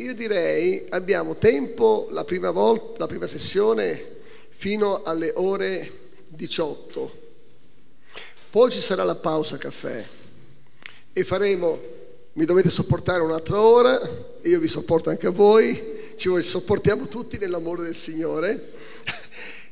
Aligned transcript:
io 0.00 0.14
direi 0.14 0.86
abbiamo 0.88 1.36
tempo 1.36 2.08
la 2.10 2.24
prima 2.24 2.50
volta, 2.50 3.00
la 3.00 3.06
prima 3.06 3.26
sessione 3.26 4.02
fino 4.48 5.02
alle 5.02 5.30
ore 5.34 5.90
18. 6.28 7.18
Poi 8.48 8.70
ci 8.70 8.80
sarà 8.80 9.04
la 9.04 9.16
pausa 9.16 9.58
caffè 9.58 10.02
e 11.12 11.24
faremo, 11.24 11.78
mi 12.32 12.46
dovete 12.46 12.70
sopportare 12.70 13.20
un'altra 13.20 13.60
ora, 13.60 14.00
io 14.40 14.58
vi 14.58 14.68
sopporto 14.68 15.10
anche 15.10 15.26
a 15.26 15.30
voi, 15.30 16.14
ci 16.16 16.30
sopportiamo 16.40 17.06
tutti 17.06 17.36
nell'amore 17.36 17.82
del 17.82 17.94
Signore. 17.94 18.72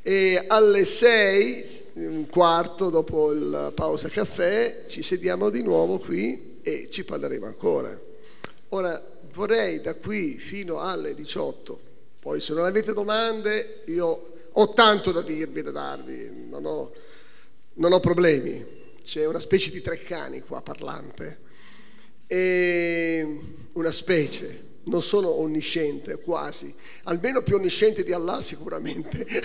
E 0.03 0.45
alle 0.47 0.85
6, 0.85 1.65
un 1.95 2.27
quarto 2.29 2.91
dopo 2.91 3.33
la 3.33 3.73
pausa 3.75 4.09
caffè, 4.09 4.85
ci 4.89 5.01
sediamo 5.01 5.49
di 5.49 5.63
nuovo 5.63 5.99
qui 5.99 6.61
e 6.63 6.89
ci 6.91 7.05
parleremo 7.05 7.47
ancora. 7.47 7.99
Ora 8.71 9.03
vorrei 9.39 9.81
da 9.81 9.95
qui 9.95 10.37
fino 10.37 10.81
alle 10.81 11.15
18, 11.15 11.81
poi 12.19 12.41
se 12.41 12.55
non 12.55 12.65
avete 12.65 12.93
domande 12.93 13.83
io 13.87 14.33
ho 14.51 14.73
tanto 14.73 15.13
da 15.13 15.23
dirvi, 15.23 15.63
da 15.63 15.71
darvi, 15.71 16.49
non 16.51 16.67
ho, 16.67 16.93
non 17.75 17.93
ho 17.93 18.01
problemi. 18.01 18.77
C'è 19.05 19.25
una 19.27 19.39
specie 19.39 19.71
di 19.71 19.81
treccani 19.81 20.41
qua 20.41 20.61
parlante, 20.61 21.39
e 22.27 23.41
una 23.75 23.93
specie, 23.93 24.81
non 24.85 25.03
sono 25.03 25.29
onnisciente, 25.39 26.19
quasi, 26.19 26.75
almeno 27.05 27.41
più 27.43 27.55
onnisciente 27.55 28.03
di 28.03 28.13
Allah 28.13 28.43
sicuramente. 28.43 29.25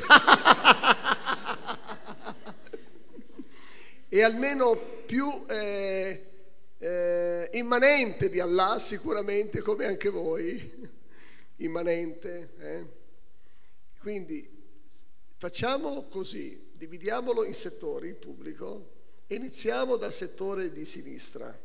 e 4.10 4.23
almeno 4.23 4.76
più 5.05 5.46
eh, 5.48 6.33
eh, 6.84 7.50
immanente 7.54 8.30
di 8.30 8.42
Allah 8.42 8.78
sicuramente 8.78 9.62
come 9.62 9.86
anche 9.86 10.10
voi, 10.10 10.91
immanente. 11.58 12.54
Eh? 12.60 12.86
Quindi 14.00 14.50
facciamo 15.38 16.04
così, 16.07 16.72
dividiamolo 16.74 17.46
in 17.46 17.54
settori 17.54 18.10
in 18.10 18.20
pubblico 18.20 18.91
iniziamo 19.27 19.96
dal 19.96 20.12
settore 20.12 20.72
di 20.72 20.84
sinistra. 20.84 21.57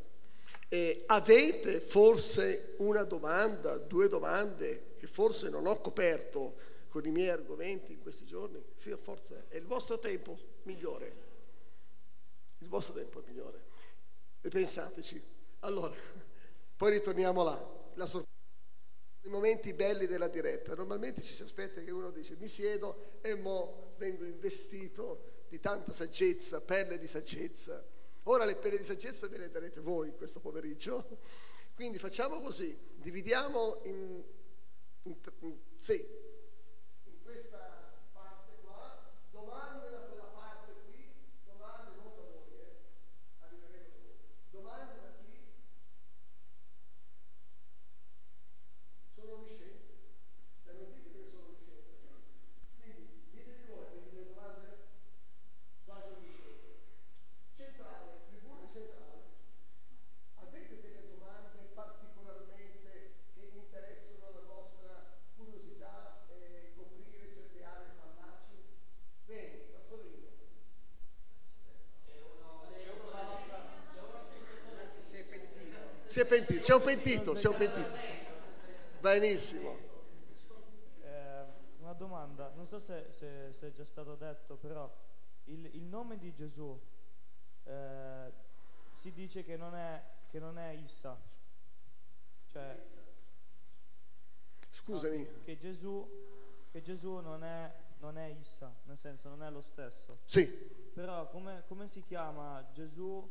E 0.69 1.03
avete 1.07 1.81
forse 1.81 2.75
una 2.79 3.03
domanda, 3.03 3.77
due 3.77 4.09
domande 4.09 4.95
che 4.99 5.07
forse 5.09 5.49
non 5.49 5.67
ho 5.67 5.81
coperto 5.81 6.55
con 6.89 7.05
i 7.07 7.11
miei 7.11 7.31
argomenti 7.31 7.93
in 7.93 8.01
questi 8.01 8.25
giorni? 8.25 8.63
Forza, 9.03 9.47
è 9.49 9.57
il 9.57 9.67
vostro 9.67 9.99
tempo 9.99 10.39
migliore. 10.63 11.27
Il 12.59 12.69
vostro 12.69 12.95
tempo 12.95 13.21
è 13.21 13.29
migliore. 13.29 13.68
E 14.41 14.49
pensateci. 14.49 15.23
Allora, 15.61 15.95
poi 16.77 16.93
ritorniamo 16.93 17.43
là. 17.43 17.91
La 17.95 18.07
sorpresa. 18.07 18.27
I 19.23 19.29
momenti 19.29 19.73
belli 19.73 20.07
della 20.07 20.29
diretta. 20.29 20.75
Normalmente 20.75 21.21
ci 21.21 21.35
si 21.35 21.43
aspetta 21.43 21.83
che 21.83 21.91
uno 21.91 22.11
dice 22.11 22.37
mi 22.37 22.49
siedo 22.49 23.19
e 23.21 23.35
mo 23.35 23.95
vengo 23.99 24.25
investito 24.25 25.45
di 25.49 25.59
tanta 25.59 25.93
saggezza, 25.93 26.61
perle 26.61 26.99
di 26.99 27.07
saggezza. 27.07 27.85
Ora 28.25 28.45
le 28.45 28.57
perle 28.57 28.79
di 28.79 28.85
saggezza 28.85 29.29
me 29.29 29.39
le 29.39 29.51
darete 29.51 29.81
voi 29.81 30.15
questo 30.15 30.41
pomeriggio. 30.41 31.19
Quindi 31.75 31.99
facciamo 31.99 32.41
così, 32.41 32.77
dividiamo 32.97 33.81
in, 33.85 34.23
in, 35.03 35.17
in 35.41 35.59
sì, 35.79 36.05
Si 76.19 76.25
è 76.25 76.27
pentito, 76.27 76.61
c'è 76.61 76.75
un 76.75 76.83
pentito, 76.83 77.33
c'è 77.35 77.47
un 77.47 77.57
pentito. 77.57 77.97
Benissimo. 78.99 79.79
Eh, 81.01 81.45
una 81.79 81.93
domanda, 81.93 82.51
non 82.57 82.67
so 82.67 82.81
se, 82.81 83.07
se, 83.11 83.53
se, 83.53 83.69
è 83.69 83.71
già 83.71 83.85
stato 83.85 84.17
detto, 84.17 84.57
però 84.57 84.93
il, 85.45 85.65
il 85.77 85.85
nome 85.85 86.19
di 86.19 86.35
Gesù 86.35 86.77
eh, 87.63 88.33
si 88.95 89.13
dice 89.13 89.45
che 89.45 89.57
non 89.57 89.77
è, 89.77 90.03
che 90.27 90.41
non 90.41 90.59
è 90.59 90.73
Issa. 90.73 91.17
Cioè, 92.47 92.83
Scusami. 94.71 95.23
No, 95.23 95.29
che 95.45 95.57
Gesù, 95.57 96.05
che 96.73 96.83
Gesù 96.83 97.19
non, 97.21 97.45
è, 97.45 97.73
non 97.99 98.19
è 98.19 98.27
Issa, 98.27 98.75
nel 98.87 98.99
senso 98.99 99.29
non 99.29 99.45
è 99.45 99.51
lo 99.51 99.63
stesso. 99.63 100.19
Sì. 100.25 100.49
Però 100.93 101.29
come, 101.29 101.63
come 101.69 101.87
si 101.87 102.03
chiama 102.03 102.69
Gesù 102.73 103.25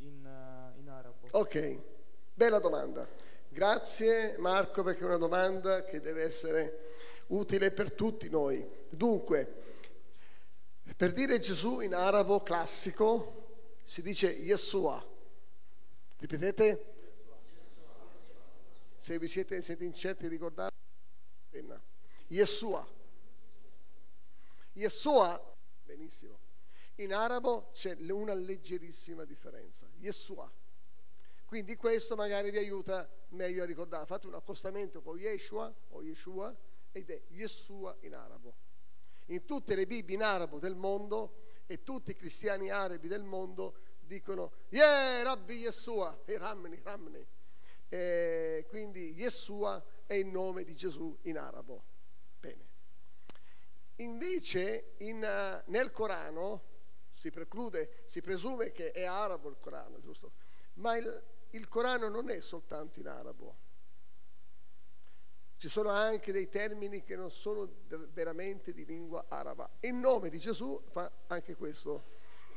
in, 0.00 0.22
uh, 0.22 0.78
in 0.78 0.90
arabo? 0.90 1.28
Ok. 1.30 1.95
Bella 2.38 2.58
domanda. 2.58 3.08
Grazie 3.48 4.36
Marco 4.36 4.82
perché 4.82 5.00
è 5.00 5.06
una 5.06 5.16
domanda 5.16 5.84
che 5.84 6.02
deve 6.02 6.22
essere 6.22 6.90
utile 7.28 7.70
per 7.70 7.94
tutti 7.94 8.28
noi. 8.28 8.62
Dunque, 8.90 9.62
per 10.94 11.12
dire 11.14 11.38
Gesù 11.38 11.80
in 11.80 11.94
arabo 11.94 12.42
classico 12.42 13.78
si 13.82 14.02
dice 14.02 14.28
Yeshua. 14.28 15.02
Ripetete? 16.18 16.94
Se 18.98 19.18
vi 19.18 19.28
siete, 19.28 19.62
siete 19.62 19.84
incerti 19.84 20.28
ricordate, 20.28 20.74
penna. 21.48 21.82
Yeshua. 22.26 22.86
Yeshua, 24.74 25.56
benissimo. 25.84 26.38
In 26.96 27.14
arabo 27.14 27.70
c'è 27.72 27.96
una 28.10 28.34
leggerissima 28.34 29.24
differenza. 29.24 29.88
Yeshua. 30.00 30.52
Quindi 31.46 31.76
questo 31.76 32.16
magari 32.16 32.50
vi 32.50 32.58
aiuta 32.58 33.08
meglio 33.28 33.62
a 33.62 33.66
ricordare. 33.66 34.04
Fate 34.04 34.26
un 34.26 34.34
accostamento 34.34 35.00
con 35.00 35.16
Yeshua 35.16 35.72
o 35.90 36.02
Yeshua 36.02 36.54
ed 36.90 37.08
è 37.08 37.22
Yeshua 37.28 37.96
in 38.00 38.14
arabo. 38.14 38.54
In 39.26 39.44
tutte 39.44 39.76
le 39.76 39.86
Bibbie 39.86 40.16
in 40.16 40.22
arabo 40.22 40.58
del 40.58 40.74
mondo 40.74 41.44
e 41.66 41.84
tutti 41.84 42.10
i 42.10 42.14
cristiani 42.14 42.70
arabi 42.70 43.06
del 43.06 43.22
mondo 43.22 43.76
dicono 44.00 44.52
Yeah, 44.70 45.22
Rabbi 45.22 45.54
Yeshua, 45.54 46.22
e 46.24 46.36
Ramni, 46.36 46.80
Ramni. 46.82 47.24
E 47.88 48.66
quindi 48.68 49.12
Yeshua 49.12 49.82
è 50.04 50.14
il 50.14 50.26
nome 50.26 50.64
di 50.64 50.74
Gesù 50.74 51.16
in 51.22 51.38
arabo. 51.38 51.84
Bene. 52.40 52.66
Invece 53.96 54.94
in, 54.98 55.16
uh, 55.16 55.70
nel 55.70 55.92
Corano 55.92 56.74
si 57.08 57.30
preclude, 57.30 58.02
si 58.04 58.20
presume 58.20 58.72
che 58.72 58.90
è 58.90 59.04
arabo 59.04 59.48
il 59.48 59.58
Corano, 59.58 60.00
giusto? 60.00 60.32
Ma 60.74 60.96
il, 60.96 61.24
il 61.56 61.68
Corano 61.68 62.08
non 62.08 62.30
è 62.30 62.40
soltanto 62.40 63.00
in 63.00 63.08
arabo. 63.08 63.64
Ci 65.56 65.68
sono 65.68 65.88
anche 65.88 66.32
dei 66.32 66.48
termini 66.48 67.02
che 67.02 67.16
non 67.16 67.30
sono 67.30 67.66
veramente 68.12 68.74
di 68.74 68.84
lingua 68.84 69.24
araba. 69.28 69.68
Il 69.80 69.94
nome 69.94 70.28
di 70.28 70.38
Gesù 70.38 70.82
fa 70.90 71.10
anche 71.28 71.54
questo 71.54 72.04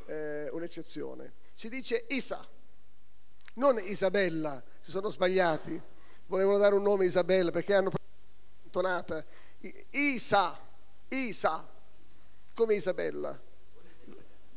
eh, 0.05 0.49
un'eccezione. 0.51 1.33
Si 1.53 1.69
dice 1.69 2.05
Isa, 2.09 2.45
non 3.53 3.79
Isabella, 3.79 4.61
si 4.81 4.91
sono 4.91 5.09
sbagliati. 5.09 5.81
Volevano 6.27 6.57
dare 6.57 6.75
un 6.75 6.83
nome 6.83 7.05
a 7.05 7.07
Isabella 7.07 7.51
perché 7.51 7.73
hanno 7.73 7.91
tonata 8.69 9.25
Isa, 9.91 10.59
Isa, 11.07 11.67
come 12.53 12.73
Isabella. 12.75 13.47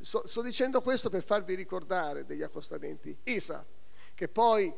So, 0.01 0.27
sto 0.27 0.43
dicendo 0.43 0.81
questo 0.81 1.09
per 1.09 1.23
farvi 1.23 1.55
ricordare 1.55 2.27
degli 2.27 2.43
accostamenti. 2.43 3.17
Isa 3.23 3.65
che 4.23 4.29
poi 4.29 4.73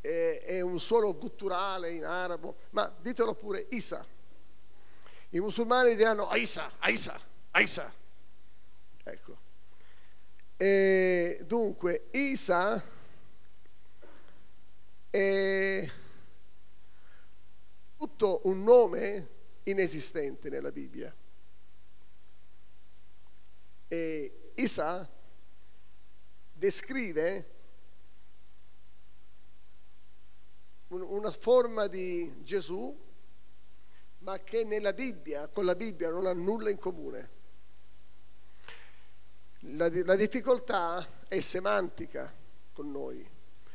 eh, 0.00 0.40
è 0.40 0.62
un 0.62 0.80
suono 0.80 1.14
gutturale 1.14 1.90
in 1.90 2.06
arabo, 2.06 2.56
ma 2.70 2.90
ditelo 2.98 3.34
pure 3.34 3.66
Isa. 3.72 4.02
I 5.28 5.38
musulmani 5.38 5.94
diranno 5.94 6.28
Aisa, 6.28 6.72
Aisa, 6.78 7.20
Aisa. 7.50 7.92
Ecco. 9.04 9.36
E 10.56 11.42
dunque, 11.44 12.06
Isa 12.12 12.82
è 15.10 15.90
tutto 17.98 18.40
un 18.44 18.62
nome 18.62 19.28
inesistente 19.64 20.48
nella 20.48 20.72
Bibbia. 20.72 21.14
E 23.88 24.52
Isa 24.54 25.06
descrive 26.54 27.55
una 31.02 31.32
forma 31.32 31.86
di 31.86 32.42
Gesù, 32.42 33.04
ma 34.18 34.38
che 34.40 34.64
nella 34.64 34.92
Bibbia, 34.92 35.48
con 35.48 35.64
la 35.64 35.74
Bibbia 35.74 36.10
non 36.10 36.26
ha 36.26 36.32
nulla 36.32 36.70
in 36.70 36.78
comune. 36.78 37.30
La, 39.60 39.88
la 39.92 40.16
difficoltà 40.16 41.24
è 41.28 41.40
semantica 41.40 42.32
con 42.72 42.90
noi, 42.90 43.28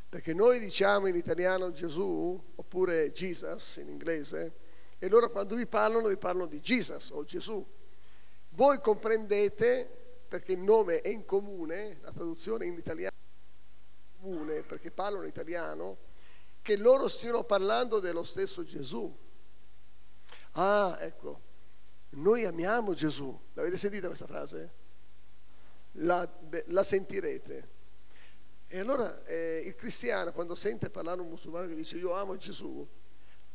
perché 0.08 0.34
noi 0.34 0.60
diciamo 0.60 1.08
in 1.08 1.16
italiano 1.16 1.72
Gesù 1.72 2.42
oppure 2.56 3.12
Jesus 3.12 3.78
in 3.78 3.90
inglese, 3.90 4.54
e 5.00 5.08
loro 5.08 5.30
quando 5.32 5.56
vi 5.56 5.66
parlano 5.66 6.08
vi 6.08 6.18
parlano 6.18 6.48
di 6.48 6.60
Jesus 6.60 7.10
o 7.10 7.24
Gesù. 7.24 7.66
Voi 8.50 8.80
comprendete, 8.80 9.90
perché 10.28 10.52
il 10.52 10.60
nome 10.60 11.02
è 11.02 11.10
in 11.10 11.26
comune, 11.26 12.00
la 12.02 12.12
traduzione 12.12 12.66
in 12.66 12.78
italiano 12.78 13.16
è 13.16 14.18
in 14.18 14.22
comune, 14.22 14.62
perché 14.62 14.92
parlano 14.92 15.26
italiano, 15.26 15.98
che 16.62 16.78
loro 16.78 17.08
stiano 17.08 17.44
parlando 17.44 18.00
dello 18.00 18.24
stesso 18.24 18.64
Gesù. 18.64 19.18
Ah, 20.54 20.98
ecco, 21.00 21.42
noi 22.12 22.46
amiamo 22.46 22.94
Gesù. 22.94 23.38
L'avete 23.54 23.78
sentita 23.78 24.08
questa 24.08 24.28
frase? 24.28 24.74
La, 25.94 26.30
la 26.68 26.84
sentirete. 26.84 27.70
E 28.68 28.80
allora 28.80 29.24
eh, 29.26 29.64
il 29.66 29.76
cristiano 29.76 30.32
quando 30.32 30.56
sente 30.56 30.90
parlare 30.90 31.20
un 31.20 31.28
musulmano 31.28 31.68
che 31.68 31.76
dice 31.76 31.98
io 31.98 32.14
amo 32.14 32.38
Gesù, 32.38 32.88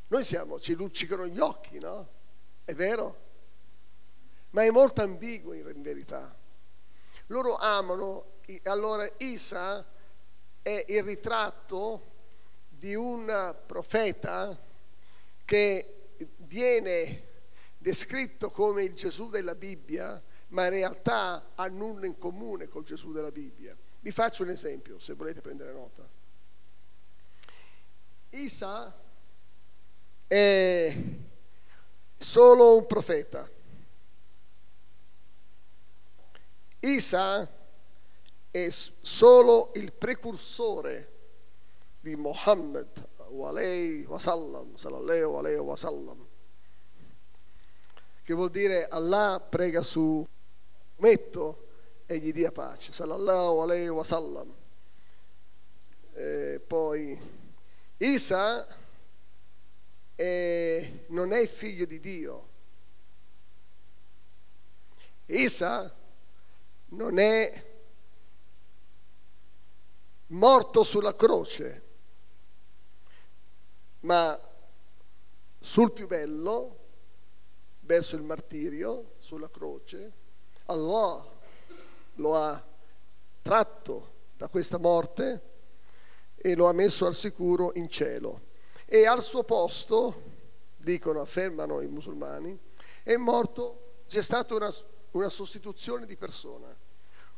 noi 0.08 0.25
siamo, 0.25 0.61
ci 0.61 0.75
luccicano 0.75 1.26
gli 1.26 1.38
occhi, 1.38 1.79
no? 1.79 2.08
È 2.64 2.75
vero? 2.75 3.25
Ma 4.50 4.64
è 4.64 4.70
molto 4.70 5.03
ambiguo 5.03 5.53
in 5.53 5.82
verità. 5.82 6.37
Loro 7.29 7.56
amano, 7.56 8.41
allora 8.64 9.11
Isa 9.19 9.85
è 10.62 10.85
il 10.88 11.03
ritratto 11.03 12.14
di 12.78 12.94
un 12.94 13.56
profeta 13.67 14.58
che 15.44 16.11
viene 16.38 17.25
descritto 17.78 18.50
come 18.50 18.84
il 18.84 18.94
Gesù 18.94 19.28
della 19.28 19.55
Bibbia, 19.55 20.23
ma 20.49 20.64
in 20.64 20.70
realtà 20.70 21.52
ha 21.55 21.67
nulla 21.69 22.06
in 22.06 22.19
comune 22.19 22.69
col 22.69 22.84
Gesù 22.84 23.12
della 23.12 23.31
Bibbia. 23.31 23.76
Vi 24.00 24.11
faccio 24.11 24.43
un 24.43 24.50
esempio, 24.50 24.99
se 24.99 25.14
volete 25.14 25.40
prendere 25.40 25.73
nota. 25.73 26.08
Isa 28.31 28.94
è 30.26 30.96
solo 32.19 32.76
un 32.76 32.87
profeta. 32.87 33.50
Isa 36.81 37.50
è 38.50 38.69
solo 38.70 39.72
il 39.75 39.93
precursore 39.93 41.16
di 42.06 42.14
Muhammad 42.14 42.87
wasallam, 44.06 44.76
sallallahu 44.76 45.38
alaihi 45.38 45.58
wasallam, 45.58 46.25
che 48.23 48.32
vuol 48.32 48.50
dire 48.50 48.87
Allah 48.87 49.41
prega 49.41 49.82
su 49.82 50.25
Metto 50.99 51.67
e 52.06 52.19
gli 52.19 52.32
dia 52.32 52.53
pace, 52.53 52.93
sallallahu 52.93 53.61
alaihi 53.61 53.88
wasallam. 53.88 54.55
Eh, 56.14 56.62
poi 56.64 57.20
Isa 57.99 58.67
è, 60.14 60.93
non 61.08 61.32
è 61.32 61.47
figlio 61.47 61.85
di 61.85 62.00
Dio. 62.00 62.49
Isa 65.26 65.93
non 66.91 67.19
è 67.19 67.64
morto 70.29 70.82
sulla 70.85 71.14
croce, 71.14 71.86
ma 74.06 74.41
sul 75.58 75.91
più 75.91 76.06
bello, 76.06 76.79
verso 77.81 78.14
il 78.14 78.23
martirio, 78.23 79.14
sulla 79.19 79.50
croce, 79.50 80.12
Allah 80.67 81.29
lo 82.14 82.35
ha 82.37 82.64
tratto 83.43 84.12
da 84.37 84.49
questa 84.49 84.79
morte 84.79 85.55
e 86.37 86.55
lo 86.55 86.69
ha 86.69 86.73
messo 86.73 87.06
al 87.06 87.17
sicuro 87.17 87.73
in 87.75 87.88
cielo. 87.88 88.43
E 88.85 89.06
al 89.06 89.23
suo 89.23 89.43
posto, 89.43 90.23
dicono, 90.76 91.20
affermano 91.20 91.81
i 91.81 91.88
musulmani, 91.88 92.56
è 93.03 93.17
morto, 93.17 94.03
c'è 94.06 94.23
stata 94.23 94.55
una, 94.55 94.73
una 95.12 95.29
sostituzione 95.29 96.06
di 96.06 96.17
persona. 96.17 96.73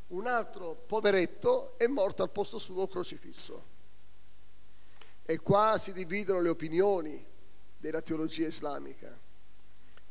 Un 0.08 0.26
altro 0.26 0.74
poveretto 0.74 1.78
è 1.78 1.86
morto 1.86 2.22
al 2.22 2.30
posto 2.30 2.58
suo 2.58 2.86
crocifisso. 2.86 3.76
E 5.30 5.40
qua 5.40 5.76
si 5.76 5.92
dividono 5.92 6.40
le 6.40 6.48
opinioni 6.48 7.22
della 7.76 8.00
teologia 8.00 8.46
islamica. 8.46 9.14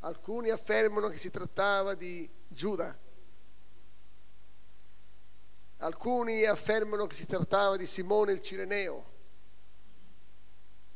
Alcuni 0.01 0.51
affermano 0.51 1.09
che 1.09 1.17
si 1.17 1.31
trattava 1.31 1.95
di 1.95 2.29
Giuda, 2.47 2.95
alcuni 5.77 6.45
affermano 6.45 7.07
che 7.07 7.15
si 7.15 7.25
trattava 7.25 7.77
di 7.77 7.87
Simone 7.87 8.31
il 8.33 8.41
Cireneo, 8.41 9.05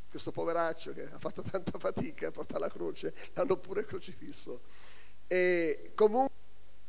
questo 0.08 0.32
poveraccio 0.32 0.94
che 0.94 1.10
ha 1.12 1.18
fatto 1.18 1.42
tanta 1.42 1.80
fatica 1.80 2.28
a 2.28 2.32
portare 2.32 2.60
la 2.60 2.70
croce, 2.70 3.16
l'hanno 3.34 3.58
pure 3.58 3.86
crocifisso. 3.86 4.62
E 5.26 5.94
comunque 5.96 6.36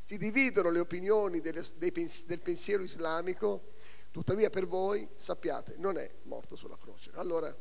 si 0.05 0.19
dividono 0.19 0.69
le 0.69 0.81
opinioni 0.81 1.41
del 1.41 2.41
pensiero 2.43 2.83
islamico 2.83 3.71
Tuttavia 4.13 4.51
per 4.51 4.67
voi, 4.67 5.09
sappiate, 5.15 5.75
non 5.79 5.97
è 5.97 6.09
morto 6.25 6.55
sulla 6.55 6.77
croce. 6.77 7.11
Allora, 7.15 7.53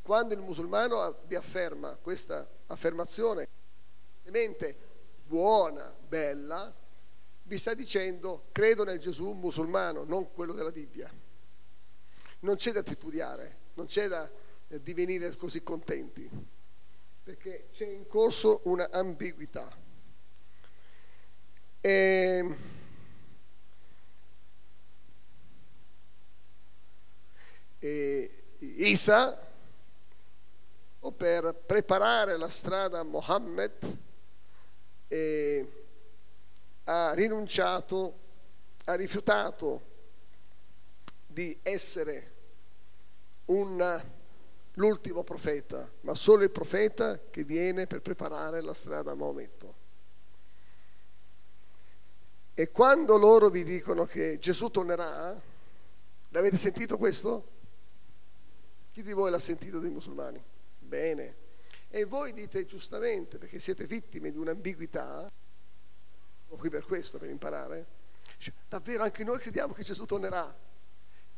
quando 0.00 0.32
il 0.32 0.40
musulmano 0.40 1.22
vi 1.26 1.34
afferma 1.34 1.96
questa 1.96 2.48
affermazione, 2.66 3.48
buona, 5.26 5.92
bella, 6.06 6.72
vi 7.42 7.58
sta 7.58 7.74
dicendo 7.74 8.44
credo 8.52 8.84
nel 8.84 9.00
Gesù 9.00 9.32
musulmano, 9.32 10.04
non 10.04 10.32
quello 10.32 10.52
della 10.52 10.70
Bibbia. 10.70 11.12
Non 12.40 12.54
c'è 12.54 12.70
da 12.70 12.84
tripudiare, 12.84 13.58
non 13.74 13.86
c'è 13.86 14.06
da 14.06 14.30
eh, 14.68 14.80
divenire 14.80 15.34
così 15.34 15.64
contenti, 15.64 16.30
perché 17.24 17.70
c'è 17.72 17.86
in 17.86 18.06
corso 18.06 18.60
una 18.64 18.88
ambiguità. 18.92 19.68
E 21.80 21.90
ehm, 21.90 22.52
e 22.52 22.56
Isa 27.80 29.46
o 31.00 31.12
per 31.12 31.54
preparare 31.54 32.36
la 32.36 32.48
strada 32.48 33.00
a 33.00 33.04
Mohammed 33.04 33.96
ha 36.84 37.12
rinunciato, 37.12 38.18
ha 38.86 38.94
rifiutato 38.94 39.82
di 41.26 41.56
essere 41.62 42.32
un, 43.46 44.02
l'ultimo 44.74 45.22
profeta, 45.22 45.88
ma 46.00 46.14
solo 46.14 46.42
il 46.44 46.50
profeta 46.50 47.20
che 47.30 47.44
viene 47.44 47.86
per 47.86 48.00
preparare 48.00 48.60
la 48.60 48.74
strada 48.74 49.12
a 49.12 49.14
Maometto. 49.14 49.74
E 52.54 52.70
quando 52.70 53.16
loro 53.16 53.50
vi 53.50 53.62
dicono 53.62 54.04
che 54.04 54.38
Gesù 54.38 54.68
tornerà, 54.70 55.40
l'avete 56.30 56.56
sentito 56.56 56.96
questo? 56.96 57.56
Chi 58.98 59.04
di 59.04 59.12
voi 59.12 59.30
l'ha 59.30 59.38
sentito 59.38 59.78
dei 59.78 59.92
musulmani? 59.92 60.42
Bene. 60.76 61.36
E 61.88 62.04
voi 62.04 62.32
dite 62.32 62.64
giustamente, 62.64 63.38
perché 63.38 63.60
siete 63.60 63.86
vittime 63.86 64.32
di 64.32 64.38
un'ambiguità, 64.38 65.30
sono 66.44 66.58
qui 66.58 66.68
per 66.68 66.82
questo, 66.82 67.16
per 67.16 67.30
imparare, 67.30 67.86
cioè, 68.38 68.52
davvero 68.68 69.04
anche 69.04 69.22
noi 69.22 69.38
crediamo 69.38 69.72
che 69.72 69.84
Gesù 69.84 70.04
tornerà. 70.04 70.52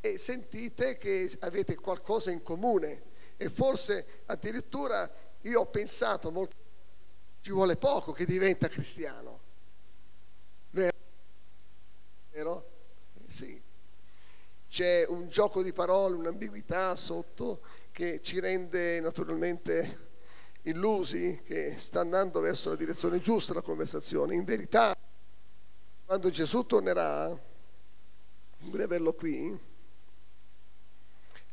E 0.00 0.17
sentite 0.17 0.97
che 0.97 1.31
avete 1.40 1.75
qualcosa 1.75 2.31
in 2.31 2.40
comune. 2.40 3.02
E 3.37 3.50
forse 3.50 4.23
addirittura 4.25 5.12
io 5.43 5.61
ho 5.61 5.67
pensato, 5.67 6.31
molto, 6.31 6.57
ci 7.43 7.50
vuole 7.50 7.76
poco 7.76 8.12
che 8.12 8.25
diventa 8.25 8.69
cristiano. 8.69 9.40
Vero? 10.71 10.97
Vero? 12.31 12.71
Sì 13.26 13.69
c'è 14.71 15.05
un 15.09 15.29
gioco 15.29 15.65
di 15.65 15.73
parole, 15.73 16.15
un'ambiguità 16.15 16.95
sotto 16.95 17.61
che 17.91 18.23
ci 18.23 18.39
rende 18.39 19.00
naturalmente 19.00 20.09
illusi 20.62 21.41
che 21.45 21.75
sta 21.77 21.99
andando 21.99 22.41
verso 22.41 22.69
la 22.69 22.77
direzione 22.77 23.19
giusta 23.19 23.53
la 23.53 23.62
conversazione. 23.62 24.37
In 24.37 24.45
verità, 24.45 24.95
quando 26.05 26.31
Gesù 26.31 26.65
tornerà, 26.67 27.37
vorrei 28.61 28.85
averlo 28.85 29.12
qui, 29.12 29.59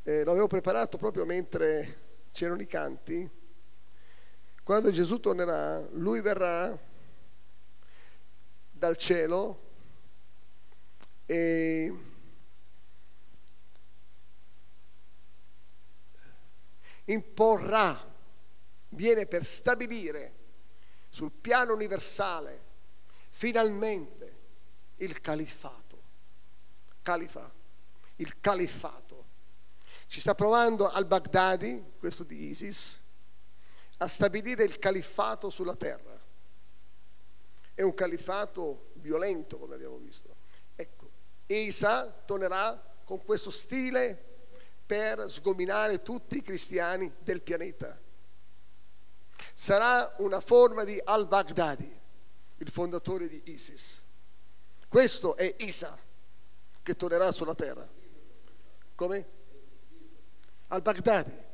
eh, 0.04 0.24
l'avevo 0.24 0.46
preparato 0.46 1.00
proprio 1.00 1.26
mentre 1.26 2.02
c'erano 2.32 2.62
i 2.62 2.68
canti, 2.68 3.28
quando 4.62 4.92
Gesù 4.92 5.20
tornerà, 5.20 5.80
lui 5.94 6.22
verrà 6.22 6.78
dal 8.70 8.96
cielo 8.96 9.66
e 11.26 11.92
imporrà, 17.08 18.16
viene 18.90 19.26
per 19.26 19.46
stabilire 19.46 20.34
sul 21.10 21.32
piano 21.32 21.74
universale 21.74 22.66
finalmente 23.30 24.36
il 24.98 25.20
califfato. 25.22 25.86
Califa, 27.02 27.52
il 28.18 28.40
califfato. 28.40 29.26
Ci 30.08 30.20
sta 30.20 30.36
provando 30.36 30.90
al-Baghdadi, 30.90 31.94
questo 32.00 32.24
di 32.24 32.50
ISIS, 32.50 33.02
a 33.98 34.08
stabilire 34.08 34.64
il 34.64 34.80
califfato 34.80 35.50
sulla 35.50 35.76
terra. 35.76 36.16
È 37.74 37.82
un 37.82 37.94
califfato 37.94 38.92
violento, 38.96 39.58
come 39.58 39.76
abbiamo 39.76 39.98
visto. 39.98 40.36
Ecco, 40.76 41.12
Isa 41.48 42.08
tornerà 42.26 42.96
con 43.04 43.24
questo 43.24 43.52
stile 43.52 44.27
per 44.88 45.30
sgominare 45.30 46.02
tutti 46.02 46.38
i 46.38 46.42
cristiani 46.42 47.12
del 47.20 47.42
pianeta. 47.42 48.00
Sarà 49.54 50.16
una 50.20 50.40
forma 50.40 50.86
di 50.86 51.00
al-Baghdadi, 51.04 52.00
il 52.58 52.70
fondatore 52.72 53.28
di 53.28 53.42
ISIS. 53.52 54.02
Questo 54.88 55.36
è 55.36 55.56
Isa 55.60 55.96
che 56.82 56.96
tornerà 56.96 57.32
sulla 57.34 57.54
terra. 57.54 57.88
Come? 58.96 59.28
Al-Baghdadi. 60.68 61.46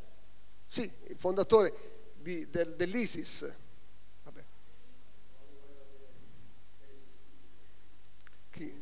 Sì, 0.66 0.90
il 1.08 1.18
fondatore 1.18 2.12
di, 2.14 2.48
del, 2.50 2.76
dell'ISIS. 2.76 3.52
Vabbè. 4.24 4.44
Chi? 8.52 8.82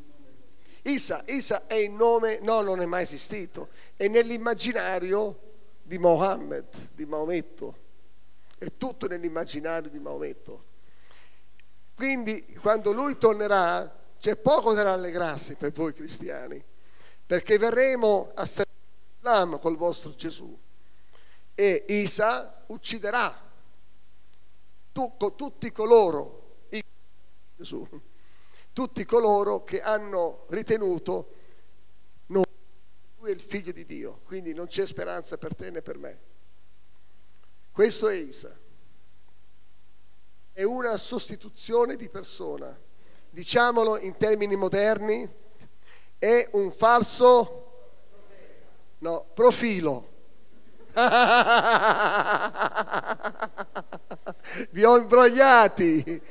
Isa, 0.84 1.24
Isa 1.28 1.68
è 1.68 1.76
il 1.76 1.92
nome, 1.92 2.40
no, 2.42 2.62
non 2.62 2.82
è 2.82 2.86
mai 2.86 3.04
esistito, 3.04 3.70
è 3.96 4.08
nell'immaginario 4.08 5.40
di 5.84 5.98
Mohammed, 5.98 6.90
di 6.94 7.06
Maometto, 7.06 7.76
è 8.58 8.68
tutto 8.78 9.08
nell'immaginario 9.08 9.90
di 9.90 10.00
Maometto. 10.00 10.66
Quindi 11.96 12.58
quando 12.60 12.92
lui 12.92 13.18
tornerà 13.18 14.00
c'è 14.18 14.36
poco 14.36 14.74
da 14.74 14.82
rallegrarsi 14.84 15.56
per 15.56 15.72
voi 15.72 15.94
cristiani, 15.94 16.64
perché 17.26 17.58
verremo 17.58 18.32
a 18.34 18.46
l'Islam 19.22 19.60
col 19.60 19.78
vostro 19.78 20.16
Gesù. 20.16 20.58
E 21.54 21.86
Isa 21.90 22.64
ucciderà 22.68 23.50
tu, 24.92 25.16
tutti 25.36 25.72
coloro, 25.72 26.40
Gesù, 27.56 27.88
tutti 28.74 29.06
coloro 29.06 29.64
che 29.64 29.82
hanno 29.82 30.46
ritenuto 30.50 31.34
no, 32.28 32.42
lui 33.18 33.30
è 33.30 33.34
il 33.34 33.42
figlio 33.42 33.72
di 33.72 33.86
Dio, 33.86 34.20
quindi 34.26 34.54
non 34.54 34.68
c'è 34.68 34.86
speranza 34.86 35.38
per 35.38 35.56
te 35.56 35.70
né 35.70 35.82
per 35.82 35.98
me. 35.98 36.20
Questo 37.72 38.08
è 38.08 38.16
Isa. 38.16 38.58
È 40.54 40.64
una 40.64 40.98
sostituzione 40.98 41.96
di 41.96 42.10
persona. 42.10 42.78
Diciamolo 43.30 43.98
in 43.98 44.18
termini 44.18 44.56
moderni, 44.56 45.28
è 46.18 46.50
un 46.52 46.72
falso 46.74 47.58
no, 49.00 49.26
profilo 49.34 50.12
Vi 54.72 54.84
ho 54.84 54.98
imbrogliati, 54.98 56.22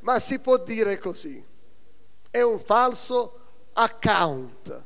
ma 0.00 0.20
si 0.20 0.38
può 0.38 0.58
dire 0.58 0.98
così. 0.98 1.44
È 2.34 2.42
un 2.42 2.58
falso 2.58 3.38
account, 3.74 4.82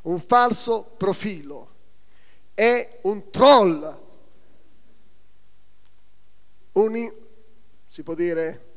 un 0.00 0.18
falso 0.18 0.94
profilo, 0.96 1.68
è 2.54 3.00
un 3.02 3.30
troll, 3.30 4.00
un, 6.72 7.14
si 7.86 8.02
può 8.02 8.14
dire, 8.14 8.68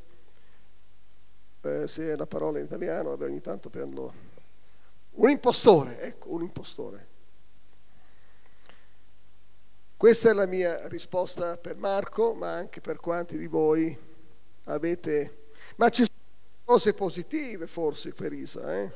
eh, 1.61 1.87
se 1.87 2.11
è 2.11 2.15
la 2.17 2.27
parola 2.27 2.59
in 2.59 2.65
italiano, 2.65 3.11
vabbè, 3.11 3.23
ogni 3.23 3.39
tanto 3.39 3.69
prendo, 3.69 4.13
un 5.11 5.29
impostore, 5.29 6.01
ecco, 6.01 6.33
un 6.33 6.41
impostore. 6.41 7.07
Questa 9.95 10.29
è 10.29 10.33
la 10.33 10.45
mia 10.45 10.89
risposta 10.89 11.55
per 11.55 11.77
Marco, 11.77 12.33
ma 12.33 12.51
anche 12.51 12.81
per 12.81 12.97
quanti 12.97 13.37
di 13.37 13.47
voi 13.47 13.97
avete... 14.65 15.51
Ma 15.77 15.87
ci 15.87 16.03
sono 16.03 16.22
cose 16.63 16.93
positive 16.93 17.67
forse 17.67 18.13
per 18.13 18.33
Isa. 18.33 18.75
Eh? 18.75 18.91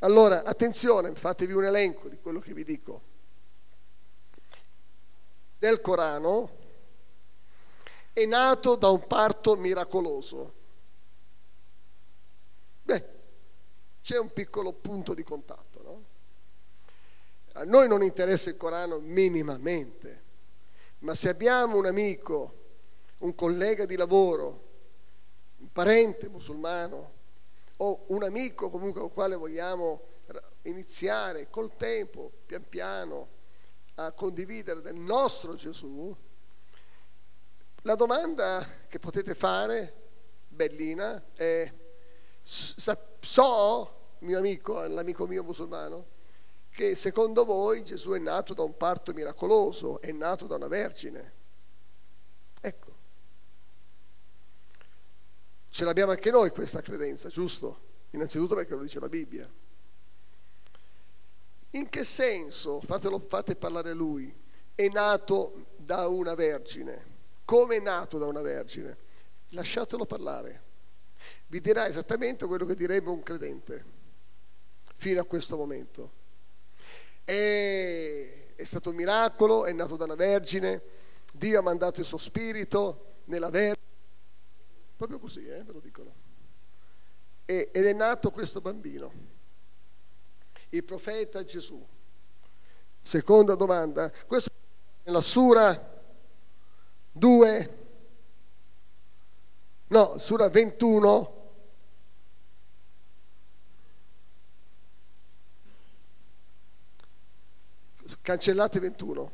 Allora, 0.00 0.44
attenzione, 0.44 1.14
fatevi 1.14 1.52
un 1.52 1.64
elenco 1.64 2.08
di 2.08 2.18
quello 2.18 2.40
che 2.40 2.54
vi 2.54 2.64
dico. 2.64 3.10
Del 5.58 5.80
Corano 5.80 6.50
è 8.12 8.24
nato 8.24 8.74
da 8.74 8.88
un 8.88 9.06
parto 9.06 9.56
miracoloso. 9.56 10.54
Beh, 12.82 13.04
c'è 14.02 14.18
un 14.18 14.32
piccolo 14.32 14.72
punto 14.72 15.14
di 15.14 15.22
contatto. 15.22 15.70
A 17.54 17.64
noi 17.64 17.86
non 17.86 18.02
interessa 18.02 18.48
il 18.48 18.56
Corano 18.56 18.98
minimamente, 18.98 20.22
ma 21.00 21.14
se 21.14 21.28
abbiamo 21.28 21.76
un 21.76 21.84
amico, 21.84 22.60
un 23.18 23.34
collega 23.34 23.84
di 23.84 23.94
lavoro, 23.94 24.61
un 25.62 25.70
parente 25.70 26.28
musulmano 26.28 27.12
o 27.76 28.04
un 28.08 28.24
amico 28.24 28.68
comunque 28.68 29.00
con 29.00 29.08
il 29.08 29.14
quale 29.14 29.36
vogliamo 29.36 30.10
iniziare 30.62 31.48
col 31.50 31.76
tempo, 31.76 32.30
pian 32.46 32.68
piano, 32.68 33.40
a 33.94 34.12
condividere 34.12 34.80
del 34.80 34.96
nostro 34.96 35.54
Gesù, 35.54 36.14
la 37.82 37.94
domanda 37.94 38.66
che 38.88 38.98
potete 38.98 39.34
fare, 39.34 39.94
bellina, 40.48 41.22
è 41.34 41.72
so, 42.42 44.16
mio 44.20 44.38
amico, 44.38 44.80
l'amico 44.86 45.26
mio 45.26 45.42
musulmano, 45.42 46.06
che 46.70 46.94
secondo 46.94 47.44
voi 47.44 47.84
Gesù 47.84 48.12
è 48.12 48.18
nato 48.18 48.54
da 48.54 48.62
un 48.62 48.76
parto 48.76 49.12
miracoloso, 49.12 50.00
è 50.00 50.10
nato 50.10 50.46
da 50.46 50.56
una 50.56 50.68
vergine. 50.68 51.32
Ecco. 52.60 52.91
Ce 55.72 55.86
l'abbiamo 55.86 56.12
anche 56.12 56.30
noi 56.30 56.50
questa 56.50 56.82
credenza, 56.82 57.30
giusto? 57.30 57.80
Innanzitutto 58.10 58.54
perché 58.54 58.74
lo 58.74 58.82
dice 58.82 59.00
la 59.00 59.08
Bibbia. 59.08 59.50
In 61.70 61.88
che 61.88 62.04
senso, 62.04 62.82
fatelo, 62.82 63.18
fate 63.18 63.56
parlare 63.56 63.94
lui, 63.94 64.30
è 64.74 64.86
nato 64.88 65.68
da 65.78 66.08
una 66.08 66.34
vergine? 66.34 67.06
Come 67.46 67.76
è 67.76 67.80
nato 67.80 68.18
da 68.18 68.26
una 68.26 68.42
vergine? 68.42 68.98
Lasciatelo 69.48 70.04
parlare. 70.04 70.62
Vi 71.46 71.58
dirà 71.62 71.88
esattamente 71.88 72.44
quello 72.44 72.66
che 72.66 72.74
direbbe 72.74 73.08
un 73.08 73.22
credente 73.22 73.84
fino 74.96 75.22
a 75.22 75.24
questo 75.24 75.56
momento. 75.56 76.12
E 77.24 78.52
è 78.56 78.64
stato 78.64 78.90
un 78.90 78.96
miracolo, 78.96 79.64
è 79.64 79.72
nato 79.72 79.96
da 79.96 80.04
una 80.04 80.16
vergine, 80.16 80.82
Dio 81.32 81.60
ha 81.60 81.62
mandato 81.62 82.00
il 82.00 82.06
suo 82.06 82.18
spirito 82.18 83.20
nella 83.24 83.48
vergine, 83.48 83.90
proprio 85.06 85.18
così, 85.18 85.44
eh, 85.46 85.64
ve 85.64 85.72
lo 85.72 85.80
dicono. 85.80 86.14
E, 87.44 87.70
ed 87.72 87.86
è 87.86 87.92
nato 87.92 88.30
questo 88.30 88.60
bambino, 88.60 89.12
il 90.68 90.84
profeta 90.84 91.42
Gesù. 91.42 91.84
Seconda 93.00 93.56
domanda, 93.56 94.12
questo 94.28 94.50
nella 95.02 95.20
Sura 95.20 96.00
2, 97.10 97.78
no, 99.88 100.18
Sura 100.18 100.48
21, 100.48 101.40
cancellate 108.20 108.78
21, 108.78 109.32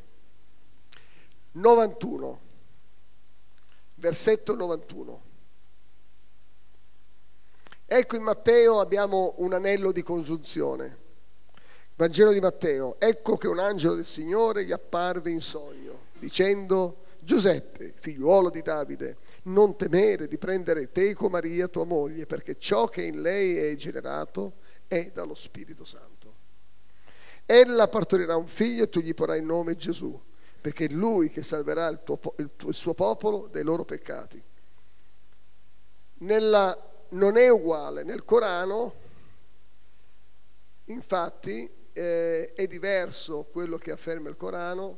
91, 1.51 2.41
versetto 3.93 4.55
91. 4.55 5.27
Ecco 7.91 8.17
in 8.17 8.21
Matteo 8.21 8.79
abbiamo 8.81 9.33
un 9.37 9.51
anello 9.51 9.91
di 9.91 10.03
congiunzione. 10.03 10.95
Vangelo 11.95 12.31
di 12.31 12.39
Matteo, 12.39 12.99
ecco 12.99 13.35
che 13.35 13.47
un 13.47 13.57
angelo 13.57 13.95
del 13.95 14.05
Signore 14.05 14.63
gli 14.63 14.71
apparve 14.71 15.31
in 15.31 15.41
sogno, 15.41 16.01
dicendo, 16.19 16.97
Giuseppe, 17.17 17.95
figliuolo 17.99 18.51
di 18.51 18.61
Davide, 18.61 19.17
non 19.45 19.75
temere 19.75 20.27
di 20.27 20.37
prendere 20.37 20.91
teco 20.91 21.29
Maria, 21.29 21.67
tua 21.67 21.83
moglie, 21.83 22.27
perché 22.27 22.59
ciò 22.59 22.85
che 22.85 23.01
in 23.01 23.23
lei 23.23 23.57
è 23.57 23.75
generato 23.75 24.57
è 24.85 25.09
dallo 25.11 25.33
Spirito 25.33 25.83
Santo. 25.83 26.35
Ella 27.43 27.87
partorirà 27.87 28.35
un 28.35 28.45
figlio 28.45 28.83
e 28.83 28.89
tu 28.89 28.99
gli 28.99 29.15
porrai 29.15 29.39
il 29.39 29.45
nome 29.45 29.75
Gesù, 29.75 30.21
perché 30.61 30.85
è 30.85 30.89
lui 30.89 31.31
che 31.31 31.41
salverà 31.41 31.87
il, 31.87 32.01
tuo, 32.03 32.19
il, 32.37 32.51
tuo, 32.55 32.69
il 32.69 32.75
suo 32.75 32.93
popolo 32.93 33.47
dai 33.51 33.63
loro 33.63 33.83
peccati. 33.83 34.39
Nella, 36.19 36.88
non 37.09 37.37
è 37.37 37.49
uguale, 37.49 38.03
nel 38.03 38.23
Corano 38.25 39.07
infatti 40.85 41.69
eh, 41.91 42.53
è 42.53 42.67
diverso 42.67 43.45
quello 43.51 43.77
che 43.77 43.91
afferma 43.91 44.29
il 44.29 44.35
Corano 44.35 44.97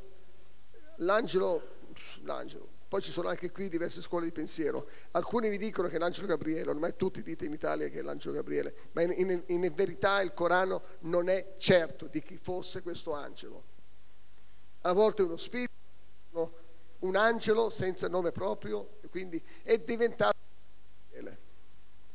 l'angelo, 0.96 1.62
l'angelo, 2.22 2.68
poi 2.88 3.00
ci 3.00 3.10
sono 3.10 3.28
anche 3.28 3.50
qui 3.50 3.68
diverse 3.68 4.02
scuole 4.02 4.26
di 4.26 4.32
pensiero. 4.32 4.86
Alcuni 5.12 5.48
vi 5.48 5.58
dicono 5.58 5.88
che 5.88 5.96
è 5.96 5.98
l'angelo 5.98 6.26
Gabriele, 6.26 6.70
ormai 6.70 6.94
tutti 6.96 7.22
dite 7.22 7.46
in 7.46 7.52
Italia 7.52 7.88
che 7.88 8.00
è 8.00 8.02
l'angelo 8.02 8.34
Gabriele, 8.34 8.74
ma 8.92 9.02
in, 9.02 9.14
in, 9.16 9.42
in 9.46 9.72
verità 9.74 10.20
il 10.20 10.34
Corano 10.34 10.82
non 11.00 11.28
è 11.28 11.54
certo 11.56 12.06
di 12.06 12.22
chi 12.22 12.36
fosse 12.36 12.82
questo 12.82 13.12
angelo. 13.12 13.64
A 14.82 14.92
volte 14.92 15.22
uno 15.22 15.36
spirito, 15.36 15.70
un 16.98 17.16
angelo 17.16 17.70
senza 17.70 18.08
nome 18.08 18.30
proprio, 18.30 18.98
quindi 19.10 19.42
è 19.62 19.78
diventato 19.78 20.31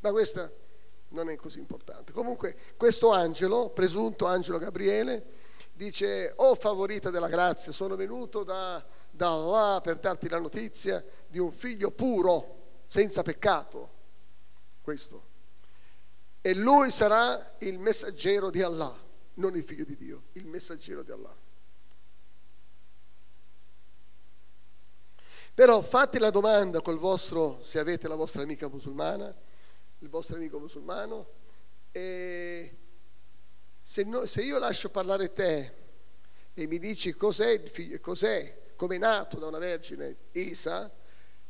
ma 0.07 0.11
questa 0.11 0.51
non 1.09 1.29
è 1.29 1.35
così 1.35 1.59
importante. 1.59 2.11
Comunque 2.11 2.55
questo 2.75 3.11
angelo, 3.11 3.69
presunto 3.69 4.25
angelo 4.25 4.57
Gabriele, 4.57 5.45
dice, 5.73 6.33
oh 6.37 6.55
favorita 6.55 7.09
della 7.09 7.29
grazia, 7.29 7.71
sono 7.71 7.95
venuto 7.95 8.43
da 8.43 8.85
da 9.17 9.31
Allah 9.31 9.81
per 9.81 9.97
darti 9.97 10.29
la 10.29 10.39
notizia 10.39 11.03
di 11.27 11.39
un 11.39 11.51
figlio 11.51 11.89
puro, 11.89 12.83
senza 12.85 13.23
peccato. 13.23 13.95
Questo. 14.81 15.25
E 16.39 16.53
lui 16.53 16.91
sarà 16.91 17.55
il 17.59 17.79
messaggero 17.79 18.49
di 18.49 18.61
Allah, 18.61 18.95
non 19.33 19.55
il 19.57 19.63
figlio 19.63 19.83
di 19.83 19.97
Dio, 19.97 20.23
il 20.33 20.45
messaggero 20.45 21.01
di 21.01 21.11
Allah. 21.11 21.35
Però 25.53 25.81
fate 25.81 26.19
la 26.19 26.29
domanda 26.29 26.81
col 26.81 26.99
vostro, 26.99 27.57
se 27.61 27.79
avete 27.79 28.07
la 28.07 28.15
vostra 28.15 28.43
amica 28.43 28.67
musulmana, 28.67 29.35
il 29.99 30.09
vostro 30.09 30.35
amico 30.35 30.59
musulmano, 30.59 31.27
e 31.91 32.77
se, 33.81 34.03
no, 34.03 34.25
se 34.25 34.41
io 34.41 34.57
lascio 34.57 34.89
parlare 34.89 35.31
te 35.33 35.73
e 36.53 36.67
mi 36.67 36.79
dici 36.79 37.13
cos'è 37.13 37.99
cos'è 37.99 38.73
come 38.75 38.95
è 38.95 38.99
nato 38.99 39.39
da 39.39 39.47
una 39.47 39.57
vergine 39.57 40.17
Isa, 40.33 40.91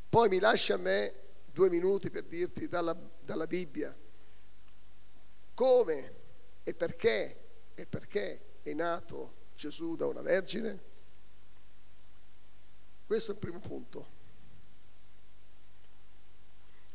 poi 0.09 0.29
mi 0.29 0.39
lascia 0.39 0.75
a 0.75 0.77
me 0.77 1.13
due 1.51 1.69
minuti 1.69 2.09
per 2.09 2.23
dirti 2.23 2.67
dalla, 2.67 2.95
dalla 3.21 3.47
Bibbia 3.47 3.95
come 5.53 6.13
e 6.63 6.73
perché 6.73 7.47
e 7.73 7.85
perché 7.85 8.59
è 8.61 8.73
nato 8.73 9.45
Gesù 9.55 9.95
da 9.95 10.05
una 10.05 10.21
vergine. 10.21 10.83
Questo 13.05 13.31
è 13.31 13.33
il 13.33 13.39
primo 13.39 13.59
punto. 13.59 14.16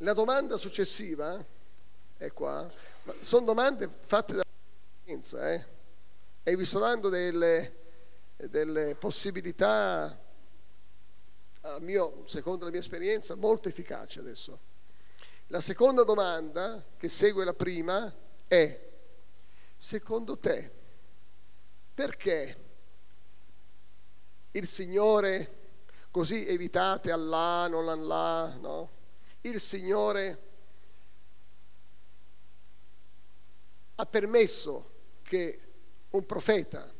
La 0.02 0.14
domanda 0.14 0.56
successiva 0.56 1.44
è 2.16 2.32
qua, 2.32 2.68
sono 3.20 3.46
domande 3.46 3.88
fatte 4.04 4.32
dalla 4.32 4.44
scienza, 5.04 5.52
eh? 5.52 5.64
e 6.42 6.56
vi 6.56 6.64
sto 6.64 6.80
dando 6.80 7.08
delle, 7.08 7.76
delle 8.36 8.96
possibilità 8.96 10.18
mio, 11.78 12.24
secondo 12.26 12.64
la 12.64 12.72
mia 12.72 12.80
esperienza, 12.80 13.36
molto 13.36 13.68
efficace 13.68 14.18
adesso. 14.18 14.58
La 15.46 15.60
seconda 15.60 16.02
domanda, 16.02 16.84
che 16.96 17.08
segue 17.08 17.44
la 17.44 17.54
prima, 17.54 18.12
è, 18.48 18.90
secondo 19.76 20.36
te, 20.36 20.68
perché 21.94 22.56
il 24.50 24.66
Signore, 24.66 25.58
così 26.10 26.44
evitate 26.44 27.12
Allah, 27.12 27.68
non 27.68 27.88
Allah, 27.88 28.56
no? 28.60 29.00
Il 29.42 29.60
Signore 29.60 30.50
ha 33.96 34.06
permesso 34.06 34.90
che 35.22 35.60
un 36.10 36.26
profeta 36.26 36.92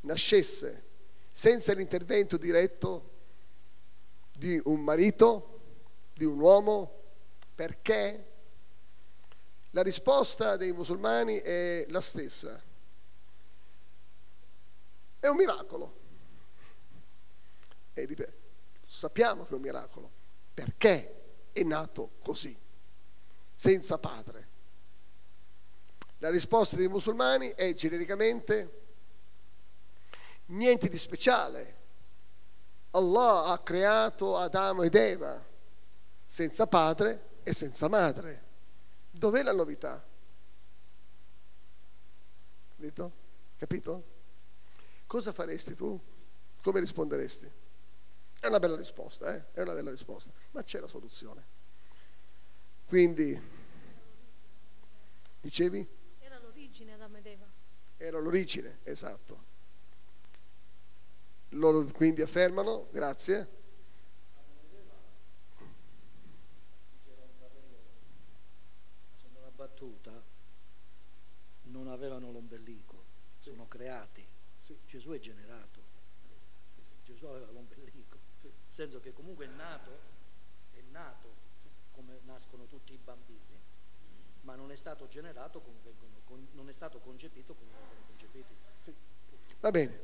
nascesse 0.00 0.88
senza 1.30 1.72
l'intervento 1.72 2.36
diretto 2.36 3.08
di 4.32 4.60
un 4.64 4.80
marito, 4.80 5.60
di 6.14 6.24
un 6.24 6.38
uomo. 6.38 6.98
Perché? 7.54 8.26
La 9.70 9.82
risposta 9.82 10.56
dei 10.56 10.72
musulmani 10.72 11.36
è 11.36 11.84
la 11.88 12.00
stessa. 12.00 12.60
È 15.20 15.26
un 15.26 15.36
miracolo. 15.36 15.98
E 17.92 18.04
ripeto, 18.04 18.32
sappiamo 18.84 19.44
che 19.44 19.50
è 19.50 19.54
un 19.54 19.60
miracolo. 19.60 20.10
Perché 20.54 21.19
è 21.52 21.62
nato 21.62 22.12
così, 22.22 22.56
senza 23.54 23.98
padre? 23.98 24.48
La 26.18 26.30
risposta 26.30 26.76
dei 26.76 26.88
musulmani 26.88 27.50
è 27.50 27.72
genericamente 27.72 28.78
niente 30.46 30.88
di 30.88 30.98
speciale, 30.98 31.78
Allah 32.90 33.46
ha 33.46 33.58
creato 33.60 34.36
Adamo 34.36 34.82
ed 34.82 34.94
Eva 34.94 35.42
senza 36.26 36.66
padre 36.66 37.38
e 37.42 37.52
senza 37.52 37.88
madre. 37.88 38.48
Dov'è 39.10 39.42
la 39.42 39.52
novità? 39.52 40.04
Capito? 42.76 43.12
Capito? 43.56 44.04
Cosa 45.06 45.32
faresti 45.32 45.74
tu? 45.74 45.98
Come 46.62 46.80
risponderesti? 46.80 47.50
È 48.40 48.46
una 48.46 48.58
bella 48.58 48.74
risposta, 48.74 49.34
eh? 49.34 49.52
È 49.52 49.60
una 49.60 49.74
bella 49.74 49.90
risposta, 49.90 50.32
ma 50.52 50.62
c'è 50.62 50.80
la 50.80 50.88
soluzione. 50.88 51.44
Quindi, 52.86 53.38
dicevi? 55.42 55.86
Era 56.18 56.38
l'origine 56.38 56.94
Adamo 56.94 57.18
ed 57.18 57.26
Eva. 57.26 57.46
Era 57.98 58.18
l'origine, 58.18 58.78
esatto. 58.84 59.44
Loro 61.50 61.84
quindi 61.92 62.22
affermano, 62.22 62.88
grazie. 62.90 63.58
Facendo 69.10 69.38
una 69.38 69.50
battuta, 69.50 70.22
non 71.64 71.88
avevano 71.88 72.32
l'ombelico, 72.32 73.04
sì. 73.36 73.50
sono 73.50 73.68
creati. 73.68 74.26
Sì. 74.56 74.78
Gesù 74.86 75.10
è 75.10 75.18
generato. 75.18 75.82
Sì, 76.82 76.94
Gesù 77.04 77.26
aveva 77.26 77.50
l'ombelico. 77.50 78.18
Nel 78.42 78.52
senso 78.80 78.98
che 79.00 79.12
comunque 79.12 79.44
è 79.44 79.48
nato, 79.48 79.90
è 80.72 80.80
nato 80.90 81.28
come 81.92 82.20
nascono 82.24 82.64
tutti 82.64 82.94
i 82.94 82.96
bambini, 82.96 83.60
ma 84.42 84.54
non 84.54 84.72
è 84.72 84.76
stato 84.76 85.06
generato 85.06 85.60
come 85.60 85.76
vengono, 85.82 86.46
non 86.52 86.66
è 86.66 86.72
stato 86.72 86.98
concepito 86.98 87.52
come 87.52 87.70
vengono 87.72 88.06
concepiti. 88.06 88.54
Va 89.60 89.70
bene. 89.70 90.00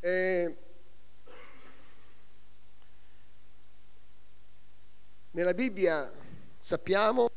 Eh, 0.00 0.56
nella 5.32 5.52
Bibbia 5.52 6.10
sappiamo 6.58 7.28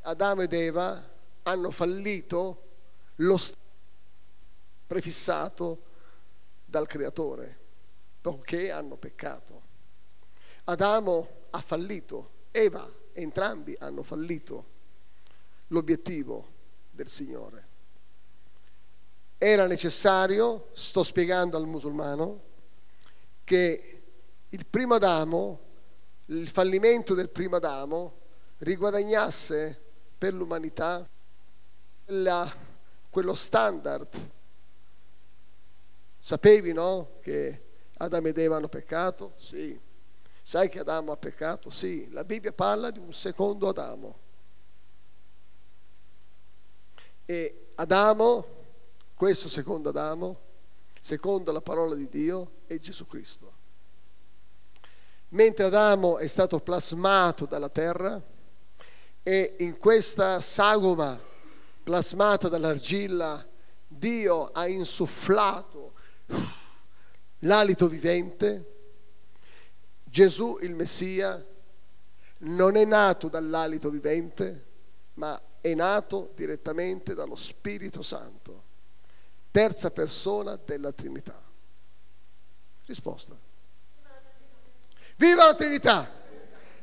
Adamo 0.00 0.40
ed 0.40 0.52
Eva 0.54 1.06
hanno 1.42 1.70
fallito 1.70 2.62
lo 3.16 3.36
stato 3.36 3.60
prefissato 4.86 5.82
dal 6.64 6.86
Creatore, 6.86 7.65
poiché 8.32 8.72
hanno 8.72 8.96
peccato. 8.96 9.62
Adamo 10.64 11.28
ha 11.50 11.60
fallito, 11.60 12.30
Eva, 12.50 12.90
entrambi 13.12 13.76
hanno 13.78 14.02
fallito 14.02 14.64
l'obiettivo 15.68 16.48
del 16.90 17.06
Signore. 17.06 17.68
Era 19.38 19.66
necessario, 19.66 20.68
sto 20.72 21.04
spiegando 21.04 21.56
al 21.56 21.66
musulmano, 21.66 22.42
che 23.44 24.02
il 24.48 24.66
primo 24.66 24.94
Adamo, 24.94 25.60
il 26.26 26.48
fallimento 26.48 27.14
del 27.14 27.28
primo 27.28 27.56
Adamo, 27.56 28.18
riguadagnasse 28.58 29.80
per 30.18 30.34
l'umanità 30.34 31.08
la, 32.06 32.56
quello 33.08 33.34
standard. 33.34 34.30
Sapevi, 36.18 36.72
no? 36.72 37.18
Che 37.20 37.65
Adamo 37.98 38.28
ed 38.28 38.38
Eva 38.38 38.56
hanno 38.56 38.68
peccato? 38.68 39.32
Sì. 39.36 39.78
Sai 40.42 40.68
che 40.68 40.80
Adamo 40.80 41.12
ha 41.12 41.16
peccato? 41.16 41.70
Sì. 41.70 42.10
La 42.10 42.24
Bibbia 42.24 42.52
parla 42.52 42.90
di 42.90 42.98
un 42.98 43.12
secondo 43.12 43.68
Adamo. 43.68 44.18
E 47.24 47.68
Adamo 47.76 48.46
questo 49.14 49.48
secondo 49.48 49.88
Adamo, 49.88 50.38
secondo 51.00 51.50
la 51.50 51.62
parola 51.62 51.94
di 51.94 52.08
Dio, 52.08 52.50
è 52.66 52.78
Gesù 52.78 53.06
Cristo. 53.06 53.54
Mentre 55.30 55.64
Adamo 55.64 56.18
è 56.18 56.26
stato 56.26 56.60
plasmato 56.60 57.46
dalla 57.46 57.68
terra 57.68 58.22
e 59.22 59.56
in 59.60 59.78
questa 59.78 60.40
sagoma 60.40 61.18
plasmata 61.82 62.48
dall'argilla 62.48 63.44
Dio 63.88 64.46
ha 64.46 64.68
insufflato 64.68 65.94
l'alito 67.40 67.88
vivente, 67.88 68.74
Gesù 70.04 70.58
il 70.62 70.74
Messia 70.74 71.44
non 72.38 72.76
è 72.76 72.84
nato 72.84 73.28
dall'alito 73.28 73.90
vivente, 73.90 74.64
ma 75.14 75.40
è 75.60 75.74
nato 75.74 76.32
direttamente 76.34 77.14
dallo 77.14 77.36
Spirito 77.36 78.02
Santo 78.02 78.64
terza 79.56 79.90
persona 79.90 80.60
della 80.62 80.92
Trinità. 80.92 81.42
Risposta. 82.84 83.34
Viva 85.16 85.46
la 85.46 85.54
Trinità! 85.54 86.10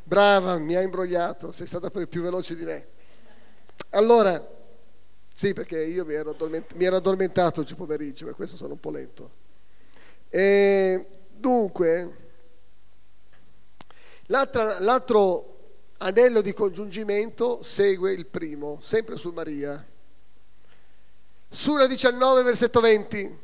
Brava, 0.04 0.58
mi 0.58 0.76
ha 0.76 0.82
imbrogliato, 0.82 1.52
sei 1.52 1.68
stata 1.68 1.92
più 1.92 2.22
veloce 2.24 2.56
di 2.56 2.63
me. 2.63 2.88
Allora, 3.92 4.44
sì, 5.32 5.54
perché 5.54 5.84
io 5.84 6.04
mi 6.04 6.16
ero, 6.16 6.32
addorment- 6.32 6.74
mi 6.74 6.86
ero 6.86 6.96
addormentato 6.96 7.62
oggi 7.62 7.76
pomeriggio, 7.76 8.26
per 8.26 8.34
questo 8.34 8.58
sono 8.58 8.74
un 8.74 8.80
po' 8.80 8.89
lento. 8.89 9.32
E 10.36 11.06
dunque, 11.30 12.17
l'altro 14.26 15.76
anello 16.00 16.41
di 16.41 16.54
congiungimento 16.54 17.62
segue 17.62 18.13
il 18.13 18.26
primo, 18.26 18.80
sempre 18.82 19.15
su 19.15 19.30
Maria. 19.30 19.88
Sura 21.48 21.86
19, 21.86 22.41
versetto 22.41 22.80
20 22.80 23.39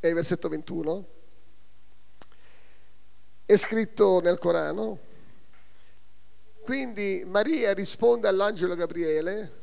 e 0.00 0.12
versetto 0.14 0.48
21, 0.48 1.08
è 3.44 3.56
scritto 3.58 4.20
nel 4.20 4.38
Corano. 4.38 4.98
Quindi 6.62 7.22
Maria 7.26 7.74
risponde 7.74 8.28
all'angelo 8.28 8.74
Gabriele 8.74 9.58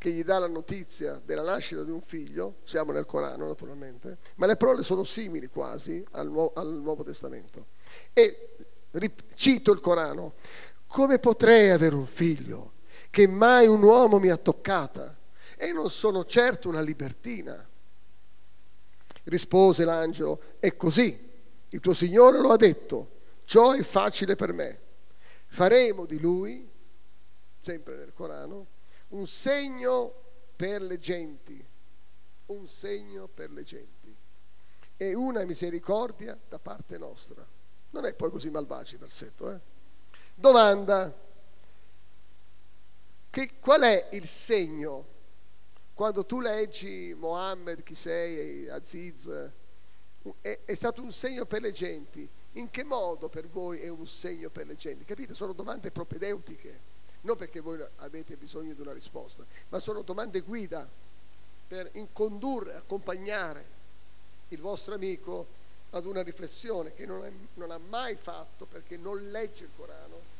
che 0.00 0.10
gli 0.10 0.24
dà 0.24 0.38
la 0.38 0.48
notizia 0.48 1.20
della 1.22 1.42
nascita 1.42 1.84
di 1.84 1.90
un 1.90 2.00
figlio, 2.00 2.56
siamo 2.64 2.90
nel 2.90 3.04
Corano 3.04 3.46
naturalmente, 3.46 4.16
ma 4.36 4.46
le 4.46 4.56
parole 4.56 4.82
sono 4.82 5.04
simili 5.04 5.48
quasi 5.48 6.02
al, 6.12 6.26
Nuovo, 6.28 6.52
al 6.54 6.72
Nuovo 6.72 7.04
Testamento. 7.04 7.66
E 8.14 8.56
cito 9.34 9.72
il 9.72 9.80
Corano, 9.80 10.32
come 10.86 11.18
potrei 11.18 11.68
avere 11.68 11.94
un 11.94 12.06
figlio 12.06 12.72
che 13.10 13.26
mai 13.28 13.66
un 13.66 13.82
uomo 13.82 14.18
mi 14.18 14.30
ha 14.30 14.36
toccata? 14.36 15.18
e 15.62 15.72
non 15.72 15.90
sono 15.90 16.24
certo 16.24 16.70
una 16.70 16.80
libertina. 16.80 17.68
Rispose 19.24 19.84
l'angelo, 19.84 20.40
è 20.58 20.74
così, 20.74 21.30
il 21.68 21.80
tuo 21.80 21.92
Signore 21.92 22.40
lo 22.40 22.48
ha 22.48 22.56
detto, 22.56 23.20
ciò 23.44 23.72
è 23.72 23.82
facile 23.82 24.36
per 24.36 24.54
me. 24.54 24.80
Faremo 25.48 26.06
di 26.06 26.18
lui, 26.18 26.66
sempre 27.58 27.96
nel 27.96 28.14
Corano, 28.14 28.68
un 29.10 29.26
segno 29.26 30.14
per 30.56 30.82
le 30.82 30.98
genti, 30.98 31.64
un 32.46 32.66
segno 32.66 33.28
per 33.28 33.50
le 33.50 33.62
genti 33.62 34.16
e 34.96 35.14
una 35.14 35.44
misericordia 35.44 36.38
da 36.48 36.58
parte 36.58 36.98
nostra. 36.98 37.46
Non 37.90 38.04
è 38.04 38.14
poi 38.14 38.30
così 38.30 38.50
malvagio 38.50 38.94
il 38.94 39.00
versetto. 39.00 39.50
Eh? 39.50 39.60
Domanda, 40.34 41.12
che, 43.30 43.58
qual 43.58 43.82
è 43.82 44.08
il 44.12 44.26
segno 44.26 45.18
quando 46.00 46.24
tu 46.24 46.40
leggi 46.40 47.14
Mohammed, 47.14 47.82
chi 47.82 47.94
sei, 47.94 48.68
Aziz, 48.68 49.28
è, 50.40 50.60
è 50.64 50.74
stato 50.74 51.02
un 51.02 51.12
segno 51.12 51.44
per 51.44 51.60
le 51.60 51.72
genti. 51.72 52.26
In 52.52 52.70
che 52.70 52.84
modo 52.84 53.28
per 53.28 53.46
voi 53.46 53.80
è 53.80 53.88
un 53.88 54.06
segno 54.06 54.48
per 54.48 54.66
le 54.66 54.76
genti? 54.76 55.04
Capite? 55.04 55.34
Sono 55.34 55.52
domande 55.52 55.90
propedeutiche, 55.90 56.80
non 57.22 57.36
perché 57.36 57.60
voi 57.60 57.84
avete 57.96 58.36
bisogno 58.36 58.74
di 58.74 58.80
una 58.80 58.92
risposta, 58.92 59.44
ma 59.68 59.78
sono 59.78 60.02
domande 60.02 60.40
guida 60.40 60.88
per 61.68 61.90
incondurre, 61.94 62.74
accompagnare 62.74 63.78
il 64.48 64.60
vostro 64.60 64.94
amico 64.94 65.58
ad 65.90 66.06
una 66.06 66.22
riflessione 66.22 66.94
che 66.94 67.06
non, 67.06 67.24
è, 67.24 67.32
non 67.54 67.70
ha 67.70 67.78
mai 67.78 68.16
fatto 68.16 68.66
perché 68.66 68.96
non 68.96 69.30
legge 69.30 69.64
il 69.64 69.70
Corano. 69.76 70.38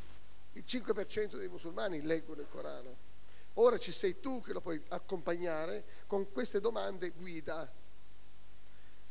Il 0.55 0.65
5% 0.67 1.37
dei 1.37 1.49
musulmani 1.49 2.03
leggono 2.03 2.41
il 2.41 2.49
Corano 2.49 3.09
Ora 3.55 3.79
ci 3.79 3.93
sei 3.93 4.21
tu 4.21 4.41
che 4.41 4.53
lo 4.53 4.61
puoi 4.61 4.81
accompagnare 4.89 5.85
con 6.07 6.31
queste 6.33 6.61
domande 6.61 7.11
guida. 7.11 7.71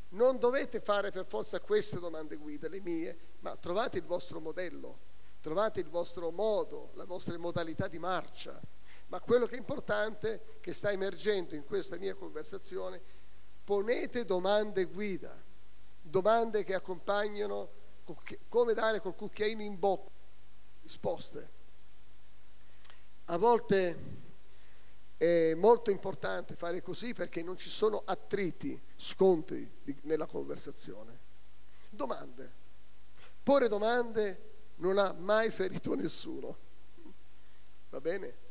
Non 0.09 0.39
dovete 0.39 0.79
fare 0.79 1.11
per 1.11 1.25
forza 1.25 1.59
queste 1.59 1.99
domande 1.99 2.37
guida, 2.37 2.69
le 2.69 2.79
mie, 2.79 3.17
ma 3.41 3.55
trovate 3.57 3.97
il 3.97 4.05
vostro 4.05 4.39
modello, 4.39 4.97
trovate 5.41 5.79
il 5.79 5.89
vostro 5.89 6.31
modo, 6.31 6.91
le 6.95 7.05
vostre 7.05 7.37
modalità 7.37 7.87
di 7.87 7.99
marcia. 7.99 8.59
Ma 9.07 9.19
quello 9.19 9.45
che 9.47 9.55
è 9.55 9.57
importante, 9.57 10.57
che 10.59 10.73
sta 10.73 10.91
emergendo 10.91 11.55
in 11.55 11.65
questa 11.65 11.97
mia 11.97 12.13
conversazione, 12.13 13.01
ponete 13.63 14.25
domande 14.25 14.85
guida, 14.85 15.35
domande 16.01 16.63
che 16.63 16.73
accompagnano, 16.73 17.77
come 18.47 18.73
dare 18.73 18.99
col 18.99 19.15
cucchiaino 19.15 19.61
in 19.61 19.77
bocca, 19.77 20.09
risposte. 20.81 21.57
A 23.25 23.37
volte 23.37 24.17
è 25.17 25.53
molto 25.53 25.91
importante 25.91 26.55
fare 26.55 26.81
così 26.81 27.13
perché 27.13 27.43
non 27.43 27.57
ci 27.57 27.69
sono 27.69 28.01
attriti, 28.05 28.79
scontri 28.95 29.69
nella 30.03 30.25
conversazione. 30.25 31.19
Domande. 31.89 32.51
Porre 33.43 33.67
domande 33.67 34.49
non 34.79 34.97
ha 34.97 35.13
mai 35.13 35.49
ferito 35.49 35.95
nessuno. 35.95 36.57
Va 37.89 37.99
bene? 37.99 38.47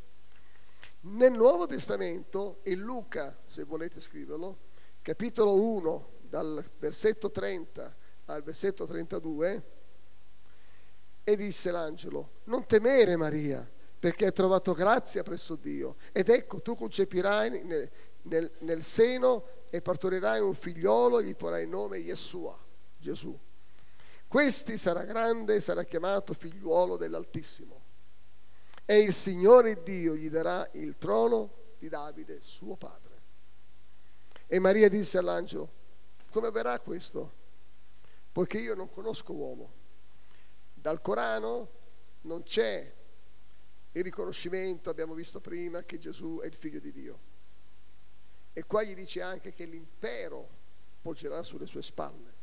Nel 1.01 1.33
Nuovo 1.33 1.67
Testamento, 1.67 2.61
in 2.65 2.81
Luca, 2.81 3.37
se 3.47 3.65
volete 3.65 4.01
scriverlo, 4.01 4.59
capitolo 5.01 5.61
1, 5.61 6.11
dal 6.23 6.65
versetto 6.79 7.31
30 7.31 7.97
al 8.27 8.43
versetto 8.43 8.85
32, 8.85 9.77
e 11.25 11.37
disse 11.37 11.71
l'angelo, 11.71 12.41
non 12.45 12.67
temere 12.67 13.17
Maria, 13.17 13.67
perché 13.99 14.27
hai 14.27 14.33
trovato 14.33 14.73
grazia 14.73 15.23
presso 15.23 15.57
Dio. 15.57 15.97
Ed 16.13 16.29
ecco, 16.29 16.61
tu 16.61 16.75
concepirai 16.75 17.65
nel, 17.65 17.91
nel, 18.23 18.51
nel 18.61 18.83
seno 18.83 19.45
e 19.71 19.81
partorirai 19.81 20.41
un 20.41 20.55
figliolo 20.55 21.19
e 21.19 21.25
gli 21.25 21.37
porrai 21.37 21.63
il 21.65 21.69
nome 21.69 21.99
Yeshua, 21.99 22.59
Gesù. 22.99 23.39
Questi 24.29 24.77
sarà 24.77 25.05
grande 25.05 25.55
e 25.55 25.61
sarà 25.61 25.85
chiamato 25.85 26.35
figliuolo 26.35 26.99
dell'Altissimo. 26.99 27.87
E 28.85 28.99
il 28.99 29.15
Signore 29.15 29.83
Dio 29.83 30.15
gli 30.15 30.29
darà 30.29 30.69
il 30.75 30.99
trono 30.99 31.75
di 31.79 31.89
Davide, 31.89 32.41
suo 32.43 32.77
padre. 32.77 33.23
E 34.47 34.59
Maria 34.59 34.91
disse 34.91 35.17
all'angelo, 35.17 35.73
come 36.31 36.49
avverrà 36.49 36.79
questo? 36.79 37.33
Poiché 38.31 38.59
io 38.59 38.75
non 38.75 38.91
conosco 38.91 39.33
uomo. 39.33 39.73
Dal 40.75 41.01
Corano 41.01 41.71
non 42.23 42.43
c'è 42.43 42.95
il 43.93 44.05
riconoscimento, 44.05 44.91
abbiamo 44.91 45.15
visto 45.15 45.41
prima, 45.41 45.85
che 45.85 45.97
Gesù 45.97 46.41
è 46.43 46.47
il 46.47 46.55
figlio 46.55 46.81
di 46.81 46.93
Dio. 46.93 47.19
E 48.53 48.63
qua 48.65 48.83
gli 48.83 48.95
dice 48.95 49.23
anche 49.23 49.55
che 49.55 49.65
l'impero 49.65 50.49
poggerà 51.01 51.43
sulle 51.43 51.67
sue 51.67 51.81
spalle 51.81 52.38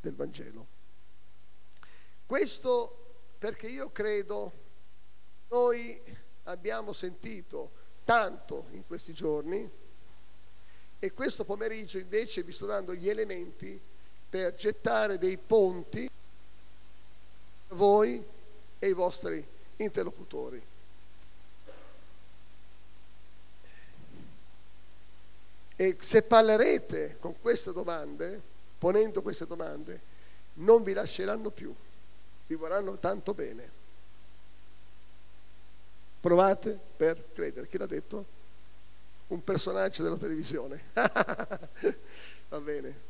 del 0.00 0.14
Vangelo. 0.14 0.66
Questo 2.26 2.96
perché 3.38 3.66
io 3.68 3.90
credo 3.90 4.52
noi 5.48 6.00
abbiamo 6.44 6.92
sentito 6.92 7.78
tanto 8.04 8.66
in 8.72 8.86
questi 8.86 9.12
giorni 9.12 9.68
e 10.98 11.12
questo 11.12 11.44
pomeriggio 11.44 11.98
invece 11.98 12.42
vi 12.42 12.52
sto 12.52 12.66
dando 12.66 12.94
gli 12.94 13.08
elementi 13.08 13.80
per 14.28 14.54
gettare 14.54 15.18
dei 15.18 15.38
ponti 15.38 16.08
voi 17.68 18.22
e 18.78 18.88
i 18.88 18.92
vostri 18.92 19.44
interlocutori. 19.76 20.62
E 25.76 25.96
se 25.98 26.22
parlerete 26.22 27.16
con 27.18 27.40
queste 27.40 27.72
domande, 27.72 28.42
ponendo 28.80 29.20
queste 29.20 29.46
domande, 29.46 30.00
non 30.54 30.82
vi 30.82 30.94
lasceranno 30.94 31.50
più, 31.50 31.72
vi 32.46 32.54
vorranno 32.54 32.98
tanto 32.98 33.34
bene. 33.34 33.78
Provate 36.18 36.78
per 36.96 37.26
credere. 37.34 37.68
Chi 37.68 37.76
l'ha 37.76 37.86
detto? 37.86 38.24
Un 39.28 39.44
personaggio 39.44 40.02
della 40.02 40.16
televisione. 40.16 40.84
Va 42.48 42.60
bene. 42.60 43.08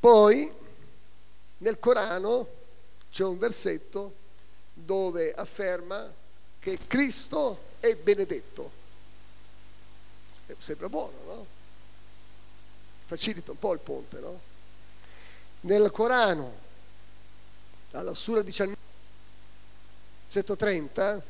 Poi 0.00 0.50
nel 1.58 1.78
Corano 1.78 2.48
c'è 3.10 3.24
un 3.24 3.38
versetto 3.38 4.14
dove 4.72 5.34
afferma 5.34 6.10
che 6.58 6.78
Cristo 6.86 7.60
è 7.80 7.94
benedetto. 7.94 8.78
Sembra 10.58 10.88
buono, 10.88 11.16
no? 11.26 11.46
Facilita 13.10 13.50
un 13.50 13.58
po' 13.58 13.72
il 13.72 13.80
ponte, 13.80 14.20
no? 14.20 14.40
Nel 15.62 15.90
Corano, 15.90 16.56
alla 17.90 18.14
Sura 18.14 18.40
19, 18.40 18.76
130 20.28 21.22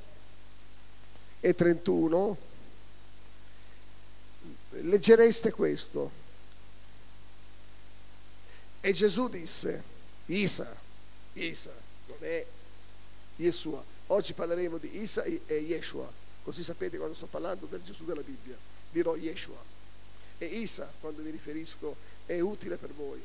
e 1.40 1.54
31, 1.54 2.36
leggereste 4.82 5.52
questo. 5.52 6.10
E 8.82 8.92
Gesù 8.92 9.28
disse, 9.28 9.82
Isa, 10.26 10.76
Isa, 11.32 11.72
non 12.08 12.18
è 12.20 12.44
Yeshua. 13.36 13.82
Oggi 14.08 14.34
parleremo 14.34 14.76
di 14.76 15.00
Isa 15.00 15.22
e 15.22 15.40
Yeshua, 15.46 16.12
così 16.42 16.62
sapete 16.62 16.98
quando 16.98 17.14
sto 17.14 17.24
parlando 17.24 17.64
del 17.64 17.82
Gesù 17.82 18.04
della 18.04 18.20
Bibbia, 18.20 18.58
dirò 18.90 19.16
Yeshua. 19.16 19.78
E 20.42 20.46
Isa, 20.46 20.90
quando 21.00 21.20
mi 21.20 21.28
riferisco 21.28 21.94
è 22.24 22.40
utile 22.40 22.76
per 22.76 22.90
voi, 22.94 23.20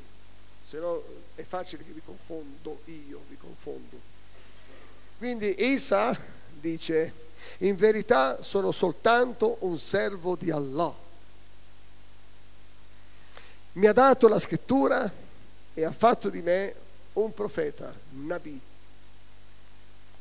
se 0.61 0.79
no 0.79 1.01
è 1.35 1.43
facile 1.43 1.85
che 1.85 1.91
vi 1.91 2.01
confondo 2.03 2.81
io, 2.85 3.21
vi 3.29 3.37
confondo. 3.37 3.97
Quindi 5.17 5.55
Isa 5.71 6.19
dice, 6.59 7.13
in 7.59 7.77
verità 7.77 8.41
sono 8.41 8.73
soltanto 8.73 9.55
un 9.61 9.79
servo 9.79 10.35
di 10.35 10.51
Allah. 10.51 10.93
Mi 13.73 13.87
ha 13.87 13.93
dato 13.93 14.27
la 14.27 14.39
scrittura 14.39 15.09
e 15.73 15.83
ha 15.85 15.93
fatto 15.93 16.29
di 16.29 16.41
me 16.41 16.75
un 17.13 17.33
profeta, 17.33 17.93
Nabi. 18.09 18.59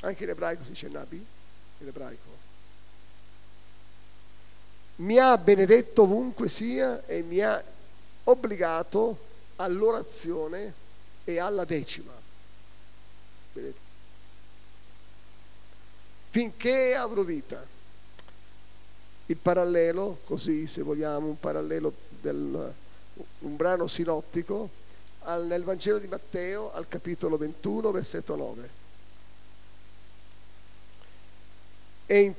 Anche 0.00 0.22
in 0.22 0.30
ebraico 0.30 0.62
si 0.62 0.70
dice 0.70 0.88
Nabi, 0.88 1.16
in 1.78 1.88
ebraico. 1.88 2.33
Mi 4.96 5.18
ha 5.18 5.36
benedetto 5.38 6.02
ovunque 6.02 6.48
sia 6.48 7.04
e 7.06 7.22
mi 7.22 7.40
ha 7.40 7.62
obbligato 8.24 9.18
all'orazione 9.56 10.72
e 11.24 11.38
alla 11.38 11.64
decima. 11.64 12.12
Vedete? 13.52 13.78
Finché 16.30 16.94
avrò 16.94 17.22
vita. 17.22 17.64
Il 19.26 19.36
parallelo, 19.36 20.18
così 20.24 20.66
se 20.66 20.82
vogliamo, 20.82 21.28
un 21.28 21.38
parallelo 21.38 21.92
del 22.20 22.74
un 23.40 23.56
brano 23.56 23.86
sinottico 23.86 24.68
al, 25.20 25.46
nel 25.46 25.62
Vangelo 25.62 25.98
di 25.98 26.08
Matteo 26.08 26.72
al 26.72 26.88
capitolo 26.88 27.36
21, 27.36 27.90
versetto 27.90 28.34
9. 28.34 28.70
E 32.06 32.20
in, 32.20 32.34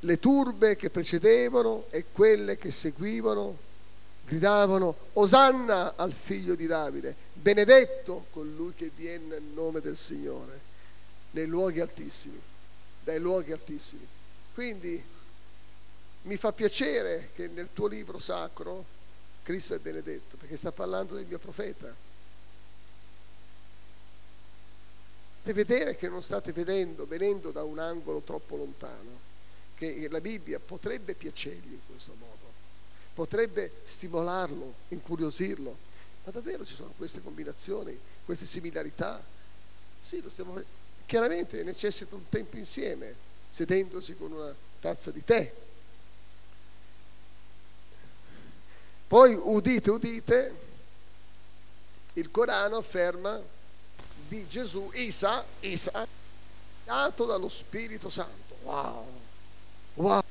le 0.00 0.18
turbe 0.18 0.76
che 0.76 0.90
precedevano 0.90 1.86
e 1.90 2.06
quelle 2.12 2.56
che 2.56 2.70
seguivano 2.70 3.68
gridavano 4.24 4.94
Osanna 5.14 5.94
al 5.96 6.12
figlio 6.12 6.54
di 6.54 6.66
Davide, 6.66 7.14
benedetto 7.32 8.26
colui 8.30 8.74
che 8.74 8.90
viene 8.94 9.26
nel 9.26 9.42
nome 9.42 9.80
del 9.80 9.96
Signore, 9.96 10.60
nei 11.32 11.46
luoghi 11.46 11.80
altissimi, 11.80 12.40
dai 13.02 13.18
luoghi 13.18 13.52
altissimi. 13.52 14.06
Quindi 14.54 15.02
mi 16.22 16.36
fa 16.36 16.52
piacere 16.52 17.30
che 17.34 17.48
nel 17.48 17.70
tuo 17.72 17.86
libro 17.86 18.18
sacro 18.18 18.84
Cristo 19.42 19.74
è 19.74 19.78
benedetto, 19.78 20.36
perché 20.36 20.56
sta 20.56 20.70
parlando 20.70 21.14
del 21.14 21.26
mio 21.26 21.38
profeta. 21.38 21.92
Deve 25.42 25.64
vedere 25.64 25.96
che 25.96 26.08
non 26.08 26.22
state 26.22 26.52
vedendo, 26.52 27.06
venendo 27.06 27.50
da 27.50 27.64
un 27.64 27.78
angolo 27.78 28.20
troppo 28.20 28.56
lontano, 28.56 29.28
che 29.88 30.08
la 30.10 30.20
Bibbia 30.20 30.60
potrebbe 30.60 31.14
piacergli 31.14 31.72
in 31.72 31.80
questo 31.86 32.14
modo 32.18 32.40
potrebbe 33.20 33.72
stimolarlo, 33.84 34.74
incuriosirlo. 34.88 35.76
Ma 36.24 36.32
davvero 36.32 36.64
ci 36.64 36.74
sono 36.74 36.94
queste 36.96 37.22
combinazioni, 37.22 37.98
queste 38.24 38.46
similarità? 38.46 39.22
Sì, 40.00 40.22
lo 40.22 40.30
stiamo 40.30 40.62
Chiaramente 41.04 41.62
necessita 41.64 42.14
un 42.14 42.28
tempo 42.28 42.56
insieme, 42.56 43.14
sedendosi 43.48 44.16
con 44.16 44.32
una 44.32 44.54
tazza 44.80 45.10
di 45.10 45.24
tè. 45.24 45.52
Poi 49.08 49.34
udite, 49.34 49.90
udite, 49.90 50.54
il 52.12 52.30
Corano 52.30 52.76
afferma 52.76 53.42
di 54.28 54.46
Gesù, 54.48 54.88
Isa, 54.94 55.44
Isa, 55.60 56.06
dato 56.84 57.24
dallo 57.26 57.48
Spirito 57.48 58.08
Santo. 58.08 58.54
Wow, 58.62 59.19
wow. 60.00 60.22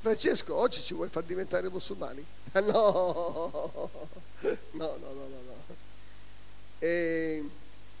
Francesco, 0.00 0.54
oggi 0.54 0.82
ci 0.82 0.94
vuoi 0.94 1.08
far 1.08 1.22
diventare 1.22 1.68
musulmani? 1.68 2.24
no, 2.52 2.60
no, 4.40 4.70
no, 4.72 4.96
no, 4.96 5.28
no. 5.44 5.56
E 6.78 7.44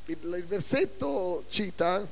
il, 0.06 0.18
il 0.36 0.44
versetto 0.44 1.44
cita, 1.48 2.06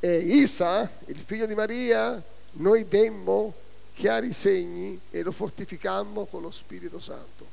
e 0.00 0.16
Isa, 0.18 0.90
il 1.06 1.22
figlio 1.24 1.46
di 1.46 1.54
Maria, 1.54 2.22
noi 2.52 2.86
demmo 2.88 3.54
chiari 3.94 4.32
segni 4.32 5.00
e 5.10 5.22
lo 5.22 5.32
fortificammo 5.32 6.26
con 6.26 6.42
lo 6.42 6.50
Spirito 6.50 6.98
Santo. 6.98 7.46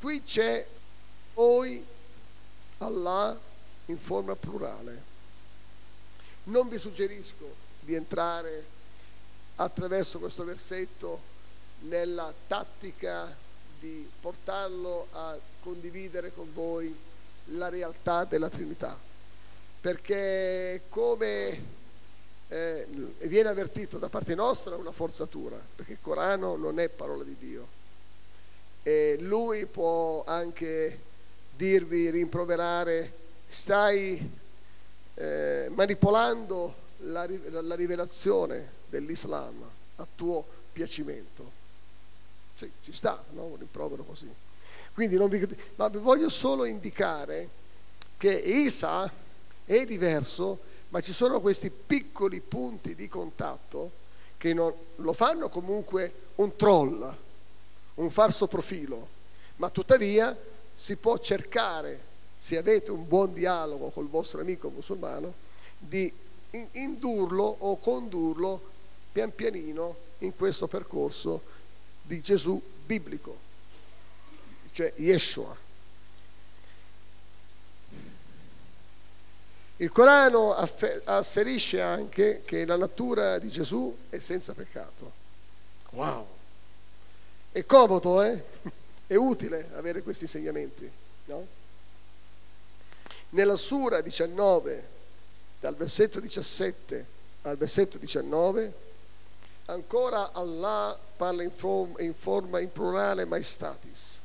Qui 0.00 0.22
c'è 0.22 0.66
poi 1.34 1.84
Allah 2.78 3.38
in 3.86 3.98
forma 3.98 4.36
plurale. 4.36 5.10
Non 6.44 6.68
vi 6.68 6.78
suggerisco 6.78 7.61
di 7.84 7.94
entrare 7.94 8.64
attraverso 9.56 10.18
questo 10.18 10.44
versetto 10.44 11.30
nella 11.80 12.32
tattica 12.46 13.34
di 13.78 14.08
portarlo 14.20 15.08
a 15.12 15.36
condividere 15.60 16.32
con 16.32 16.52
voi 16.54 16.94
la 17.46 17.68
realtà 17.68 18.24
della 18.24 18.48
Trinità, 18.48 18.96
perché 19.80 20.82
come 20.88 21.80
eh, 22.48 22.86
viene 23.22 23.48
avvertito 23.48 23.98
da 23.98 24.08
parte 24.08 24.34
nostra 24.34 24.76
una 24.76 24.92
forzatura, 24.92 25.60
perché 25.74 25.92
il 25.92 25.98
Corano 26.00 26.54
non 26.56 26.78
è 26.78 26.88
parola 26.88 27.24
di 27.24 27.36
Dio. 27.38 27.80
E 28.84 29.16
lui 29.20 29.66
può 29.66 30.22
anche 30.24 31.00
dirvi, 31.56 32.10
rimproverare, 32.10 33.12
stai 33.46 34.40
eh, 35.14 35.68
manipolando 35.70 36.81
la, 37.02 37.28
la 37.60 37.74
rivelazione 37.74 38.80
dell'Islam 38.88 39.62
a 39.96 40.06
tuo 40.14 40.44
piacimento. 40.72 41.60
Sì, 42.54 42.70
ci 42.82 42.92
sta, 42.92 43.22
no? 43.30 43.44
Un 43.44 43.56
rimprovero 43.58 44.02
così. 44.04 44.28
Quindi 44.92 45.16
non 45.16 45.28
vi... 45.28 45.46
Ma 45.76 45.88
vi 45.88 45.98
voglio 45.98 46.28
solo 46.28 46.64
indicare 46.64 47.48
che 48.16 48.32
Isa 48.32 49.10
è 49.64 49.84
diverso, 49.84 50.60
ma 50.90 51.00
ci 51.00 51.12
sono 51.12 51.40
questi 51.40 51.70
piccoli 51.70 52.40
punti 52.40 52.94
di 52.94 53.08
contatto 53.08 54.00
che 54.36 54.52
non, 54.52 54.72
lo 54.96 55.12
fanno 55.12 55.48
comunque 55.48 56.12
un 56.36 56.56
troll, 56.56 57.16
un 57.94 58.10
falso 58.10 58.46
profilo, 58.46 59.08
ma 59.56 59.70
tuttavia 59.70 60.36
si 60.74 60.96
può 60.96 61.18
cercare, 61.18 62.10
se 62.36 62.56
avete 62.56 62.90
un 62.90 63.06
buon 63.06 63.32
dialogo 63.32 63.90
col 63.90 64.08
vostro 64.08 64.40
amico 64.40 64.68
musulmano, 64.68 65.32
di 65.78 66.12
indurlo 66.72 67.44
o 67.60 67.78
condurlo 67.78 68.70
pian 69.12 69.34
pianino 69.34 69.96
in 70.18 70.34
questo 70.36 70.66
percorso 70.66 71.42
di 72.02 72.20
Gesù 72.20 72.60
biblico, 72.84 73.36
cioè 74.72 74.92
Yeshua. 74.96 75.56
Il 79.76 79.90
Corano 79.90 80.54
asserisce 80.54 81.80
anche 81.80 82.42
che 82.44 82.64
la 82.64 82.76
natura 82.76 83.38
di 83.38 83.48
Gesù 83.48 83.96
è 84.10 84.18
senza 84.20 84.52
peccato. 84.52 85.12
Wow! 85.90 86.26
È 87.50 87.66
comodo, 87.66 88.22
eh? 88.22 88.44
È 89.06 89.14
utile 89.14 89.70
avere 89.74 90.02
questi 90.02 90.24
insegnamenti, 90.24 90.90
no? 91.26 91.46
Nella 93.30 93.56
Sura 93.56 94.00
19, 94.00 94.88
dal 95.62 95.76
versetto 95.76 96.18
17 96.18 97.06
al 97.42 97.56
versetto 97.56 97.96
19, 97.98 98.90
Ancora 99.66 100.32
Allah 100.32 100.98
parla 101.16 101.44
in 101.44 101.52
forma, 101.52 102.00
in, 102.00 102.14
forma, 102.14 102.58
in 102.58 102.72
plurale 102.72 103.24
maestatis. 103.24 104.18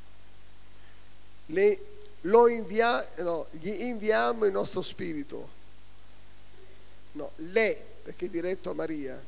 Le, 1.46 1.80
invia, 2.50 3.08
no, 3.18 3.46
gli 3.52 3.68
inviamo 3.68 4.46
il 4.46 4.52
nostro 4.52 4.82
spirito. 4.82 5.56
No, 7.12 7.30
le, 7.36 7.82
perché 8.02 8.26
è 8.26 8.28
diretto 8.28 8.70
a 8.70 8.74
Maria. 8.74 9.22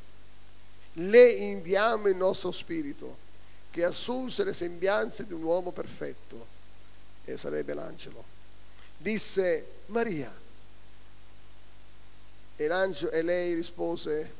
Le 0.93 1.29
inviamo 1.29 2.09
il 2.09 2.15
nostro 2.17 2.51
spirito, 2.51 3.17
che 3.71 3.85
assunse 3.85 4.43
le 4.43 4.53
sembianze 4.53 5.25
di 5.25 5.31
un 5.31 5.43
uomo 5.43 5.71
perfetto, 5.71 6.45
e 7.23 7.37
sarebbe 7.37 7.73
l'angelo. 7.73 8.23
Disse 8.97 9.65
Maria. 9.87 10.40
E, 12.61 13.09
e 13.11 13.21
lei 13.23 13.55
rispose, 13.55 14.33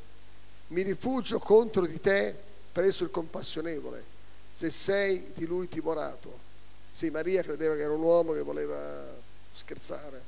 mi 0.67 0.83
rifugio 0.83 1.39
contro 1.39 1.87
di 1.87 1.99
te 1.99 2.35
presso 2.71 3.03
il 3.03 3.09
compassionevole, 3.09 4.03
se 4.51 4.69
sei 4.69 5.31
di 5.33 5.47
lui 5.47 5.67
timorato. 5.67 6.49
Sì, 6.93 7.09
Maria 7.09 7.41
credeva 7.41 7.73
che 7.73 7.81
era 7.81 7.93
un 7.93 8.01
uomo 8.01 8.33
che 8.33 8.41
voleva 8.41 9.07
scherzare, 9.51 10.21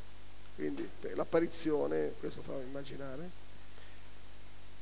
quindi 0.55 0.89
l'apparizione, 1.13 2.13
questo 2.19 2.41
fa 2.41 2.53
immaginare. 2.53 3.29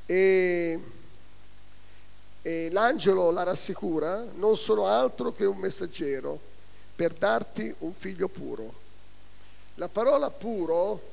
E, 0.05 0.79
e 2.41 2.69
l'angelo 2.71 3.29
la 3.31 3.43
rassicura, 3.43 4.25
non 4.35 4.55
sono 4.55 4.85
altro 4.85 5.33
che 5.33 5.43
un 5.43 5.57
messaggero 5.57 6.39
per 6.95 7.11
darti 7.11 7.75
un 7.79 7.93
figlio 7.93 8.29
puro. 8.29 8.73
La 9.75 9.89
parola 9.89 10.29
puro 10.29 11.10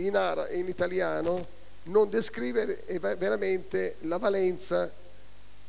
in, 0.00 0.16
ara, 0.16 0.48
in 0.50 0.68
italiano 0.68 1.56
non 1.84 2.08
descrive 2.08 2.84
veramente 3.16 3.96
la 4.00 4.18
valenza 4.18 4.90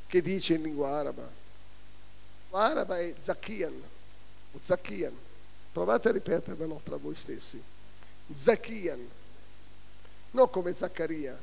che 0.08 0.22
dice 0.22 0.56
in 0.56 0.64
lingua 0.64 0.90
araba. 0.90 1.30
araba 2.52 3.00
è 3.00 3.14
Zacchian, 3.20 3.82
Zacchian. 4.62 5.16
Provate 5.72 6.10
a 6.10 6.12
ripetervelo 6.12 6.82
tra 6.84 6.98
voi 6.98 7.16
stessi. 7.16 7.62
Zacchian, 8.36 9.08
non 10.32 10.50
come 10.50 10.74
Zaccaria, 10.74 11.40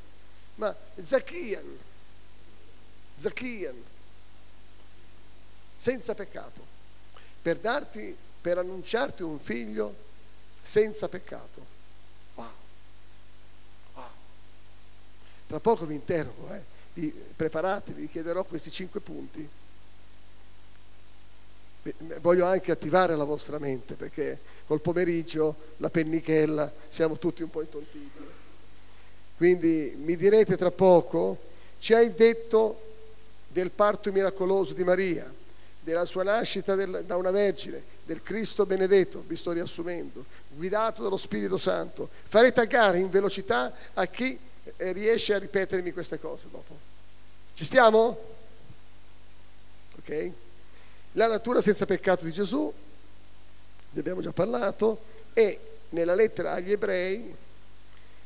ma 0.56 0.74
Zacchian, 1.02 1.78
Zacchian, 3.18 3.82
senza 5.76 6.14
peccato, 6.14 6.60
per 7.40 7.58
darti, 7.58 8.16
per 8.40 8.58
annunciarti 8.58 9.22
un 9.22 9.38
figlio 9.38 9.94
senza 10.62 11.08
peccato. 11.08 11.64
Wow, 12.34 12.50
wow. 13.94 14.10
Tra 15.46 15.60
poco 15.60 15.86
vi 15.86 15.94
interrogo, 15.94 16.52
eh? 16.52 16.60
vi, 16.94 17.14
preparatevi, 17.36 18.02
vi 18.02 18.08
chiederò 18.08 18.44
questi 18.44 18.70
cinque 18.70 19.00
punti 19.00 19.48
voglio 22.20 22.46
anche 22.46 22.72
attivare 22.72 23.14
la 23.16 23.24
vostra 23.24 23.58
mente 23.58 23.94
perché 23.94 24.38
col 24.66 24.80
pomeriggio, 24.80 25.54
la 25.76 25.90
pennichella, 25.90 26.72
siamo 26.88 27.18
tutti 27.18 27.42
un 27.42 27.50
po' 27.50 27.60
intontiti. 27.60 28.24
Quindi 29.36 29.94
mi 29.98 30.16
direte 30.16 30.56
tra 30.56 30.70
poco, 30.70 31.38
ci 31.78 31.94
hai 31.94 32.14
detto 32.14 32.80
del 33.48 33.70
parto 33.70 34.10
miracoloso 34.10 34.72
di 34.72 34.82
Maria, 34.82 35.32
della 35.80 36.04
sua 36.04 36.24
nascita 36.24 36.74
del, 36.74 37.04
da 37.06 37.16
una 37.16 37.30
vergine, 37.30 37.80
del 38.04 38.22
Cristo 38.22 38.66
benedetto, 38.66 39.22
vi 39.26 39.36
sto 39.36 39.52
riassumendo, 39.52 40.24
guidato 40.48 41.02
dallo 41.02 41.16
Spirito 41.16 41.56
Santo. 41.56 42.08
Farete 42.26 42.60
a 42.60 42.64
gara 42.64 42.96
in 42.96 43.10
velocità 43.10 43.72
a 43.94 44.06
chi 44.06 44.36
eh, 44.76 44.92
riesce 44.92 45.34
a 45.34 45.38
ripetermi 45.38 45.92
queste 45.92 46.18
cose 46.18 46.48
dopo. 46.50 46.76
Ci 47.54 47.64
stiamo? 47.64 48.18
Ok? 49.98 50.30
La 51.12 51.26
natura 51.26 51.60
senza 51.60 51.86
peccato 51.86 52.24
di 52.24 52.32
Gesù, 52.32 52.72
ne 53.90 54.00
abbiamo 54.00 54.20
già 54.20 54.32
parlato, 54.32 55.00
e 55.32 55.60
nella 55.90 56.14
lettera 56.14 56.52
agli 56.52 56.72
ebrei 56.72 57.34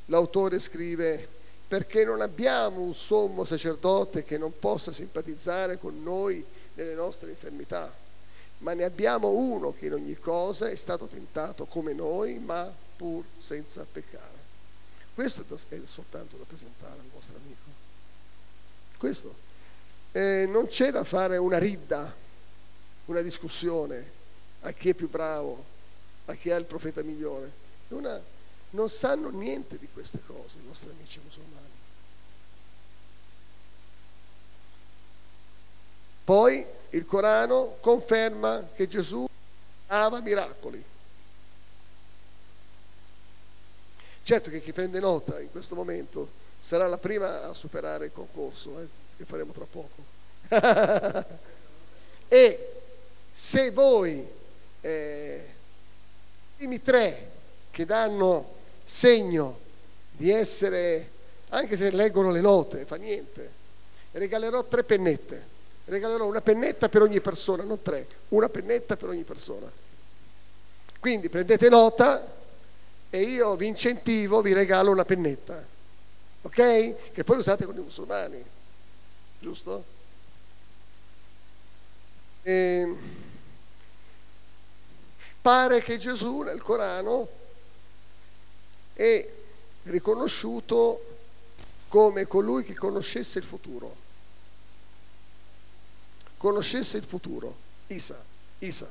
l'autore 0.06 0.58
scrive 0.58 1.28
perché 1.68 2.04
non 2.04 2.20
abbiamo 2.20 2.80
un 2.80 2.92
sommo 2.92 3.44
sacerdote 3.44 4.24
che 4.24 4.36
non 4.38 4.58
possa 4.58 4.90
simpatizzare 4.90 5.78
con 5.78 6.02
noi 6.02 6.44
nelle 6.74 6.94
nostre 6.94 7.30
infermità, 7.30 7.92
ma 8.58 8.72
ne 8.72 8.82
abbiamo 8.82 9.28
uno 9.30 9.72
che 9.72 9.86
in 9.86 9.92
ogni 9.92 10.16
cosa 10.16 10.68
è 10.68 10.74
stato 10.74 11.06
tentato 11.06 11.66
come 11.66 11.92
noi, 11.92 12.40
ma 12.40 12.72
pur 12.96 13.22
senza 13.38 13.86
peccare. 13.90 14.29
Questo 15.14 15.44
è 15.68 15.80
soltanto 15.84 16.36
da 16.36 16.44
presentare 16.44 16.92
al 16.92 17.10
vostro 17.12 17.36
amico. 17.36 17.62
Questo. 18.96 19.48
Eh, 20.12 20.46
non 20.48 20.66
c'è 20.66 20.90
da 20.90 21.04
fare 21.04 21.36
una 21.36 21.58
ridda 21.58 22.12
una 23.10 23.20
discussione 23.22 24.18
a 24.62 24.72
chi 24.72 24.90
è 24.90 24.94
più 24.94 25.08
bravo, 25.08 25.64
a 26.26 26.34
chi 26.34 26.50
è 26.50 26.56
il 26.56 26.64
profeta 26.64 27.02
migliore. 27.02 27.50
Una, 27.88 28.20
non 28.70 28.88
sanno 28.88 29.30
niente 29.30 29.78
di 29.78 29.88
queste 29.92 30.20
cose 30.24 30.58
i 30.58 30.66
nostri 30.66 30.90
amici 30.90 31.20
musulmani. 31.24 31.68
Poi 36.24 36.64
il 36.90 37.04
Corano 37.04 37.78
conferma 37.80 38.68
che 38.74 38.86
Gesù 38.86 39.26
ama 39.88 40.20
miracoli. 40.20 40.84
Certo 44.22 44.50
che 44.50 44.60
chi 44.60 44.72
prende 44.72 45.00
nota 45.00 45.40
in 45.40 45.50
questo 45.50 45.74
momento 45.74 46.38
sarà 46.60 46.86
la 46.86 46.98
prima 46.98 47.48
a 47.48 47.54
superare 47.54 48.06
il 48.06 48.12
concorso, 48.12 48.78
eh, 48.80 48.86
che 49.16 49.24
faremo 49.24 49.52
tra 49.52 49.66
poco. 49.68 50.04
e 52.28 52.72
se 53.30 53.70
voi, 53.70 54.26
eh, 54.80 55.44
i 56.52 56.56
primi 56.56 56.82
tre 56.82 57.30
che 57.70 57.84
danno 57.86 58.54
segno 58.84 59.58
di 60.12 60.30
essere, 60.30 61.10
anche 61.48 61.76
se 61.76 61.90
leggono 61.90 62.30
le 62.30 62.40
note, 62.40 62.84
fa 62.84 62.96
niente, 62.96 63.50
regalerò 64.12 64.64
tre 64.64 64.84
pennette, 64.84 65.46
regalerò 65.86 66.26
una 66.26 66.40
pennetta 66.40 66.88
per 66.88 67.02
ogni 67.02 67.20
persona, 67.20 67.62
non 67.62 67.80
tre, 67.80 68.06
una 68.28 68.48
pennetta 68.48 68.96
per 68.96 69.08
ogni 69.08 69.24
persona. 69.24 69.70
Quindi 70.98 71.30
prendete 71.30 71.68
nota 71.70 72.38
e 73.10 73.22
io 73.22 73.56
vi 73.56 73.66
incentivo, 73.66 74.40
vi 74.40 74.52
regalo 74.52 74.92
una 74.92 75.04
pennetta, 75.04 75.62
ok? 76.42 77.12
Che 77.12 77.24
poi 77.24 77.38
usate 77.38 77.66
con 77.66 77.76
i 77.76 77.80
musulmani, 77.80 78.42
giusto? 79.40 79.84
E 82.42 82.96
pare 85.42 85.82
che 85.82 85.98
Gesù 85.98 86.42
nel 86.42 86.62
Corano 86.62 87.28
è 88.92 89.28
riconosciuto 89.84 91.04
come 91.88 92.26
colui 92.28 92.62
che 92.64 92.74
conoscesse 92.74 93.40
il 93.40 93.44
futuro. 93.44 93.96
Conoscesse 96.36 96.96
il 96.96 97.02
futuro, 97.02 97.56
Isa, 97.88 98.22
Isa. 98.58 98.88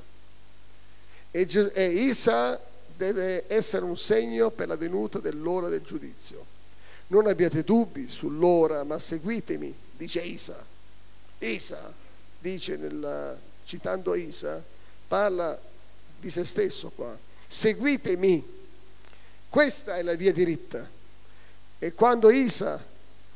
E, 1.31 1.47
e 1.73 1.85
Isa 1.85 2.59
deve 2.99 3.45
essere 3.47 3.85
un 3.85 3.95
segno 3.95 4.51
per 4.51 4.67
la 4.67 4.75
venuta 4.75 5.19
dell'ora 5.19 5.69
del 5.69 5.83
giudizio. 5.83 6.45
Non 7.07 7.27
abbiate 7.27 7.63
dubbi 7.63 8.09
sull'ora, 8.09 8.83
ma 8.83 8.99
seguitemi, 8.99 9.73
dice 9.95 10.19
Isa. 10.19 10.61
Isa 11.37 11.93
dice 12.41 12.75
nel, 12.75 13.37
citando 13.63 14.15
Isa, 14.15 14.61
parla 15.07 15.57
di 16.19 16.29
se 16.29 16.43
stesso 16.43 16.91
qua. 16.93 17.17
Seguitemi, 17.47 18.45
questa 19.47 19.95
è 19.95 20.03
la 20.03 20.15
via 20.15 20.33
diritta. 20.33 20.85
E 21.79 21.93
quando 21.93 22.29
Isa 22.29 22.83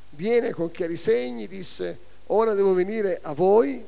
viene 0.09 0.51
con 0.51 0.71
chiari 0.71 0.97
segni, 0.97 1.47
disse, 1.47 1.97
ora 2.27 2.53
devo 2.53 2.73
venire 2.73 3.19
a 3.21 3.31
voi 3.31 3.81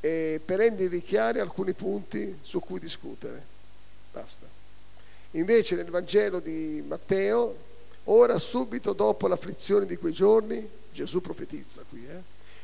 e 0.00 0.40
per 0.44 0.58
rendervi 0.58 1.02
chiari 1.02 1.38
alcuni 1.38 1.72
punti 1.72 2.36
su 2.42 2.58
cui 2.58 2.80
discutere. 2.80 3.40
Basta. 4.12 4.57
Invece 5.32 5.74
nel 5.74 5.90
Vangelo 5.90 6.40
di 6.40 6.82
Matteo, 6.86 7.56
ora 8.04 8.38
subito 8.38 8.94
dopo 8.94 9.28
l'afflizione 9.28 9.84
di 9.84 9.96
quei 9.96 10.12
giorni, 10.12 10.66
Gesù 10.90 11.20
profetizza 11.20 11.82
qui, 11.88 12.06
eh, 12.08 12.22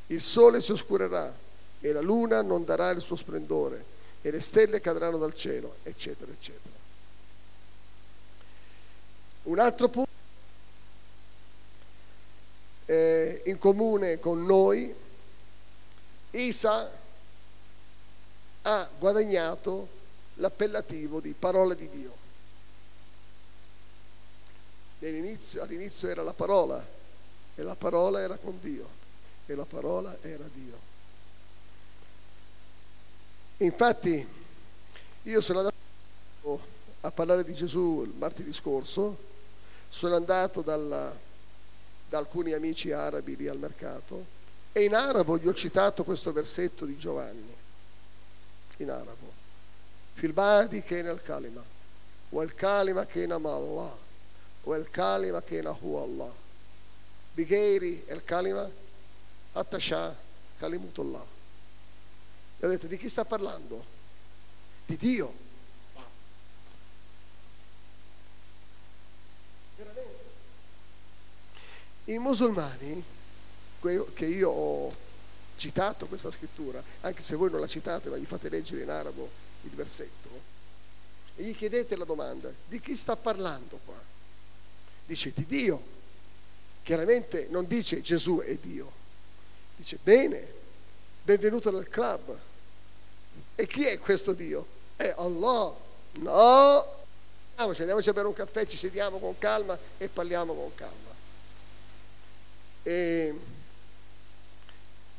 il 0.08 0.22
sole 0.22 0.62
si 0.62 0.72
oscurerà 0.72 1.32
e 1.80 1.92
la 1.92 2.00
luna 2.00 2.40
non 2.40 2.64
darà 2.64 2.90
il 2.90 3.00
suo 3.00 3.16
splendore 3.16 3.92
e 4.22 4.30
le 4.30 4.40
stelle 4.40 4.80
cadranno 4.80 5.18
dal 5.18 5.34
cielo, 5.34 5.76
eccetera, 5.82 6.32
eccetera. 6.32 6.74
Un 9.42 9.58
altro 9.58 9.88
punto 9.88 10.08
eh, 12.86 13.42
in 13.44 13.58
comune 13.58 14.18
con 14.18 14.44
noi, 14.46 14.94
Isa 16.30 16.90
ha 18.62 18.88
guadagnato 18.98 19.88
l'appellativo 20.36 21.20
di 21.20 21.34
parola 21.38 21.74
di 21.74 21.88
Dio. 21.90 22.23
All'inizio, 25.06 26.08
era 26.08 26.22
la 26.22 26.32
parola 26.32 26.82
e 27.54 27.62
la 27.62 27.74
parola 27.74 28.20
era 28.20 28.36
con 28.36 28.58
Dio 28.60 28.88
e 29.44 29.54
la 29.54 29.66
parola 29.66 30.16
era 30.22 30.44
Dio. 30.50 30.78
Infatti 33.58 34.26
io 35.24 35.40
sono 35.42 35.58
andato 35.58 36.66
a 37.02 37.10
parlare 37.10 37.44
di 37.44 37.52
Gesù 37.52 38.02
il 38.06 38.14
martedì 38.16 38.50
scorso, 38.50 39.16
sono 39.90 40.16
andato 40.16 40.62
dalla, 40.62 41.14
da 42.08 42.18
alcuni 42.18 42.52
amici 42.52 42.90
arabi 42.90 43.36
lì 43.36 43.46
al 43.46 43.58
mercato 43.58 44.24
e 44.72 44.84
in 44.84 44.94
arabo 44.94 45.36
gli 45.36 45.46
ho 45.46 45.54
citato 45.54 46.02
questo 46.02 46.32
versetto 46.32 46.86
di 46.86 46.96
Giovanni, 46.96 47.54
in 48.78 48.90
arabo. 48.90 49.32
Filbadi 50.14 50.82
che 50.82 51.02
nel 51.02 51.20
kalima, 51.20 51.62
il 52.30 52.54
kalima 52.54 53.04
che 53.04 53.26
nama 53.26 53.52
Allah, 53.52 54.03
che 55.42 55.76
hu 55.80 55.96
Allah. 55.96 56.32
Bigheiri 57.34 58.04
el 58.06 58.22
kalima, 58.24 58.70
attasha 59.52 60.16
kalimutullah. 60.58 61.24
E 62.60 62.66
ho 62.66 62.68
detto, 62.68 62.86
di 62.86 62.96
chi 62.96 63.08
sta 63.08 63.24
parlando? 63.24 63.84
Di 64.86 64.96
Dio. 64.96 65.34
Veramente. 69.76 70.22
I 72.04 72.18
musulmani, 72.18 73.04
che 73.80 74.26
io 74.26 74.50
ho 74.50 74.94
citato 75.56 76.06
questa 76.06 76.30
scrittura, 76.30 76.82
anche 77.00 77.20
se 77.20 77.34
voi 77.34 77.50
non 77.50 77.60
la 77.60 77.66
citate, 77.66 78.08
ma 78.08 78.16
gli 78.16 78.24
fate 78.24 78.48
leggere 78.48 78.82
in 78.82 78.90
arabo 78.90 79.28
il 79.62 79.70
versetto, 79.70 80.28
e 81.34 81.42
gli 81.42 81.56
chiedete 81.56 81.96
la 81.96 82.04
domanda, 82.04 82.52
di 82.68 82.78
chi 82.78 82.94
sta 82.94 83.16
parlando 83.16 83.80
qua? 83.84 84.12
Dice 85.06 85.32
di 85.34 85.46
Dio. 85.46 85.92
Chiaramente 86.82 87.48
non 87.50 87.66
dice 87.66 88.00
Gesù 88.02 88.40
è 88.40 88.54
Dio. 88.56 88.92
Dice 89.76 89.98
bene, 90.02 90.46
benvenuto 91.22 91.70
nel 91.70 91.88
club 91.88 92.38
E 93.56 93.66
chi 93.66 93.84
è 93.86 93.98
questo 93.98 94.32
Dio? 94.32 94.66
È 94.96 95.14
Allah. 95.16 95.74
No. 96.12 97.02
Andiamoci, 97.50 97.80
andiamoci 97.80 98.08
a 98.08 98.12
bere 98.12 98.26
un 98.26 98.32
caffè, 98.32 98.66
ci 98.66 98.76
sediamo 98.76 99.18
con 99.18 99.38
calma 99.38 99.78
e 99.96 100.08
parliamo 100.08 100.54
con 100.54 100.74
calma. 100.74 101.12
E 102.82 103.34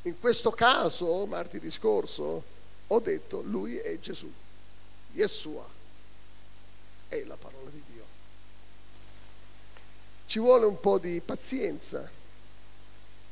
in 0.01 0.19
questo 0.19 0.51
caso, 0.51 1.25
martedì 1.25 1.71
scorso, 1.71 2.43
ho 2.87 2.99
detto 2.99 3.41
lui 3.41 3.77
è 3.77 3.97
Gesù, 3.99 4.31
Yeshua, 5.13 5.67
è 7.07 7.23
la 7.23 7.37
parola 7.37 7.69
di 7.69 7.81
Dio. 7.84 7.84
Ci 10.25 10.39
vuole 10.39 10.65
un 10.65 10.79
po' 10.79 10.97
di 10.97 11.21
pazienza. 11.23 12.09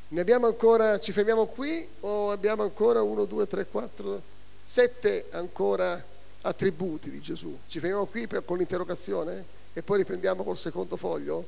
Ne 0.09 0.21
abbiamo 0.21 0.45
ancora, 0.45 0.99
ci 0.99 1.11
fermiamo 1.11 1.47
qui 1.47 1.87
o 2.01 2.31
abbiamo 2.31 2.61
ancora 2.61 3.01
uno, 3.01 3.25
due, 3.25 3.47
tre, 3.47 3.65
quattro, 3.65 4.21
sette 4.63 5.25
ancora 5.31 6.01
attributi 6.41 7.09
di 7.09 7.19
Gesù? 7.19 7.57
Ci 7.67 7.79
fermiamo 7.79 8.05
qui 8.05 8.27
per, 8.27 8.45
con 8.45 8.57
l'interrogazione 8.57 9.43
e 9.73 9.81
poi 9.81 9.97
riprendiamo 9.97 10.43
col 10.43 10.55
secondo 10.55 10.97
foglio? 10.97 11.45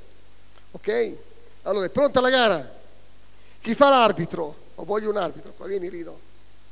Ok? 0.72 1.16
Allora, 1.64 1.86
è 1.86 1.90
pronta 1.90 2.22
la 2.22 2.30
gara? 2.30 2.74
Chi 3.62 3.76
fa 3.76 3.90
l'arbitro? 3.90 4.64
O 4.76 4.84
voglio 4.84 5.10
un 5.10 5.18
arbitro? 5.18 5.54
Qua 5.54 5.68
vieni 5.68 5.88
Rino. 5.90 6.20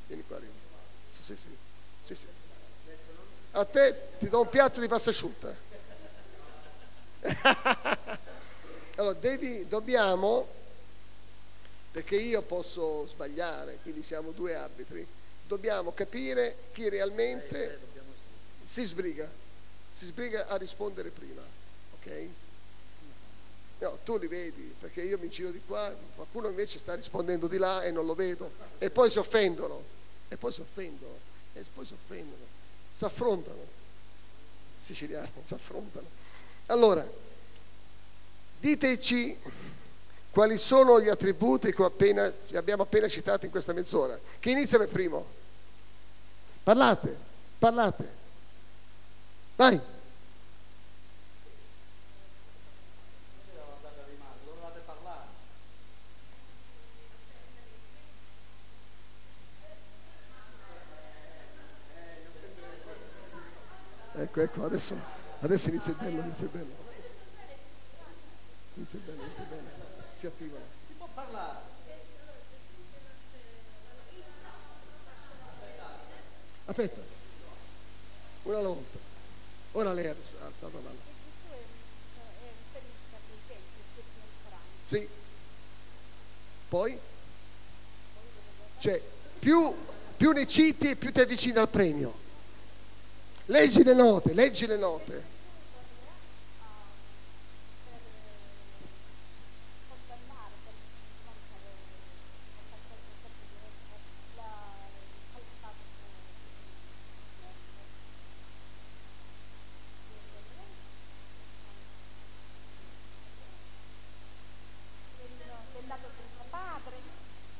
Vieni 0.08 0.24
qua 0.28 0.38
Rino. 0.40 0.52
Sì, 1.12 1.36
sì, 1.38 1.48
sì, 2.02 2.16
sì. 2.16 2.26
A 3.52 3.66
te 3.66 3.96
ti 4.18 4.30
do 4.30 4.42
un 4.42 4.50
piatto 4.50 4.80
di 4.80 4.88
pasta 4.88 5.12
asciutta. 5.12 5.56
allora, 8.96 9.14
devi, 9.14 9.68
dobbiamo, 9.68 10.48
perché 11.92 12.16
io 12.16 12.42
posso 12.42 13.08
sbagliare, 13.08 13.80
quindi 13.82 14.04
siamo 14.04 14.32
due 14.32 14.56
arbitri, 14.56 15.06
dobbiamo 15.48 15.94
capire 15.94 16.56
chi 16.74 16.90
realmente 16.90 17.80
si 18.64 18.84
sbriga, 18.84 19.30
si 19.92 20.06
sbriga 20.06 20.48
a 20.48 20.58
rispondere 20.58 21.10
prima, 21.10 21.42
ok? 21.96 22.28
No, 23.80 23.98
tu 24.04 24.18
li 24.18 24.28
vedi, 24.28 24.74
perché 24.80 25.02
io 25.02 25.18
mi 25.18 25.30
giro 25.30 25.52
di 25.52 25.62
qua, 25.66 25.94
qualcuno 26.16 26.48
invece 26.48 26.78
sta 26.78 26.94
rispondendo 26.94 27.48
di 27.48 27.58
là 27.58 27.84
e 27.84 27.92
non 27.92 28.06
lo 28.06 28.16
vedo, 28.16 28.52
e 28.78 28.90
poi 28.90 29.10
si 29.10 29.18
offendono, 29.18 29.84
e 30.30 30.38
poi 30.38 30.52
si 30.52 30.62
offendono, 30.62 31.18
e 31.54 31.64
poi 31.74 31.86
si 31.86 31.94
offendono, 31.94 32.44
si 32.94 33.06
affrontano, 33.06 33.66
siciliano, 34.80 35.42
si 35.44 35.54
affrontano. 35.54 36.08
Allora, 36.68 37.06
diteci 38.64 39.38
quali 40.32 40.58
sono 40.58 41.02
gli 41.02 41.10
attributi 41.10 41.74
che 41.74 41.84
appena, 41.84 42.32
abbiamo 42.54 42.84
appena 42.84 43.10
citato 43.10 43.44
in 43.44 43.52
questa 43.52 43.74
mezz'ora. 43.74 44.18
Chi 44.40 44.52
inizia 44.52 44.78
per 44.78 44.88
primo? 44.88 45.26
Parlate, 46.64 47.14
parlate. 47.60 48.22
Vai. 49.58 49.80
Ecco, 64.16 64.42
ecco, 64.42 64.64
adesso, 64.64 64.96
adesso 65.42 65.70
inizia 65.70 65.92
il 65.92 65.98
bello, 65.98 66.22
inizia 66.22 66.46
il 66.46 66.52
bello. 66.52 66.83
Bello, 68.74 69.24
inizia 69.24 69.44
il 69.44 69.50
bello. 69.50 69.70
Si 70.16 70.26
attivano. 70.26 70.66
Si 70.88 70.94
può 70.98 71.08
parlare. 71.14 71.72
Aspetta, 76.66 77.02
una 78.44 78.58
alla 78.58 78.68
volta. 78.70 78.98
Ora 79.74 79.94
lei 79.94 80.08
ha 80.08 80.16
alzato 80.44 80.74
la 80.74 80.80
mano. 80.80 80.98
Sì. 84.84 85.08
Poi? 86.70 87.00
Cioè, 88.80 89.02
più, 89.40 89.76
più 90.18 90.32
ne 90.32 90.48
citi, 90.48 90.96
più 90.96 91.12
ti 91.12 91.20
avvicini 91.20 91.58
al 91.58 91.70
premio. 91.70 92.22
Leggi 93.48 93.84
le 93.84 93.94
note, 93.94 94.34
leggi 94.34 94.66
le 94.66 94.78
note. 94.78 95.32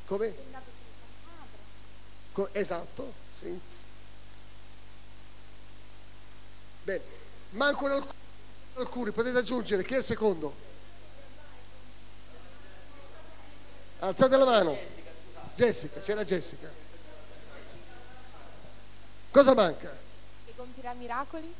Come? 0.06 0.34
Co- 2.34 2.53
esatto, 2.64 3.14
sì. 3.38 3.60
Bene, 6.84 7.02
mancano 7.52 7.94
alc- 7.96 8.14
alcuni, 8.76 9.12
potete 9.12 9.38
aggiungere, 9.38 9.84
chi 9.84 9.94
è 9.94 9.98
il 9.98 10.04
secondo? 10.04 10.54
Alzate 14.00 14.38
la 14.38 14.46
mano. 14.46 14.78
Jessica, 15.56 16.00
c'era 16.00 16.24
Jessica. 16.26 16.70
Cosa 19.32 19.54
manca? 19.54 20.02
che 20.46 20.54
compirà 20.56 20.94
miracoli 20.94 21.52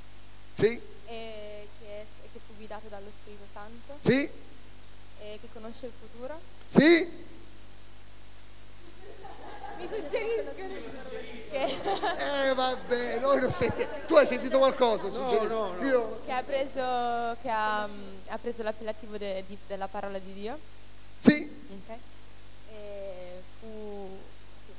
Sì? 0.54 0.80
e 1.06 1.68
che, 1.80 2.06
che 2.32 2.40
fu 2.46 2.56
guidato 2.56 2.88
dallo 2.88 3.10
Spirito 3.12 3.46
Santo 3.52 3.98
Sì? 4.02 4.30
e 5.20 5.38
che 5.42 5.48
conosce 5.54 5.88
il 5.88 5.92
futuro. 5.98 6.40
Sì? 6.68 7.10
Mi 9.84 9.90
suggeriscono 9.90 10.52
che, 10.56 12.48
Eh 12.50 12.54
vabbè, 12.54 13.20
noi 13.20 13.42
non 13.42 13.52
sentiamo. 13.52 13.92
Tu 14.08 14.16
hai 14.16 14.26
sentito 14.26 14.58
qualcosa? 14.58 15.10
suggerisco? 15.10 15.76
Io? 15.84 16.20
che 16.26 16.32
ha 16.32 16.42
preso, 16.42 17.38
che 17.42 17.50
ha, 17.50 17.84
ha 17.84 18.38
preso 18.42 18.64
l'appellativo 18.64 19.18
de- 19.18 19.44
di- 19.46 19.58
della 19.68 19.88
parola 19.88 20.18
di 20.20 20.34
Dio. 20.34 20.58
Sì? 21.18 21.50
ok? 21.70 21.98
E 22.72 23.42
fu... 23.60 24.18
sì, 24.66 24.72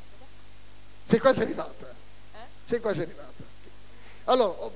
Sei 1.05 1.19
quasi 1.19 1.43
arrivata. 1.43 1.87
eh? 2.35 2.39
Sei 2.65 2.81
quasi 2.81 3.03
arrivata. 3.03 3.43
Allora, 4.25 4.53
oh, 4.59 4.73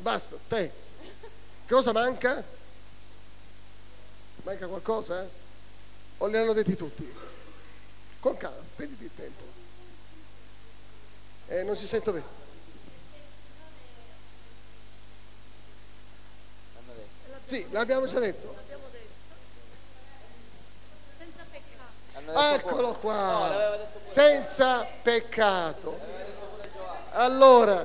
basta, 0.00 0.36
te. 0.48 0.72
Cosa 1.68 1.92
manca? 1.92 2.42
Manca 4.42 4.66
qualcosa? 4.66 5.28
O 6.18 6.26
li 6.26 6.36
hanno 6.38 6.54
detti 6.54 6.74
tutti? 6.74 7.14
Con 8.20 8.36
calma, 8.36 8.62
prenditi 8.76 9.04
il 9.04 9.10
tempo. 9.16 9.42
Eh, 11.48 11.62
non 11.62 11.76
si 11.76 11.86
sento 11.86 12.12
bene. 12.12 12.38
Sì, 17.42 17.66
l'abbiamo 17.70 18.06
già 18.06 18.20
detto. 18.20 18.54
Senza 21.18 21.44
peccato. 21.50 22.20
Detto 22.20 22.68
Eccolo 22.68 22.92
qua. 22.92 23.88
Senza 24.04 24.86
peccato. 25.02 25.98
Allora, 27.12 27.84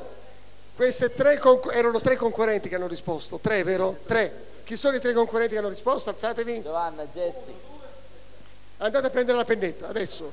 queste 0.75 1.13
tre 1.13 1.39
conc- 1.39 1.73
erano 1.73 1.99
tre 1.99 2.15
concorrenti 2.15 2.69
che 2.69 2.75
hanno 2.75 2.88
risposto. 2.88 3.39
Tre, 3.39 3.63
vero? 3.63 3.97
Tre. 4.05 4.43
Chi 4.63 4.75
sono 4.75 4.97
i 4.97 4.99
tre 4.99 5.13
concorrenti 5.13 5.53
che 5.53 5.59
hanno 5.59 5.69
risposto? 5.69 6.11
Alzatevi. 6.11 6.61
Giovanna, 6.61 7.05
Jessica. 7.05 7.74
Andate 8.78 9.07
a 9.07 9.09
prendere 9.09 9.38
la 9.38 9.45
pennetta, 9.45 9.88
adesso. 9.88 10.32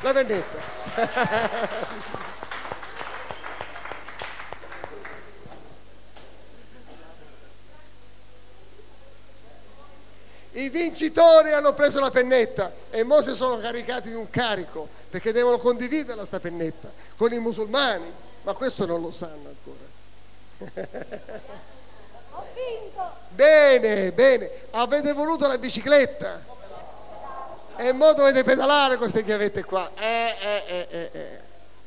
La 0.00 0.12
pennetta. 0.12 0.60
I 10.54 10.68
vincitori 10.68 11.52
hanno 11.52 11.72
preso 11.72 11.98
la 11.98 12.10
pennetta 12.10 12.72
e 12.90 13.02
mo 13.04 13.22
si 13.22 13.34
sono 13.34 13.58
caricati 13.58 14.10
di 14.10 14.14
un 14.14 14.28
carico 14.28 14.86
perché 15.08 15.32
devono 15.32 15.58
condividerla 15.58 16.26
sta 16.26 16.40
pennetta 16.40 16.90
con 17.16 17.32
i 17.32 17.38
musulmani, 17.38 18.12
ma 18.42 18.52
questo 18.52 18.84
non 18.84 19.00
lo 19.00 19.10
sanno 19.10 19.48
ancora. 19.48 19.90
Ho 22.32 22.46
vinto! 22.54 23.16
Bene, 23.30 24.12
bene, 24.12 24.50
avete 24.72 25.12
voluto 25.12 25.46
la 25.46 25.58
bicicletta 25.58 26.51
e 27.82 27.92
mo 27.92 28.12
dovete 28.12 28.44
pedalare 28.44 28.96
queste 28.96 29.24
chiavette 29.24 29.64
qua. 29.64 29.90
Eh, 29.98 30.36
eh, 30.40 30.64
eh, 30.66 30.86
eh, 30.90 31.10
eh. 31.12 31.38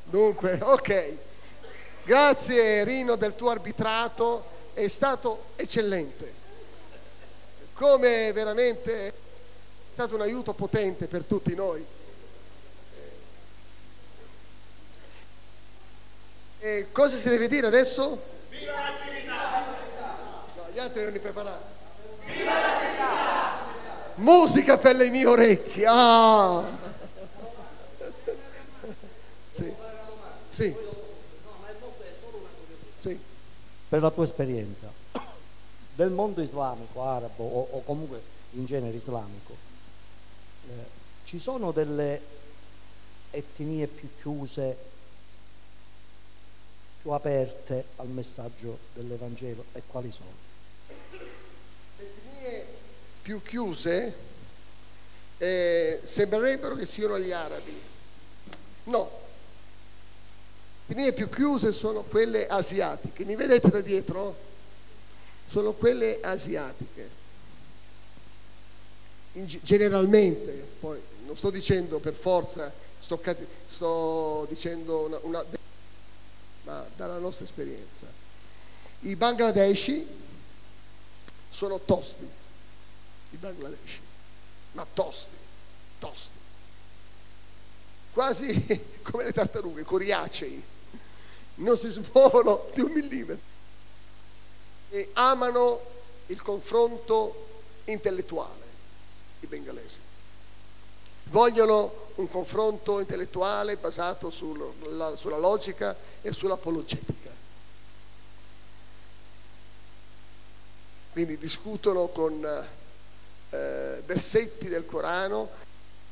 Dunque, 0.03 0.59
ok. 0.61 1.13
Grazie 2.03 2.83
Rino 2.83 3.15
del 3.15 3.35
tuo 3.35 3.49
arbitrato, 3.49 4.43
è 4.73 4.87
stato 4.87 5.45
eccellente. 5.55 6.43
Come 7.73 8.31
veramente 8.33 9.07
è 9.07 9.13
stato 9.93 10.15
un 10.15 10.21
aiuto 10.21 10.53
potente 10.53 11.07
per 11.07 11.23
tutti 11.23 11.55
noi. 11.55 11.85
E 16.59 16.87
cosa 16.91 17.17
si 17.17 17.29
deve 17.29 17.47
dire 17.47 17.67
adesso? 17.67 18.21
Viva 18.49 18.73
l'attività! 18.73 19.65
No, 20.55 20.67
gli 20.73 20.79
altri 20.79 21.03
non 21.03 21.11
li 21.11 21.19
preparati. 21.19 21.63
Viva 22.25 22.53
l'attività! 22.53 22.84
Musica 24.15 24.77
per 24.77 24.95
le 24.95 25.09
mie 25.09 25.25
orecchie. 25.25 25.85
Ah! 25.87 26.63
Sì. 29.53 29.73
Sì. 30.49 30.75
Sì. 32.97 33.19
Per 33.89 34.01
la 34.01 34.11
tua 34.11 34.23
esperienza 34.23 35.03
del 35.95 36.11
mondo 36.11 36.41
islamico, 36.41 37.01
arabo 37.01 37.43
o, 37.43 37.67
o 37.71 37.81
comunque 37.83 38.21
in 38.51 38.65
genere 38.65 38.95
islamico, 38.95 39.55
eh, 40.67 40.85
ci 41.23 41.39
sono 41.39 41.71
delle 41.71 42.21
etnie 43.31 43.87
più 43.87 44.09
chiuse, 44.17 44.77
più 47.01 47.11
aperte 47.11 47.85
al 47.97 48.07
messaggio 48.07 48.79
dell'Evangelo 48.93 49.65
e 49.73 49.81
quali 49.87 50.11
sono? 50.11 50.43
etnie 51.97 52.74
più 53.25 53.41
chiuse 53.41 54.13
eh, 55.39 55.99
sembrerebbero 56.03 56.75
che 56.75 56.85
siano 56.85 57.17
gli 57.17 57.31
arabi. 57.31 57.81
No. 58.83 59.09
Le 60.85 60.93
etnie 60.93 61.11
più 61.11 61.27
chiuse 61.27 61.71
sono 61.71 62.03
quelle 62.03 62.45
asiatiche. 62.45 63.25
Mi 63.25 63.35
vedete 63.35 63.67
da 63.69 63.81
dietro? 63.81 64.37
Sono 65.47 65.71
quelle 65.73 66.19
asiatiche. 66.21 67.09
In 69.33 69.47
ge- 69.47 69.59
generalmente, 69.63 70.51
poi 70.79 71.01
non 71.25 71.35
sto 71.35 71.49
dicendo 71.49 71.97
per 71.97 72.13
forza, 72.13 72.71
sto, 72.99 73.19
sto 73.67 74.45
dicendo 74.47 74.99
una, 74.99 75.17
una- 75.23 75.45
ma 76.65 76.85
dalla 76.95 77.17
nostra 77.17 77.45
esperienza. 77.45 78.05
I 78.99 79.15
bangladeshi 79.15 80.07
sono 81.49 81.79
tosti, 81.79 82.43
i 83.35 83.37
bangladeshi, 83.37 83.99
ma 84.71 84.85
tosti, 84.93 85.35
tosti, 85.99 86.37
quasi 88.11 88.55
come 89.03 89.25
le 89.25 89.33
tartarughe, 89.33 89.83
coriacei, 89.83 90.63
non 91.55 91.77
si 91.77 91.89
smuovono 91.89 92.69
di 92.73 92.81
un 92.81 92.91
millimetro 92.91 93.53
e 94.89 95.09
amano 95.13 95.81
il 96.27 96.41
confronto 96.41 97.47
intellettuale, 97.85 98.63
i 99.41 99.47
bengalesi. 99.47 99.99
Vogliono 101.25 102.03
un 102.15 102.29
confronto 102.29 102.99
intellettuale 102.99 103.77
basato 103.77 104.29
sulla, 104.29 105.15
sulla 105.15 105.37
logica 105.37 105.95
e 106.21 106.31
sull'apologetica. 106.31 107.25
quindi 111.15 111.37
discutono 111.37 112.07
con 112.09 112.45
eh, 113.55 114.01
versetti 114.05 114.67
del 114.67 114.85
Corano, 114.85 115.49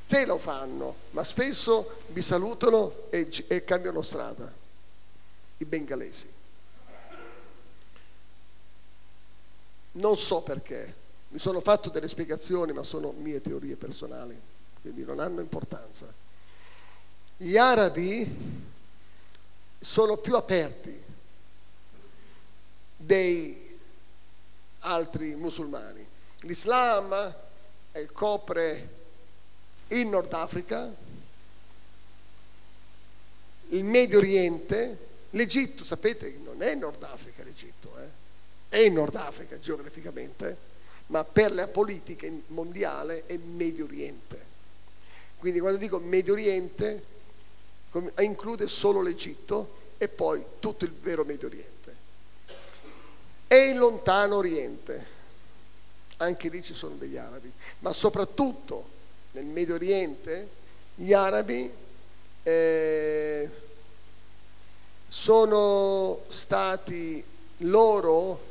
se 0.06 0.26
lo 0.26 0.38
fanno, 0.38 0.96
ma 1.12 1.24
spesso 1.24 2.02
vi 2.10 2.22
salutano 2.22 3.08
e, 3.10 3.30
e 3.48 3.64
cambiano 3.64 4.02
strada, 4.02 4.52
i 5.58 5.66
bengalesi. 5.66 6.32
Non 9.94 10.18
so 10.18 10.41
perché, 10.41 10.94
mi 11.30 11.39
sono 11.39 11.62
fatto 11.62 11.89
delle 11.89 12.08
spiegazioni, 12.08 12.74
ma 12.74 12.84
sono 12.84 13.12
mie 13.12 13.41
teorie 13.41 13.76
personali, 13.76 14.39
quindi 14.82 15.04
non 15.04 15.20
hanno 15.20 15.41
importanza. 15.41 16.12
Gli 17.38 17.58
arabi 17.58 18.62
sono 19.80 20.18
più 20.18 20.36
aperti 20.36 21.02
dei 22.98 23.78
altri 24.80 25.36
musulmani. 25.36 26.06
L'Islam 26.44 27.36
eh, 27.94 28.06
copre 28.12 28.89
il 29.88 30.08
Nord 30.08 30.34
Africa, 30.34 30.91
il 33.70 33.84
Medio 33.84 34.18
Oriente, 34.18 34.98
l'Egitto, 35.32 35.84
sapete 35.84 36.38
non 36.44 36.62
è 36.62 36.76
Nord 36.76 37.02
Africa 37.04 37.44
l'Egitto, 37.44 37.98
eh? 37.98 38.08
è 38.70 38.78
il 38.78 38.91
Nord 38.91 39.16
Africa 39.16 39.58
geograficamente, 39.60 40.72
ma 41.08 41.24
per 41.24 41.54
la 41.54 41.68
politica 41.68 42.28
mondiale 42.48 43.26
è 43.26 43.38
Medio 43.38 43.86
Oriente. 43.86 44.52
Quindi 45.38 45.60
quando 45.60 45.78
dico 45.78 46.00
Medio 46.00 46.34
Oriente 46.34 47.04
include 48.20 48.68
solo 48.68 49.02
l'Egitto 49.02 49.82
e 49.98 50.08
poi 50.08 50.44
tutto 50.60 50.84
il 50.84 50.91
vero 50.91 51.24
Medio 51.24 51.48
Oriente 51.48 51.96
e 53.48 53.70
il 53.70 53.78
lontano 53.78 54.38
Oriente. 54.38 55.12
Anche 56.18 56.49
lì 56.49 56.64
ci 56.64 56.74
sono 56.74 56.95
degli 56.95 57.18
arabi, 57.18 57.51
ma 57.80 57.91
soprattutto 57.91 58.89
nel 59.32 59.45
Medio 59.45 59.76
Oriente 59.76 60.47
gli 60.95 61.11
arabi 61.11 61.72
eh, 62.43 63.49
sono 65.07 66.22
stati 66.28 67.24
loro, 67.57 68.41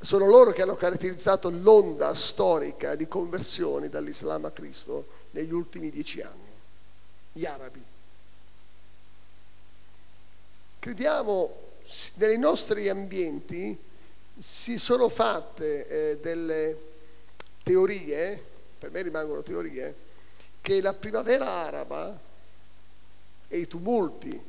sono 0.00 0.26
loro 0.26 0.52
che 0.52 0.62
hanno 0.62 0.76
caratterizzato 0.76 1.50
l'onda 1.50 2.14
storica 2.14 2.94
di 2.94 3.08
conversioni 3.08 3.88
dall'Islam 3.88 4.44
a 4.44 4.50
Cristo 4.50 5.06
negli 5.32 5.52
ultimi 5.52 5.90
dieci 5.90 6.20
anni, 6.20 6.50
gli 7.32 7.44
arabi. 7.44 7.82
Crediamo 10.78 11.64
nei 12.14 12.38
nostri 12.38 12.88
ambienti 12.88 13.76
si 14.38 14.78
sono 14.78 15.08
fatte 15.08 15.88
eh, 15.88 16.18
delle 16.18 16.78
teorie, 17.62 18.42
per 18.78 18.90
me 18.90 19.02
rimangono 19.02 19.42
teorie, 19.42 19.94
che 20.60 20.80
la 20.80 20.92
primavera 20.92 21.48
araba 21.48 22.18
e 23.48 23.58
i 23.58 23.66
tumulti, 23.66 24.40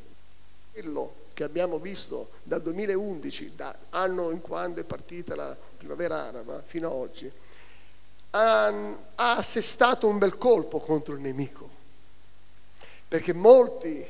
quello 0.72 1.26
che 1.34 1.44
abbiamo 1.44 1.80
visto 1.80 2.32
dal 2.44 2.62
2011, 2.62 3.54
da 3.56 3.76
anno 3.92 4.32
in 4.32 4.42
quando 4.42 4.82
è 4.82 4.84
partita 4.84 5.36
la 5.36 5.56
primavera 5.78 6.28
araba 6.28 6.62
fino 6.66 6.88
ad 6.88 6.94
oggi, 6.94 7.32
ha, 8.32 8.68
ha 8.68 9.38
assestato 9.38 10.08
un 10.08 10.18
bel 10.18 10.38
colpo 10.38 10.80
contro 10.80 11.14
il 11.14 11.22
nemico, 11.22 11.70
perché 13.08 13.34
molti, 13.34 14.06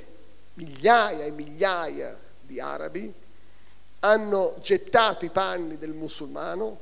migliaia 0.56 1.26
e 1.26 1.32
migliaia 1.32 2.18
di 2.42 2.60
arabi 2.60 3.14
hanno 4.00 4.56
gettato 4.62 5.26
i 5.26 5.30
panni 5.30 5.78
del 5.78 5.92
musulmano, 5.94 6.80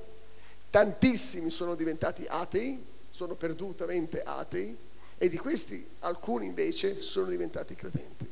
tantissimi 0.70 1.49
sono 1.49 1.76
diventati 1.76 2.26
atei, 2.28 2.84
sono 3.09 3.36
perdutamente 3.36 4.22
atei 4.24 4.76
e 5.18 5.30
di 5.30 5.38
questi 5.38 5.88
alcuni 5.99 6.47
invece 6.47 7.01
sono 7.01 7.28
diventati 7.28 7.76
credenti. 7.76 8.30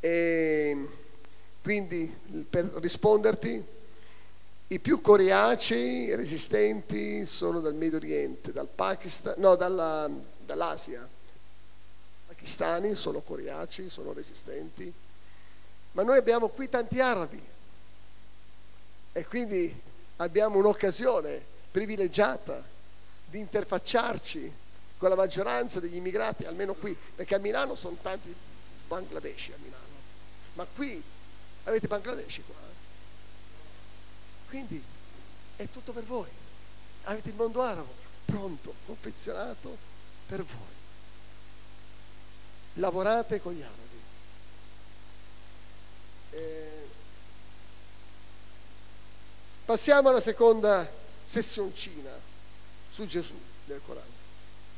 E 0.00 0.88
quindi 1.62 2.12
per 2.48 2.66
risponderti, 2.74 3.64
i 4.68 4.78
più 4.78 5.00
coriacei 5.00 6.14
resistenti 6.16 7.24
sono 7.24 7.60
dal 7.60 7.74
Medio 7.74 7.98
Oriente, 7.98 8.52
dal 8.52 8.68
Pakistan, 8.68 9.34
no, 9.38 9.54
dalla, 9.54 10.10
dall'Asia. 10.44 11.02
I 11.02 12.26
pakistani 12.26 12.94
sono 12.94 13.20
coriacei, 13.20 13.88
sono 13.88 14.12
resistenti, 14.12 14.92
ma 15.92 16.02
noi 16.02 16.18
abbiamo 16.18 16.48
qui 16.48 16.68
tanti 16.68 17.00
arabi 17.00 17.40
e 19.12 19.26
quindi 19.26 19.74
abbiamo 20.16 20.58
un'occasione 20.58 21.42
privilegiata 21.70 22.62
di 23.26 23.38
interfacciarci 23.38 24.52
con 24.98 25.08
la 25.08 25.16
maggioranza 25.16 25.80
degli 25.80 25.96
immigrati, 25.96 26.44
almeno 26.44 26.74
qui, 26.74 26.96
perché 27.14 27.34
a 27.34 27.38
Milano 27.38 27.74
sono 27.74 27.96
tanti 28.00 28.34
bangladeshi 28.86 29.52
a 29.52 29.56
Milano, 29.60 29.82
ma 30.54 30.64
qui 30.64 31.02
avete 31.64 31.88
bangladeshi 31.88 32.42
qua. 32.42 32.54
Quindi 34.48 34.82
è 35.56 35.66
tutto 35.70 35.92
per 35.92 36.04
voi. 36.04 36.28
Avete 37.04 37.30
il 37.30 37.34
mondo 37.34 37.62
arabo 37.62 37.92
pronto, 38.24 38.74
confezionato 38.86 39.76
per 40.26 40.42
voi. 40.42 40.80
Lavorate 42.74 43.40
con 43.40 43.54
gli 43.54 43.62
arabi. 43.62 43.91
Eh, 46.32 46.88
passiamo 49.66 50.08
alla 50.08 50.20
seconda 50.20 50.90
sessioncina 51.24 52.10
su 52.90 53.06
Gesù 53.06 53.38
nel 53.66 53.80
Corano. 53.84 54.06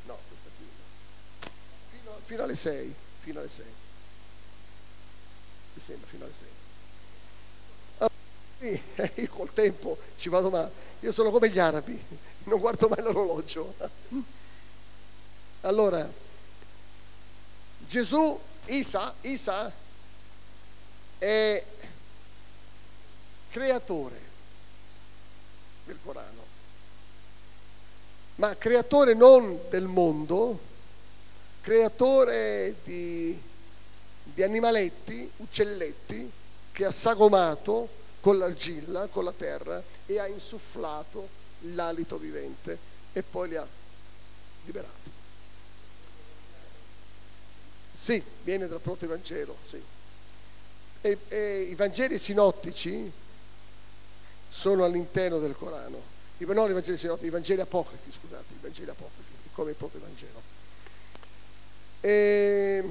No, 0.03 0.19
questa 0.27 0.49
qui 0.57 0.65
no. 0.65 1.49
Fino, 1.89 2.19
fino 2.25 2.43
alle 2.43 2.55
6, 2.55 2.95
fino 3.21 3.39
alle 3.39 3.49
6. 3.49 3.65
Mi 5.73 5.81
sembra 5.81 6.07
fino 6.07 6.25
alle 6.25 6.33
6. 6.33 6.47
Sì, 8.59 8.81
eh, 8.95 9.11
io 9.21 9.29
col 9.29 9.53
tempo 9.53 9.97
ci 10.17 10.29
vado 10.29 10.49
male. 10.49 10.71
Io 11.01 11.11
sono 11.11 11.29
come 11.29 11.49
gli 11.49 11.59
arabi, 11.59 12.01
non 12.43 12.59
guardo 12.59 12.87
mai 12.87 13.01
l'orologio. 13.01 13.75
Allora, 15.61 16.09
Gesù, 17.87 18.39
Isa, 18.65 19.13
Isa, 19.21 19.71
è 21.25 21.65
creatore 23.49 24.21
del 25.85 25.97
Corano, 26.03 26.43
ma 28.35 28.55
creatore 28.55 29.15
non 29.15 29.59
del 29.69 29.85
mondo, 29.85 30.59
creatore 31.61 32.75
di, 32.83 33.41
di 34.21 34.43
animaletti, 34.43 35.31
uccelletti, 35.37 36.31
che 36.71 36.85
ha 36.85 36.91
sagomato 36.91 37.89
con 38.19 38.37
l'argilla, 38.37 39.07
con 39.07 39.23
la 39.23 39.33
terra 39.35 39.81
e 40.05 40.19
ha 40.19 40.27
insufflato 40.27 41.27
l'alito 41.61 42.17
vivente 42.17 42.77
e 43.13 43.23
poi 43.23 43.49
li 43.49 43.55
ha 43.55 43.67
liberati. 44.65 45.11
Sì, 47.95 48.21
viene 48.43 48.67
dal 48.67 48.79
proto 48.79 49.05
Evangelo, 49.05 49.55
sì. 49.63 49.93
E, 51.05 51.19
e 51.27 51.61
i 51.69 51.75
Vangeli 51.75 52.17
sinottici 52.17 53.11
sono 54.49 54.85
all'interno 54.85 55.37
del 55.37 55.55
Corano. 55.55 56.01
I, 56.39 56.45
no, 56.45 56.67
i 56.67 56.73
Vangeli 56.73 56.97
sinottici, 56.97 57.27
i 57.27 57.29
Vangeli 57.29 57.61
apocrifi, 57.61 58.11
scusate, 58.11 58.53
i 58.53 58.57
Vangeli 58.59 58.89
apocrifi, 58.89 59.31
come 59.51 59.69
il 59.69 59.75
proprio 59.75 60.01
Vangelo. 60.01 60.41
E 62.01 62.83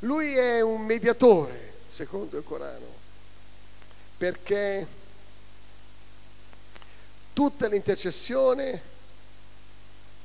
lui 0.00 0.36
è 0.36 0.60
un 0.60 0.82
mediatore, 0.82 1.72
secondo 1.88 2.38
il 2.38 2.44
Corano, 2.44 2.94
perché 4.18 4.86
tutta 7.32 7.66
l'intercessione, 7.66 8.82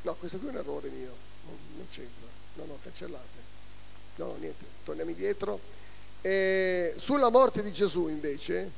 no, 0.03 0.13
questo 0.13 0.37
qui 0.37 0.49
è 0.49 0.51
un 0.51 0.57
errore 0.57 0.89
mio, 0.89 1.15
non, 1.45 1.57
non 1.77 1.87
c'entra, 1.89 2.27
no, 2.53 2.65
no, 2.65 2.77
cancellate. 2.83 3.45
No, 4.17 4.35
niente, 4.35 4.65
torniamo 4.83 5.09
indietro. 5.09 5.76
E 6.21 6.93
sulla 6.97 7.29
morte 7.29 7.61
di 7.61 7.71
Gesù 7.71 8.07
invece, 8.07 8.71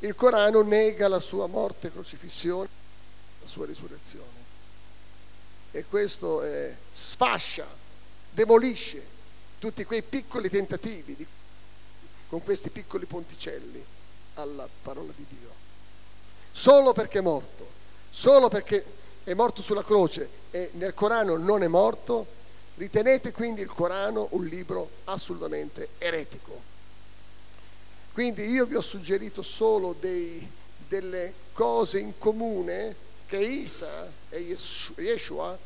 il 0.00 0.14
Corano 0.14 0.62
nega 0.62 1.08
la 1.08 1.18
sua 1.18 1.46
morte, 1.46 1.90
crocifissione, 1.90 2.68
la 3.40 3.48
sua 3.48 3.66
risurrezione. 3.66 4.42
E 5.70 5.84
questo 5.86 6.42
eh, 6.42 6.76
sfascia, 6.92 7.66
demolisce 8.30 9.02
tutti 9.58 9.84
quei 9.84 10.02
piccoli 10.02 10.50
tentativi 10.50 11.16
di, 11.16 11.26
con 12.28 12.42
questi 12.42 12.70
piccoli 12.70 13.06
ponticelli 13.06 13.84
alla 14.34 14.68
parola 14.82 15.12
di 15.16 15.24
Dio. 15.28 15.52
Solo 16.50 16.92
perché 16.92 17.18
è 17.18 17.22
morto, 17.22 17.66
solo 18.10 18.48
perché 18.48 18.84
è 19.24 19.34
morto 19.34 19.62
sulla 19.62 19.82
croce 19.82 20.28
e 20.50 20.70
nel 20.74 20.94
Corano 20.94 21.36
non 21.36 21.62
è 21.62 21.66
morto, 21.66 22.26
Ritenete 22.76 23.30
quindi 23.30 23.60
il 23.60 23.72
Corano 23.72 24.28
un 24.30 24.44
libro 24.46 24.90
assolutamente 25.04 25.90
eretico. 25.98 26.72
Quindi 28.12 28.44
io 28.44 28.66
vi 28.66 28.74
ho 28.74 28.80
suggerito 28.80 29.42
solo 29.42 29.94
dei, 29.98 30.48
delle 30.88 31.32
cose 31.52 31.98
in 31.98 32.18
comune 32.18 32.94
che 33.26 33.38
Isa 33.38 34.10
e 34.28 34.56
Yeshua 34.96 35.56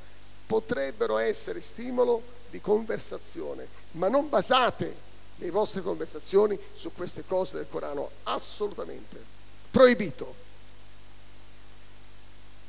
potrebbero 0.46 1.18
essere 1.18 1.60
stimolo 1.60 2.22
di 2.50 2.60
conversazione, 2.60 3.66
ma 3.92 4.08
non 4.08 4.28
basate 4.28 5.06
le 5.36 5.50
vostre 5.50 5.82
conversazioni 5.82 6.58
su 6.72 6.92
queste 6.92 7.24
cose 7.26 7.56
del 7.56 7.66
Corano, 7.68 8.10
assolutamente. 8.24 9.22
Proibito. 9.70 10.34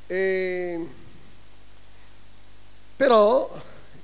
E... 0.07 0.87
Però 2.95 3.49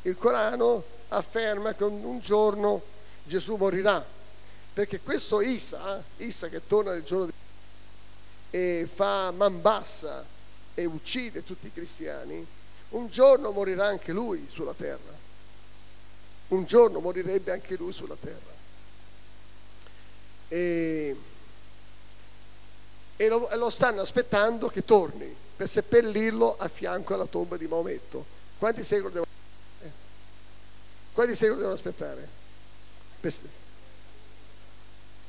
il 0.05 0.15
Corano 0.17 0.83
afferma 1.09 1.73
che 1.73 1.83
un 1.83 2.19
giorno 2.19 2.81
Gesù 3.23 3.55
morirà, 3.55 4.05
perché 4.73 4.99
questo 4.99 5.41
Isa, 5.41 6.03
Isa 6.17 6.47
che 6.47 6.65
torna 6.65 6.91
nel 6.91 7.03
giorno 7.03 7.25
di 7.25 7.31
e 8.51 8.87
fa 8.91 9.31
man 9.31 9.61
bassa 9.61 10.23
e 10.73 10.85
uccide 10.85 11.43
tutti 11.43 11.67
i 11.67 11.73
cristiani, 11.73 12.45
un 12.89 13.07
giorno 13.09 13.51
morirà 13.51 13.87
anche 13.87 14.13
lui 14.13 14.45
sulla 14.47 14.73
terra. 14.73 15.13
Un 16.49 16.63
giorno 16.63 16.99
morirebbe 16.99 17.51
anche 17.51 17.75
lui 17.75 17.91
sulla 17.91 18.15
terra. 18.17 18.53
E, 20.47 21.15
e, 23.17 23.27
lo, 23.27 23.49
lo 23.55 23.69
stanno 23.69 24.01
aspettando 24.01 24.67
che 24.67 24.85
torni 24.85 25.35
per 25.55 25.67
seppellirlo 25.67 26.55
a 26.57 26.69
fianco 26.69 27.13
alla 27.13 27.25
tomba 27.25 27.57
di 27.57 27.67
Maometto. 27.67 28.23
Quanti 28.57 28.83
secoli 28.83 29.11
devono 29.11 29.24
quanti 31.15 31.33
secoli 31.33 31.59
devono 31.59 31.75
aspettare? 31.75 32.27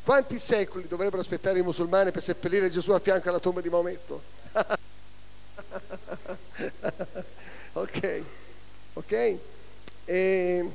Quanti 0.02 0.38
secoli 0.38 0.88
dovrebbero 0.88 1.20
aspettare 1.20 1.60
i 1.60 1.62
musulmani 1.62 2.10
per 2.10 2.22
seppellire 2.22 2.70
Gesù 2.70 2.90
a 2.90 2.98
fianco 2.98 3.28
alla 3.28 3.38
tomba 3.38 3.60
di 3.60 3.70
Maometto? 3.70 4.22
ok, 7.72 8.22
ok. 8.94 9.38
E... 10.04 10.70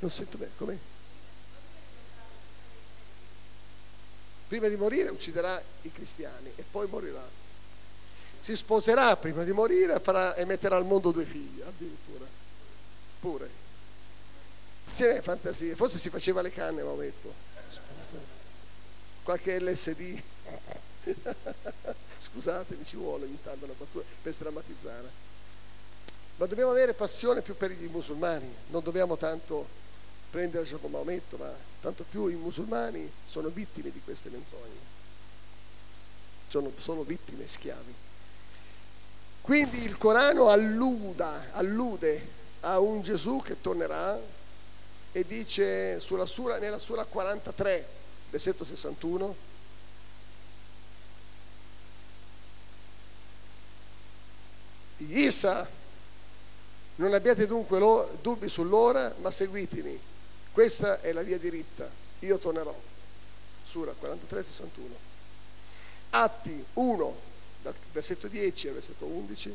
Non 0.00 0.10
sento 0.10 0.36
bene, 0.36 0.52
come? 0.56 0.78
Prima 4.48 4.66
di 4.68 4.76
morire 4.76 5.10
ucciderà 5.10 5.62
i 5.82 5.92
cristiani 5.92 6.52
e 6.56 6.64
poi 6.68 6.88
morirà 6.88 7.43
si 8.44 8.54
sposerà 8.56 9.16
prima 9.16 9.42
di 9.42 9.52
morire 9.52 9.98
farà, 10.00 10.34
e 10.34 10.44
metterà 10.44 10.76
al 10.76 10.84
mondo 10.84 11.10
due 11.12 11.24
figli, 11.24 11.62
addirittura. 11.62 12.26
Pure. 13.18 13.48
Ce 14.92 15.14
n'è 15.14 15.22
fantasia. 15.22 15.74
Forse 15.74 15.96
si 15.96 16.10
faceva 16.10 16.42
le 16.42 16.50
canne, 16.50 16.82
ma 16.82 16.92
detto. 16.92 17.32
Qualche 19.22 19.58
LSD. 19.58 20.22
Scusatemi, 22.18 22.84
ci 22.84 22.96
vuole 22.96 23.24
ogni 23.24 23.38
tanto 23.42 23.64
una 23.64 23.72
battuta 23.78 24.04
per 24.20 24.34
strammatizzare. 24.34 25.08
Ma 26.36 26.44
dobbiamo 26.44 26.72
avere 26.72 26.92
passione 26.92 27.40
più 27.40 27.56
per 27.56 27.70
i 27.70 27.88
musulmani, 27.90 28.54
non 28.66 28.82
dobbiamo 28.82 29.16
tanto 29.16 29.66
prenderci 30.30 30.76
come 30.82 30.88
Maometto, 30.88 31.38
ma 31.38 31.50
tanto 31.80 32.04
più 32.04 32.26
i 32.26 32.34
musulmani 32.34 33.10
sono 33.24 33.48
vittime 33.48 33.90
di 33.90 34.02
queste 34.04 34.28
menzogne. 34.28 34.92
Sono 36.48 36.72
solo 36.76 37.04
vittime, 37.04 37.46
schiavi. 37.46 38.03
Quindi 39.44 39.82
il 39.82 39.98
Corano 39.98 40.48
alluda, 40.48 41.50
allude 41.52 42.28
a 42.60 42.80
un 42.80 43.02
Gesù 43.02 43.42
che 43.44 43.60
tornerà 43.60 44.18
e 45.12 45.24
dice 45.26 46.00
sura, 46.00 46.56
nella 46.56 46.78
sura 46.78 47.04
43, 47.04 47.86
versetto 48.30 48.64
61, 48.64 49.36
Isa, 55.08 55.68
non 56.94 57.12
abbiate 57.12 57.46
dunque 57.46 57.78
dubbi 58.22 58.48
sull'ora, 58.48 59.14
ma 59.20 59.30
seguitemi. 59.30 60.00
Questa 60.52 61.02
è 61.02 61.12
la 61.12 61.20
via 61.20 61.36
diritta. 61.36 61.86
Io 62.20 62.38
tornerò. 62.38 62.74
Sura 63.62 63.92
43, 63.92 64.42
61. 64.42 64.94
Atti 66.10 66.64
1, 66.72 67.32
dal 67.64 67.74
versetto 67.92 68.28
10 68.28 68.68
al 68.68 68.74
versetto 68.74 69.06
11, 69.06 69.54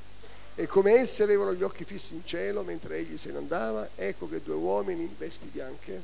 e 0.56 0.66
come 0.66 0.94
essi 0.94 1.22
avevano 1.22 1.54
gli 1.54 1.62
occhi 1.62 1.86
fissi 1.86 2.16
in 2.16 2.26
cielo 2.26 2.64
mentre 2.64 2.98
egli 2.98 3.18
se 3.18 3.32
ne 3.32 3.38
andava, 3.38 3.90
ecco 3.96 4.28
che 4.28 4.42
due 4.42 4.56
uomini 4.56 5.04
in 5.04 5.16
vesti 5.16 5.46
bianche 5.46 6.02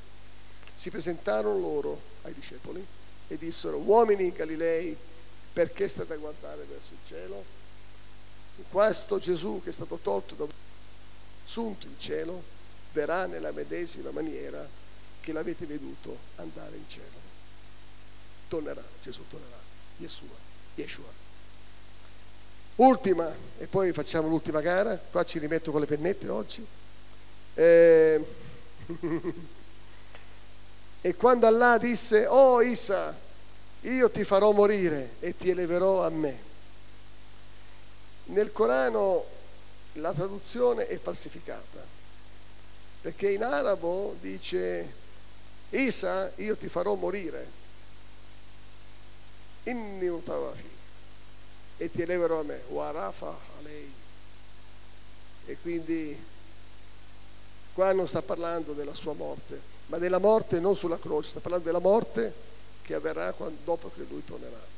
si 0.72 0.92
presentarono 0.92 1.60
loro 1.60 2.00
ai 2.22 2.34
discepoli 2.34 2.86
e 3.28 3.38
dissero, 3.38 3.78
uomini 3.78 4.32
Galilei, 4.32 4.96
perché 5.52 5.88
state 5.88 6.14
a 6.14 6.18
guardare 6.18 6.64
verso 6.70 6.92
il 6.94 7.00
cielo? 7.06 7.44
Questo 8.70 9.18
Gesù 9.18 9.62
che 9.64 9.72
è 9.72 9.74
stato 9.74 9.98
tolto 10.02 10.36
da 10.36 10.46
sunto 11.44 11.88
in 11.88 12.00
cielo 12.00 12.44
verrà 12.94 13.26
nella 13.26 13.52
medesima 13.52 14.12
maniera 14.12 14.68
che 15.22 15.34
l'avete 15.34 15.66
veduto 15.66 16.18
andare 16.36 16.76
in 16.76 16.88
cielo. 16.88 17.24
Tornerà, 18.48 18.84
Gesù 19.02 19.24
tornerà, 19.28 19.60
Yeshua, 19.98 20.38
Yeshua. 20.76 21.25
Ultima, 22.78 23.34
e 23.58 23.68
poi 23.68 23.94
facciamo 23.94 24.28
l'ultima 24.28 24.60
gara, 24.60 25.00
qua 25.10 25.24
ci 25.24 25.40
rimetto 25.40 25.72
con 25.72 25.80
le 25.80 25.86
pennette 25.86 26.28
oggi. 26.28 26.66
Eh, 27.54 28.26
e 31.00 31.16
quando 31.16 31.48
Allah 31.48 31.78
disse, 31.78 32.26
oh 32.26 32.62
Isa, 32.62 33.18
io 33.82 34.12
ti 34.12 34.26
farò 34.26 34.52
morire 34.52 35.12
e 35.22 35.38
ti 35.38 35.50
eleverò 35.50 36.06
a 36.06 36.10
me. 36.10 36.54
Nel 38.26 38.52
Corano 38.52 39.24
la 39.94 40.12
traduzione 40.12 40.88
è 40.88 40.98
falsificata, 40.98 41.82
perché 43.00 43.32
in 43.32 43.44
arabo 43.44 44.18
dice, 44.20 44.94
Isa, 45.70 46.30
io 46.36 46.58
ti 46.58 46.68
farò 46.68 46.94
morire. 46.96 47.64
Inni 49.64 50.08
utawafi 50.08 50.75
e 51.78 51.92
ti 51.92 52.02
eleverò 52.02 52.40
a 52.40 52.44
me, 52.44 52.62
Warafa 52.70 53.36
lei. 53.64 53.92
E 55.48 55.58
quindi 55.62 56.18
Qua 57.76 57.92
non 57.92 58.08
sta 58.08 58.22
parlando 58.22 58.72
della 58.72 58.94
sua 58.94 59.12
morte, 59.12 59.60
ma 59.88 59.98
della 59.98 60.18
morte 60.18 60.62
non 60.62 60.78
sulla 60.78 60.98
croce, 60.98 61.28
sta 61.28 61.42
parlando 61.42 61.66
della 61.66 61.80
morte 61.80 62.34
che 62.82 62.94
avverrà 62.94 63.34
quando- 63.34 63.58
dopo 63.66 63.92
che 63.94 64.06
lui 64.10 64.24
tornerà. 64.24 64.74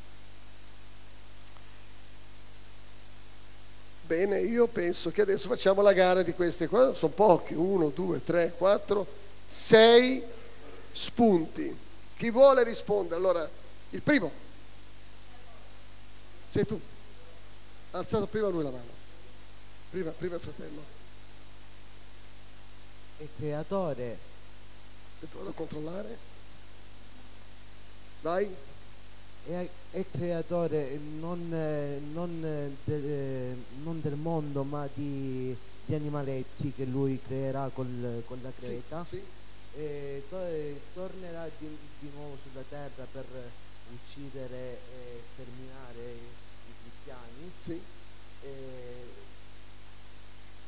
Bene, 4.01 4.39
io 4.39 4.65
penso 4.65 5.11
che 5.11 5.21
adesso 5.21 5.47
facciamo 5.47 5.83
la 5.83 5.93
gara 5.93 6.23
di 6.23 6.33
queste 6.33 6.67
qua, 6.67 6.95
sono 6.95 7.13
pochi, 7.13 7.53
uno, 7.53 7.89
due, 7.89 8.23
tre, 8.23 8.55
quattro, 8.57 9.05
sei 9.45 10.23
spunti. 10.91 11.77
Chi 12.15 12.31
vuole 12.31 12.63
rispondere? 12.63 13.15
Allora, 13.15 13.47
il 13.91 14.01
primo, 14.01 14.31
sei 16.57 16.65
tu. 16.65 16.79
Ha 17.91 17.97
alzato 17.99 18.25
prima 18.25 18.47
lui 18.47 18.63
la 18.63 18.71
mano. 18.71 18.95
Prima, 19.91 20.09
prima 20.11 20.35
il 20.35 20.41
fratello. 20.41 20.81
è 23.17 23.25
creatore, 23.37 24.17
Aspetta, 25.19 25.37
Vado 25.37 25.49
a 25.49 25.53
controllare. 25.53 26.17
Vai. 28.21 28.47
è, 29.45 29.67
è 29.91 30.05
creatore 30.11 30.97
non, 30.97 31.47
non, 32.11 32.75
del, 32.83 33.55
non 33.83 34.01
del 34.01 34.15
mondo 34.15 34.63
ma 34.63 34.87
di, 34.93 35.55
di 35.85 35.93
animaletti 35.95 36.73
che 36.73 36.85
lui 36.85 37.19
creerà 37.25 37.69
col- 37.73 38.23
con 38.25 38.39
la 38.41 38.51
Sì, 38.59 38.65
creta. 38.65 39.05
sì. 39.05 39.21
E 39.75 40.23
to- 40.29 40.39
e 40.45 40.81
tornerà 40.93 41.47
di, 41.59 41.67
di 41.99 42.09
nuovo 42.15 42.35
sulla 42.41 42.63
terra 42.67 43.05
per 43.11 43.25
uccidere 43.93 44.79
e 44.95 45.21
sterminare 45.25 46.45
cristiani. 47.11 47.51
sì. 47.61 47.81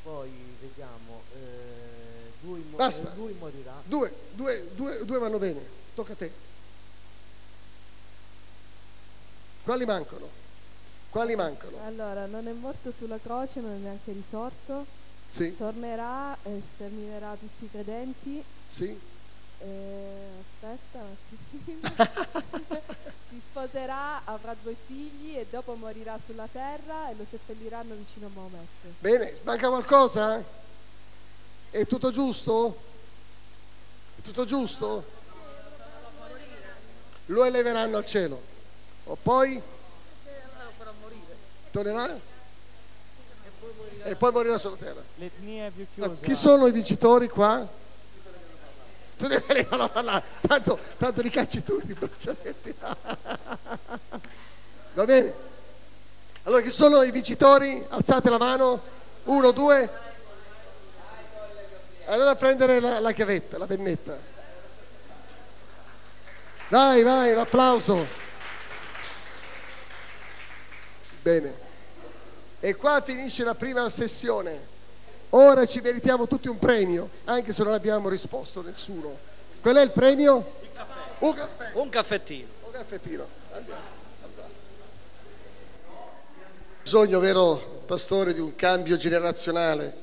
Poi 0.01 0.29
vediamo, 0.61 1.21
eh, 1.35 2.31
lui, 2.41 2.63
mo- 2.69 2.77
Basta. 2.77 3.11
eh, 3.11 3.15
lui 3.17 3.33
morirà. 3.33 3.73
Due, 3.83 4.13
due, 4.33 4.69
due, 4.73 5.05
due 5.05 5.17
vanno 5.19 5.37
bene. 5.37 5.61
Tocca 5.93 6.13
a 6.13 6.15
te. 6.15 6.31
Quali 9.63 9.85
mancano? 9.85 10.27
Quali 11.09 11.35
mancano? 11.35 11.77
Allora, 11.85 12.25
non 12.27 12.47
è 12.47 12.51
morto 12.53 12.91
sulla 12.97 13.19
croce, 13.21 13.59
non 13.59 13.73
è 13.73 13.77
neanche 13.77 14.13
risorto, 14.13 14.85
Sì, 15.29 15.55
tornerà 15.57 16.35
e 16.43 16.61
sterminerà 16.75 17.35
tutti 17.37 17.65
i 17.65 17.69
credenti. 17.69 18.43
sì. 18.67 18.97
Eh, 19.61 20.27
aspetta 20.39 20.99
un 20.99 21.15
attimino. 21.51 21.89
si 23.39 23.45
sposerà, 23.49 24.21
avrà 24.25 24.55
due 24.61 24.75
figli 24.85 25.37
e 25.37 25.47
dopo 25.49 25.73
morirà 25.75 26.19
sulla 26.23 26.47
terra 26.51 27.09
e 27.09 27.15
lo 27.15 27.25
seppelliranno 27.29 27.95
vicino 27.95 28.27
a 28.27 28.29
Maometto. 28.33 28.87
Bene, 28.99 29.39
manca 29.43 29.69
qualcosa? 29.69 30.43
È 31.69 31.85
tutto 31.85 32.11
giusto? 32.11 32.77
È 34.17 34.21
tutto 34.21 34.45
giusto? 34.45 35.17
Lo 37.27 37.43
eleveranno 37.45 37.97
al 37.97 38.05
cielo. 38.05 38.41
O 39.05 39.15
poi 39.15 39.61
tornerà? 41.71 42.19
E 44.03 44.15
poi 44.15 44.31
morirà 44.31 44.57
sulla 44.57 44.77
terra. 44.77 45.03
Chi 46.21 46.35
sono 46.35 46.67
i 46.67 46.71
vincitori 46.71 47.29
qua? 47.29 47.67
Tu 49.19 49.27
devi 49.27 49.67
non 49.69 49.89
parlare, 49.91 50.23
tanto, 50.47 50.79
tanto 50.97 51.21
li 51.21 51.29
cacci 51.29 51.61
tu 51.61 51.77
i 51.85 51.93
braccialetti. 51.93 52.73
Va 54.93 55.03
bene? 55.03 55.33
Allora 56.43 56.61
chi 56.61 56.69
sono 56.69 57.01
i 57.01 57.11
vincitori? 57.11 57.85
Alzate 57.89 58.29
la 58.29 58.37
mano. 58.37 58.81
Uno, 59.25 59.51
due. 59.51 59.89
Andate 62.05 62.29
a 62.29 62.35
prendere 62.35 62.79
la, 62.79 63.01
la 63.01 63.11
chiavetta, 63.11 63.57
la 63.57 63.65
pennetta. 63.65 64.17
Vai, 66.69 67.03
vai, 67.03 67.33
un 67.33 67.39
applauso. 67.39 68.07
Bene. 71.21 71.53
E 72.61 72.73
qua 72.75 73.01
finisce 73.01 73.43
la 73.43 73.53
prima 73.53 73.89
sessione. 73.89 74.68
Ora 75.31 75.65
ci 75.65 75.79
meritiamo 75.79 76.27
tutti 76.27 76.47
un 76.47 76.57
premio, 76.57 77.09
anche 77.25 77.53
se 77.53 77.63
non 77.63 77.73
abbiamo 77.73 78.09
risposto 78.09 78.63
nessuno. 78.63 79.15
Qual 79.61 79.75
è 79.75 79.81
il 79.83 79.91
premio? 79.91 80.57
Un 81.19 81.33
caffè. 81.33 81.71
Un 81.73 81.89
caffettino. 81.89 82.47
Un 82.65 82.71
caffettino. 82.71 83.27
Andiamo, 83.53 83.81
andiamo. 84.23 84.49
Bisogno, 86.81 87.19
vero 87.19 87.83
pastore, 87.85 88.33
di 88.33 88.39
un 88.39 88.55
cambio 88.55 88.97
generazionale. 88.97 89.93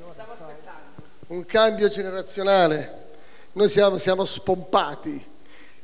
Un 1.28 1.44
cambio 1.44 1.88
generazionale. 1.88 3.04
Noi 3.52 3.68
siamo, 3.68 3.98
siamo 3.98 4.24
spompati. 4.24 5.34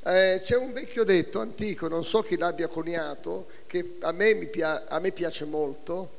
Eh, 0.04 0.40
c'è 0.42 0.56
un 0.56 0.72
vecchio 0.72 1.02
detto 1.02 1.40
antico, 1.40 1.88
non 1.88 2.04
so 2.04 2.22
chi 2.22 2.36
l'abbia 2.36 2.68
coniato, 2.68 3.46
che 3.66 3.96
a 4.02 4.12
me, 4.12 4.34
mi 4.34 4.46
pia- 4.46 4.84
a 4.86 5.00
me 5.00 5.10
piace 5.10 5.44
molto. 5.46 6.10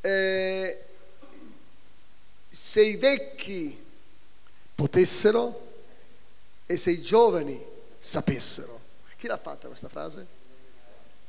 Eh, 0.00 0.84
se 2.54 2.82
i 2.82 2.96
vecchi 2.96 3.82
potessero 4.74 5.70
e 6.66 6.76
se 6.76 6.90
i 6.90 7.00
giovani 7.00 7.58
sapessero. 7.98 8.78
Chi 9.16 9.26
l'ha 9.26 9.38
fatta 9.38 9.68
questa 9.68 9.88
frase? 9.88 10.26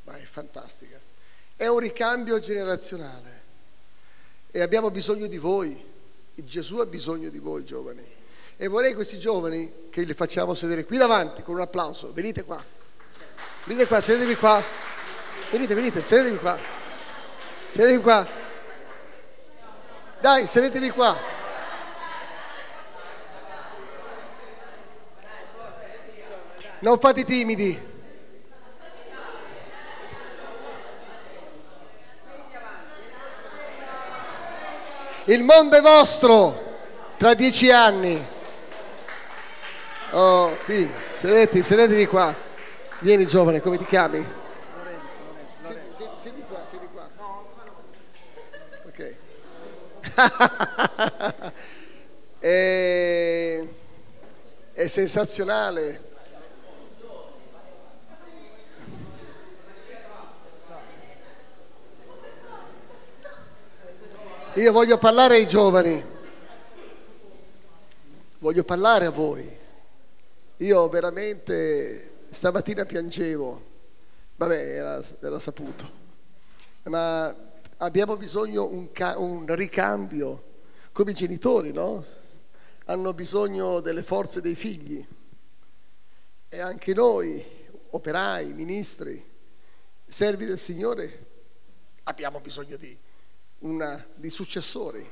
Ma 0.03 0.17
è 0.17 0.24
fantastica. 0.24 0.99
È 1.55 1.65
un 1.67 1.80
ricambio 1.80 2.39
generazionale 2.39 3.41
e 4.51 4.61
abbiamo 4.61 4.91
bisogno 4.91 5.28
di 5.28 5.38
voi. 5.38 5.91
Gesù 6.36 6.80
ha 6.80 6.86
bisogno 6.86 7.30
di 7.30 7.39
voi 7.39 7.63
giovani. 7.63 8.05
E 8.57 8.67
vorrei 8.67 8.93
questi 8.93 9.17
giovani 9.17 9.89
che 9.89 10.01
li 10.01 10.13
facciamo 10.13 10.53
sedere 10.53 10.84
qui 10.84 10.97
davanti 10.97 11.41
con 11.41 11.55
un 11.55 11.61
applauso. 11.61 12.11
Venite 12.11 12.43
qua. 12.43 12.61
Venite 13.63 13.88
qua, 13.88 14.01
sedetevi 14.01 14.36
qua. 14.36 14.61
Venite, 15.51 15.74
venite, 15.74 16.03
sedetevi 16.03 16.38
qua. 16.38 16.59
Sedetevi 17.71 18.01
qua. 18.01 18.43
Dai, 20.24 20.47
sedetevi 20.47 20.89
qua. 20.89 21.17
Non 26.80 26.97
fate 26.97 27.26
timidi. 27.26 27.78
Il 35.26 35.43
mondo 35.43 35.76
è 35.76 35.82
vostro 35.82 36.78
tra 37.17 37.34
dieci 37.34 37.69
anni. 37.69 38.26
Oh, 40.11 40.55
qui, 40.63 40.89
sedetevi, 41.11 41.63
sedetevi 41.63 42.05
qua. 42.07 42.34
Vieni 42.99 43.28
giovane, 43.28 43.59
come 43.59 43.78
ti 43.78 43.86
chiami? 43.86 44.26
Siedi, 45.59 45.82
siedi- 45.91 46.11
siedi 46.15 46.43
qua, 46.47 46.61
siedi 46.65 46.88
qua. 46.93 47.09
Ok. 48.86 49.15
è, 52.39 53.64
è 54.74 54.88
sensazionale. 54.88 56.11
Io 64.55 64.72
voglio 64.72 64.99
parlare 64.99 65.38
ai 65.38 65.47
giovani, 65.47 66.05
voglio 68.38 68.64
parlare 68.64 69.07
a 69.07 69.09
voi. 69.09 69.61
Io 70.57 70.89
veramente 70.89 72.11
stamattina 72.30 72.86
piangevo, 72.86 73.64
vabbè, 74.36 74.76
era, 74.76 75.01
era 75.22 75.39
saputo, 75.39 75.89
ma 76.84 77.36
abbiamo 77.84 78.16
bisogno 78.16 78.66
un, 78.66 78.92
ca- 78.92 79.18
un 79.18 79.54
ricambio, 79.56 80.52
come 80.94 81.12
i 81.12 81.16
genitori, 81.16 81.72
no? 81.72 82.04
Hanno 82.86 83.14
bisogno 83.14 83.82
delle 83.82 84.04
forze 84.04 84.42
dei 84.42 84.56
figli 84.56 85.06
e 86.48 86.60
anche 86.60 86.94
noi, 86.94 87.44
operai, 87.92 88.54
ministri, 88.54 89.32
servi 90.06 90.46
del 90.46 90.58
Signore, 90.58 91.32
abbiamo 92.04 92.40
bisogno 92.40 92.78
di, 92.78 92.98
una, 93.60 94.06
di 94.16 94.30
successori. 94.30 95.10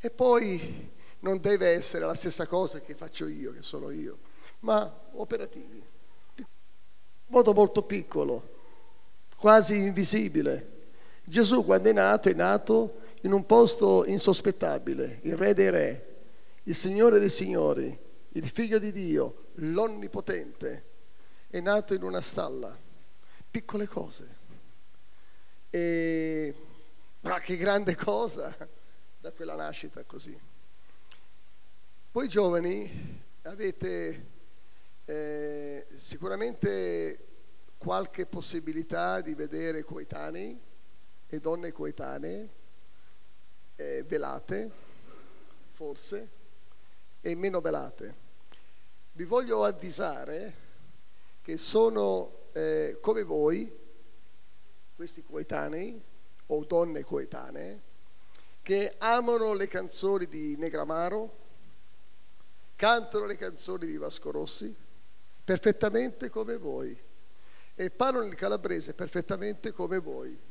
E 0.00 0.10
poi 0.10 0.92
non 1.20 1.40
deve 1.40 1.70
essere 1.70 2.04
la 2.04 2.14
stessa 2.14 2.46
cosa 2.46 2.80
che 2.80 2.94
faccio 2.94 3.26
io, 3.26 3.52
che 3.52 3.62
sono 3.62 3.90
io, 3.90 4.18
ma 4.60 5.08
operativi. 5.14 5.82
In 6.36 6.44
modo 7.26 7.52
molto 7.52 7.82
piccolo, 7.82 8.56
quasi 9.36 9.78
invisibile. 9.78 10.76
Gesù 11.28 11.64
quando 11.64 11.90
è 11.90 11.92
nato 11.92 12.28
è 12.28 12.34
nato 12.34 13.00
in 13.22 13.32
un 13.32 13.44
posto 13.44 14.04
insospettabile, 14.06 15.20
il 15.22 15.36
re 15.36 15.52
dei 15.52 15.70
re, 15.70 16.06
il 16.64 16.74
Signore 16.74 17.18
dei 17.18 17.28
signori, 17.28 17.96
il 18.30 18.48
figlio 18.48 18.78
di 18.78 18.92
Dio, 18.92 19.48
l'onnipotente, 19.54 20.84
è 21.48 21.60
nato 21.60 21.94
in 21.94 22.02
una 22.02 22.20
stalla, 22.20 22.76
piccole 23.50 23.86
cose. 23.86 24.36
E 25.70 26.54
ma 27.20 27.40
che 27.40 27.56
grande 27.56 27.94
cosa 27.94 28.56
da 29.20 29.32
quella 29.32 29.54
nascita 29.54 30.02
così. 30.04 30.38
Voi 32.12 32.28
giovani 32.28 33.20
avete 33.42 34.26
eh, 35.04 35.86
sicuramente 35.96 37.26
qualche 37.76 38.24
possibilità 38.24 39.20
di 39.20 39.34
vedere 39.34 39.84
coetanei 39.84 40.58
e 41.28 41.40
donne 41.40 41.72
coetanee 41.72 42.48
eh, 43.76 44.02
velate, 44.02 44.70
forse, 45.72 46.28
e 47.20 47.34
meno 47.34 47.60
velate. 47.60 48.26
Vi 49.12 49.24
voglio 49.24 49.64
avvisare 49.64 50.66
che 51.42 51.56
sono 51.56 52.48
eh, 52.52 52.98
come 53.00 53.22
voi, 53.22 53.86
questi 54.96 55.22
coetanei 55.22 56.02
o 56.46 56.64
donne 56.64 57.04
coetanee, 57.04 57.82
che 58.62 58.94
amano 58.98 59.54
le 59.54 59.68
canzoni 59.68 60.26
di 60.26 60.56
Negramaro, 60.56 61.36
cantano 62.74 63.26
le 63.26 63.36
canzoni 63.36 63.86
di 63.86 63.96
Vasco 63.96 64.30
Rossi, 64.30 64.74
perfettamente 65.44 66.30
come 66.30 66.56
voi, 66.56 66.98
e 67.74 67.90
parlano 67.90 68.26
il 68.26 68.34
calabrese 68.34 68.94
perfettamente 68.94 69.72
come 69.72 69.98
voi. 69.98 70.47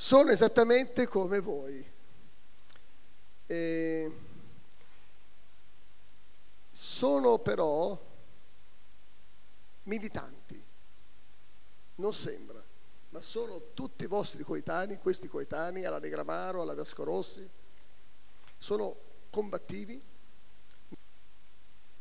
Sono 0.00 0.30
esattamente 0.30 1.08
come 1.08 1.40
voi. 1.40 1.84
E 3.46 4.12
sono 6.70 7.38
però 7.40 8.00
militanti, 9.82 10.64
non 11.96 12.14
sembra, 12.14 12.62
ma 13.08 13.20
sono 13.20 13.72
tutti 13.74 14.04
i 14.04 14.06
vostri 14.06 14.44
coetanei, 14.44 14.98
questi 14.98 15.26
coetanei, 15.26 15.84
alla 15.84 15.98
Negramaro, 15.98 16.62
alla 16.62 16.76
Vasco 16.76 17.02
Rossi, 17.02 17.50
sono 18.56 18.96
combattivi, 19.30 20.00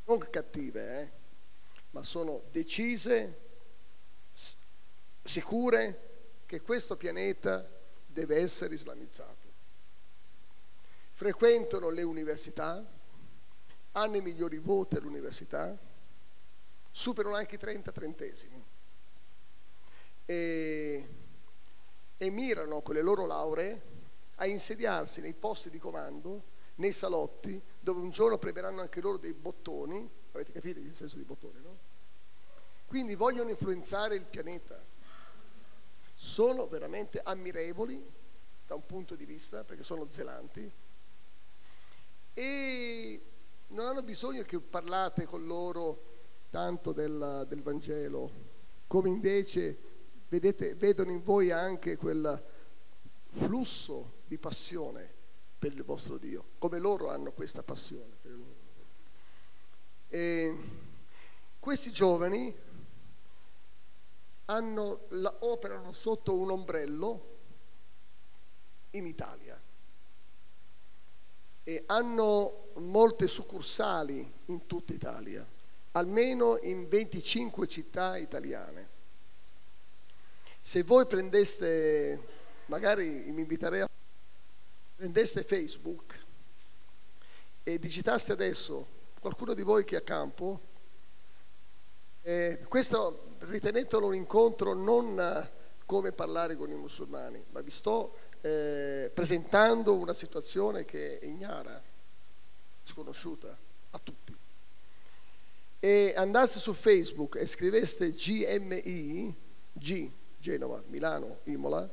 non 0.06 0.20
cattive, 0.30 1.00
eh, 1.00 1.12
ma 1.90 2.04
sono 2.04 2.44
decise, 2.52 3.40
sicure 5.24 6.42
che 6.46 6.62
questo 6.62 6.96
pianeta 6.96 7.74
deve 8.18 8.38
essere 8.38 8.74
islamizzato. 8.74 9.46
Frequentano 11.12 11.90
le 11.90 12.02
università, 12.02 12.84
hanno 13.92 14.16
i 14.16 14.22
migliori 14.22 14.58
voti 14.58 14.96
all'università, 14.96 15.78
superano 16.90 17.36
anche 17.36 17.56
i 17.56 17.60
30 17.60 17.92
trentesimi 17.92 18.64
e, 20.26 21.08
e 22.18 22.30
mirano 22.32 22.82
con 22.82 22.96
le 22.96 23.02
loro 23.02 23.28
lauree 23.28 23.82
a 24.38 24.48
insediarsi 24.48 25.22
nei 25.22 25.36
posti 25.36 25.70
di 25.70 25.78
comando, 25.78 26.56
nei 26.76 26.92
salotti, 26.92 27.62
dove 27.80 28.00
un 28.00 28.10
giorno 28.10 28.40
premeranno 28.40 28.82
anche 28.82 29.00
loro 29.00 29.18
dei 29.18 29.34
bottoni, 29.34 30.10
avete 30.32 30.54
capito 30.54 30.80
il 30.80 30.96
senso 30.96 31.18
di 31.18 31.24
bottone, 31.24 31.60
no? 31.60 31.78
Quindi 32.88 33.14
vogliono 33.14 33.52
influenzare 33.52 34.16
il 34.16 34.26
pianeta. 34.26 34.84
Sono 36.20 36.66
veramente 36.66 37.22
ammirevoli 37.24 38.04
da 38.66 38.74
un 38.74 38.84
punto 38.88 39.16
di 39.16 39.24
vista, 39.26 39.64
perché 39.64 39.84
sono 39.84 40.08
zelanti, 40.10 40.70
e 42.34 43.22
non 43.68 43.86
hanno 43.86 44.02
bisogno 44.02 44.42
che 44.42 44.60
parlate 44.60 45.26
con 45.26 45.46
loro 45.46 46.16
tanto 46.50 46.92
del, 46.92 47.46
del 47.48 47.62
Vangelo, 47.62 48.32
come 48.88 49.10
invece 49.10 49.78
vedete, 50.28 50.74
vedono 50.74 51.12
in 51.12 51.22
voi 51.24 51.52
anche 51.52 51.98
quel 51.98 52.44
flusso 53.30 54.22
di 54.26 54.40
passione 54.40 55.14
per 55.60 55.72
il 55.72 55.84
vostro 55.84 56.18
Dio, 56.18 56.46
come 56.58 56.80
loro 56.80 57.10
hanno 57.10 57.32
questa 57.32 57.62
passione. 57.62 58.18
E 60.08 60.56
questi 61.60 61.92
giovani 61.92 62.56
hanno, 64.50 65.06
la, 65.10 65.36
operano 65.40 65.92
sotto 65.94 66.36
un 66.36 66.52
ombrello 66.52 67.36
in 68.92 69.06
Italia 69.06 69.60
e 71.64 71.84
hanno 71.88 72.70
molte 72.76 73.28
succursali 73.28 74.34
in 74.46 74.66
tutta 74.68 74.94
Italia, 74.94 75.46
almeno 75.92 76.58
in 76.62 76.88
25 76.88 77.68
città 77.68 78.16
italiane. 78.18 78.96
Se 80.62 80.84
voi 80.84 81.06
prendeste, 81.08 82.26
magari 82.68 83.26
mi 83.32 83.42
inviterei 83.42 83.82
a 83.82 83.90
prendeste 84.96 85.44
Facebook 85.44 86.26
e 87.64 87.78
digitaste 87.78 88.32
adesso 88.32 88.88
qualcuno 89.20 89.54
di 89.54 89.62
voi 89.62 89.84
che 89.84 89.96
è 89.96 90.00
a 90.00 90.02
campo, 90.02 90.62
eh, 92.22 92.64
questo 92.68 93.27
ritenetelo 93.40 94.08
un 94.08 94.16
incontro 94.16 94.74
non 94.74 95.50
come 95.86 96.12
parlare 96.12 96.58
con 96.58 96.70
i 96.70 96.76
musulmani, 96.76 97.44
ma 97.52 97.62
vi 97.62 97.72
sto 97.72 98.18
eh, 98.42 99.10
presentando 99.14 99.96
una 99.96 100.14
situazione 100.14 100.84
che 100.84 101.18
è 101.20 101.26
ignara, 101.26 101.82
sconosciuta 102.84 103.58
a 103.92 104.00
tutti. 104.04 104.36
E 105.80 106.14
andasse 106.18 106.60
su 106.60 106.74
Facebook 106.74 107.36
e 107.36 107.46
scriveste 107.46 108.12
GMI, 108.12 109.34
G, 109.72 110.12
Genova, 110.38 110.84
Milano, 110.88 111.40
Imola, 111.44 111.90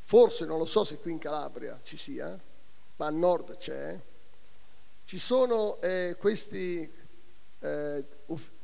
forse 0.00 0.44
non 0.44 0.58
lo 0.58 0.66
so 0.66 0.82
se 0.82 0.98
qui 0.98 1.12
in 1.12 1.18
Calabria 1.18 1.78
ci 1.84 1.96
sia, 1.96 2.36
ma 2.96 3.06
al 3.06 3.14
nord 3.14 3.58
c'è, 3.58 3.96
ci 5.04 5.18
sono 5.18 5.80
eh, 5.80 6.16
questi, 6.18 6.90
eh, 7.60 8.04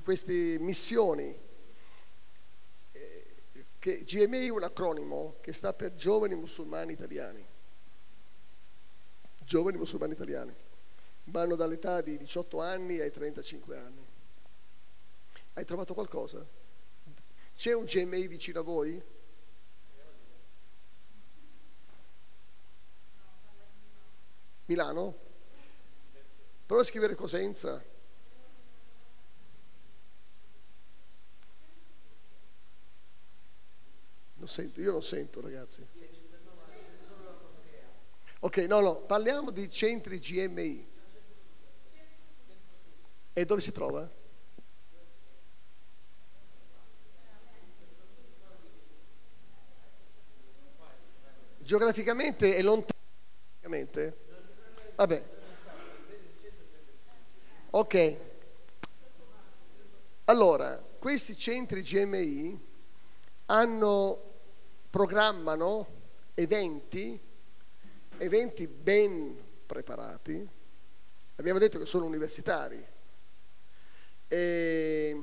queste 0.03 0.59
missioni 0.59 1.43
che 3.85 4.03
GMI 4.03 4.47
è 4.47 4.49
un 4.49 4.63
acronimo 4.63 5.37
che 5.43 5.53
sta 5.53 5.75
per 5.75 5.95
Giovani 5.95 6.35
Musulmani 6.35 6.95
Italiani. 6.95 7.47
Giovani 9.41 9.77
Musulmani 9.77 10.15
Italiani. 10.15 10.55
Vanno 11.25 11.55
dall'età 11.55 12.01
di 12.01 12.17
18 12.17 12.63
anni 12.63 12.99
ai 13.01 13.11
35 13.11 13.77
anni. 13.77 14.07
Hai 15.53 15.67
trovato 15.67 15.93
qualcosa? 15.93 16.47
C'è 17.55 17.75
un 17.75 17.85
GMI 17.85 18.27
vicino 18.27 18.61
a 18.61 18.63
voi? 18.63 19.03
Milano? 24.65 25.19
Prova 26.65 26.81
a 26.81 26.87
scrivere 26.87 27.15
Cosenza. 27.15 27.85
Non 34.45 34.53
sento, 34.53 34.79
io 34.83 34.91
non 34.91 35.03
sento 35.03 35.41
ragazzi. 35.41 35.83
Ok, 38.41 38.57
no, 38.59 38.81
no, 38.81 39.01
parliamo 39.01 39.51
di 39.51 39.71
centri 39.71 40.19
GMI. 40.19 40.87
E 43.33 43.45
dove 43.47 43.63
si 43.63 43.73
trova? 43.73 44.07
Geograficamente 51.61 52.55
è 52.57 52.61
lontano. 52.61 53.01
Vabbè. 54.97 55.25
Ok. 57.71 58.17
Allora, 60.27 60.77
questi 60.99 61.35
centri 61.35 61.81
GMI 61.81 62.73
hanno 63.47 64.33
programmano 64.95 65.89
eventi, 66.35 67.21
eventi 68.19 68.69
ben 68.69 69.37
preparati, 69.67 70.49
abbiamo 71.35 71.59
detto 71.59 71.81
che 71.81 71.85
sono 71.85 72.05
universitari, 72.05 72.87
e 74.29 75.23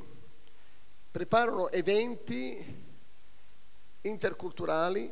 preparano 1.09 1.69
eventi 1.69 2.83
interculturali 4.01 5.09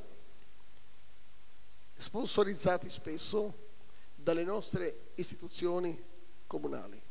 sponsorizzati 1.96 2.90
spesso 2.90 3.68
dalle 4.14 4.44
nostre 4.44 5.12
istituzioni 5.16 6.04
comunali. 6.46 7.02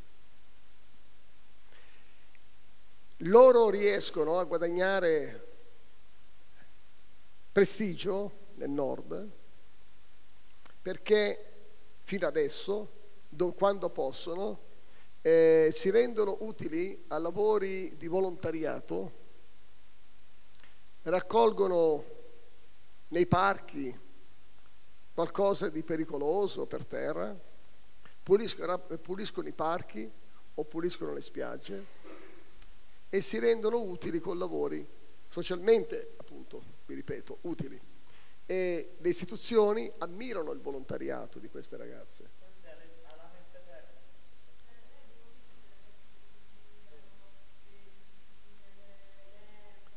Loro 3.23 3.71
riescono 3.71 4.37
a 4.37 4.43
guadagnare 4.43 5.48
prestigio 7.59 8.51
nel 8.53 8.69
nord 8.69 9.29
perché 10.81 11.65
fino 12.03 12.25
adesso, 12.25 12.89
do, 13.27 13.51
quando 13.51 13.89
possono, 13.89 14.61
eh, 15.21 15.67
si 15.73 15.89
rendono 15.89 16.37
utili 16.39 17.03
a 17.09 17.17
lavori 17.17 17.97
di 17.97 18.07
volontariato, 18.07 19.11
raccolgono 21.01 22.05
nei 23.09 23.25
parchi 23.25 23.93
qualcosa 25.13 25.67
di 25.67 25.83
pericoloso 25.83 26.65
per 26.65 26.85
terra, 26.85 27.37
puliscono, 28.23 28.79
puliscono 28.79 29.49
i 29.49 29.53
parchi 29.53 30.09
o 30.53 30.63
puliscono 30.63 31.11
le 31.11 31.21
spiagge 31.21 31.85
e 33.09 33.19
si 33.19 33.37
rendono 33.37 33.81
utili 33.81 34.21
con 34.21 34.37
lavori 34.37 34.97
socialmente, 35.29 36.15
appunto, 36.17 36.63
vi 36.87 36.95
ripeto, 36.95 37.37
utili. 37.41 37.79
E 38.45 38.95
le 38.97 39.09
istituzioni 39.09 39.89
ammirano 39.99 40.51
il 40.51 40.59
volontariato 40.59 41.39
di 41.39 41.47
queste 41.47 41.77
ragazze. 41.77 42.37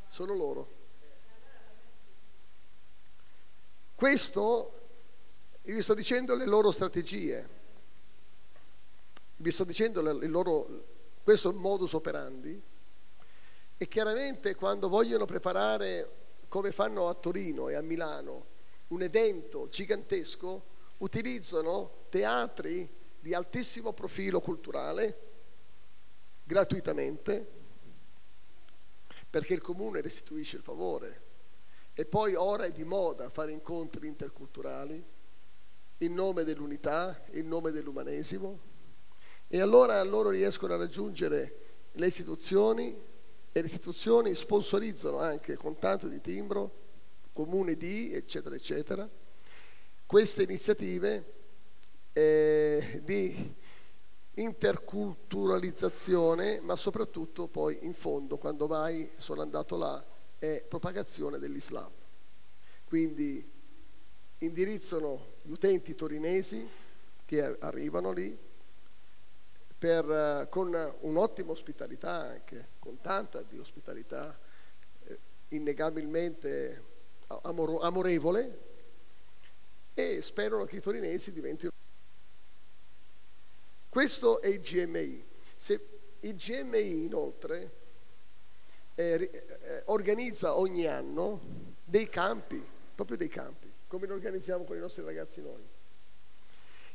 Sono 0.07 0.35
loro. 0.35 0.81
Questo, 3.95 4.81
vi 5.63 5.81
sto 5.81 5.95
dicendo 5.95 6.35
le 6.35 6.45
loro 6.45 6.71
strategie, 6.71 7.49
vi 9.37 9.51
sto 9.51 9.65
dicendo 9.65 10.01
il 10.01 10.31
loro, 10.31 10.85
questo 11.23 11.49
è 11.49 11.53
il 11.53 11.59
modus 11.59 11.95
operandi 11.95 12.63
e 13.83 13.89
chiaramente 13.89 14.55
quando 14.55 14.89
vogliono 14.89 15.25
preparare, 15.25 16.37
come 16.47 16.71
fanno 16.71 17.09
a 17.09 17.15
Torino 17.15 17.69
e 17.69 17.75
a 17.75 17.81
Milano, 17.81 18.47
un 18.89 19.03
evento 19.03 19.69
gigantesco, 19.69 20.67
utilizzano 20.99 22.05
teatri 22.09 22.89
di 23.19 23.35
altissimo 23.35 23.93
profilo 23.93 24.39
culturale 24.39 25.19
gratuitamente 26.45 27.45
perché 29.29 29.53
il 29.55 29.61
comune 29.61 30.01
restituisce 30.01 30.59
il 30.59 30.63
favore 30.63 31.23
e 31.93 32.05
poi 32.05 32.37
ora 32.37 32.67
è 32.67 32.71
di 32.71 32.85
moda 32.85 33.31
fare 33.31 33.51
incontri 33.51 34.07
interculturali 34.07 35.05
in 35.99 36.15
nome 36.15 36.45
dell'unità, 36.45 37.21
in 37.33 37.49
nome 37.49 37.73
dell'umanesimo. 37.73 38.61
E 39.49 39.61
allora 39.61 40.01
loro 40.05 40.31
riescono 40.31 40.73
a 40.73 40.77
raggiungere 40.77 41.89
le 41.91 42.07
istituzioni 42.07 43.11
e 43.53 43.61
le 43.61 43.67
istituzioni 43.67 44.35
sponsorizzano 44.35 45.19
anche 45.19 45.57
con 45.57 45.79
tanto 45.79 46.09
di 46.09 46.23
timbro, 46.23 46.81
comune 47.33 47.77
di, 47.77 48.13
eccetera, 48.13 48.55
eccetera, 48.55 49.09
queste 50.07 50.43
iniziative 50.43 51.33
eh, 52.13 53.01
di 53.05 53.55
interculturalizzazione, 54.35 56.61
ma 56.61 56.77
soprattutto 56.77 57.47
poi 57.47 57.79
in 57.83 57.93
fondo, 57.95 58.39
quando 58.39 58.67
vai, 58.67 59.11
sono 59.17 59.43
andato 59.43 59.77
là, 59.77 60.03
è 60.39 60.65
propagazione 60.67 61.39
dell'Islam. 61.39 61.91
Quindi 62.85 63.47
indirizzano 64.39 65.35
gli 65.43 65.51
utenti 65.51 65.95
torinesi 65.95 66.67
che 67.25 67.57
arrivano 67.61 68.11
lì 68.13 68.37
per, 69.83 70.09
eh, 70.09 70.49
con 70.49 70.97
un'ottima 71.01 71.51
ospitalità 71.51 72.13
anche, 72.13 72.69
con 72.79 73.01
tanta 73.01 73.43
di 73.43 73.59
ospitalità, 73.59 74.39
eh, 75.03 75.19
innegabilmente 75.49 76.85
amoro, 77.43 77.81
amorevole, 77.81 78.59
e 79.93 80.23
sperano 80.23 80.67
che 80.67 80.77
i 80.77 80.81
torinesi 80.81 81.33
diventino. 81.33 81.73
Questo 83.89 84.41
è 84.41 84.47
il 84.47 84.61
GMI. 84.61 85.27
Se 85.57 85.89
il 86.21 86.37
GMI 86.37 87.05
inoltre 87.07 87.71
eh, 88.95 89.83
organizza 89.87 90.57
ogni 90.59 90.87
anno 90.87 91.41
dei 91.83 92.09
campi, 92.09 92.65
proprio 92.95 93.17
dei 93.17 93.27
campi, 93.27 93.69
come 93.89 94.07
li 94.07 94.13
organizziamo 94.13 94.63
con 94.63 94.77
i 94.77 94.81
nostri 94.81 95.03
ragazzi 95.03 95.43
noi. 95.43 95.69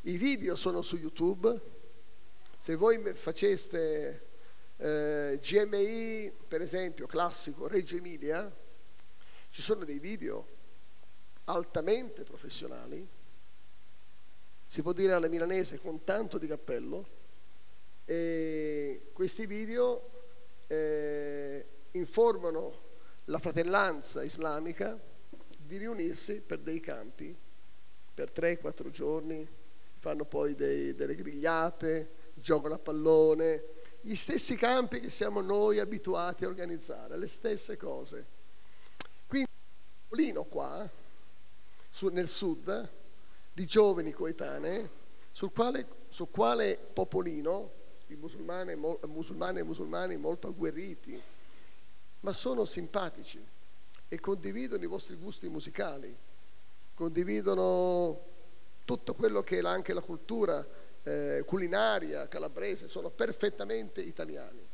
I 0.03 0.15
video 0.15 0.55
sono 0.55 0.81
su 0.81 0.95
YouTube, 0.95 1.75
se 2.57 2.75
voi 2.75 2.99
faceste 3.13 4.27
eh, 4.77 5.39
GMI, 5.41 6.31
per 6.47 6.61
esempio, 6.61 7.05
classico, 7.05 7.67
Reggio 7.67 7.95
Emilia, 7.95 8.53
ci 9.49 9.61
sono 9.61 9.85
dei 9.85 9.99
video 9.99 10.55
altamente 11.45 12.23
professionali, 12.23 13.07
si 14.65 14.81
può 14.81 14.91
dire 14.91 15.13
alla 15.13 15.29
milanese 15.29 15.79
con 15.79 16.03
tanto 16.03 16.37
di 16.37 16.47
cappello, 16.47 17.05
e 18.03 19.09
questi 19.13 19.45
video 19.45 20.09
eh, 20.67 21.65
informano 21.91 22.85
la 23.25 23.39
fratellanza 23.39 24.23
islamica 24.23 24.99
di 25.57 25.77
riunirsi 25.77 26.41
per 26.41 26.59
dei 26.59 26.79
campi, 26.79 27.35
per 28.13 28.31
3-4 28.31 28.89
giorni, 28.89 29.47
fanno 29.97 30.25
poi 30.25 30.55
dei, 30.55 30.95
delle 30.95 31.15
grigliate, 31.15 32.16
giocano 32.41 32.75
a 32.75 32.79
pallone, 32.79 33.63
gli 34.01 34.15
stessi 34.15 34.55
campi 34.55 34.99
che 34.99 35.09
siamo 35.09 35.41
noi 35.41 35.79
abituati 35.79 36.45
a 36.45 36.47
organizzare, 36.47 37.17
le 37.17 37.27
stesse 37.27 37.77
cose. 37.77 38.25
Quindi 39.27 39.49
un 40.09 40.17
Lino 40.17 40.43
qua, 40.43 40.87
su, 41.89 42.07
nel 42.07 42.27
sud, 42.27 42.89
di 43.53 43.65
giovani 43.65 44.11
coetanei, 44.11 44.87
sul 45.31 45.51
quale, 45.51 45.87
sul 46.09 46.29
quale 46.31 46.77
popolino, 46.93 47.71
i 48.07 48.15
musulmani, 48.15 48.75
musulmani 48.75 49.59
e 49.59 49.63
musulmani 49.63 50.15
molto 50.15 50.47
agguerriti, 50.47 51.21
ma 52.21 52.33
sono 52.33 52.65
simpatici 52.65 53.45
e 54.07 54.19
condividono 54.19 54.83
i 54.83 54.87
vostri 54.87 55.15
gusti 55.15 55.49
musicali, 55.49 56.15
condividono 56.93 58.19
tutto 58.85 59.13
quello 59.13 59.43
che 59.43 59.59
è 59.59 59.65
anche 59.65 59.93
la 59.93 60.01
cultura 60.01 60.65
eh, 61.07 61.43
culinaria 61.45 62.27
calabrese, 62.27 62.89
sono 62.89 63.09
perfettamente 63.09 64.01
italiani. 64.01 64.65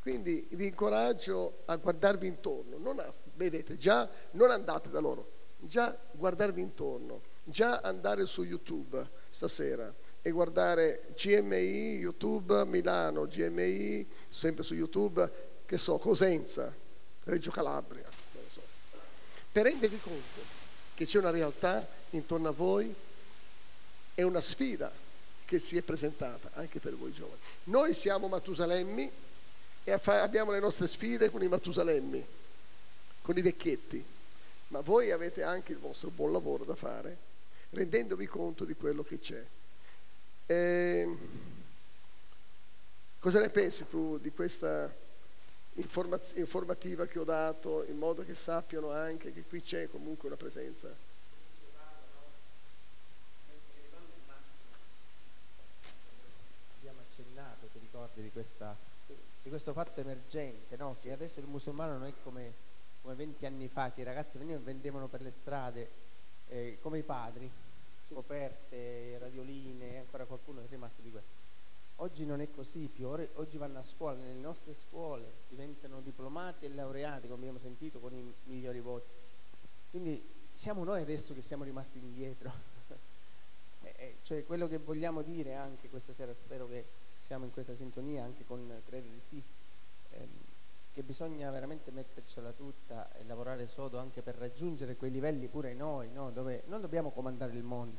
Quindi 0.00 0.46
vi 0.50 0.66
incoraggio 0.66 1.62
a 1.66 1.76
guardarvi 1.76 2.26
intorno, 2.26 2.76
non 2.76 2.98
a, 2.98 3.12
vedete, 3.34 3.76
già 3.76 4.08
non 4.32 4.50
andate 4.50 4.90
da 4.90 4.98
loro, 4.98 5.30
già 5.60 5.96
guardarvi 6.12 6.60
intorno, 6.60 7.22
già 7.44 7.80
andare 7.80 8.26
su 8.26 8.42
YouTube 8.42 9.08
stasera 9.30 9.94
e 10.20 10.30
guardare 10.30 11.06
GMI, 11.14 11.96
YouTube 11.98 12.64
Milano, 12.64 13.26
GMI, 13.26 14.06
sempre 14.28 14.62
su 14.62 14.74
YouTube, 14.74 15.52
che 15.64 15.78
so, 15.78 15.96
Cosenza, 15.98 16.74
Reggio 17.24 17.50
Calabria, 17.50 18.02
non 18.32 18.42
lo 18.42 18.48
so, 18.50 18.60
per 19.52 19.64
rendervi 19.64 19.98
conto 20.00 20.40
che 20.94 21.06
c'è 21.06 21.18
una 21.18 21.30
realtà 21.30 21.86
intorno 22.10 22.48
a 22.48 22.52
voi 22.52 22.94
e 24.14 24.22
una 24.22 24.40
sfida 24.40 25.02
che 25.44 25.58
si 25.58 25.76
è 25.76 25.82
presentata 25.82 26.50
anche 26.54 26.80
per 26.80 26.94
voi 26.94 27.12
giovani. 27.12 27.40
Noi 27.64 27.92
siamo 27.94 28.28
Matusalemmi 28.28 29.10
e 29.84 30.00
abbiamo 30.04 30.50
le 30.50 30.60
nostre 30.60 30.86
sfide 30.86 31.30
con 31.30 31.42
i 31.42 31.48
Matusalemmi, 31.48 32.26
con 33.22 33.36
i 33.36 33.42
vecchietti, 33.42 34.04
ma 34.68 34.80
voi 34.80 35.10
avete 35.10 35.42
anche 35.42 35.72
il 35.72 35.78
vostro 35.78 36.10
buon 36.10 36.32
lavoro 36.32 36.64
da 36.64 36.74
fare, 36.74 37.16
rendendovi 37.70 38.26
conto 38.26 38.64
di 38.64 38.74
quello 38.74 39.02
che 39.04 39.18
c'è. 39.18 39.44
E 40.46 40.54
ehm, 40.54 41.18
cosa 43.18 43.40
ne 43.40 43.50
pensi 43.50 43.86
tu 43.86 44.18
di 44.18 44.30
questa 44.30 44.92
informativa 45.74 47.06
che 47.06 47.18
ho 47.18 47.24
dato 47.24 47.84
in 47.88 47.98
modo 47.98 48.24
che 48.24 48.34
sappiano 48.34 48.90
anche 48.90 49.32
che 49.32 49.42
qui 49.42 49.62
c'è 49.62 49.88
comunque 49.90 50.28
una 50.28 50.36
presenza. 50.36 50.88
Abbiamo 56.78 57.00
ricordi, 58.14 58.22
di, 58.22 58.30
questa, 58.30 58.76
di 59.42 59.48
questo 59.48 59.72
fatto 59.72 60.00
emergente, 60.00 60.76
no? 60.76 60.96
che 61.00 61.12
adesso 61.12 61.40
il 61.40 61.46
musulmano 61.46 61.98
non 61.98 62.06
è 62.06 62.12
come, 62.22 62.54
come 63.02 63.14
20 63.14 63.46
anni 63.46 63.68
fa, 63.68 63.92
che 63.92 64.02
i 64.02 64.04
ragazzi 64.04 64.38
venivano 64.38 64.62
e 64.62 64.66
vendevano 64.66 65.08
per 65.08 65.20
le 65.20 65.30
strade 65.30 65.90
eh, 66.48 66.78
come 66.80 66.98
i 66.98 67.02
padri, 67.02 67.50
scoperte, 68.04 69.18
radioline, 69.18 69.98
ancora 69.98 70.24
qualcuno 70.24 70.62
è 70.62 70.66
rimasto 70.68 71.02
di 71.02 71.10
questo 71.10 71.42
Oggi 71.98 72.26
non 72.26 72.40
è 72.40 72.50
così 72.50 72.88
più, 72.88 73.06
oggi 73.06 73.56
vanno 73.56 73.78
a 73.78 73.82
scuola, 73.84 74.18
nelle 74.18 74.40
nostre 74.40 74.74
scuole 74.74 75.42
diventano 75.48 76.00
diplomati 76.00 76.64
e 76.64 76.70
laureati, 76.70 77.28
come 77.28 77.38
abbiamo 77.38 77.58
sentito, 77.58 78.00
con 78.00 78.12
i 78.12 78.34
migliori 78.44 78.80
voti. 78.80 79.08
Quindi 79.90 80.20
siamo 80.50 80.82
noi 80.82 81.02
adesso 81.02 81.34
che 81.34 81.40
siamo 81.40 81.62
rimasti 81.62 81.98
indietro. 81.98 82.52
cioè 84.22 84.44
quello 84.44 84.66
che 84.66 84.78
vogliamo 84.78 85.22
dire 85.22 85.54
anche 85.54 85.88
questa 85.88 86.12
sera, 86.12 86.34
spero 86.34 86.66
che 86.66 86.84
siamo 87.24 87.46
in 87.46 87.52
questa 87.52 87.72
sintonia 87.72 88.22
anche 88.22 88.44
con 88.44 88.82
Crede 88.84 89.08
di 89.08 89.20
sì, 89.22 89.42
ehm, 90.10 90.28
che 90.92 91.02
bisogna 91.02 91.50
veramente 91.50 91.90
mettercela 91.90 92.52
tutta 92.52 93.10
e 93.14 93.24
lavorare 93.24 93.66
sodo 93.66 93.98
anche 93.98 94.20
per 94.20 94.34
raggiungere 94.34 94.94
quei 94.94 95.10
livelli 95.10 95.48
pure 95.48 95.72
noi, 95.72 96.10
no? 96.12 96.30
dove 96.30 96.64
non 96.66 96.82
dobbiamo 96.82 97.12
comandare 97.12 97.54
il 97.54 97.62
mondo, 97.62 97.98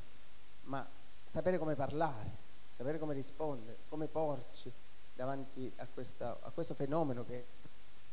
ma 0.65 0.87
sapere 1.25 1.57
come 1.57 1.73
parlare 1.73 2.43
sapere 2.67 2.99
come 2.99 3.13
rispondere, 3.13 3.77
come 3.87 4.07
porci 4.07 4.71
davanti 5.13 5.71
a, 5.77 5.87
questa, 5.87 6.37
a 6.41 6.51
questo 6.51 6.73
fenomeno 6.73 7.23
che 7.23 7.45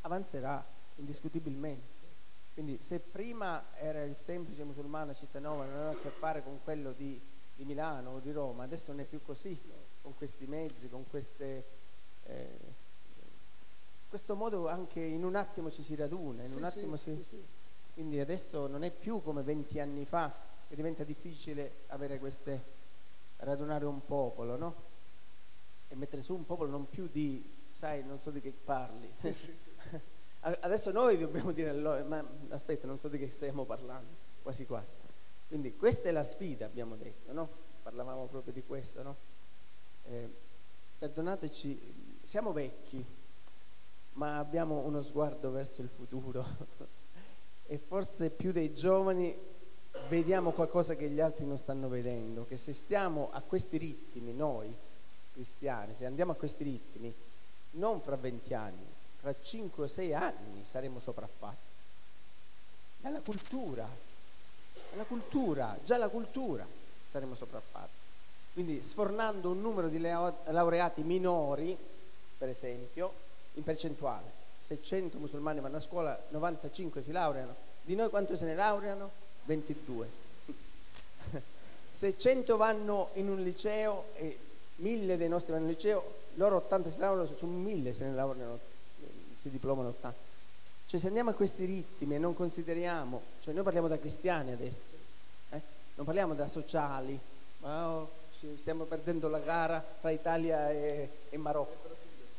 avanzerà 0.03 0.65
indiscutibilmente. 0.97 2.01
Quindi 2.55 2.79
se 2.81 3.01
prima 3.01 3.75
era 3.75 4.05
il 4.05 4.15
semplice 4.15 4.63
musulmano 4.63 5.13
cittadino 5.13 5.57
non 5.57 5.69
aveva 5.69 5.91
a 5.91 5.97
che 5.97 6.11
fare 6.11 6.45
con 6.45 6.61
quello 6.63 6.93
di 6.93 7.21
di 7.55 7.65
Milano 7.65 8.11
o 8.11 8.19
di 8.19 8.33
Roma, 8.33 8.65
adesso 8.65 8.91
non 8.91 9.01
è 9.01 9.05
più 9.05 9.23
così, 9.23 9.59
con 10.03 10.14
questi 10.14 10.46
mezzi, 10.46 10.88
con 10.88 11.09
queste... 11.09 11.64
Eh, 12.24 12.80
questo 14.09 14.36
modo 14.36 14.68
anche 14.68 15.00
in 15.00 15.24
un 15.24 15.36
attimo 15.36 15.70
ci 15.70 15.82
si 15.82 15.94
raduna, 15.94 16.42
in 16.42 16.50
Sì, 16.50 16.57
un 16.57 16.61
sì, 16.61 16.66
attimo 16.66 16.96
si... 16.96 17.24
sì. 17.28 17.44
Quindi 17.94 18.20
adesso 18.20 18.66
non 18.66 18.82
è 18.84 18.90
più 18.90 19.22
come 19.22 19.42
20 19.42 19.80
anni 19.80 20.05
fa 20.05 20.34
che 20.68 20.74
diventa 20.74 21.05
difficile 21.05 21.84
avere 21.88 22.18
queste, 22.18 22.62
radunare 23.38 23.84
un 23.84 24.05
popolo, 24.05 24.57
no? 24.57 24.74
E 25.88 25.94
mettere 25.94 26.22
su 26.22 26.34
un 26.34 26.46
popolo 26.46 26.70
non 26.70 26.88
più 26.88 27.09
di, 27.09 27.44
sai, 27.70 28.03
non 28.05 28.18
so 28.18 28.30
di 28.30 28.40
che 28.40 28.53
parli. 28.53 29.11
Adesso 30.40 30.90
noi 30.90 31.18
dobbiamo 31.18 31.53
dire 31.53 31.72
loro, 31.72 32.05
ma 32.05 32.26
aspetta, 32.48 32.86
non 32.86 32.98
so 32.98 33.09
di 33.09 33.18
che 33.18 33.28
stiamo 33.28 33.64
parlando, 33.64 34.16
quasi 34.42 34.66
quasi. 34.66 34.98
Quindi 35.46 35.76
questa 35.76 36.09
è 36.09 36.12
la 36.12 36.22
sfida, 36.22 36.64
abbiamo 36.64 36.96
detto, 36.96 37.32
no? 37.32 37.48
Parlavamo 37.82 38.26
proprio 38.26 38.53
di 38.53 38.62
questo, 38.64 39.03
no? 39.03 39.16
Eh, 40.05 40.30
perdonateci, 40.98 42.18
siamo 42.22 42.53
vecchi, 42.53 43.05
ma 44.14 44.38
abbiamo 44.38 44.78
uno 44.78 45.03
sguardo 45.03 45.50
verso 45.50 45.82
il 45.82 45.88
futuro 45.88 46.44
e 47.66 47.78
forse 47.78 48.30
più 48.30 48.53
dei 48.53 48.74
giovani 48.74 49.34
vediamo 50.09 50.53
qualcosa 50.53 50.94
che 50.94 51.09
gli 51.09 51.20
altri 51.20 51.44
non 51.44 51.59
stanno 51.59 51.88
vedendo, 51.88 52.46
che 52.46 52.57
se 52.57 52.72
stiamo 52.72 53.30
a 53.32 53.40
questi 53.40 53.78
ritmi, 53.78 54.32
noi 54.32 54.74
cristiani, 55.32 55.94
se 55.94 56.07
andiamo 56.07 56.32
a 56.32 56.36
questi 56.36 56.64
ritmi, 56.64 57.14
non 57.72 58.00
fra 58.00 58.16
20 58.16 58.55
anni, 58.55 58.86
fra 59.16 59.34
5 59.40 59.84
o 59.84 59.86
6 59.86 60.14
anni 60.14 60.64
saremo 60.64 60.98
sopraffatti. 60.98 61.70
Dalla 62.98 63.20
cultura, 63.20 63.88
dalla 64.90 65.05
cultura, 65.05 65.78
già 65.82 65.96
la 65.96 66.09
cultura 66.09 66.66
saremo 67.07 67.34
sopraffatti. 67.34 68.01
Quindi 68.53 68.82
sfornando 68.82 69.50
un 69.50 69.61
numero 69.61 69.88
di 69.88 69.98
lau- 69.98 70.34
laureati 70.46 71.03
minori, 71.03 71.76
per 72.36 72.48
esempio, 72.48 73.12
in 73.55 73.62
percentuale, 73.62 74.30
se 74.59 74.82
100 74.82 75.18
musulmani 75.18 75.61
vanno 75.61 75.78
a 75.78 75.80
scuola, 75.80 76.20
95 76.30 77.03
si 77.03 77.12
laureano, 77.12 77.55
di 77.82 77.94
noi 77.94 78.11
quanto 78.11 78.36
se 78.36 78.44
ne 78.44 78.55
laureano? 78.55 79.11
22. 79.44 80.09
se 81.90 82.16
100 82.16 82.57
vanno 82.57 83.09
in 83.14 83.28
un 83.28 83.42
liceo 83.42 84.07
e 84.14 84.38
1000 84.76 85.16
dei 85.16 85.28
nostri 85.28 85.53
vanno 85.53 85.64
in 85.64 85.72
liceo, 85.72 86.20
loro 86.34 86.57
80 86.57 86.90
si 86.90 86.98
laureano, 86.98 87.36
su 87.36 87.46
1000 87.46 87.92
se 87.92 88.05
ne 88.05 88.14
laureano, 88.14 88.59
si 89.34 89.50
diplomano 89.50 89.88
80. 89.88 90.30
Cioè 90.86 91.00
se 91.00 91.07
andiamo 91.07 91.30
a 91.30 91.34
questi 91.34 91.64
ritmi 91.64 92.16
e 92.16 92.18
non 92.18 92.34
consideriamo, 92.34 93.22
cioè 93.40 93.55
noi 93.55 93.62
parliamo 93.62 93.88
da 93.88 93.98
cristiani 93.98 94.53
adesso, 94.53 94.92
eh? 95.50 95.61
non 95.94 96.05
parliamo 96.05 96.34
da 96.34 96.46
sociali, 96.46 97.18
oh, 97.61 98.20
stiamo 98.57 98.84
perdendo 98.84 99.28
la 99.28 99.38
gara 99.38 99.84
tra 100.01 100.11
Italia 100.11 100.70
e, 100.70 101.09
e 101.30 101.36
Marocco. 101.36 101.90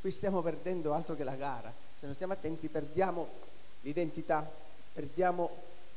Qui 0.02 0.12
stiamo 0.12 0.42
perdendo 0.42 0.94
altro 0.94 1.16
che 1.16 1.24
la 1.24 1.36
gara. 1.36 1.74
Se 1.94 2.06
non 2.06 2.16
stiamo 2.16 2.34
attenti 2.34 2.68
perdiamo 2.68 3.28
l'identità, 3.82 4.50
perdiamo 4.92 5.50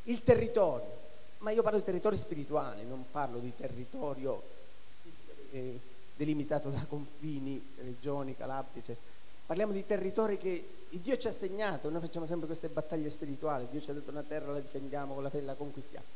il 0.05 0.23
territorio. 0.23 1.05
Ma 1.39 1.51
io 1.51 1.63
parlo 1.63 1.79
di 1.79 1.85
territorio 1.85 2.19
spirituale, 2.19 2.83
non 2.85 3.07
parlo 3.11 3.39
di 3.39 3.53
territorio 3.55 4.43
eh, 5.51 5.79
delimitato 6.17 6.71
da 6.71 6.85
confini, 6.87 7.75
regioni, 7.83 8.37
Calabria. 8.37 8.83
Parliamo 9.45 9.73
di 9.73 9.85
territori 9.85 10.39
che 10.39 10.67
Dio 10.91 11.17
ci 11.17 11.27
ha 11.27 11.31
assegnato, 11.31 11.91
noi 11.91 12.01
facciamo 12.01 12.27
sempre 12.27 12.47
queste 12.47 12.69
battaglie 12.69 13.11
spirituali, 13.11 13.69
Dio 13.71 13.81
ci 13.81 13.91
ha 13.91 13.95
detto 13.95 14.11
una 14.11 14.23
terra 14.23 14.53
la 14.53 14.61
difendiamo, 14.61 15.15
con 15.15 15.23
la 15.23 15.31
fede 15.31 15.45
la 15.45 15.55
conquistiamo. 15.55 16.07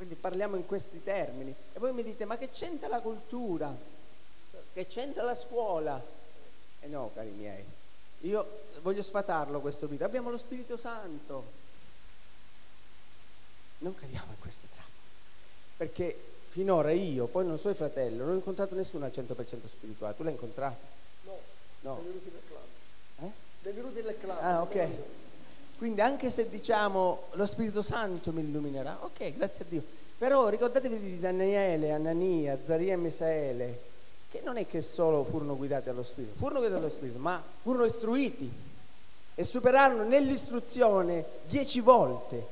Quindi 0.00 0.16
parliamo 0.16 0.56
in 0.56 0.64
questi 0.64 1.02
termini. 1.02 1.54
E 1.74 1.78
voi 1.78 1.92
mi 1.92 2.02
dite, 2.02 2.24
ma 2.24 2.38
che 2.38 2.48
c'entra 2.50 2.88
la 2.88 3.00
cultura? 3.00 3.76
Che 4.72 4.86
c'entra 4.86 5.22
la 5.24 5.34
scuola? 5.34 6.02
E 6.80 6.86
no, 6.86 7.10
cari 7.12 7.28
miei, 7.28 7.62
io 8.20 8.62
voglio 8.80 9.02
sfatarlo 9.02 9.60
questo 9.60 9.86
video. 9.88 10.06
Abbiamo 10.06 10.30
lo 10.30 10.38
Spirito 10.38 10.78
Santo. 10.78 11.44
Non 13.80 13.94
cadiamo 13.94 14.32
in 14.32 14.38
queste 14.38 14.68
trappole. 14.72 14.96
Perché 15.76 16.18
finora 16.48 16.92
io, 16.92 17.26
poi 17.26 17.44
non 17.44 17.58
so 17.58 17.68
il 17.68 17.76
fratello, 17.76 18.24
non 18.24 18.32
ho 18.32 18.36
incontrato 18.36 18.74
nessuno 18.74 19.04
al 19.04 19.10
100% 19.14 19.66
spirituale. 19.66 20.16
Tu 20.16 20.22
l'hai 20.22 20.32
incontrato? 20.32 20.78
No, 21.24 21.38
No. 21.82 21.94
dei 21.96 22.04
venuti 22.06 22.30
nel 22.30 22.42
club. 22.48 22.62
Eh? 23.18 23.32
Dei 23.60 23.72
venuti 23.74 24.00
nel 24.02 24.16
club. 24.18 24.38
Ah, 24.40 24.62
ok. 24.62 24.88
Quindi 25.80 26.02
anche 26.02 26.28
se 26.28 26.50
diciamo 26.50 27.28
lo 27.32 27.46
Spirito 27.46 27.80
Santo 27.80 28.34
mi 28.34 28.42
illuminerà, 28.42 28.98
ok, 29.00 29.34
grazie 29.34 29.64
a 29.64 29.66
Dio. 29.66 29.82
Però 30.18 30.48
ricordatevi 30.48 30.98
di 30.98 31.18
Daniele, 31.18 31.92
Anania, 31.92 32.58
Zaria 32.62 32.92
e 32.92 32.96
Misaele, 32.96 33.80
che 34.28 34.42
non 34.44 34.58
è 34.58 34.66
che 34.66 34.82
solo 34.82 35.24
furono 35.24 35.56
guidati 35.56 35.86
dallo 35.86 36.02
Spirito, 36.02 36.34
furono 36.34 36.58
guidati 36.58 36.78
dallo 36.78 36.92
Spirito, 36.92 37.18
ma 37.18 37.42
furono 37.62 37.86
istruiti 37.86 38.52
e 39.34 39.42
superarono 39.42 40.04
nell'istruzione 40.04 41.24
dieci 41.48 41.80
volte 41.80 42.46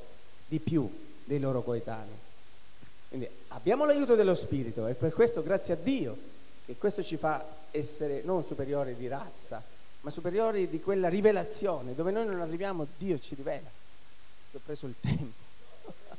di 0.46 0.58
più 0.58 0.90
dei 1.22 1.38
loro 1.38 1.62
coetanei. 1.62 2.16
Quindi 3.08 3.28
abbiamo 3.48 3.84
l'aiuto 3.84 4.14
dello 4.14 4.34
Spirito 4.34 4.86
e 4.86 4.94
per 4.94 5.12
questo 5.12 5.42
grazie 5.42 5.74
a 5.74 5.76
Dio 5.76 6.16
che 6.64 6.76
questo 6.76 7.02
ci 7.02 7.18
fa 7.18 7.44
essere 7.72 8.22
non 8.24 8.42
superiori 8.42 8.94
di 8.94 9.06
razza, 9.06 9.62
ma 10.00 10.10
superiori 10.10 10.68
di 10.68 10.80
quella 10.80 11.08
rivelazione 11.08 11.94
dove 11.94 12.10
noi 12.10 12.26
non 12.26 12.40
arriviamo, 12.40 12.86
Dio 12.96 13.18
ci 13.18 13.34
rivela. 13.34 13.68
Io 14.52 14.58
ho 14.58 14.62
preso 14.64 14.86
il 14.86 14.94
tempo. 15.00 15.46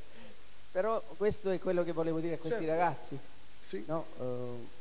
Però 0.71 1.01
questo 1.17 1.49
è 1.49 1.59
quello 1.59 1.83
che 1.83 1.91
volevo 1.93 2.19
dire 2.19 2.35
a 2.35 2.37
questi 2.37 2.63
Certo. 2.63 2.71
ragazzi. 2.77 3.19
Sì. 3.61 3.83
No? 3.87 4.05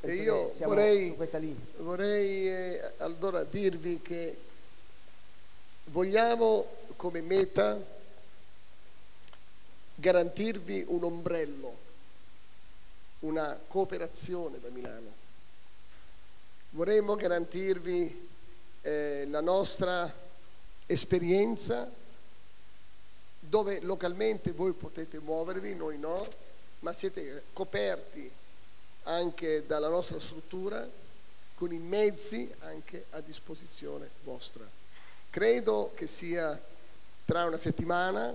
Penso 0.01 0.21
E 0.21 0.23
io 0.25 0.53
vorrei- 0.67 1.09
su 1.09 1.17
questa 1.17 1.39
linea. 1.39 1.65
Vorrei 1.79 2.49
eh, 2.49 2.93
allora 2.99 3.45
dirvi 3.45 4.01
che 4.01 4.37
vogliamo 5.87 6.67
come 6.97 7.21
meta 7.21 7.79
garantirvi 9.95 10.85
un 10.89 11.05
ombrello, 11.05 11.77
una 13.21 13.59
cooperazione 13.67 14.61
da 14.61 14.69
Milano. 14.69 15.13
Vorremmo 16.71 17.17
garantirvi 17.17 18.28
eh, 18.89 19.27
la 19.29 19.43
nostra 19.43 20.11
esperienza 20.87 21.91
dove 23.39 23.81
localmente 23.81 24.53
voi 24.53 24.73
potete 24.73 25.19
muovervi, 25.19 25.75
noi 25.75 25.99
no, 25.99 26.27
ma 26.81 26.93
siete 26.95 27.45
coperti 27.53 28.31
anche 29.05 29.67
dalla 29.67 29.89
nostra 29.89 30.19
struttura 30.19 30.89
con 31.55 31.73
i 31.73 31.79
mezzi 31.79 32.51
anche 32.61 33.07
a 33.11 33.21
disposizione 33.21 34.09
vostra. 34.25 34.67
Credo 35.31 35.93
che 35.95 36.07
sia 36.07 36.59
tra 37.27 37.45
una 37.45 37.59
settimana, 37.59 38.35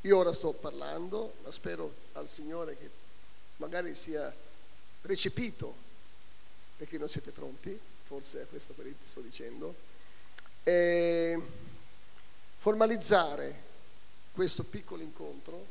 io 0.00 0.16
ora 0.16 0.32
sto 0.32 0.52
parlando, 0.52 1.34
ma 1.42 1.50
spero 1.50 1.92
al 2.12 2.28
Signore 2.28 2.78
che 2.78 2.88
magari 3.56 3.94
sia 3.94 4.32
recepito, 5.02 5.74
perché 6.78 6.96
non 6.96 7.08
siete 7.08 7.30
pronti, 7.30 7.78
forse 8.04 8.42
è 8.42 8.46
questo 8.48 8.74
quello 8.74 8.90
che 8.90 9.06
sto 9.06 9.20
dicendo, 9.20 9.74
e 10.62 11.40
formalizzare 12.58 13.62
questo 14.32 14.64
piccolo 14.64 15.02
incontro 15.02 15.66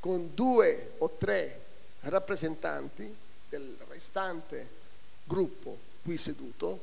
con 0.00 0.34
due 0.34 0.92
o 0.98 1.10
tre 1.18 1.64
rappresentanti 2.00 3.12
del 3.48 3.76
restante 3.88 4.68
gruppo 5.24 5.78
qui 6.02 6.16
seduto 6.16 6.80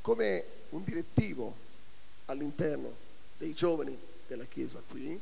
come 0.00 0.44
un 0.70 0.84
direttivo 0.84 1.54
all'interno 2.26 2.94
dei 3.38 3.54
giovani 3.54 3.98
della 4.26 4.44
Chiesa 4.44 4.80
qui 4.88 5.20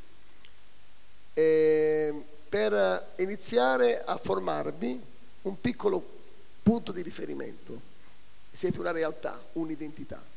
per 2.49 3.13
iniziare 3.17 4.05
a 4.05 4.17
formarvi 4.17 5.01
un 5.43 5.61
piccolo 5.61 6.05
punto 6.63 6.93
di 6.93 7.03
riferimento. 7.03 7.93
Siete 8.55 8.79
una 8.79 8.93
realtà, 8.93 9.43
un'identità 9.55 10.33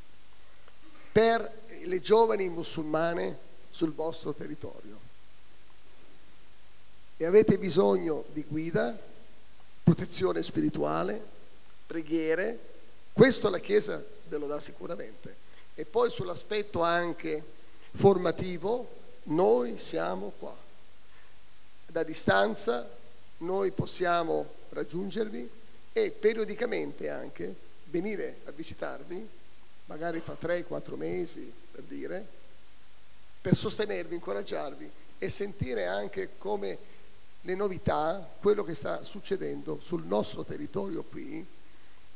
per 1.17 1.51
le 1.85 1.99
giovani 1.99 2.47
musulmane 2.47 3.39
sul 3.71 3.91
vostro 3.91 4.35
territorio 4.35 4.99
e 7.17 7.25
avete 7.25 7.57
bisogno 7.57 8.25
di 8.33 8.45
guida, 8.47 8.95
protezione 9.81 10.43
spirituale, 10.43 11.19
preghiere, 11.87 12.59
questo 13.13 13.49
la 13.49 13.57
Chiesa 13.57 13.99
ve 14.27 14.37
lo 14.37 14.45
dà 14.45 14.59
sicuramente. 14.59 15.35
E 15.73 15.85
poi 15.85 16.11
sull'aspetto 16.11 16.83
anche 16.83 17.43
formativo, 17.93 18.87
noi 19.23 19.79
siamo 19.79 20.33
qua. 20.37 20.55
Da 21.87 22.03
distanza 22.03 22.87
noi 23.37 23.71
possiamo 23.71 24.53
raggiungervi 24.69 25.49
e 25.93 26.11
periodicamente 26.11 27.09
anche 27.09 27.65
venire 27.89 28.41
a 28.45 28.51
visitarvi, 28.51 29.27
magari 29.85 30.19
fra 30.19 30.37
3-4 30.39 30.95
mesi 30.95 31.51
per 31.71 31.83
dire, 31.83 32.25
per 33.41 33.55
sostenervi, 33.55 34.15
incoraggiarvi 34.15 34.89
e 35.17 35.29
sentire 35.29 35.85
anche 35.85 36.31
come 36.37 36.77
le 37.41 37.55
novità, 37.55 38.35
quello 38.39 38.63
che 38.63 38.75
sta 38.75 39.03
succedendo 39.03 39.79
sul 39.81 40.03
nostro 40.05 40.43
territorio 40.43 41.03
qui 41.03 41.45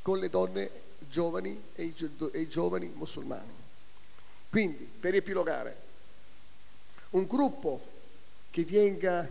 con 0.02 0.20
le 0.20 0.30
donne 0.30 0.70
giovani 1.10 1.62
e 1.76 1.84
i, 1.84 1.96
e 2.34 2.40
i 2.42 2.48
giovani 2.50 2.92
musulmani. 2.94 3.54
Quindi, 4.50 4.84
per 5.00 5.16
epilogare, 5.16 5.90
un 7.12 7.26
gruppo 7.26 7.80
che 8.50 8.66
venga 8.66 9.28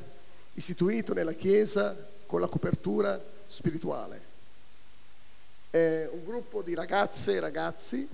istituito 0.55 1.13
nella 1.13 1.35
Chiesa 1.35 1.95
con 2.27 2.41
la 2.41 2.47
copertura 2.47 3.23
spirituale, 3.47 4.29
eh, 5.71 6.09
un 6.13 6.25
gruppo 6.25 6.63
di 6.63 6.75
ragazze 6.75 7.35
e 7.35 7.41
ragazzi 7.41 8.09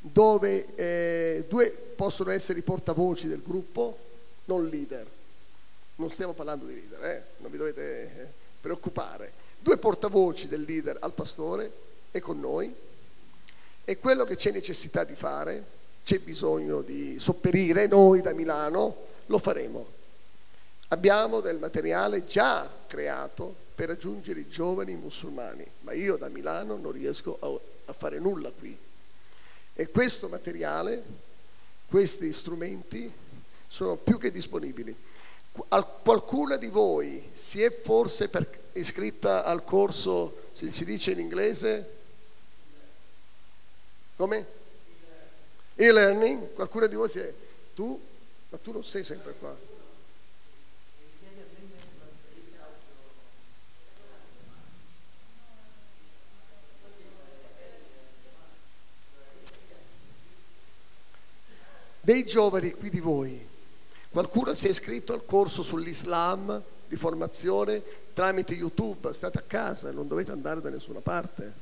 dove 0.00 0.74
eh, 0.76 1.44
due 1.48 1.70
possono 1.70 2.30
essere 2.30 2.60
i 2.60 2.62
portavoci 2.62 3.28
del 3.28 3.42
gruppo, 3.42 3.98
non 4.44 4.66
leader. 4.66 5.06
Non 5.96 6.10
stiamo 6.10 6.32
parlando 6.32 6.64
di 6.66 6.74
leader, 6.74 7.04
eh? 7.04 7.24
non 7.38 7.50
vi 7.50 7.58
dovete 7.58 8.02
eh, 8.02 8.26
preoccupare. 8.60 9.32
Due 9.58 9.76
portavoci 9.76 10.46
del 10.46 10.62
leader 10.62 10.96
al 11.00 11.12
pastore 11.12 11.70
e 12.10 12.20
con 12.20 12.38
noi. 12.38 12.72
E 13.84 13.98
quello 13.98 14.24
che 14.24 14.36
c'è 14.36 14.52
necessità 14.52 15.02
di 15.02 15.14
fare, 15.14 15.64
c'è 16.04 16.18
bisogno 16.20 16.82
di 16.82 17.18
sopperire, 17.18 17.86
noi 17.86 18.22
da 18.22 18.32
Milano 18.32 18.96
lo 19.26 19.38
faremo. 19.38 19.96
Abbiamo 20.88 21.40
del 21.40 21.58
materiale 21.58 22.26
già 22.26 22.70
creato 22.86 23.66
per 23.78 23.86
raggiungere 23.86 24.40
i 24.40 24.48
giovani 24.48 24.96
musulmani, 24.96 25.64
ma 25.82 25.92
io 25.92 26.16
da 26.16 26.26
Milano 26.26 26.76
non 26.78 26.90
riesco 26.90 27.38
a, 27.38 27.90
a 27.90 27.92
fare 27.92 28.18
nulla 28.18 28.50
qui. 28.50 28.76
E 29.72 29.88
questo 29.90 30.26
materiale, 30.26 31.00
questi 31.86 32.32
strumenti 32.32 33.08
sono 33.68 33.94
più 33.94 34.18
che 34.18 34.32
disponibili. 34.32 34.92
Qualcuna 36.02 36.56
di 36.56 36.66
voi 36.66 37.30
si 37.34 37.62
è 37.62 37.70
forse 37.80 38.28
iscritta 38.72 39.44
al 39.44 39.62
corso, 39.62 40.48
se 40.50 40.72
si 40.72 40.84
dice 40.84 41.12
in 41.12 41.20
inglese, 41.20 41.90
come? 44.16 44.46
E-learning, 45.76 46.52
qualcuno 46.52 46.88
di 46.88 46.96
voi 46.96 47.08
si 47.08 47.20
è... 47.20 47.32
Tu? 47.76 48.00
Ma 48.48 48.58
tu 48.58 48.72
non 48.72 48.82
sei 48.82 49.04
sempre 49.04 49.34
qua. 49.38 49.67
Dei 62.08 62.24
giovani 62.24 62.70
qui 62.70 62.88
di 62.88 63.00
voi, 63.00 63.46
qualcuno 64.08 64.54
si 64.54 64.66
è 64.66 64.70
iscritto 64.70 65.12
al 65.12 65.26
corso 65.26 65.60
sull'Islam 65.62 66.62
di 66.86 66.96
formazione 66.96 67.82
tramite 68.14 68.54
YouTube, 68.54 69.12
state 69.12 69.36
a 69.36 69.42
casa, 69.42 69.90
non 69.90 70.08
dovete 70.08 70.30
andare 70.30 70.62
da 70.62 70.70
nessuna 70.70 71.00
parte. 71.00 71.52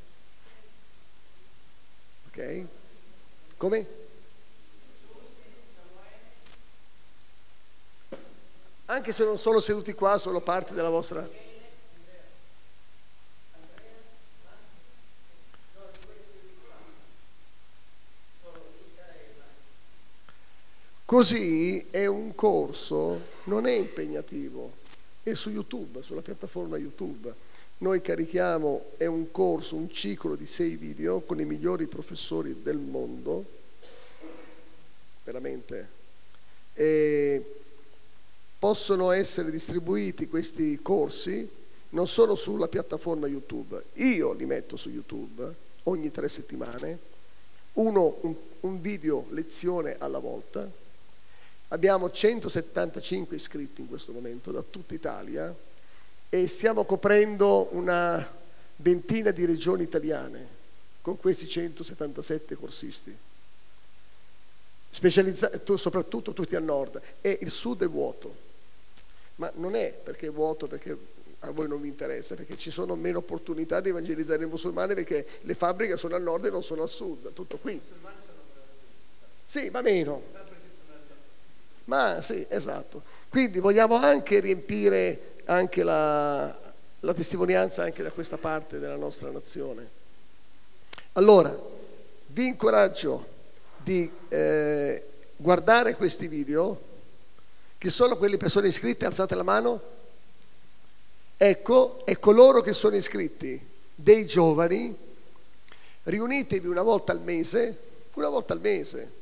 Ok? 2.29 2.65
Come? 3.57 3.87
Anche 8.85 9.13
se 9.13 9.25
non 9.25 9.39
sono 9.39 9.59
seduti 9.59 9.95
qua, 9.95 10.17
sono 10.17 10.41
parte 10.41 10.75
della 10.75 10.91
vostra... 10.91 11.29
Così 21.07 21.87
è 21.91 22.07
un 22.07 22.35
corso, 22.35 23.27
non 23.45 23.67
è 23.67 23.71
impegnativo, 23.71 24.73
è 25.23 25.35
su 25.35 25.51
YouTube, 25.51 26.03
sulla 26.03 26.21
piattaforma 26.21 26.79
YouTube. 26.79 27.33
Noi 27.79 28.03
carichiamo, 28.03 28.87
è 28.97 29.07
un 29.07 29.31
corso, 29.31 29.77
un 29.77 29.89
ciclo 29.89 30.35
di 30.35 30.47
sei 30.47 30.75
video 30.75 31.21
con 31.21 31.39
i 31.39 31.45
migliori 31.45 31.87
professori 31.87 32.61
del 32.61 32.79
mondo, 32.79 33.45
veramente. 35.23 35.89
E 36.75 37.55
possono 38.59 39.13
essere 39.13 39.53
distribuiti 39.53 40.27
questi 40.27 40.81
corsi 40.83 41.49
non 41.91 42.09
solo 42.09 42.35
sulla 42.35 42.67
piattaforma 42.67 43.29
YouTube, 43.29 43.81
io 43.93 44.33
li 44.33 44.45
metto 44.45 44.77
su 44.77 44.91
YouTube 44.91 45.55
ogni 45.85 46.11
tre 46.11 46.29
settimane, 46.29 46.99
uno 47.75 48.17
un, 48.23 48.35
un 48.63 48.81
video 48.81 49.27
lezione 49.31 49.95
alla 50.01 50.19
volta 50.19 50.85
Abbiamo 51.69 52.11
175 52.11 53.35
iscritti 53.35 53.81
in 53.81 53.89
questo 53.89 54.13
momento 54.13 54.53
da 54.53 54.63
tutta 54.63 54.95
Italia 54.95 55.55
e 56.29 56.47
stiamo 56.47 56.85
coprendo 56.85 57.69
una 57.73 58.35
ventina 58.77 59.33
di 59.33 59.45
regioni 59.45 59.83
italiane 59.83 60.55
con 61.01 61.17
questi 61.19 61.49
177 61.49 62.55
corsisti. 62.55 63.17
Soprattutto 65.75 66.33
tutti 66.33 66.55
al 66.55 66.63
nord 66.63 67.01
e 67.21 67.39
il 67.43 67.51
sud 67.51 67.83
è 67.83 67.89
vuoto. 67.89 68.45
Ma 69.37 69.51
non 69.57 69.75
è 69.75 69.91
perché 69.93 70.29
è 70.29 70.31
vuoto 70.31 70.69
perché 70.69 70.97
a 71.41 71.51
voi 71.51 71.67
non 71.69 71.81
vi 71.81 71.89
interessa, 71.89 72.37
perché 72.37 72.57
ci 72.57 72.71
sono 72.71 72.95
meno 72.95 73.19
opportunità 73.19 73.81
di 73.81 73.89
evangelizzare 73.89 74.45
i 74.45 74.47
musulmani 74.47 74.95
perché 74.95 75.27
le 75.43 75.55
fabbriche 75.55 75.97
sono 75.97 76.15
al 76.15 76.23
nord 76.23 76.47
e 76.47 76.51
non 76.51 76.63
sono 76.63 76.83
al 76.83 76.89
sud, 76.89 77.33
tutto 77.33 77.59
qui. 77.59 77.81
Sì, 79.45 79.69
ma 79.71 79.81
meno. 79.81 80.36
Ma 81.87 82.21
sì, 82.21 82.45
esatto. 82.49 83.03
Quindi 83.29 83.59
vogliamo 83.59 83.97
anche 83.97 84.41
riempire 84.41 85.35
anche 85.47 85.83
la, 85.83 86.57
la 87.01 87.15
testimonianza 87.15 87.83
anche 87.83 88.03
da 88.03 88.11
questa 88.11 88.39
parte 88.39 88.79
della 88.79 88.97
nostra 88.97 89.31
nazione. 89.31 89.89
Allora, 91.13 91.57
vi 92.29 92.47
incoraggio 92.49 93.35
di 93.83 94.11
eh, 94.29 95.07
guardare 95.37 95.95
questi 95.95 96.27
video. 96.27 96.81
Chi 97.79 97.89
sono 97.89 98.17
quelle 98.17 98.37
persone 98.37 98.69
iscritte? 98.69 99.07
Alzate 99.07 99.35
la 99.35 99.43
mano. 99.43 99.95
Ecco, 101.37 102.05
e 102.05 102.19
coloro 102.19 102.63
che 102.63 102.73
sono 102.73 102.97
iscritti, 102.97 103.65
dei 103.95 104.27
giovani, 104.27 104.95
riunitevi 106.05 106.67
una 106.67 106.83
volta 106.83 107.13
al 107.13 107.21
mese, 107.21 107.79
una 108.15 108.29
volta 108.29 108.55
al 108.55 108.61
mese, 108.61 109.13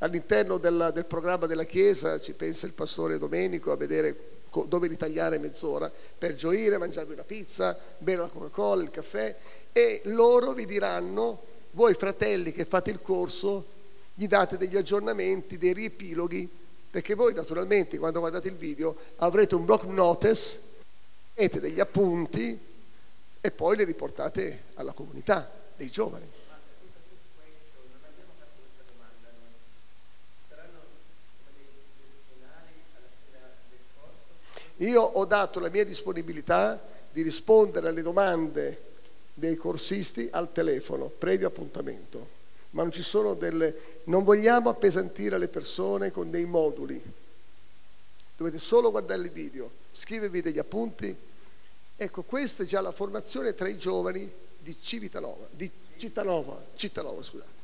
All'interno 0.00 0.58
del, 0.58 0.90
del 0.94 1.06
programma 1.06 1.46
della 1.46 1.64
Chiesa 1.64 2.20
ci 2.20 2.32
pensa 2.32 2.66
il 2.66 2.72
pastore 2.72 3.18
Domenico 3.18 3.72
a 3.72 3.76
vedere 3.76 4.36
dove 4.66 4.88
ritagliare 4.88 5.38
mezz'ora 5.38 5.90
per 6.18 6.34
gioire, 6.34 6.78
mangiarvi 6.78 7.12
una 7.12 7.24
pizza, 7.24 7.78
bere 7.98 8.22
la 8.22 8.28
Coca-Cola, 8.28 8.82
il 8.82 8.90
caffè 8.90 9.36
e 9.72 10.00
loro 10.04 10.52
vi 10.52 10.66
diranno, 10.66 11.42
voi 11.72 11.94
fratelli 11.94 12.52
che 12.52 12.64
fate 12.64 12.90
il 12.90 13.02
corso, 13.02 13.66
gli 14.14 14.26
date 14.26 14.56
degli 14.56 14.76
aggiornamenti, 14.76 15.58
dei 15.58 15.72
riepiloghi, 15.72 16.48
perché 16.90 17.14
voi 17.14 17.34
naturalmente 17.34 17.98
quando 17.98 18.20
guardate 18.20 18.48
il 18.48 18.56
video 18.56 18.96
avrete 19.16 19.54
un 19.54 19.64
block 19.64 19.84
notice, 19.84 20.60
avete 21.34 21.60
degli 21.60 21.80
appunti 21.80 22.58
e 23.40 23.50
poi 23.50 23.76
li 23.76 23.84
riportate 23.84 24.64
alla 24.74 24.92
comunità 24.92 25.50
dei 25.76 25.90
giovani. 25.90 26.37
Io 34.78 35.02
ho 35.02 35.24
dato 35.24 35.60
la 35.60 35.70
mia 35.70 35.84
disponibilità 35.84 36.80
di 37.10 37.22
rispondere 37.22 37.88
alle 37.88 38.02
domande 38.02 38.86
dei 39.34 39.56
corsisti 39.56 40.28
al 40.30 40.52
telefono, 40.52 41.06
previo 41.06 41.46
appuntamento, 41.46 42.28
ma 42.70 42.82
non 42.82 42.92
ci 42.92 43.02
sono 43.02 43.34
delle... 43.34 44.00
non 44.04 44.24
vogliamo 44.24 44.68
appesantire 44.68 45.38
le 45.38 45.48
persone 45.48 46.10
con 46.10 46.30
dei 46.30 46.44
moduli. 46.44 47.00
Dovete 48.36 48.58
solo 48.58 48.90
guardare 48.90 49.22
il 49.22 49.30
video, 49.30 49.70
scrivervi 49.90 50.42
degli 50.42 50.58
appunti. 50.58 51.14
Ecco, 51.96 52.22
questa 52.22 52.62
è 52.62 52.66
già 52.66 52.80
la 52.80 52.92
formazione 52.92 53.54
tra 53.54 53.68
i 53.68 53.76
giovani 53.76 54.30
di 54.58 54.76
Civitanova, 54.80 55.46
di 55.50 55.68
Cittadinova, 55.96 56.60
Cittadinova, 56.76 57.22
scusate. 57.22 57.56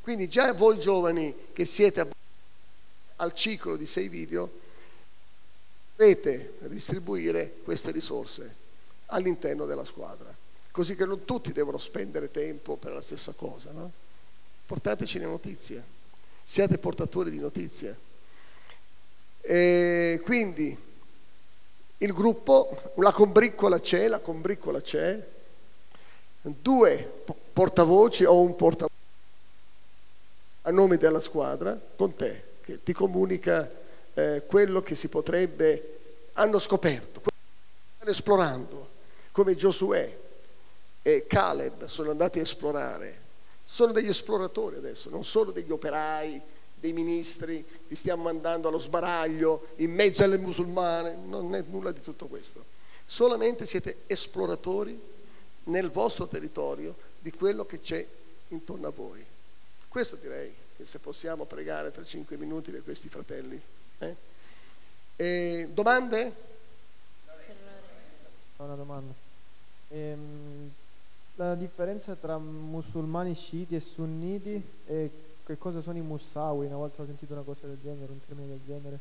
Quindi 0.00 0.28
già 0.28 0.52
voi 0.52 0.78
giovani 0.78 1.34
che 1.52 1.64
siete 1.64 2.10
al 3.16 3.34
ciclo 3.34 3.76
di 3.76 3.86
sei 3.86 4.08
video, 4.08 4.50
Dovete 5.94 6.54
distribuire 6.60 7.56
queste 7.62 7.90
risorse 7.90 8.54
all'interno 9.06 9.66
della 9.66 9.84
squadra, 9.84 10.34
così 10.70 10.96
che 10.96 11.04
non 11.04 11.24
tutti 11.24 11.52
devono 11.52 11.78
spendere 11.78 12.30
tempo 12.30 12.76
per 12.76 12.92
la 12.92 13.00
stessa 13.00 13.32
cosa. 13.32 13.70
No? 13.72 13.90
Portateci 14.66 15.18
le 15.18 15.26
notizie, 15.26 15.84
siate 16.42 16.78
portatori 16.78 17.30
di 17.30 17.38
notizie. 17.38 18.10
E 19.40 20.20
quindi 20.24 20.76
il 21.98 22.12
gruppo, 22.12 22.92
la 22.96 23.12
combriccola 23.12 23.78
c'è, 23.78 24.08
la 24.08 24.20
combriccola 24.20 24.80
c'è, 24.80 25.28
due 26.40 27.24
portavoci 27.52 28.24
o 28.24 28.40
un 28.40 28.56
portavoce 28.56 28.90
a 30.62 30.70
nome 30.70 30.96
della 30.96 31.20
squadra 31.20 31.78
con 31.96 32.14
te 32.14 32.50
che 32.62 32.82
ti 32.82 32.92
comunica 32.92 33.68
eh, 34.14 34.42
quello 34.46 34.82
che 34.82 34.94
si 34.94 35.08
potrebbe 35.08 35.98
hanno 36.34 36.58
scoperto, 36.58 37.22
stanno 37.22 38.10
esplorando, 38.10 38.88
come 39.32 39.54
Giosuè 39.54 40.18
e 41.02 41.26
Caleb 41.26 41.86
sono 41.86 42.10
andati 42.10 42.38
a 42.38 42.42
esplorare. 42.42 43.20
Sono 43.64 43.92
degli 43.92 44.08
esploratori 44.08 44.76
adesso, 44.76 45.08
non 45.08 45.24
sono 45.24 45.50
degli 45.50 45.70
operai, 45.70 46.40
dei 46.74 46.92
ministri, 46.92 47.64
li 47.86 47.94
stiamo 47.94 48.24
mandando 48.24 48.68
allo 48.68 48.80
sbaraglio 48.80 49.68
in 49.76 49.92
mezzo 49.92 50.24
alle 50.24 50.36
musulmane, 50.36 51.16
non 51.26 51.54
è 51.54 51.62
nulla 51.68 51.92
di 51.92 52.00
tutto 52.00 52.26
questo. 52.26 52.64
Solamente 53.06 53.66
siete 53.66 53.98
esploratori 54.06 55.00
nel 55.64 55.90
vostro 55.90 56.26
territorio 56.26 56.94
di 57.20 57.30
quello 57.30 57.64
che 57.64 57.78
c'è 57.78 58.04
intorno 58.48 58.88
a 58.88 58.90
voi. 58.90 59.24
Questo 59.88 60.16
direi 60.16 60.52
che 60.76 60.84
se 60.84 60.98
possiamo 60.98 61.44
pregare 61.44 61.90
per 61.90 62.04
cinque 62.04 62.36
minuti 62.36 62.72
per 62.72 62.82
questi 62.82 63.08
fratelli. 63.08 63.60
Eh? 64.06 64.16
E 65.16 65.68
domande? 65.72 66.32
Ho 68.56 68.64
una 68.64 68.74
domanda. 68.74 69.12
Ehm, 69.88 70.70
la 71.36 71.54
differenza 71.54 72.14
tra 72.14 72.38
musulmani 72.38 73.34
sciiti 73.34 73.74
e 73.74 73.80
sunniti 73.80 74.62
e 74.86 75.10
che 75.44 75.58
cosa 75.58 75.80
sono 75.80 75.98
i 75.98 76.02
Musawi? 76.02 76.66
Una 76.66 76.76
volta 76.76 77.02
ho 77.02 77.06
sentito 77.06 77.32
una 77.32 77.42
cosa 77.42 77.66
del 77.66 77.78
genere, 77.82 78.12
un 78.12 78.24
termine 78.24 78.48
del 78.48 78.60
genere. 78.66 78.98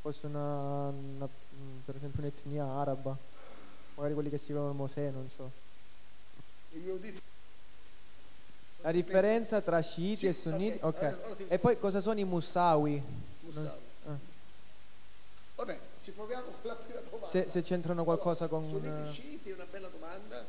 Forse 0.00 0.26
una, 0.26 0.88
una- 0.88 1.28
per 1.84 1.96
esempio 1.96 2.20
un'etnia 2.22 2.64
araba, 2.66 3.16
magari 3.94 4.14
quelli 4.14 4.30
che 4.30 4.38
seguono 4.38 4.72
Mosè, 4.72 5.10
non 5.10 5.28
so. 5.34 5.50
La 8.82 8.92
differenza 8.92 9.60
tra 9.62 9.80
sciiti 9.80 10.26
e 10.26 10.32
sunniti? 10.34 10.76
ok, 10.80 10.84
Ok. 10.84 11.02
allora- 11.02 11.24
allora 11.24 11.44
E 11.48 11.58
poi 11.58 11.78
cosa 11.78 12.00
sono 12.00 12.20
i 12.20 12.24
Musawi? 12.24 13.02
Musawi. 13.40 13.68
Vabbè, 15.64 15.78
ci 16.02 16.10
proviamo 16.10 16.44
con 16.60 16.70
la 16.70 16.74
prima 16.74 17.00
domanda. 17.00 17.26
Se, 17.26 17.46
se 17.48 17.62
c'entrano 17.62 18.04
qualcosa 18.04 18.48
con... 18.48 18.68
Sunniti 18.68 19.08
eh, 19.08 19.10
sciiti 19.10 19.50
è 19.50 19.54
una 19.54 19.66
bella 19.70 19.88
domanda 19.88 20.44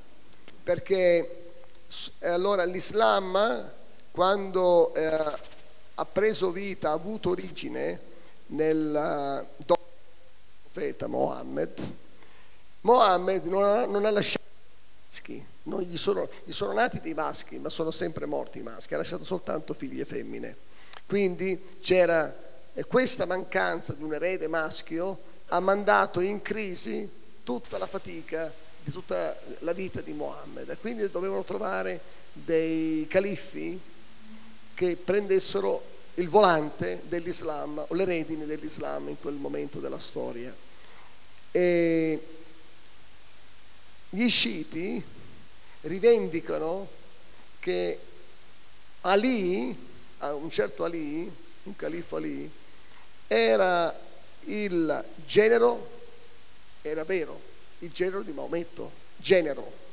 perché 0.62 1.54
eh, 2.20 2.28
allora 2.28 2.66
l'Islam 2.66 3.72
quando 4.12 4.94
eh, 4.94 5.34
ha 5.96 6.06
preso 6.06 6.52
vita, 6.52 6.90
ha 6.90 6.94
avuto 6.94 7.30
origine 7.30 8.00
nel 8.48 9.48
eh, 9.58 9.64
profeta 10.66 11.08
Mohammed, 11.08 11.80
Mohammed 12.82 13.46
non 13.46 13.64
ha, 13.64 13.86
non 13.86 14.04
ha 14.04 14.12
lasciato 14.12 14.44
maschi, 15.08 15.46
non 15.64 15.82
gli 15.82 15.96
sono, 15.96 16.28
gli 16.44 16.52
sono 16.52 16.74
nati 16.74 17.00
dei 17.00 17.14
maschi, 17.14 17.58
ma 17.58 17.70
sono 17.70 17.92
sempre 17.92 18.26
morti 18.26 18.60
i 18.60 18.64
maschi, 18.64 18.94
ha 18.94 18.98
lasciato 18.98 19.24
soltanto 19.24 19.74
figlie 19.74 20.04
femmine. 20.04 20.58
Quindi 21.06 21.68
c'era 21.80 22.45
eh, 22.76 22.84
questa 22.84 23.26
mancanza 23.26 23.94
di 23.94 24.04
un 24.04 24.14
erede 24.14 24.48
maschio 24.48 25.34
ha 25.48 25.60
mandato 25.60 26.20
in 26.20 26.42
crisi 26.42 27.10
tutta 27.44 27.78
la 27.78 27.88
fatica 27.88 28.54
di 28.84 28.92
tutta 28.92 29.36
la 29.60 29.74
vita 29.74 30.02
di 30.02 30.14
Mohammed. 30.14 30.70
E 30.70 30.78
Quindi 30.78 31.10
dovevano 31.10 31.44
trovare 31.44 32.00
dei 32.34 33.08
califfi 33.08 33.80
che 34.74 34.96
prendessero 34.98 35.94
il 36.16 36.30
volante 36.30 37.02
dell'Islam 37.08 37.84
o 37.88 37.94
le 37.96 38.06
redini 38.06 38.46
dell'Islam 38.46 39.08
in 39.08 39.20
quel 39.20 39.36
momento 39.36 39.80
della 39.80 40.00
storia. 40.00 40.54
E 41.52 42.28
gli 44.10 44.30
sciiti 44.30 45.02
rivendicano 45.82 46.88
che 47.60 48.00
Ali, 49.02 49.76
un 50.20 50.50
certo 50.50 50.84
Ali, 50.84 51.32
un 51.64 51.76
califfo 51.76 52.18
Ali, 52.18 52.52
era 53.28 53.98
il 54.42 55.04
genero, 55.26 55.90
era 56.82 57.04
vero, 57.04 57.40
il 57.80 57.92
genero 57.92 58.22
di 58.22 58.32
Maometto, 58.32 58.92
genero. 59.18 59.84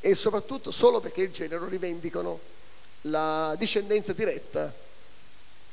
E 0.00 0.14
soprattutto 0.14 0.70
solo 0.70 1.00
perché 1.00 1.22
il 1.22 1.32
genero 1.32 1.66
rivendicano 1.66 2.40
la 3.02 3.54
discendenza 3.58 4.12
diretta 4.12 4.72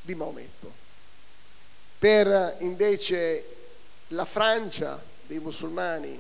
di 0.02 0.16
Maometto. 0.16 0.84
Per 2.00 2.58
invece 2.60 3.46
la 4.10 4.26
Francia 4.26 5.02
dei 5.26 5.40
musulmani, 5.40 6.20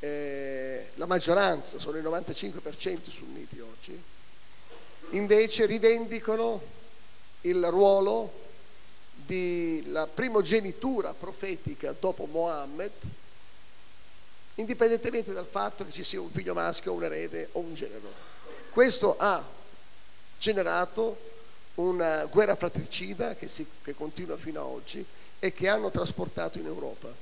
eh, 0.00 0.90
la 0.94 1.06
maggioranza, 1.06 1.78
sono 1.78 1.96
il 1.96 2.04
95% 2.04 3.08
sunniti 3.08 3.60
oggi, 3.60 4.00
invece 5.10 5.66
rivendicano 5.66 6.78
il 7.42 7.64
ruolo 7.66 8.48
di 9.24 9.82
la 9.86 10.06
primogenitura 10.06 11.12
profetica 11.12 11.94
dopo 11.98 12.26
Mohammed, 12.26 12.92
indipendentemente 14.56 15.32
dal 15.32 15.46
fatto 15.46 15.84
che 15.84 15.92
ci 15.92 16.04
sia 16.04 16.20
un 16.20 16.30
figlio 16.30 16.54
maschio, 16.54 16.92
un 16.92 17.04
erede 17.04 17.48
o 17.52 17.60
un 17.60 17.74
genero. 17.74 18.12
Questo 18.70 19.16
ha 19.18 19.42
generato 20.38 21.28
una 21.74 22.24
guerra 22.26 22.56
fratricida 22.56 23.34
che, 23.34 23.48
si- 23.48 23.66
che 23.82 23.94
continua 23.94 24.36
fino 24.36 24.60
ad 24.60 24.66
oggi 24.66 25.04
e 25.38 25.52
che 25.52 25.68
hanno 25.68 25.90
trasportato 25.90 26.58
in 26.58 26.66
Europa, 26.66 27.12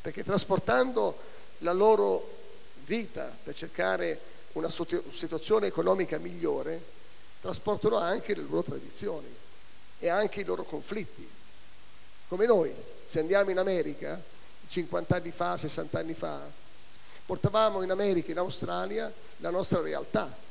perché 0.00 0.22
trasportando 0.22 1.18
la 1.58 1.72
loro 1.72 2.42
vita 2.84 3.34
per 3.42 3.54
cercare 3.54 4.20
una 4.52 4.68
situazione 4.68 5.66
economica 5.66 6.18
migliore, 6.18 6.80
trasportano 7.40 7.96
anche 7.96 8.34
le 8.34 8.42
loro 8.42 8.62
tradizioni 8.62 9.26
e 9.98 10.08
anche 10.08 10.40
i 10.40 10.44
loro 10.44 10.62
conflitti. 10.62 11.28
Come 12.28 12.46
noi, 12.46 12.72
se 13.04 13.20
andiamo 13.20 13.50
in 13.50 13.58
America 13.58 14.20
50 14.66 15.16
anni 15.16 15.30
fa, 15.30 15.56
60 15.56 15.98
anni 15.98 16.14
fa, 16.14 16.40
portavamo 17.26 17.82
in 17.82 17.90
America, 17.90 18.30
in 18.30 18.38
Australia, 18.38 19.12
la 19.38 19.50
nostra 19.50 19.80
realtà 19.80 20.42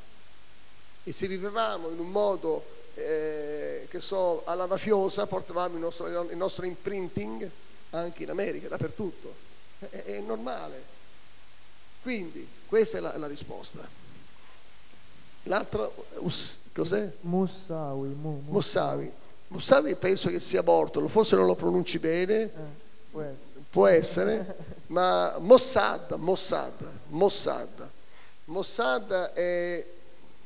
e 1.03 1.11
se 1.11 1.27
vivevamo 1.27 1.89
in 1.89 1.99
un 1.99 2.09
modo 2.09 2.65
eh, 2.95 3.87
che 3.89 3.99
so 3.99 4.43
alla 4.45 4.67
mafiosa 4.67 5.27
portavamo 5.27 5.75
il 5.75 5.81
nostro, 5.81 6.07
il 6.29 6.37
nostro 6.37 6.65
imprinting 6.65 7.49
anche 7.89 8.23
in 8.23 8.29
America, 8.29 8.69
dappertutto. 8.69 9.35
È, 9.79 9.85
è 9.85 10.19
normale. 10.19 10.91
Quindi 12.01 12.47
questa 12.65 12.97
è 12.97 13.01
la, 13.01 13.17
la 13.17 13.27
risposta. 13.27 13.85
L'altro 15.43 16.05
us- 16.19 16.59
cos'è? 16.73 17.11
Musawi, 17.21 18.07
mu, 18.09 18.41
mu- 18.45 18.51
Mossavi 19.49 19.95
penso 19.95 20.29
che 20.29 20.39
sia 20.39 20.61
morto, 20.63 21.05
forse 21.07 21.35
non 21.35 21.45
lo 21.45 21.55
pronunci 21.55 21.99
bene, 21.99 22.41
eh, 22.41 23.35
può 23.69 23.87
essere. 23.87 24.55
ma 24.87 25.35
Mossad, 25.39 26.11
Mossad, 26.13 26.89
Mossad. 27.09 27.89
Mossad 28.45 29.11
è, 29.33 29.85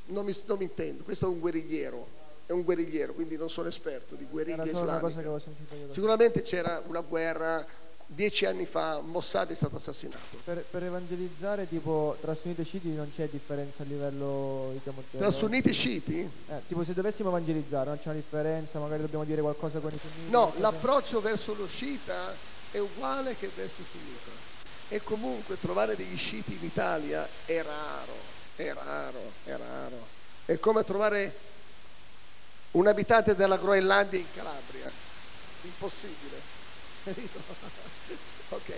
non 0.08 0.26
mi, 0.26 0.36
non 0.46 0.58
mi 0.58 0.64
intendo, 0.66 1.04
questo 1.04 1.26
è 1.26 1.30
un 1.30 1.40
guerrigliero, 1.40 2.08
è 2.46 2.52
un 2.52 2.64
guerrigliero, 2.64 3.14
quindi 3.14 3.38
non 3.38 3.50
sono 3.50 3.68
esperto 3.68 4.16
di 4.16 4.28
guerriglia 4.30 4.64
islamica. 4.64 5.40
Sicuramente 5.88 6.42
c'era 6.44 6.82
una 6.88 7.02
guerra, 7.02 7.66
dieci 8.08 8.46
anni 8.46 8.66
fa 8.66 9.02
Mossad 9.02 9.52
è 9.52 9.56
stato 9.56 9.76
assassinato. 9.76 10.38
Per, 10.44 10.64
per 10.70 10.84
evangelizzare 10.84 11.68
tipo 11.68 12.18
tra 12.22 12.34
sunniti 12.34 12.62
e 12.62 12.64
sciiti 12.64 12.94
non 12.94 13.12
c'è 13.14 13.28
differenza 13.30 13.84
a 13.84 13.86
livello 13.86 14.70
diciamo 14.74 15.04
Tra 15.12 15.30
sunniti 15.30 15.70
e 15.70 15.74
sciiti? 15.74 16.20
Eh, 16.50 16.62
tipo 16.68 16.84
se 16.84 16.94
dovessimo 16.94 17.30
evangelizzare 17.30 17.90
non 17.90 17.98
c'è 17.98 18.10
una 18.10 18.16
differenza, 18.16 18.80
magari 18.80 19.02
dobbiamo 19.02 19.26
dire 19.26 19.42
qualcosa 19.42 19.80
con 19.80 19.94
i 19.94 20.00
sunniti. 20.00 20.32
No, 20.32 20.54
l'approccio 20.58 21.20
verso 21.20 21.54
lo 21.54 21.68
sciita 21.68 22.34
è 22.72 22.80
uguale 22.80 23.36
che 23.36 23.52
verso 23.54 23.82
il 23.82 23.86
sunnita. 23.92 24.46
E 24.90 25.02
comunque 25.04 25.60
trovare 25.60 25.98
degli 25.98 26.16
sciiti 26.16 26.54
in 26.54 26.64
Italia 26.64 27.28
è 27.44 27.62
raro, 27.62 28.16
è 28.56 28.72
raro, 28.74 29.32
è 29.44 29.56
raro. 29.58 30.16
È 30.46 30.58
come 30.60 30.86
trovare 30.86 31.38
un 32.72 32.88
abitante 32.88 33.36
della 33.36 33.58
Groenlandia 33.58 34.18
in 34.18 34.26
Calabria. 34.34 34.90
Impossibile. 35.64 36.57
Ok. 38.52 38.70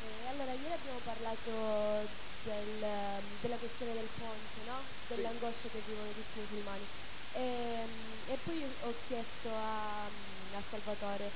Eh, 0.00 0.28
allora, 0.28 0.52
ieri 0.52 0.72
abbiamo 0.72 0.98
parlato 1.04 2.08
del, 2.42 2.82
ehm, 2.82 3.22
della 3.40 3.56
questione 3.56 3.94
del 3.94 4.08
ponte, 4.18 4.60
no? 4.66 4.78
dell'angoscia 5.08 5.68
che 5.68 5.80
vivono 5.86 6.10
tutti 6.12 6.38
i 6.38 6.40
musulmani. 6.42 6.84
E, 7.32 7.84
e 8.26 8.36
poi 8.44 8.62
ho 8.82 8.94
chiesto 9.06 9.48
a, 9.54 10.04
a 10.04 10.60
Salvatore 10.60 11.30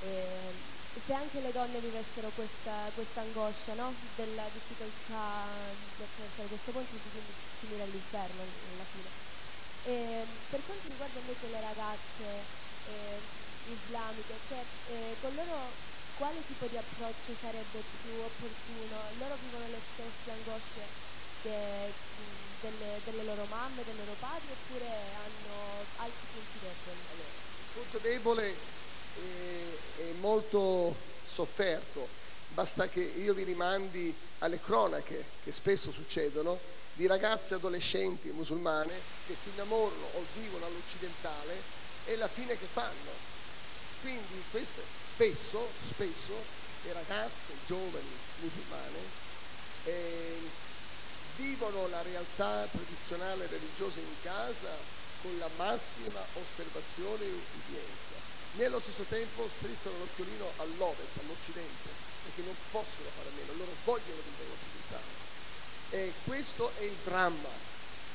ehm, 0.00 0.83
se 0.94 1.12
anche 1.12 1.40
le 1.40 1.52
donne 1.52 1.78
vivessero 1.80 2.30
questa, 2.34 2.90
questa 2.94 3.20
angoscia 3.20 3.74
no? 3.74 3.92
della 4.16 4.46
difficoltà 4.52 5.46
di 5.96 6.02
attraversare 6.02 6.48
questo 6.48 6.70
ponte 6.70 6.92
di 6.92 7.20
finire 7.60 7.82
all'inferno 7.82 8.42
alla 8.42 8.88
fine. 8.88 9.10
E, 9.84 10.24
per 10.50 10.60
quanto 10.64 10.88
riguarda 10.88 11.18
invece 11.18 11.50
le 11.50 11.60
ragazze 11.60 12.24
eh, 12.88 13.18
islamiche, 13.68 14.34
cioè 14.48 14.62
eh, 14.94 15.16
con 15.20 15.34
loro 15.34 15.92
quale 16.16 16.38
tipo 16.46 16.66
di 16.66 16.78
approccio 16.78 17.34
sarebbe 17.38 17.82
più 18.02 18.14
opportuno? 18.22 18.96
Loro 19.18 19.36
vivono 19.42 19.66
le 19.66 19.82
stesse 19.82 20.30
angosce 20.30 20.82
mh, 21.42 21.90
delle, 22.60 23.00
delle 23.04 23.24
loro 23.24 23.44
mamme, 23.50 23.82
dei 23.84 23.96
loro 23.96 24.14
padri 24.20 24.48
oppure 24.52 24.86
hanno 24.86 25.84
altri 25.96 26.26
punti 26.32 26.58
deboli? 26.62 27.02
Il 27.18 27.72
punto 27.74 27.98
debole 27.98 28.83
è, 29.16 30.12
molto 30.20 30.94
sofferto, 31.26 32.08
basta 32.48 32.88
che 32.88 33.00
io 33.00 33.34
vi 33.34 33.42
rimandi 33.42 34.14
alle 34.38 34.60
cronache 34.60 35.24
che 35.42 35.52
spesso 35.52 35.90
succedono 35.92 36.58
di 36.94 37.06
ragazze 37.06 37.54
adolescenti 37.54 38.28
musulmane 38.30 38.92
che 39.26 39.34
si 39.40 39.50
innamorano 39.52 40.06
o 40.14 40.24
vivono 40.34 40.66
all'occidentale 40.66 41.60
e 42.06 42.16
la 42.16 42.28
fine 42.28 42.56
che 42.56 42.66
fanno. 42.72 43.32
Quindi 44.00 44.42
queste, 44.50 44.82
spesso, 45.12 45.68
spesso 45.80 46.32
le 46.84 46.92
ragazze 46.92 47.52
giovani 47.66 48.16
musulmane 48.40 48.98
eh, 49.84 50.38
vivono 51.36 51.88
la 51.88 52.02
realtà 52.02 52.68
tradizionale 52.70 53.46
religiosa 53.46 53.98
in 53.98 54.14
casa 54.22 54.70
con 55.22 55.36
la 55.38 55.48
massima 55.56 56.20
osservazione 56.34 57.24
e 57.24 57.32
ubbidienza. 57.32 58.13
Nello 58.54 58.78
stesso 58.78 59.02
tempo 59.08 59.50
strizzano 59.50 59.98
l'occhiolino 59.98 60.46
all'ovest, 60.58 61.18
all'occidente, 61.18 61.90
perché 62.22 62.46
non 62.46 62.54
possono 62.70 63.10
fare 63.18 63.26
a 63.26 63.34
meno, 63.34 63.58
loro 63.58 63.74
vogliono 63.82 64.22
vivere 64.22 64.46
l'occidentale. 64.46 65.10
E 65.90 66.12
questo 66.22 66.70
è 66.78 66.86
il 66.86 66.94
dramma. 67.02 67.50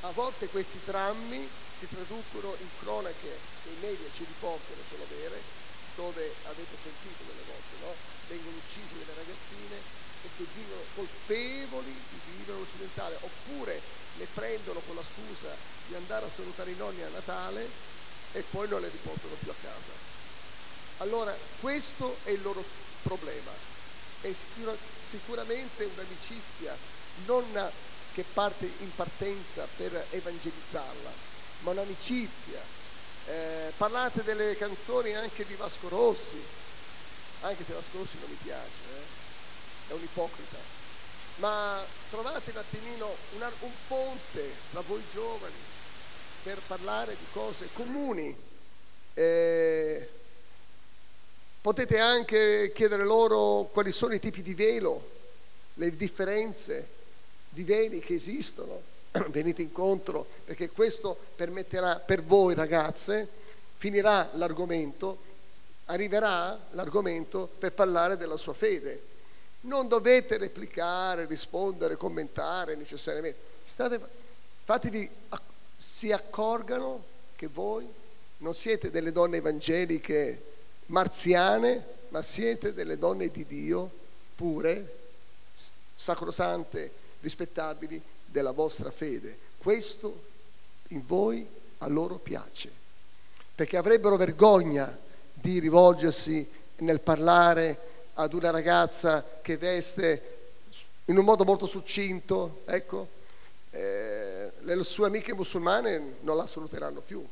A 0.08 0.12
volte 0.12 0.48
questi 0.48 0.80
drammi 0.86 1.44
si 1.44 1.88
traducono 1.92 2.56
in 2.56 2.72
cronache 2.80 3.36
che 3.64 3.70
i 3.70 3.84
media 3.84 4.08
ci 4.16 4.24
riportano, 4.24 4.80
sono 4.88 5.04
vere, 5.12 5.44
dove 5.96 6.24
avete 6.48 6.76
sentito 6.82 7.20
delle 7.28 7.44
volte, 7.44 7.76
no? 7.84 7.92
Vengono 8.32 8.56
uccise 8.64 8.96
delle 8.96 9.20
ragazzine 9.20 9.76
perché 10.24 10.48
vivono 10.56 10.84
colpevoli 10.96 11.92
di 11.92 12.20
vivere 12.40 12.60
l'occidentale, 12.60 13.20
oppure 13.20 13.82
le 14.16 14.28
prendono 14.34 14.80
con 14.88 14.96
la 14.96 15.04
scusa 15.04 15.52
di 15.88 15.96
andare 15.96 16.26
a 16.26 16.32
salutare 16.32 16.72
i 16.72 16.80
nonni 16.80 17.04
a 17.04 17.10
Natale 17.10 17.68
e 18.32 18.42
poi 18.52 18.70
non 18.70 18.80
le 18.80 18.88
riportano 18.88 19.36
più 19.36 19.52
a 19.52 19.56
casa. 19.62 20.09
Allora, 21.00 21.36
questo 21.62 22.18
è 22.24 22.32
il 22.32 22.42
loro 22.42 22.64
problema. 23.04 23.52
È 24.22 24.30
sicura- 24.34 24.76
sicuramente 25.08 25.86
un'amicizia 25.86 26.76
non 27.26 27.72
che 28.14 28.26
parte 28.34 28.66
in 28.66 28.94
partenza 28.96 29.66
per 29.78 30.06
evangelizzarla, 30.12 31.12
ma 31.62 31.72
un'amicizia. 31.72 32.60
Eh, 33.28 33.72
parlate 33.78 34.24
delle 34.24 34.58
canzoni 34.58 35.14
anche 35.14 35.46
di 35.46 35.54
Vasco 35.56 35.88
Rossi, 35.88 36.42
anche 37.42 37.64
se 37.64 37.74
Vasco 37.74 37.98
Rossi 37.98 38.18
non 38.20 38.30
mi 38.30 38.38
piace, 38.44 38.82
eh, 38.92 39.92
è 39.92 39.94
un 39.94 40.02
ipocrita, 40.02 40.58
ma 41.38 41.82
trovate 42.10 42.52
un 42.52 42.58
attimino 42.58 43.16
una- 43.36 43.52
un 43.60 43.72
ponte 43.88 44.54
tra 44.72 44.82
voi 44.82 45.04
giovani 45.14 45.54
per 46.44 46.60
parlare 46.68 47.16
di 47.16 47.26
cose 47.32 47.70
comuni. 47.74 48.36
Eh, 49.14 50.10
potete 51.62 52.00
anche 52.00 52.72
chiedere 52.74 53.04
loro 53.04 53.70
quali 53.72 53.92
sono 53.92 54.14
i 54.14 54.20
tipi 54.20 54.42
di 54.42 54.54
velo, 54.54 55.18
le 55.76 55.96
differenze 55.96 56.88
di 57.50 57.64
veli 57.64 58.00
che 58.00 58.14
esistono. 58.14 58.82
Venite 59.30 59.62
incontro 59.62 60.26
perché 60.46 60.70
questo 60.70 61.18
permetterà 61.36 61.96
per 61.96 62.24
voi 62.24 62.54
ragazze, 62.54 63.28
finirà 63.78 64.30
l'argomento, 64.34 65.18
arriverà 65.86 66.58
l'argomento 66.72 67.50
per 67.58 67.74
parlare 67.74 68.18
della 68.18 68.38
sua 68.38 68.54
fede. 68.54 69.08
Non 69.62 69.88
dovete 69.88 70.38
replicare, 70.38 71.26
rispondere, 71.26 71.98
commentare 71.98 72.76
necessariamente. 72.76 73.40
State, 73.64 74.00
fatevi, 74.64 75.10
si 75.76 76.12
accorgano 76.12 77.04
che 77.36 77.48
voi 77.48 77.86
non 78.38 78.54
siete 78.54 78.90
delle 78.90 79.12
donne 79.12 79.38
evangeliche 79.38 80.49
marziane, 80.90 81.98
ma 82.10 82.22
siete 82.22 82.74
delle 82.74 82.98
donne 82.98 83.30
di 83.30 83.46
Dio 83.46 83.90
pure, 84.36 84.98
sacrosante, 85.96 86.92
rispettabili 87.22 88.02
della 88.26 88.52
vostra 88.52 88.92
fede. 88.92 89.38
Questo 89.58 90.28
in 90.90 91.06
voi 91.06 91.48
a 91.80 91.88
loro 91.88 92.16
piace, 92.16 92.72
perché 93.56 93.78
avrebbero 93.78 94.16
vergogna 94.16 94.98
di 95.34 95.60
rivolgersi 95.60 96.50
nel 96.78 97.02
parlare 97.02 97.88
ad 98.14 98.34
una 98.34 98.50
ragazza 98.50 99.40
che 99.42 99.58
veste 99.58 100.38
in 101.06 101.18
un 101.18 101.26
modo 101.26 101.44
molto 101.44 101.66
succinto, 101.66 102.62
ecco, 102.66 103.08
eh, 103.72 104.52
le 104.60 104.84
sue 104.84 105.08
amiche 105.08 105.34
musulmane 105.34 106.16
non 106.22 106.38
la 106.38 106.46
saluteranno 106.46 107.02
più. 107.02 107.26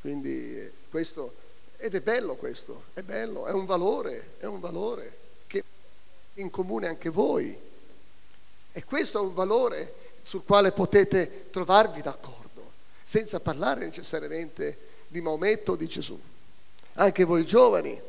Quindi 0.00 0.58
eh, 0.58 0.72
questo, 0.90 1.34
ed 1.82 1.96
è 1.96 2.00
bello 2.00 2.36
questo, 2.36 2.84
è 2.94 3.02
bello, 3.02 3.46
è 3.46 3.50
un 3.50 3.66
valore, 3.66 4.34
è 4.38 4.44
un 4.44 4.60
valore 4.60 5.16
che 5.48 5.64
in 6.34 6.48
comune 6.48 6.86
anche 6.86 7.08
voi. 7.08 7.58
E 8.70 8.84
questo 8.84 9.18
è 9.18 9.20
un 9.20 9.34
valore 9.34 9.92
sul 10.22 10.44
quale 10.44 10.70
potete 10.70 11.50
trovarvi 11.50 12.00
d'accordo, 12.00 12.70
senza 13.02 13.40
parlare 13.40 13.84
necessariamente 13.84 14.78
di 15.08 15.20
Maometto 15.20 15.72
o 15.72 15.74
di 15.74 15.88
Gesù. 15.88 16.16
Anche 16.94 17.24
voi 17.24 17.44
giovani 17.44 18.00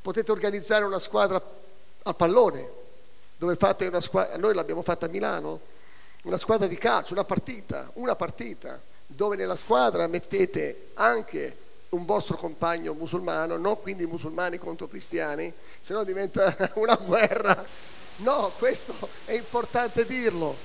potete 0.00 0.32
organizzare 0.32 0.84
una 0.84 0.98
squadra 0.98 1.38
a 2.04 2.14
pallone, 2.14 2.70
dove 3.36 3.56
fate 3.56 3.88
una 3.88 4.00
squadra, 4.00 4.38
noi 4.38 4.54
l'abbiamo 4.54 4.80
fatta 4.80 5.04
a 5.04 5.10
Milano, 5.10 5.60
una 6.22 6.38
squadra 6.38 6.66
di 6.66 6.78
calcio, 6.78 7.12
una 7.12 7.24
partita, 7.24 7.90
una 7.96 8.16
partita, 8.16 8.80
dove 9.04 9.36
nella 9.36 9.54
squadra 9.54 10.06
mettete 10.06 10.92
anche 10.94 11.66
un 11.90 12.04
vostro 12.04 12.36
compagno 12.36 12.92
musulmano, 12.92 13.56
non 13.56 13.80
quindi 13.80 14.06
musulmani 14.06 14.58
contro 14.58 14.88
cristiani, 14.88 15.52
se 15.80 15.92
no 15.92 16.04
diventa 16.04 16.54
una 16.76 16.94
guerra. 16.96 17.64
No, 18.16 18.52
questo 18.58 18.94
è 19.24 19.32
importante 19.32 20.04
dirlo. 20.04 20.56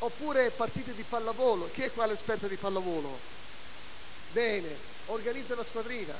Oppure 0.00 0.50
partite 0.50 0.94
di 0.94 1.02
pallavolo. 1.02 1.68
Chi 1.72 1.82
è 1.82 1.92
qua 1.92 2.06
l'esperto 2.06 2.46
di 2.46 2.56
pallavolo? 2.56 3.18
Bene, 4.32 4.68
organizza 5.06 5.54
una 5.54 5.64
squadrina. 5.64 6.14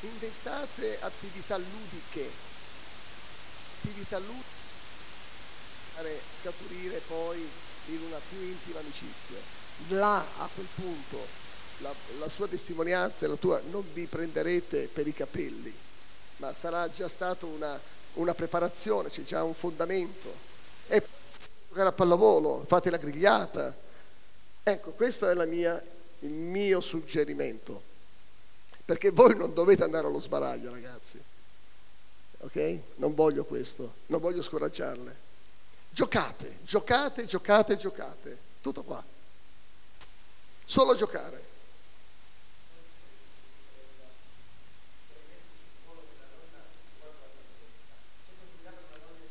Inventate 0.00 0.98
attività 1.00 1.56
ludiche. 1.56 2.30
Attività 3.78 4.18
ludiche 4.18 4.58
per 5.94 6.20
scaturire 6.40 6.98
poi 7.06 7.48
in 7.86 8.02
una 8.06 8.18
più 8.28 8.40
intima 8.40 8.80
amicizia. 8.80 9.59
Là, 9.88 10.18
a 10.38 10.48
quel 10.54 10.68
punto, 10.74 11.18
la, 11.78 11.92
la 12.18 12.28
sua 12.28 12.46
testimonianza 12.46 13.24
e 13.24 13.28
la 13.28 13.36
tua 13.36 13.60
non 13.70 13.84
vi 13.92 14.06
prenderete 14.06 14.88
per 14.92 15.06
i 15.06 15.14
capelli, 15.14 15.72
ma 16.36 16.52
sarà 16.52 16.90
già 16.90 17.08
stata 17.08 17.46
una, 17.46 17.78
una 18.14 18.34
preparazione, 18.34 19.10
c'è 19.10 19.24
già 19.24 19.42
un 19.42 19.54
fondamento. 19.54 20.48
E 20.88 21.02
giocare 21.68 21.88
a 21.88 21.92
pallavolo, 21.92 22.64
fate 22.66 22.90
la 22.90 22.96
grigliata. 22.96 23.74
Ecco, 24.62 24.90
questo 24.90 25.28
è 25.28 25.46
mia, 25.46 25.82
il 26.20 26.30
mio 26.30 26.80
suggerimento. 26.80 27.88
Perché 28.84 29.10
voi 29.10 29.36
non 29.36 29.54
dovete 29.54 29.84
andare 29.84 30.06
allo 30.06 30.18
sbaraglio, 30.18 30.70
ragazzi. 30.70 31.22
Ok? 32.38 32.78
Non 32.96 33.14
voglio 33.14 33.44
questo, 33.44 33.94
non 34.06 34.20
voglio 34.20 34.42
scoraggiarle. 34.42 35.28
Giocate, 35.90 36.58
giocate, 36.62 37.24
giocate, 37.24 37.76
giocate. 37.76 38.38
Tutto 38.60 38.82
qua. 38.82 39.02
Solo 40.70 40.94
giocare. 40.94 41.42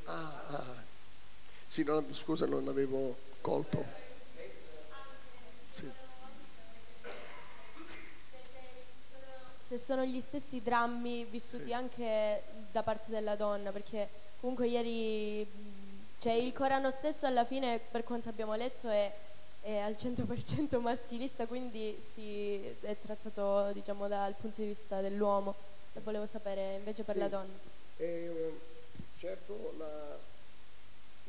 Ah, 0.04 0.44
ah. 0.50 0.84
Sì, 1.66 1.84
no, 1.84 2.04
scusa, 2.12 2.46
non 2.46 2.68
avevo 2.68 3.16
colto. 3.40 3.86
Sì. 5.72 5.90
Se 9.62 9.78
sono 9.78 10.04
gli 10.04 10.20
stessi 10.20 10.62
drammi 10.62 11.24
vissuti 11.24 11.72
anche 11.72 12.44
da 12.70 12.84
parte 12.84 13.12
della 13.12 13.38
donna, 13.38 13.72
perché 13.72 14.10
comunque 14.42 14.68
ieri 14.68 15.48
cioè 16.18 16.34
il 16.34 16.52
Corano 16.52 16.92
stesso 16.92 17.28
alla 17.28 17.46
fine, 17.46 17.80
per 17.80 18.04
quanto 18.04 18.28
abbiamo 18.28 18.56
letto, 18.56 18.90
è, 18.90 19.10
è 19.62 19.78
al 19.78 19.94
100% 19.94 20.80
maschilista, 20.82 21.46
quindi 21.48 21.98
si 22.00 22.56
è 22.82 22.98
trattato 23.00 23.72
diciamo 23.74 24.08
dal 24.08 24.34
punto 24.36 24.62
di 24.62 24.68
vista 24.68 25.02
dell'uomo. 25.02 25.56
Volevo 26.04 26.26
sapere 26.26 26.76
invece 26.76 27.04
per 27.04 27.16
Sì. 27.16 27.20
la 27.20 27.28
donna. 27.28 27.54
E, 27.98 28.60
certo, 29.18 29.74
la, 29.78 30.18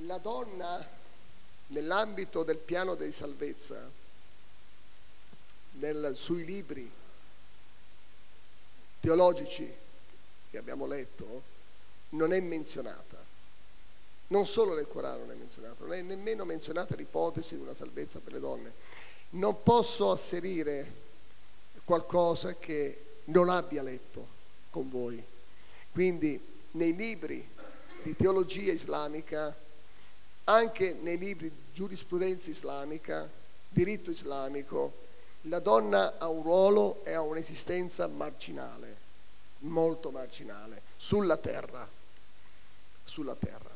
la 0.07 0.19
donna 0.19 0.86
nell'ambito 1.69 2.44
del 2.44 2.59
piano 2.59 2.94
di 2.94 3.11
salvezza, 3.11 3.90
nel- 5.73 6.12
sui 6.15 6.44
libri 6.44 6.90
teologici 9.01 9.73
che 10.51 10.59
abbiamo 10.59 10.86
letto, 10.86 11.43
non 12.11 12.32
è 12.32 12.40
menzionata. 12.40 13.19
Non 14.31 14.47
solo 14.47 14.74
nel 14.74 14.86
Corano 14.86 15.24
non 15.24 15.32
è 15.32 15.35
menzionato, 15.35 15.85
non 15.85 15.94
è 15.94 16.02
nemmeno 16.02 16.44
menzionata 16.44 16.94
l'ipotesi 16.94 17.57
di 17.57 17.62
una 17.62 17.74
salvezza 17.74 18.20
per 18.20 18.35
le 18.35 18.39
donne. 18.40 18.73
Non 19.31 19.62
posso 19.65 20.12
asserire 20.12 20.93
qualcosa 21.82 22.55
che 22.55 23.05
non 23.24 23.48
abbia 23.48 23.82
letto 23.82 24.39
con 24.70 24.89
voi. 24.89 25.20
Quindi 25.90 26.40
nei 26.73 26.94
libri 26.94 27.44
di 28.02 28.15
teologia 28.15 28.73
islamica, 28.73 29.52
anche 30.44 30.93
nei 30.93 31.19
libri 31.19 31.48
di 31.48 31.62
giurisprudenza 31.73 32.51
islamica, 32.51 33.28
diritto 33.69 34.11
islamico, 34.11 35.09
la 35.43 35.59
donna 35.59 36.19
ha 36.19 36.28
un 36.28 36.43
ruolo 36.43 37.05
e 37.05 37.12
ha 37.15 37.20
un'esistenza 37.20 38.07
marginale, 38.07 38.97
molto 39.59 40.11
marginale, 40.11 40.82
sulla 40.97 41.36
terra. 41.36 41.89
Sulla 43.02 43.35
terra. 43.35 43.69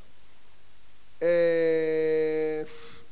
E 1.19 2.67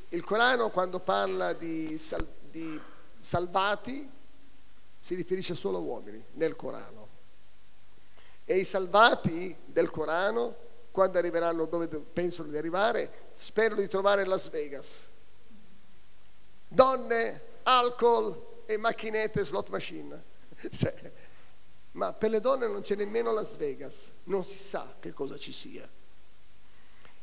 il 0.09 0.25
Corano 0.25 0.71
quando 0.71 0.99
parla 0.99 1.53
di, 1.53 1.97
sal- 1.97 2.27
di 2.51 2.81
salvati 3.19 4.11
si 4.99 5.15
riferisce 5.15 5.55
solo 5.55 5.79
a 5.79 5.81
uomini 5.81 6.23
nel 6.33 6.55
Corano. 6.55 7.09
E 8.45 8.57
i 8.59 8.65
salvati 8.65 9.57
del 9.65 9.91
Corano, 9.91 10.57
quando 10.91 11.19
arriveranno 11.19 11.65
dove 11.65 11.89
pensano 11.89 12.51
di 12.51 12.57
arrivare, 12.57 13.31
sperano 13.33 13.81
di 13.81 13.89
trovare 13.89 14.25
Las 14.25 14.49
Vegas. 14.49 15.05
Donne, 16.69 17.41
alcol 17.63 18.65
e 18.67 18.77
macchinette 18.77 19.45
slot 19.45 19.69
machine. 19.71 20.23
Ma 21.93 22.13
per 22.13 22.31
le 22.31 22.41
donne 22.41 22.67
non 22.67 22.81
c'è 22.81 22.95
nemmeno 22.95 23.33
Las 23.33 23.57
Vegas, 23.57 24.11
non 24.25 24.45
si 24.45 24.57
sa 24.57 24.95
che 24.99 25.13
cosa 25.13 25.37
ci 25.37 25.53
sia. 25.53 25.89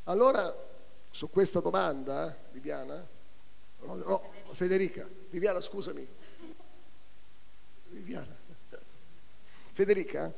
Allora, 0.04 0.54
su 1.10 1.30
questa 1.30 1.60
domanda, 1.60 2.38
Viviana, 2.52 3.06
no, 3.82 3.96
no, 3.96 4.32
Federica, 4.52 5.08
Viviana 5.30 5.62
scusami, 5.62 6.08
Viviana, 7.90 8.36
Federica, 9.74 10.34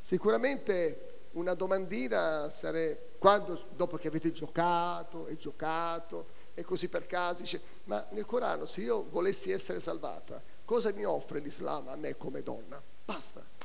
sicuramente 0.00 1.28
una 1.32 1.54
domandina 1.54 2.48
sarebbe, 2.50 3.14
quando, 3.18 3.66
dopo 3.76 3.96
che 3.96 4.08
avete 4.08 4.32
giocato 4.32 5.26
e 5.26 5.36
giocato 5.36 6.28
e 6.54 6.62
così 6.62 6.88
per 6.88 7.06
caso, 7.06 7.42
dice, 7.42 7.60
ma 7.84 8.06
nel 8.10 8.24
Corano 8.24 8.64
se 8.64 8.80
io 8.80 9.04
volessi 9.10 9.50
essere 9.50 9.80
salvata, 9.80 10.42
cosa 10.64 10.92
mi 10.92 11.04
offre 11.04 11.40
l'Islam 11.40 11.88
a 11.88 11.96
me 11.96 12.16
come 12.16 12.42
donna? 12.42 12.82
Basta. 13.04 13.55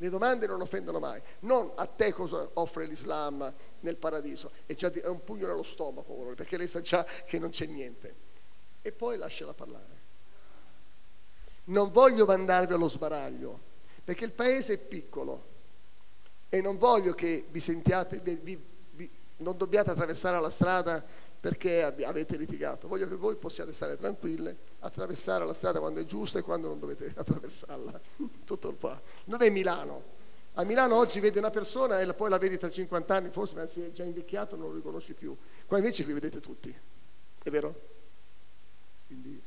Le 0.00 0.08
domande 0.10 0.46
non 0.46 0.60
offendono 0.60 1.00
mai. 1.00 1.20
Non 1.40 1.72
a 1.74 1.86
te 1.86 2.12
cosa 2.12 2.48
offre 2.54 2.86
l'Islam 2.86 3.52
nel 3.80 3.96
paradiso. 3.96 4.52
È, 4.64 4.74
già 4.74 4.92
è 4.92 5.08
un 5.08 5.24
pugno 5.24 5.46
nello 5.46 5.64
stomaco, 5.64 6.14
perché 6.36 6.56
lei 6.56 6.68
sa 6.68 6.80
già 6.80 7.04
che 7.04 7.38
non 7.38 7.50
c'è 7.50 7.66
niente. 7.66 8.14
E 8.80 8.92
poi 8.92 9.18
lasciala 9.18 9.54
parlare. 9.54 9.96
Non 11.64 11.90
voglio 11.90 12.24
mandarvi 12.24 12.72
allo 12.72 12.88
sbaraglio, 12.88 13.60
perché 14.04 14.24
il 14.24 14.32
paese 14.32 14.74
è 14.74 14.78
piccolo 14.78 15.56
e 16.48 16.60
non 16.60 16.78
voglio 16.78 17.12
che 17.12 17.46
vi 17.50 17.60
sentiate, 17.60 18.18
vi, 18.20 18.36
vi, 18.36 18.64
vi, 18.92 19.10
non 19.38 19.56
dobbiate 19.56 19.90
attraversare 19.90 20.40
la 20.40 20.48
strada 20.48 21.04
perché 21.40 21.82
avete 21.82 22.36
litigato. 22.36 22.88
Voglio 22.88 23.08
che 23.08 23.14
voi 23.14 23.36
possiate 23.36 23.72
stare 23.72 23.96
tranquille, 23.96 24.56
attraversare 24.80 25.44
la 25.44 25.52
strada 25.52 25.78
quando 25.78 26.00
è 26.00 26.04
giusta 26.04 26.38
e 26.38 26.42
quando 26.42 26.68
non 26.68 26.78
dovete 26.78 27.12
attraversarla. 27.16 28.00
Tutto 28.44 28.74
qua. 28.74 29.00
Non 29.24 29.42
è 29.42 29.50
Milano. 29.50 30.16
A 30.54 30.64
Milano 30.64 30.96
oggi 30.96 31.20
vedi 31.20 31.38
una 31.38 31.50
persona 31.50 32.00
e 32.00 32.14
poi 32.14 32.28
la 32.28 32.38
vedi 32.38 32.58
tra 32.58 32.68
50 32.68 33.14
anni, 33.14 33.30
forse 33.30 33.68
si 33.68 33.80
è 33.80 33.92
già 33.92 34.02
invecchiato 34.02 34.56
non 34.56 34.70
lo 34.70 34.74
riconosci 34.74 35.14
più. 35.14 35.36
Qua 35.66 35.78
invece 35.78 36.02
vi 36.02 36.12
vedete 36.12 36.40
tutti. 36.40 36.76
È 37.40 37.50
vero? 37.50 37.80
Quindi 39.06 39.40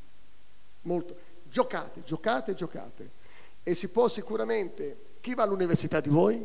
molto. 0.83 1.29
Giocate, 1.43 2.03
giocate, 2.03 2.53
giocate. 2.53 3.11
E 3.63 3.73
si 3.73 3.89
può 3.89 4.07
sicuramente... 4.07 5.09
Chi 5.21 5.35
va 5.35 5.43
all'università 5.43 5.99
di 5.99 6.09
voi? 6.09 6.43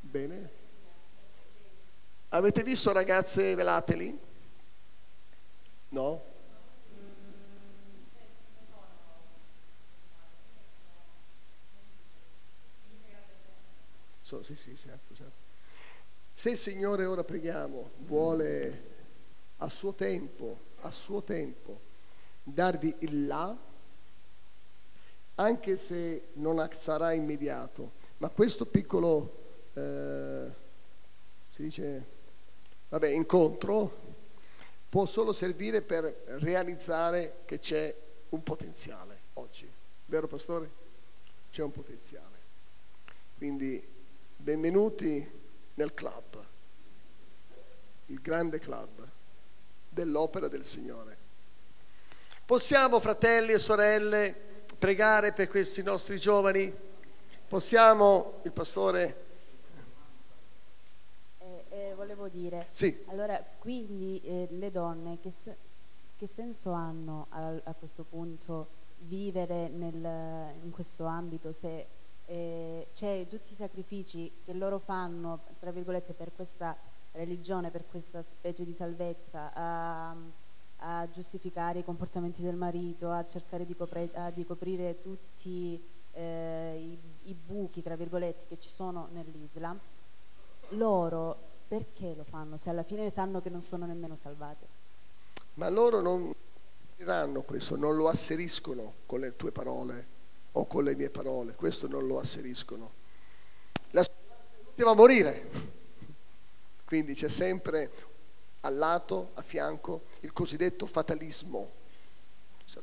Bene. 0.00 0.53
Avete 2.34 2.64
visto 2.64 2.90
ragazze 2.90 3.54
velateli? 3.54 4.18
No? 5.90 6.22
So, 14.20 14.42
sì, 14.42 14.56
sì, 14.56 14.74
certo, 14.74 15.14
certo. 15.14 15.32
Se 16.32 16.50
il 16.50 16.56
Signore 16.56 17.04
ora 17.04 17.22
preghiamo 17.22 17.90
vuole 17.98 18.82
a 19.58 19.68
suo 19.68 19.94
tempo, 19.94 20.58
a 20.80 20.90
suo 20.90 21.22
tempo, 21.22 21.82
darvi 22.42 22.96
il 23.00 23.26
là, 23.28 23.56
anche 25.36 25.76
se 25.76 26.30
non 26.32 26.68
sarà 26.72 27.12
immediato, 27.12 27.92
ma 28.16 28.28
questo 28.28 28.66
piccolo, 28.66 29.70
eh, 29.74 30.52
si 31.48 31.62
dice, 31.62 32.13
vabbè, 32.94 33.08
incontro 33.08 34.02
può 34.88 35.04
solo 35.04 35.32
servire 35.32 35.82
per 35.82 36.04
realizzare 36.38 37.40
che 37.44 37.58
c'è 37.58 37.92
un 38.28 38.42
potenziale 38.44 39.22
oggi. 39.34 39.68
Vero 40.06 40.28
pastore? 40.28 40.70
C'è 41.50 41.62
un 41.64 41.72
potenziale. 41.72 42.38
Quindi 43.36 43.84
benvenuti 44.36 45.28
nel 45.74 45.92
club, 45.92 46.46
il 48.06 48.20
grande 48.20 48.60
club 48.60 49.08
dell'opera 49.88 50.46
del 50.46 50.64
Signore. 50.64 51.16
Possiamo, 52.46 53.00
fratelli 53.00 53.54
e 53.54 53.58
sorelle, 53.58 54.36
pregare 54.78 55.32
per 55.32 55.48
questi 55.48 55.82
nostri 55.82 56.16
giovani? 56.16 56.72
Possiamo, 57.48 58.38
il 58.44 58.52
pastore 58.52 59.23
volevo 62.04 62.28
dire. 62.28 62.68
Sì. 62.70 63.04
Allora, 63.06 63.42
quindi 63.58 64.20
eh, 64.22 64.46
le 64.50 64.70
donne 64.70 65.18
che, 65.20 65.30
se, 65.30 65.56
che 66.16 66.26
senso 66.26 66.72
hanno 66.72 67.26
a, 67.30 67.54
a, 67.64 67.74
questo 67.74 68.04
punto 68.04 68.82
vivere 68.98 69.68
nel, 69.68 70.54
in 70.62 70.70
questo 70.70 71.04
ambito 71.04 71.50
se 71.50 71.86
eh, 72.26 72.88
c'è 72.92 73.26
tutti 73.26 73.52
i 73.52 73.54
sacrifici 73.54 74.30
che 74.44 74.52
loro 74.52 74.78
fanno, 74.78 75.40
tra 75.58 75.70
virgolette, 75.70 76.12
per 76.12 76.32
questa 76.34 76.76
religione, 77.12 77.70
per 77.70 77.86
questa 77.86 78.20
specie 78.20 78.64
di 78.64 78.74
salvezza, 78.74 79.50
a, 79.54 80.14
a 80.76 81.10
giustificare 81.10 81.78
i 81.78 81.84
comportamenti 81.84 82.42
del 82.42 82.56
marito, 82.56 83.10
a 83.10 83.24
cercare 83.26 83.64
di, 83.64 83.74
copre, 83.74 84.10
di 84.34 84.44
coprire 84.44 85.00
tutti 85.00 85.82
eh, 86.12 86.76
i, 86.78 87.30
i 87.30 87.34
buchi, 87.34 87.82
tra 87.82 87.96
virgolette, 87.96 88.44
che 88.46 88.58
ci 88.58 88.68
sono 88.68 89.08
nell'Islam, 89.12 89.78
loro 90.70 91.52
perché 91.74 92.14
lo 92.14 92.22
fanno 92.22 92.56
se 92.56 92.70
alla 92.70 92.84
fine 92.84 93.10
sanno 93.10 93.42
che 93.42 93.50
non 93.50 93.60
sono 93.60 93.84
nemmeno 93.84 94.14
salvate? 94.14 94.64
Ma 95.54 95.68
loro 95.68 96.00
non 96.00 96.32
diranno 96.96 97.42
questo, 97.42 97.74
non 97.74 97.96
lo 97.96 98.06
asseriscono 98.06 98.98
con 99.06 99.18
le 99.18 99.34
tue 99.34 99.50
parole 99.50 100.06
o 100.52 100.68
con 100.68 100.84
le 100.84 100.94
mie 100.94 101.10
parole, 101.10 101.56
questo 101.56 101.88
non 101.88 102.06
lo 102.06 102.20
asseriscono. 102.20 102.92
La 103.90 104.06
deve 104.72 104.94
morire. 104.94 105.50
Quindi 106.84 107.14
c'è 107.14 107.28
sempre 107.28 107.90
al 108.60 108.76
lato, 108.76 109.32
a 109.34 109.42
fianco, 109.42 110.04
il 110.20 110.32
cosiddetto 110.32 110.86
fatalismo, 110.86 111.72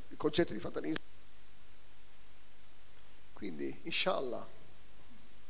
il 0.09 0.17
concetto 0.17 0.51
di 0.51 0.59
fatalismo. 0.59 1.03
Quindi, 3.31 3.79
inshallah, 3.83 4.45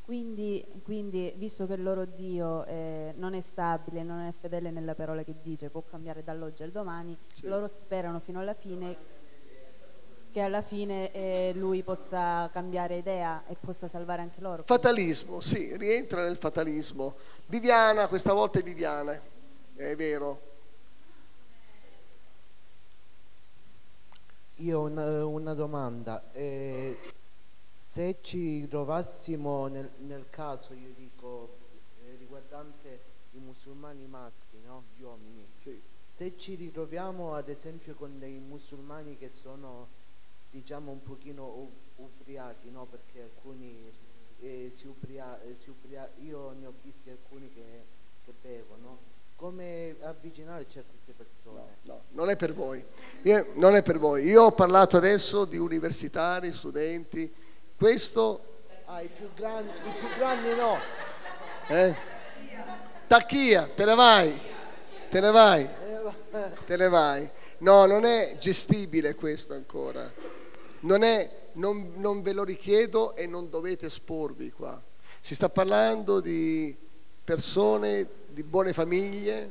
quindi, 0.03 0.65
quindi, 0.83 1.33
visto 1.37 1.65
che 1.67 1.73
il 1.73 1.83
loro 1.83 2.05
Dio 2.05 2.65
eh, 2.65 3.13
non 3.17 3.33
è 3.33 3.39
stabile, 3.39 4.03
non 4.03 4.19
è 4.21 4.31
fedele 4.31 4.71
nella 4.71 4.95
parola 4.95 5.23
che 5.23 5.35
dice, 5.41 5.69
può 5.69 5.83
cambiare 5.83 6.23
dall'oggi 6.23 6.63
al 6.63 6.71
domani, 6.71 7.17
sì. 7.33 7.47
loro 7.47 7.67
sperano 7.67 8.19
fino 8.19 8.39
alla 8.39 8.53
fine 8.53 9.19
che 10.31 10.39
alla 10.39 10.61
fine 10.61 11.11
eh, 11.11 11.51
lui 11.55 11.83
possa 11.83 12.49
cambiare 12.53 12.97
idea 12.97 13.43
e 13.47 13.55
possa 13.59 13.87
salvare 13.87 14.21
anche 14.21 14.39
loro. 14.39 14.63
Fatalismo, 14.65 15.41
sì, 15.41 15.75
rientra 15.75 16.23
nel 16.23 16.37
fatalismo. 16.37 17.15
Viviana, 17.47 18.07
questa 18.07 18.31
volta 18.31 18.59
è 18.59 18.63
Viviana, 18.63 19.19
è 19.75 19.95
vero. 19.95 20.49
Io 24.55 24.79
ho 24.79 24.83
una, 24.83 25.25
una 25.25 25.53
domanda. 25.53 26.31
Eh, 26.31 26.97
se 27.91 28.19
ci 28.22 28.65
trovassimo 28.69 29.68
nel, 29.68 29.91
nel 29.97 30.27
caso, 30.30 30.72
io 30.73 30.93
dico, 30.95 31.57
eh, 32.05 32.15
riguardante 32.15 33.01
i 33.31 33.39
musulmani 33.39 34.07
maschi, 34.07 34.61
no? 34.63 34.85
gli 34.95 35.01
uomini, 35.01 35.45
sì. 35.55 35.77
se 36.07 36.38
ci 36.38 36.55
ritroviamo 36.55 37.34
ad 37.34 37.49
esempio 37.49 37.93
con 37.95 38.18
dei 38.18 38.39
musulmani 38.39 39.18
che 39.18 39.27
sono 39.27 39.89
diciamo 40.51 40.89
un 40.89 41.03
pochino 41.03 41.69
ubriachi, 41.97 42.72
no? 42.72 42.85
perché 42.85 43.23
alcuni 43.23 43.91
eh, 44.39 44.69
si, 44.72 44.88
ubria, 44.88 45.41
eh, 45.41 45.57
ubria, 45.68 46.09
io 46.19 46.53
ne 46.53 46.68
ho 46.68 46.73
visti 46.81 47.09
alcuni 47.09 47.51
che 47.51 47.99
che 48.23 48.34
bevono, 48.39 48.99
come 49.35 49.95
avvicinarci 50.01 50.80
a 50.80 50.84
queste 50.88 51.11
persone? 51.13 51.80
No, 51.84 52.03
non 52.11 52.30
è 52.30 52.35
per 52.35 52.53
voi. 52.53 52.84
Io, 53.23 53.47
non 53.55 53.76
è 53.76 53.81
per 53.81 53.97
voi. 53.97 54.23
Io 54.26 54.43
ho 54.43 54.51
parlato 54.51 54.97
adesso 54.97 55.45
di 55.45 55.57
universitari, 55.57 56.53
studenti. 56.53 57.40
Questo... 57.81 58.59
Ah, 58.85 59.01
i 59.01 59.07
più 59.07 59.27
grandi, 59.33 59.71
i 59.71 59.91
più 59.97 60.07
grandi 60.15 60.53
no. 60.53 60.77
Eh? 61.67 61.95
Tacchia, 63.07 63.67
te 63.73 63.85
ne 63.85 63.95
vai. 63.95 64.39
Te 65.09 65.19
ne 65.19 65.31
vai. 65.31 65.67
Te 66.67 66.77
ne 66.77 66.89
vai. 66.89 67.27
No, 67.57 67.87
non 67.87 68.05
è 68.05 68.37
gestibile 68.37 69.15
questo 69.15 69.53
ancora. 69.53 70.13
Non, 70.81 71.01
è, 71.01 71.47
non, 71.53 71.93
non 71.95 72.21
ve 72.21 72.33
lo 72.33 72.43
richiedo 72.43 73.15
e 73.15 73.25
non 73.25 73.49
dovete 73.49 73.87
esporvi 73.87 74.51
qua. 74.51 74.79
Si 75.19 75.33
sta 75.33 75.49
parlando 75.49 76.19
di 76.19 76.77
persone 77.23 78.07
di 78.27 78.43
buone 78.43 78.73
famiglie, 78.73 79.49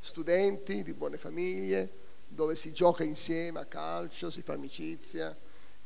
studenti 0.00 0.82
di 0.82 0.94
buone 0.94 1.18
famiglie, 1.18 1.90
dove 2.26 2.56
si 2.56 2.72
gioca 2.72 3.04
insieme 3.04 3.60
a 3.60 3.66
calcio, 3.66 4.30
si 4.30 4.40
fa 4.40 4.54
amicizia 4.54 5.36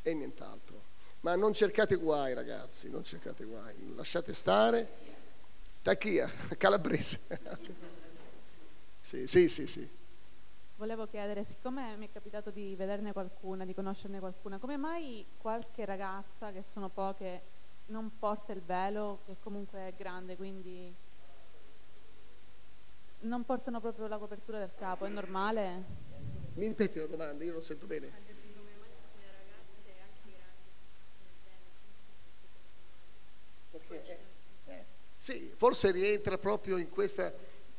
e 0.03 0.15
nient'altro. 0.15 0.88
Ma 1.21 1.35
non 1.35 1.53
cercate 1.53 1.97
guai, 1.97 2.33
ragazzi, 2.33 2.91
non 2.91 3.03
cercate 3.03 3.45
guai, 3.45 3.95
lasciate 3.97 4.33
stare. 4.33 4.89
Tacchia, 5.83 6.31
calabrese. 6.57 7.21
sì, 9.01 9.27
sì, 9.27 9.49
sì, 9.49 9.67
sì. 9.67 9.97
Volevo 10.77 11.09
chiedere, 11.09 11.43
siccome 11.43 11.97
mi 11.97 12.07
è 12.07 12.13
capitato 12.13 12.51
di 12.51 12.77
vederne 12.77 13.13
qualcuna, 13.13 13.65
di 13.65 13.75
conoscerne 13.75 14.21
qualcuna, 14.21 14.59
come 14.59 14.77
mai 14.77 15.27
qualche 15.37 15.85
ragazza, 15.85 16.53
che 16.53 16.63
sono 16.63 16.89
poche, 16.89 17.43
non 17.87 18.17
porta 18.17 18.53
il 18.53 18.63
velo, 18.63 19.21
che 19.27 19.37
comunque 19.41 19.89
è 19.89 19.95
grande, 19.97 20.37
quindi 20.37 20.95
non 23.21 23.45
portano 23.45 23.81
proprio 23.81 24.07
la 24.07 24.19
copertura 24.19 24.61
del 24.61 24.73
capo? 24.77 25.05
È 25.05 25.09
normale? 25.09 25.85
Mi 26.55 26.69
ripeti 26.69 27.01
la 27.01 27.07
domanda, 27.07 27.43
io 27.43 27.53
non 27.53 27.63
sento 27.63 27.87
bene. 27.87 28.28
Eh, 33.91 34.85
sì, 35.17 35.53
forse 35.57 35.91
rientra 35.91 36.39
proprio 36.39 36.77
in, 36.77 36.89
questa, 36.89 37.33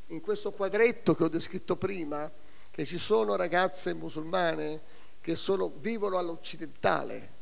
in 0.08 0.20
questo 0.20 0.50
quadretto 0.50 1.14
che 1.14 1.24
ho 1.24 1.28
descritto 1.28 1.76
prima, 1.76 2.30
che 2.70 2.84
ci 2.84 2.98
sono 2.98 3.36
ragazze 3.36 3.94
musulmane 3.94 4.98
che 5.20 5.34
sono, 5.34 5.70
vivono 5.76 6.18
all'occidentale. 6.18 7.38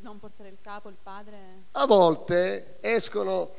Non 0.00 0.20
portare 0.20 0.48
il 0.48 0.58
capo, 0.62 0.88
il 0.88 0.96
padre? 1.02 1.64
A 1.72 1.84
volte 1.84 2.76
escono, 2.80 3.50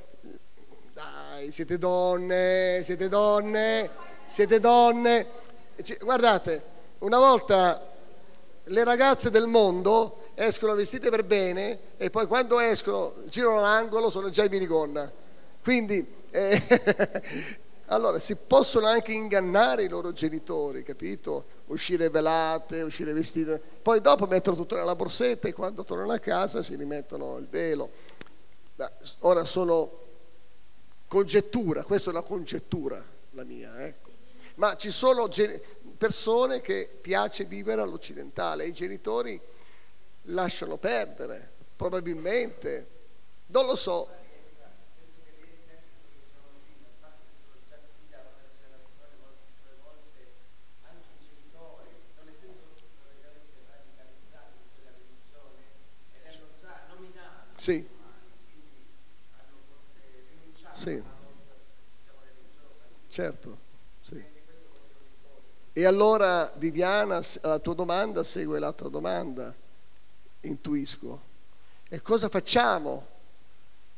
dai, 0.93 1.51
siete 1.51 1.77
donne, 1.77 2.79
siete 2.81 3.09
donne, 3.09 3.89
siete 4.25 4.59
donne. 4.59 5.27
Guardate, 5.99 6.63
una 6.99 7.19
volta 7.19 7.85
le 8.63 8.83
ragazze 8.85 9.29
del 9.29 9.47
mondo 9.47 10.28
escono 10.47 10.73
vestite 10.73 11.09
per 11.09 11.25
bene 11.25 11.79
e 11.97 12.09
poi 12.09 12.25
quando 12.25 12.59
escono, 12.59 13.15
girano 13.25 13.59
l'angolo, 13.59 14.09
sono 14.09 14.29
già 14.29 14.43
in 14.43 14.51
minigonna. 14.51 15.11
Quindi... 15.61 16.17
Eh, 16.31 17.67
Allora 17.91 18.19
si 18.19 18.35
possono 18.35 18.85
anche 18.85 19.13
ingannare 19.13 19.83
i 19.83 19.87
loro 19.87 20.11
genitori, 20.11 20.83
capito? 20.83 21.45
Uscire 21.67 22.09
velate, 22.09 22.83
uscire 22.83 23.13
vestite, 23.13 23.59
poi 23.81 23.99
dopo 23.99 24.27
mettono 24.27 24.55
tutto 24.55 24.75
nella 24.75 24.95
borsetta 24.95 25.47
e 25.47 25.53
quando 25.53 25.83
tornano 25.83 26.11
a 26.11 26.19
casa 26.19 26.61
si 26.61 26.75
rimettono 26.75 27.37
il 27.37 27.47
velo. 27.49 27.89
Ora 29.21 29.43
sono 29.43 29.91
congettura, 31.07 31.81
questa 31.81 32.11
è 32.11 32.13
una 32.13 32.21
congettura 32.21 33.03
la 33.31 33.43
mia, 33.43 33.83
ecco. 33.83 34.09
Ma 34.55 34.75
ci 34.75 34.91
sono 34.91 35.27
persone 35.97 36.61
che 36.61 36.87
piace 37.01 37.45
vivere 37.45 37.81
all'occidentale, 37.81 38.67
i 38.67 38.71
genitori 38.71 39.41
lasciano 40.29 40.77
perdere, 40.77 41.49
probabilmente, 41.75 42.87
non 43.47 43.65
lo 43.65 43.75
so, 43.75 44.09
Sì. 57.59 57.85
Sì. 60.71 61.03
Certo. 63.09 63.57
Sì. 63.99 64.23
E 65.73 65.85
allora 65.85 66.51
Viviana, 66.55 67.19
la 67.41 67.59
tua 67.59 67.73
domanda 67.73 68.23
segue 68.23 68.59
l'altra 68.59 68.87
domanda, 68.87 69.53
intuisco. 70.41 71.27
E 71.89 72.01
cosa 72.01 72.29
facciamo 72.29 73.07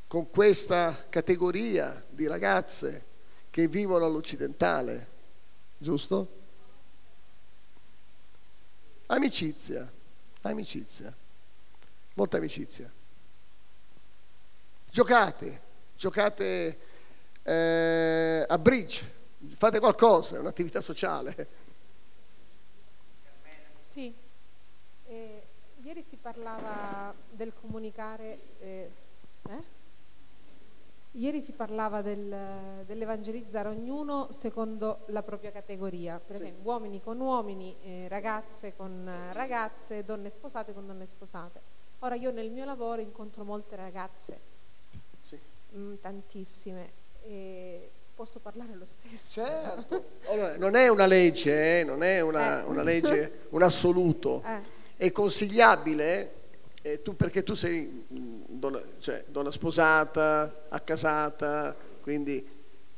con 0.08 0.30
questa 0.30 1.08
categoria 1.10 2.06
di 2.10 2.28
ragazze 2.28 3.06
che 3.50 3.68
vivono 3.68 4.06
all'occidentale? 4.06 5.08
Giusto? 5.78 6.40
Amicizia, 9.08 9.92
amicizia, 10.42 11.14
molta 12.14 12.38
amicizia. 12.38 12.92
Giocate, 14.90 15.62
giocate 15.96 16.80
eh, 17.44 18.46
a 18.48 18.58
bridge, 18.58 19.10
fate 19.58 19.80
qualcosa, 19.80 20.36
è 20.36 20.40
un'attività 20.40 20.82
sociale. 20.82 21.48
Sì, 23.80 24.14
ieri 25.92 26.02
si 26.04 26.16
parlava 26.16 27.14
del 27.30 27.52
comunicare, 27.60 28.40
eh, 28.60 28.92
eh? 29.50 29.64
ieri 31.12 31.42
si 31.42 31.52
parlava 31.52 32.02
del, 32.02 32.84
dell'evangelizzare 32.86 33.68
ognuno 33.68 34.28
secondo 34.32 35.00
la 35.08 35.22
propria 35.22 35.52
categoria, 35.52 36.18
per 36.26 36.38
sì. 36.38 36.44
esempio 36.44 36.72
uomini 36.72 37.02
con 37.02 37.20
uomini, 37.20 37.76
eh, 37.84 38.08
ragazze 38.08 38.74
con 38.78 39.12
ragazze, 39.34 40.06
donne 40.06 40.30
sposate 40.30 40.74
con 40.74 40.88
donne 40.88 41.06
sposate. 41.06 41.60
Ora 42.00 42.16
io 42.16 42.32
nel 42.32 42.52
mio 42.52 42.64
lavoro 42.64 43.02
incontro 43.02 43.44
molte 43.44 43.76
ragazze 43.76 44.50
Mm, 45.74 45.96
tantissime. 46.02 46.92
E 47.24 47.90
posso 48.14 48.40
parlare 48.40 48.76
lo 48.76 48.84
stesso? 48.84 49.42
Certo. 49.42 50.04
Allora, 50.32 50.58
non 50.58 50.76
è 50.76 50.90
una 50.90 51.06
legge, 51.06 51.80
eh? 51.80 51.84
non 51.86 52.04
è 52.04 52.20
una, 52.20 52.62
eh. 52.62 52.64
una, 52.66 52.84
legge, 52.84 53.48
un 53.50 53.62
assoluto. 53.62 54.42
È 55.02 55.12
consigliabile, 55.12 56.32
eh, 56.84 57.02
tu, 57.02 57.16
perché 57.16 57.42
tu 57.42 57.56
sei 57.56 58.06
donna, 58.08 58.80
cioè, 59.00 59.24
donna 59.28 59.50
sposata, 59.50 60.66
accasata, 60.70 61.76
quindi 62.02 62.48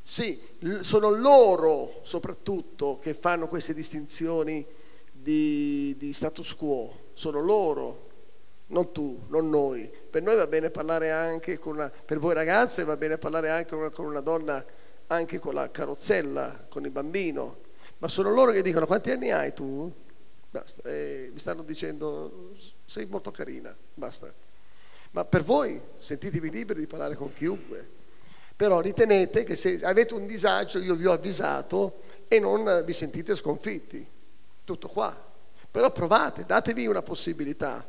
sì, 0.01 0.37
sono 0.79 1.09
loro 1.11 2.01
soprattutto 2.01 2.99
che 3.01 3.13
fanno 3.13 3.47
queste 3.47 3.73
distinzioni 3.73 4.65
di, 5.13 5.95
di 5.97 6.11
status 6.11 6.53
quo, 6.57 7.11
sono 7.13 7.39
loro, 7.39 8.09
non 8.67 8.91
tu, 8.91 9.21
non 9.29 9.49
noi. 9.49 9.89
Per 10.09 10.21
noi 10.21 10.35
va 10.35 10.47
bene 10.47 10.71
parlare 10.71 11.09
anche 11.09 11.57
con 11.57 11.75
una, 11.75 11.89
per 11.89 12.19
voi 12.19 12.33
ragazze 12.33 12.83
va 12.83 12.97
bene 12.97 13.17
parlare 13.17 13.49
anche 13.49 13.69
con 13.69 13.79
una, 13.79 13.89
con 13.91 14.05
una 14.07 14.19
donna, 14.19 14.65
anche 15.07 15.39
con 15.39 15.53
la 15.53 15.71
carrozzella, 15.71 16.65
con 16.67 16.83
il 16.83 16.91
bambino, 16.91 17.59
ma 17.99 18.09
sono 18.09 18.29
loro 18.33 18.51
che 18.51 18.61
dicono 18.61 18.85
quanti 18.85 19.09
anni 19.09 19.31
hai 19.31 19.53
tu? 19.53 19.89
Basta, 20.53 20.87
eh, 20.87 21.31
mi 21.33 21.39
stanno 21.39 21.63
dicendo 21.63 22.51
sei 22.85 23.07
molto 23.07 23.31
carina, 23.31 23.75
basta. 23.95 24.31
Ma 25.09 25.25
per 25.25 25.41
voi 25.41 25.81
sentitevi 25.97 26.51
liberi 26.51 26.81
di 26.81 26.85
parlare 26.85 27.15
con 27.15 27.33
chiunque, 27.33 27.83
però 28.55 28.79
ritenete 28.79 29.45
che 29.45 29.55
se 29.55 29.79
avete 29.83 30.13
un 30.13 30.27
disagio 30.27 30.77
io 30.77 30.93
vi 30.93 31.07
ho 31.07 31.11
avvisato 31.11 32.01
e 32.27 32.39
non 32.39 32.83
vi 32.85 32.93
sentite 32.93 33.33
sconfitti, 33.33 34.05
tutto 34.63 34.89
qua. 34.89 35.31
Però 35.71 35.91
provate, 35.91 36.45
datevi 36.45 36.85
una 36.85 37.01
possibilità 37.01 37.83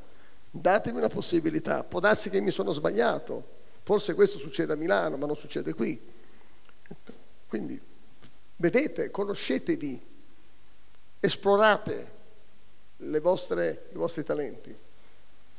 datemi 0.50 0.98
una 0.98 1.08
possibilità, 1.08 1.82
può 1.82 1.98
darsi 1.98 2.30
che 2.30 2.40
mi 2.40 2.52
sono 2.52 2.70
sbagliato, 2.70 3.44
forse 3.82 4.14
questo 4.14 4.38
succede 4.38 4.72
a 4.72 4.76
Milano, 4.76 5.16
ma 5.16 5.26
non 5.26 5.34
succede 5.36 5.74
qui. 5.74 6.00
Quindi 7.48 7.78
vedete, 8.56 9.10
conoscetevi, 9.10 10.00
esplorate 11.18 12.22
vostre, 13.20 13.88
i 13.92 13.96
vostri 13.96 14.24
talenti. 14.24 14.76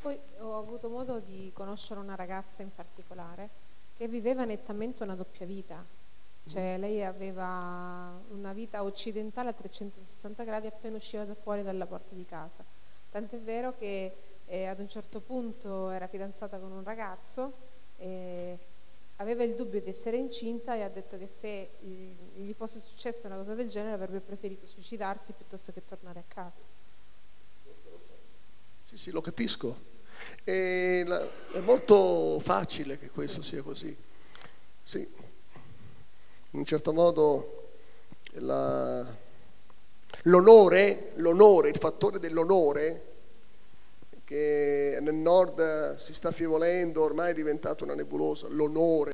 Poi 0.02 0.20
ho 0.40 0.58
avuto 0.58 0.90
modo 0.90 1.20
di 1.20 1.52
conoscere 1.54 2.00
una 2.00 2.16
ragazza 2.16 2.62
in 2.62 2.74
particolare 2.74 3.50
che 3.96 4.08
viveva 4.08 4.46
nettamente 4.46 5.04
una 5.04 5.16
doppia 5.16 5.46
vita, 5.46 5.84
cioè 6.48 6.78
lei 6.78 7.04
aveva 7.04 8.12
una 8.30 8.54
vita 8.54 8.84
occidentale 8.84 9.50
a 9.50 9.54
360 9.54 10.44
gradi 10.44 10.68
appena 10.68 10.98
usciva 10.98 11.24
da 11.24 11.34
fuori 11.34 11.64
dalla 11.64 11.86
porta 11.86 12.14
di 12.14 12.26
casa. 12.26 12.64
Tant'è 13.10 13.40
vero 13.40 13.74
che 13.78 14.14
e 14.46 14.66
ad 14.66 14.80
un 14.80 14.88
certo 14.88 15.22
punto 15.22 15.90
era 15.90 16.08
fidanzata 16.08 16.60
con 16.60 16.72
un 16.72 16.84
ragazzo 16.84 17.54
e 17.98 18.58
aveva 19.18 19.44
il 19.44 19.56
dubbio 19.56 19.82
di 19.82 19.90
essere 19.90 20.18
incinta 20.18 20.76
e 20.76 20.84
ha 20.84 20.90
detto 20.90 21.18
che 21.18 21.28
se 21.28 21.70
gli 22.36 22.54
fosse 22.54 22.80
successa 22.80 23.28
una 23.28 23.38
cosa 23.38 23.56
del 23.56 23.70
genere 23.70 23.94
avrebbe 23.94 24.20
preferito 24.20 24.68
suicidarsi 24.68 25.34
piuttosto 25.34 25.72
che 25.72 25.84
tornare 25.84 26.20
a 26.20 26.24
casa. 26.28 26.62
Sì, 28.96 29.02
sì, 29.02 29.12
lo 29.12 29.20
capisco. 29.20 29.94
La, 30.46 31.30
è 31.52 31.60
molto 31.60 32.40
facile 32.40 32.98
che 32.98 33.10
questo 33.10 33.42
sia 33.42 33.62
così. 33.62 33.94
Sì, 34.84 35.00
in 35.00 36.60
un 36.60 36.64
certo 36.64 36.94
modo 36.94 37.74
la, 38.36 39.06
l'onore, 40.24 41.12
l'onore, 41.16 41.70
il 41.70 41.78
fattore 41.78 42.20
dell'onore 42.20 43.14
che 44.24 44.98
nel 45.02 45.16
nord 45.16 45.96
si 45.96 46.14
sta 46.14 46.30
affievolendo, 46.30 47.04
ormai 47.04 47.32
è 47.32 47.36
diventato 47.36 47.84
una 47.84 47.96
nebulosa, 47.96 48.48
l'onore, 48.48 49.14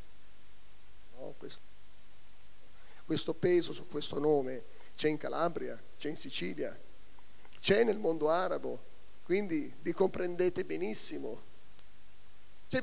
no? 1.18 1.34
questo, 1.40 1.64
questo 3.04 3.34
peso 3.34 3.74
su 3.74 3.88
questo 3.88 4.20
nome 4.20 4.64
c'è 4.96 5.10
in 5.10 5.18
Calabria, 5.18 5.82
c'è 5.98 6.10
in 6.10 6.16
Sicilia, 6.16 6.78
c'è 7.60 7.84
nel 7.84 7.98
mondo 7.98 8.30
arabo, 8.30 8.90
quindi 9.24 9.74
vi 9.82 9.94
comprendete 9.94 10.66
benissimo. 10.66 11.42
C'è 12.68 12.82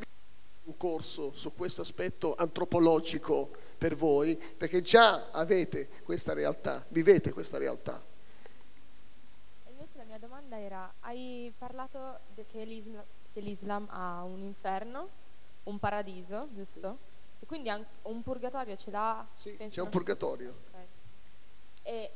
un 0.65 0.77
corso 0.77 1.33
su 1.33 1.55
questo 1.55 1.81
aspetto 1.81 2.35
antropologico 2.35 3.51
per 3.79 3.95
voi, 3.95 4.37
perché 4.37 4.81
già 4.81 5.31
avete 5.31 5.89
questa 6.03 6.33
realtà, 6.33 6.85
vivete 6.89 7.33
questa 7.33 7.59
realtà. 7.59 8.03
Invece 9.69 9.99
la 9.99 10.05
mia 10.05 10.19
domanda 10.19 10.59
era, 10.59 10.93
hai 11.01 11.53
parlato 11.57 12.21
che 12.51 12.65
l'Islam, 12.65 13.05
che 13.33 13.41
l'Islam 13.41 13.87
ha 13.91 14.23
un 14.23 14.43
inferno, 14.43 15.09
un 15.65 15.79
paradiso, 15.79 16.49
giusto? 16.55 16.99
E 17.41 17.47
quindi 17.47 17.71
un 18.03 18.23
purgatorio 18.23 18.75
ce 18.77 18.91
l'ha? 18.91 19.27
Sì, 19.33 19.57
c'è 19.57 19.81
un 19.81 19.89
purgatorio. 19.89 20.55
Okay. 20.69 20.87
E 21.83 22.11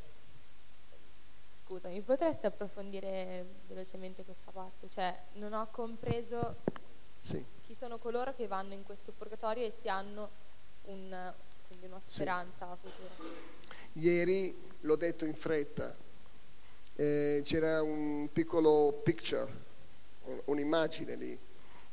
scusami, 1.73 2.03
potresti 2.03 2.44
approfondire 2.44 3.47
velocemente 3.66 4.24
questa 4.24 4.51
parte? 4.51 4.89
Cioè, 4.89 5.19
non 5.35 5.55
ho 5.55 5.69
compreso 5.70 6.57
sì. 7.19 7.43
chi 7.62 7.74
sono 7.74 7.99
coloro 7.99 8.35
che 8.35 8.47
vanno 8.47 8.74
in 8.74 8.82
questo 8.82 9.12
purgatorio 9.12 9.65
e 9.65 9.70
si 9.70 9.89
hanno 9.89 10.31
un, 10.82 11.32
una 11.81 12.01
speranza 12.01 12.77
sì. 12.82 12.89
futura. 12.89 13.15
Ieri 13.94 14.55
l'ho 14.81 14.97
detto 14.97 15.24
in 15.24 15.35
fretta, 15.35 15.97
eh, 16.94 17.40
c'era 17.43 17.82
un 17.82 18.28
piccolo 18.31 19.01
picture, 19.03 19.51
un'immagine 20.44 21.15
lì. 21.16 21.39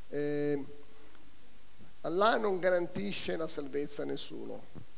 Eh, 0.08 0.64
Allah 2.02 2.36
non 2.36 2.58
garantisce 2.58 3.36
la 3.36 3.48
salvezza 3.48 4.02
a 4.02 4.06
nessuno. 4.06 4.88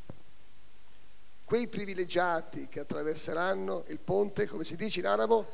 Quei 1.53 1.69
privilegiati 1.69 2.66
che 2.66 2.81
attraverseranno 2.81 3.85
il 3.89 3.99
ponte, 3.99 4.47
come 4.47 4.65
si 4.65 4.74
dice 4.74 5.01
in 5.01 5.07
arabo? 5.07 5.47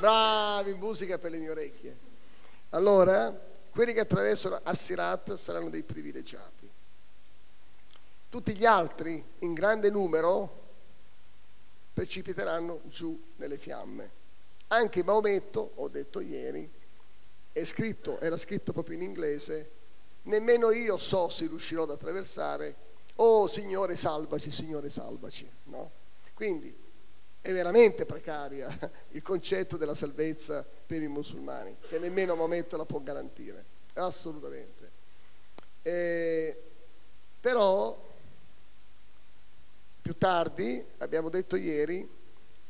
Bravi, 0.00 0.74
musica 0.74 1.16
per 1.16 1.30
le 1.30 1.38
mie 1.38 1.50
orecchie. 1.50 1.96
Allora, 2.70 3.32
quelli 3.70 3.92
che 3.92 4.00
attraversano 4.00 4.58
Assirat 4.64 5.34
saranno 5.34 5.70
dei 5.70 5.84
privilegiati. 5.84 6.68
Tutti 8.28 8.56
gli 8.56 8.64
altri, 8.64 9.24
in 9.38 9.54
grande 9.54 9.90
numero, 9.90 10.62
precipiteranno 11.94 12.80
giù 12.86 13.16
nelle 13.36 13.58
fiamme. 13.58 14.10
Anche 14.66 15.04
Maometto, 15.04 15.70
ho 15.76 15.86
detto 15.86 16.18
ieri, 16.18 16.68
scritto, 17.62 18.18
era 18.18 18.36
scritto 18.36 18.72
proprio 18.72 18.96
in 18.96 19.02
inglese, 19.02 19.70
nemmeno 20.22 20.72
io 20.72 20.98
so 20.98 21.28
se 21.28 21.46
riuscirò 21.46 21.84
ad 21.84 21.90
attraversare, 21.90 22.85
oh 23.16 23.46
Signore 23.46 23.96
salvaci, 23.96 24.50
Signore 24.50 24.88
salvaci. 24.88 25.50
No? 25.64 25.90
Quindi 26.34 26.74
è 27.40 27.52
veramente 27.52 28.04
precaria 28.04 28.68
il 29.12 29.22
concetto 29.22 29.76
della 29.76 29.94
salvezza 29.94 30.64
per 30.64 31.02
i 31.02 31.08
musulmani, 31.08 31.76
se 31.80 31.98
nemmeno 31.98 32.34
Maometto 32.34 32.76
la 32.76 32.84
può 32.84 33.00
garantire, 33.00 33.64
assolutamente. 33.94 34.90
Eh, 35.82 36.60
però 37.40 38.04
più 40.02 40.16
tardi, 40.18 40.84
abbiamo 40.98 41.28
detto 41.28 41.56
ieri, 41.56 42.08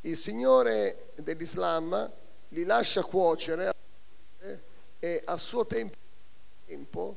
il 0.03 0.17
Signore 0.17 1.13
dell'Islam 1.17 2.13
li 2.51 2.65
lascia 2.65 3.03
cuocere 3.03 3.73
e 4.99 5.23
a 5.25 5.37
suo 5.37 5.67
tempo 5.67 7.17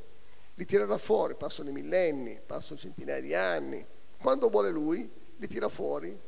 li 0.59 0.65
tirerà 0.65 0.97
fuori, 0.97 1.35
passano 1.35 1.69
i 1.69 1.71
millenni, 1.71 2.37
passano 2.45 2.77
centinaia 2.77 3.21
di 3.21 3.33
anni, 3.33 3.85
quando 4.21 4.49
vuole 4.49 4.69
lui 4.69 5.09
li 5.37 5.47
tira 5.47 5.69
fuori 5.69 6.19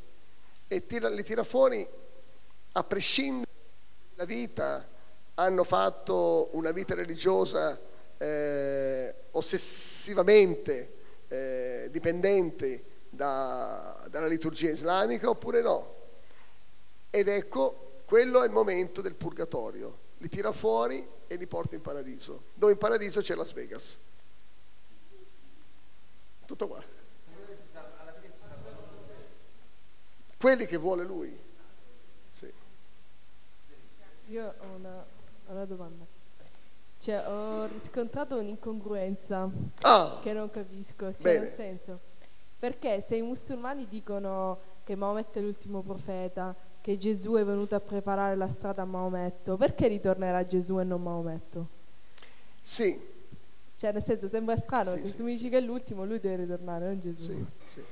e 0.70 0.86
tira, 0.86 1.10
li 1.10 1.22
tira 1.22 1.44
fuori 1.44 1.86
a 2.72 2.84
prescindere 2.86 3.52
dalla 4.16 4.26
vita, 4.26 4.88
hanno 5.34 5.66
fatto 5.66 6.48
una 6.54 6.72
vita 6.72 6.96
religiosa 6.96 7.78
eh, 8.18 9.14
ossessivamente 9.32 10.94
eh, 11.28 11.90
dipendente 11.92 12.84
da, 13.10 14.02
dalla 14.10 14.28
liturgia 14.28 14.70
islamica 14.70 15.28
oppure 15.28 15.62
no. 15.62 15.96
Ed 17.10 17.28
ecco, 17.28 18.04
quello 18.06 18.44
è 18.44 18.46
il 18.46 18.52
momento 18.52 19.02
del 19.02 19.16
purgatorio. 19.16 19.98
Li 20.20 20.30
tira 20.30 20.54
fuori 20.54 21.06
e 21.28 21.36
li 21.36 21.48
porta 21.48 21.76
in 21.76 21.82
paradiso, 21.82 22.44
dove 22.54 22.72
in 22.72 22.78
paradiso 22.78 23.20
c'è 23.20 23.36
Las 23.36 23.52
Vegas. 23.52 23.98
Tutto 26.52 26.68
qua. 26.68 26.84
Quelli 30.38 30.66
che 30.66 30.76
vuole 30.76 31.06
lui. 31.06 31.40
Sì. 32.30 32.52
Io 34.28 34.54
ho 34.60 34.76
una, 34.76 35.06
una 35.48 35.64
domanda. 35.64 36.04
Cioè, 37.00 37.26
ho 37.26 37.68
riscontrato 37.68 38.38
un'incongruenza 38.38 39.50
ah, 39.84 40.20
che 40.22 40.34
non 40.34 40.50
capisco. 40.52 41.16
Cioè, 41.16 41.40
nel 41.40 41.54
senso, 41.54 42.00
perché 42.60 43.00
se 43.00 43.16
i 43.16 43.22
musulmani 43.22 43.88
dicono 43.88 44.60
che 44.84 44.96
Maometto 44.96 45.40
è 45.40 45.42
l'ultimo 45.42 45.82
profeta, 45.82 46.54
che 46.82 46.98
Gesù 46.98 47.36
è 47.36 47.46
venuto 47.46 47.76
a 47.76 47.80
preparare 47.80 48.36
la 48.36 48.50
strada 48.50 48.82
a 48.82 48.86
Maometto, 48.86 49.56
perché 49.56 49.88
ritornerà 49.88 50.44
Gesù 50.44 50.80
e 50.82 50.84
non 50.84 51.02
Maometto? 51.02 51.68
Sì. 52.60 53.11
Cioè, 53.82 53.92
nel 53.94 54.04
senso, 54.04 54.28
sembra 54.28 54.56
strano, 54.58 54.90
Sì, 54.92 54.96
perché 54.98 55.08
sì, 55.08 55.16
tu 55.16 55.24
mi 55.24 55.32
dici 55.32 55.50
che 55.50 55.58
è 55.58 55.62
l'ultimo, 55.62 56.06
lui 56.06 56.20
deve 56.20 56.44
ritornare, 56.44 56.86
non 56.86 57.00
Gesù. 57.00 57.24
Sì, 57.24 57.46
sì. 57.74 57.84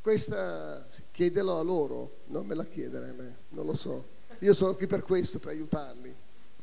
Questa 0.00 0.84
chiedelo 1.12 1.56
a 1.60 1.62
loro, 1.62 2.22
non 2.26 2.44
me 2.44 2.56
la 2.56 2.64
chiedere 2.64 3.10
a 3.10 3.12
me, 3.12 3.36
non 3.50 3.66
lo 3.66 3.74
so. 3.74 4.04
Io 4.40 4.52
sono 4.52 4.74
qui 4.74 4.88
per 4.88 5.02
questo, 5.02 5.38
per 5.38 5.50
aiutarli, 5.50 6.12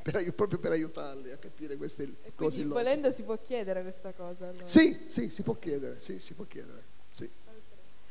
per 0.03 0.33
proprio 0.33 0.59
per 0.59 0.73
aiutarli 0.73 1.31
a 1.31 1.37
capire 1.37 1.77
queste 1.77 2.03
E 2.03 2.07
cose 2.07 2.33
quindi 2.35 2.59
illogiche. 2.63 2.73
volendo 2.83 3.11
si 3.11 3.23
può 3.23 3.37
chiedere 3.41 3.81
questa 3.81 4.11
cosa. 4.11 4.49
allora. 4.49 4.65
Sì, 4.65 5.05
sì, 5.07 5.29
si 5.29 5.41
può 5.41 5.55
chiedere, 5.57 6.01
sì, 6.01 6.19
si 6.19 6.33
può 6.33 6.43
chiedere. 6.45 6.83
Sì. 7.13 7.29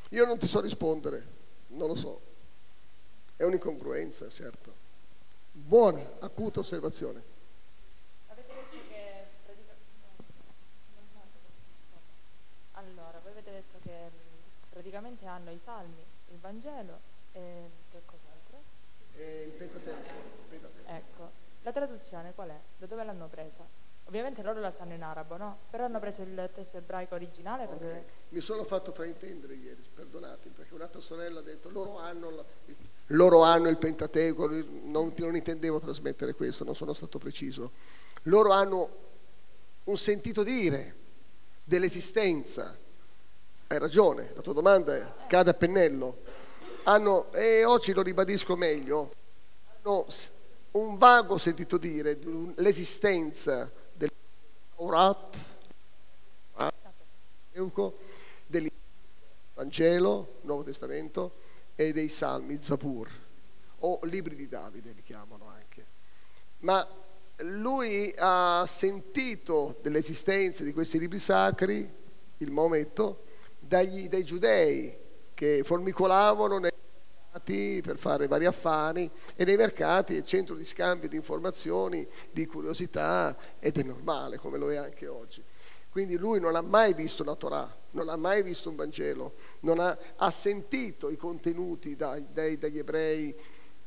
Io 0.09 0.25
non 0.25 0.39
ti 0.39 0.47
so 0.47 0.61
rispondere, 0.61 1.23
non 1.67 1.87
lo 1.87 1.95
so. 1.95 2.19
È 3.35 3.43
un'incongruenza, 3.43 4.27
certo. 4.29 4.73
Buona, 5.51 6.01
acuta 6.21 6.59
osservazione. 6.61 7.21
Avete 8.29 8.51
detto 8.55 8.77
che 8.87 9.09
allora, 12.73 13.19
voi 13.21 13.31
avete 13.31 13.51
detto 13.51 13.77
che 13.83 13.91
mh, 13.91 14.70
praticamente 14.81 15.27
hanno 15.27 15.51
i 15.51 15.59
salmi, 15.59 16.03
il 16.31 16.39
Vangelo 16.39 16.99
e 17.33 17.69
che 17.91 18.01
cos'altro? 18.03 18.63
E 19.13 19.43
il 19.43 19.51
Pentateuco. 19.51 20.09
Ecco, 20.87 21.29
la 21.61 21.71
traduzione 21.71 22.33
qual 22.33 22.49
è? 22.49 22.59
Da 22.79 22.87
dove 22.87 23.03
l'hanno 23.03 23.27
presa? 23.27 23.63
Ovviamente 24.05 24.41
loro 24.41 24.59
la 24.59 24.71
sanno 24.71 24.95
in 24.95 25.03
arabo, 25.03 25.37
no? 25.37 25.59
Però 25.69 25.85
hanno 25.85 25.99
preso 25.99 26.23
il 26.23 26.49
testo 26.51 26.77
ebraico 26.77 27.13
originale 27.13 27.67
perché 27.67 27.85
Ok. 27.85 28.03
Mi 28.29 28.39
sono 28.39 28.63
fatto 28.63 28.91
fraintendere 28.91 29.53
ieri, 29.53 29.87
perdonatemi, 29.93 30.55
perché 30.55 30.73
un'altra 30.73 30.99
sorella 30.99 31.39
ha 31.41 31.43
detto 31.43 31.69
loro 31.69 31.99
hanno, 31.99 32.31
la- 32.31 32.45
il, 32.65 32.75
loro 33.07 33.43
hanno 33.43 33.69
il 33.69 33.77
Pentateuco, 33.77 34.47
non, 34.47 35.13
non 35.15 35.35
intendevo 35.35 35.79
trasmettere 35.79 36.33
questo, 36.33 36.63
non 36.63 36.73
sono 36.73 36.93
stato 36.93 37.19
preciso. 37.19 37.71
Loro 38.23 38.49
hanno 38.51 38.89
un 39.83 39.97
sentito 39.97 40.41
dire 40.41 40.95
dell'esistenza. 41.63 42.75
Hai 43.71 43.79
ragione, 43.79 44.33
la 44.35 44.41
tua 44.41 44.51
domanda 44.51 45.15
cade 45.27 45.51
a 45.51 45.53
pennello. 45.53 46.23
Hanno, 46.83 47.31
e 47.31 47.63
oggi 47.63 47.93
lo 47.93 48.01
ribadisco 48.01 48.57
meglio, 48.57 49.13
hanno 49.81 50.05
un 50.71 50.97
vago 50.97 51.37
sentito 51.37 51.77
dire 51.77 52.19
dell'esistenza 52.19 53.71
del 53.93 54.11
Pentateuco, 56.53 57.97
del 58.45 58.69
Vangelo, 59.53 60.39
Nuovo 60.41 60.63
Testamento 60.63 61.35
e 61.75 61.93
dei 61.93 62.09
Salmi, 62.09 62.61
Zabur, 62.61 63.07
o 63.79 63.99
libri 64.03 64.35
di 64.35 64.49
Davide 64.49 64.91
li 64.91 65.01
chiamano 65.01 65.47
anche. 65.47 65.85
Ma 66.57 66.85
lui 67.37 68.13
ha 68.17 68.65
sentito 68.67 69.77
dell'esistenza 69.81 70.65
di 70.65 70.73
questi 70.73 70.99
libri 70.99 71.19
sacri, 71.19 71.89
il 72.39 72.51
Maometto, 72.51 73.29
dagli, 73.71 74.09
dai 74.09 74.25
giudei 74.25 74.93
che 75.33 75.61
formicolavano 75.63 76.57
nei 76.57 76.71
mercati 77.31 77.81
per 77.81 77.97
fare 77.97 78.27
vari 78.27 78.45
affari 78.45 79.09
e 79.33 79.45
nei 79.45 79.55
mercati 79.55 80.17
è 80.17 80.23
centro 80.23 80.55
di 80.55 80.65
scambio 80.65 81.07
di 81.07 81.15
informazioni, 81.15 82.05
di 82.31 82.45
curiosità 82.47 83.37
ed 83.59 83.77
è 83.77 83.83
normale 83.83 84.37
come 84.37 84.57
lo 84.57 84.69
è 84.69 84.75
anche 84.75 85.07
oggi. 85.07 85.41
Quindi 85.89 86.17
lui 86.17 86.41
non 86.41 86.55
ha 86.57 86.61
mai 86.61 86.93
visto 86.93 87.23
una 87.23 87.35
Torah, 87.35 87.73
non 87.91 88.09
ha 88.09 88.17
mai 88.17 88.43
visto 88.43 88.69
un 88.69 88.75
Vangelo, 88.75 89.35
ha, 89.65 89.97
ha, 90.17 90.31
sentito 90.31 91.09
i 91.09 91.15
contenuti 91.15 91.95
dai, 91.95 92.25
dai, 92.31 92.57
dagli 92.57 92.77
ebrei 92.77 93.33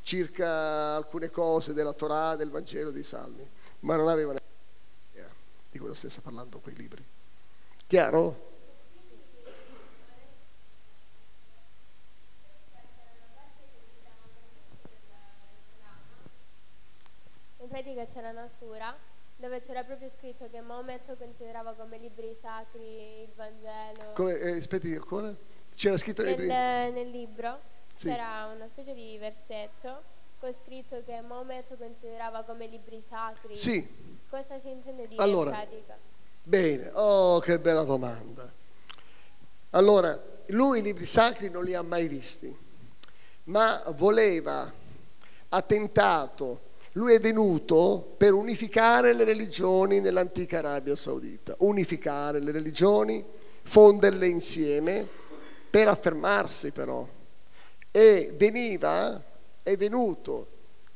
circa 0.01 0.95
alcune 0.95 1.31
cose 1.31 1.75
della 1.75 1.93
Torah, 1.93 2.37
del 2.37 2.51
Vangelo, 2.51 2.91
dei 2.91 3.03
Salmi, 3.03 3.47
ma 3.81 3.97
non 3.97 4.09
aveva 4.09 4.35
idea 5.13 5.29
di 5.71 5.79
cosa 5.79 5.95
stesse 5.95 6.23
parlando 6.23 6.59
quei 6.59 6.75
libri. 6.75 7.05
Chiaro? 7.87 8.53
In 17.75 17.83
pratica 17.83 18.07
c'era 18.07 18.31
una 18.31 18.47
sura 18.47 18.97
dove 19.35 19.59
c'era 19.59 19.83
proprio 19.83 20.09
scritto 20.09 20.49
che 20.49 20.61
Maometto 20.61 21.17
considerava 21.17 21.73
come 21.73 21.99
libri 21.99 22.33
sacri 22.33 23.23
il 23.23 23.33
Vangelo. 23.35 24.13
Come, 24.13 24.39
eh, 24.39 24.59
aspetti 24.59 24.95
ancora? 24.95 25.35
C'era 25.75 25.97
scritto 25.97 26.23
nel, 26.23 26.39
libri... 26.39 26.47
nel 26.47 27.11
libro 27.11 27.59
Sì. 27.93 28.11
c'era 28.11 28.49
una 28.55 28.69
specie 28.69 28.95
di 28.95 29.19
versetto 29.19 30.03
con 30.39 30.55
scritto 30.55 31.03
che 31.05 31.21
Maometto 31.21 31.75
considerava 31.75 32.45
come 32.45 32.69
libri 32.69 33.03
sacri. 33.03 33.57
Sì. 33.57 33.85
Cosa 34.31 34.57
si 34.61 34.71
intende 34.71 35.09
dire 35.09 35.21
Allora, 35.21 35.51
in 35.51 35.57
pratica? 35.57 35.99
Bene, 36.45 36.91
oh 36.93 37.41
che 37.41 37.59
bella 37.59 37.83
domanda. 37.83 38.49
Allora, 39.71 40.17
lui 40.47 40.79
i 40.79 40.83
libri 40.83 41.05
sacri 41.05 41.51
non 41.51 41.65
li 41.65 41.75
ha 41.75 41.83
mai 41.83 42.07
visti, 42.07 42.57
ma 43.45 43.83
voleva, 43.97 44.73
ha 45.49 45.63
tentato, 45.63 46.64
lui 46.97 47.15
è 47.15 47.21
venuto 47.21 48.15
per 48.17 48.35
unificare 48.35 49.15
le 49.15 49.25
religioni 49.25 50.01
nell'antica 50.01 50.59
Arabia 50.59 50.95
Saudita, 50.95 51.55
unificare 51.59 52.39
le 52.39 52.53
religioni, 52.53 53.25
fonderle 53.63 54.27
insieme 54.29 55.07
per 55.71 55.89
affermarsi 55.89 56.71
però. 56.71 57.07
E 57.91 58.35
veniva, 58.37 59.23
è 59.63 59.77
venuto 59.77 60.49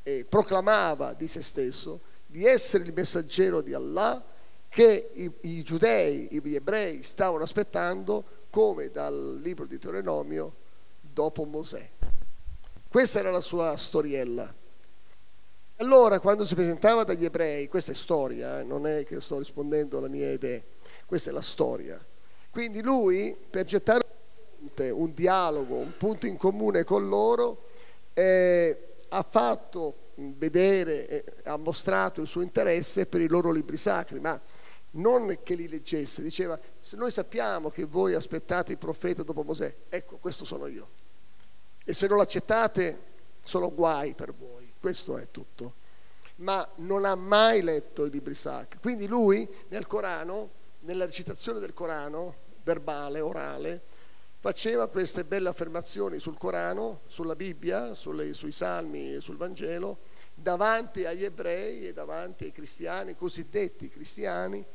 e 0.03 0.25
proclamava 0.27 1.13
di 1.13 1.27
se 1.27 1.41
stesso 1.41 2.01
di 2.25 2.45
essere 2.45 2.85
il 2.85 2.93
messaggero 2.93 3.59
di 3.59 3.73
Allah 3.73 4.23
che 4.69 5.11
i, 5.15 5.31
i 5.41 5.63
giudei, 5.63 6.29
gli 6.31 6.55
ebrei 6.55 7.03
stavano 7.03 7.43
aspettando 7.43 8.23
come 8.49 8.89
dal 8.89 9.39
libro 9.41 9.65
di 9.65 9.77
Deuteronomio 9.77 10.55
dopo 11.01 11.43
Mosè. 11.43 11.89
Questa 12.87 13.19
era 13.19 13.31
la 13.31 13.41
sua 13.41 13.75
storiella. 13.75 14.55
Allora, 15.81 16.19
quando 16.19 16.43
si 16.43 16.55
presentava 16.55 17.05
dagli 17.05 17.23
ebrei, 17.23 17.69
questa 17.69 17.93
è 17.93 17.95
storia, 17.95 18.59
eh, 18.59 18.63
non 18.65 18.85
è 18.85 19.05
che 19.05 19.21
sto 19.21 19.37
rispondendo 19.37 19.97
alla 19.97 20.09
mia 20.09 20.29
idea, 20.29 20.61
questa 21.05 21.29
è 21.29 21.33
la 21.33 21.39
storia. 21.39 22.05
Quindi 22.51 22.81
lui, 22.81 23.33
per 23.49 23.63
gettare 23.63 24.05
un 24.91 25.13
dialogo, 25.13 25.75
un 25.75 25.93
punto 25.95 26.25
in 26.25 26.35
comune 26.35 26.83
con 26.83 27.07
loro, 27.07 27.63
eh, 28.13 28.95
ha 29.07 29.23
fatto 29.23 30.09
vedere, 30.15 31.07
eh, 31.07 31.23
ha 31.45 31.55
mostrato 31.55 32.19
il 32.19 32.27
suo 32.27 32.41
interesse 32.41 33.05
per 33.05 33.21
i 33.21 33.27
loro 33.27 33.49
libri 33.49 33.77
sacri, 33.77 34.19
ma 34.19 34.37
non 34.91 35.39
che 35.43 35.55
li 35.55 35.69
leggesse, 35.69 36.21
diceva, 36.21 36.59
se 36.81 36.97
noi 36.97 37.09
sappiamo 37.09 37.69
che 37.69 37.85
voi 37.85 38.15
aspettate 38.15 38.73
il 38.73 38.77
profeta 38.77 39.23
dopo 39.23 39.43
Mosè, 39.43 39.73
ecco, 39.87 40.17
questo 40.17 40.43
sono 40.43 40.67
io. 40.67 40.89
E 41.85 41.93
se 41.93 42.05
non 42.07 42.17
l'accettate, 42.17 43.07
sono 43.45 43.73
guai 43.73 44.13
per 44.13 44.33
voi, 44.33 44.58
questo 44.79 45.17
è 45.17 45.29
tutto. 45.31 45.75
Ma 46.37 46.67
non 46.75 47.05
ha 47.05 47.15
mai 47.15 47.61
letto 47.61 48.05
i 48.05 48.09
libri 48.09 48.33
sacri. 48.33 48.79
Quindi 48.79 49.07
lui 49.07 49.47
nel 49.67 49.87
Corano, 49.87 50.51
nella 50.81 51.05
recitazione 51.05 51.59
del 51.59 51.73
Corano, 51.73 52.35
verbale, 52.63 53.19
orale, 53.19 53.81
faceva 54.39 54.87
queste 54.87 55.25
belle 55.25 55.49
affermazioni 55.49 56.19
sul 56.19 56.37
Corano, 56.37 57.01
sulla 57.07 57.35
Bibbia, 57.35 57.93
sulle, 57.93 58.33
sui 58.33 58.53
Salmi 58.53 59.15
e 59.15 59.21
sul 59.21 59.35
Vangelo, 59.35 59.97
davanti 60.33 61.05
agli 61.05 61.25
ebrei 61.25 61.87
e 61.87 61.93
davanti 61.93 62.45
ai 62.45 62.51
cristiani, 62.51 63.15
cosiddetti 63.15 63.89
cristiani. 63.89 64.65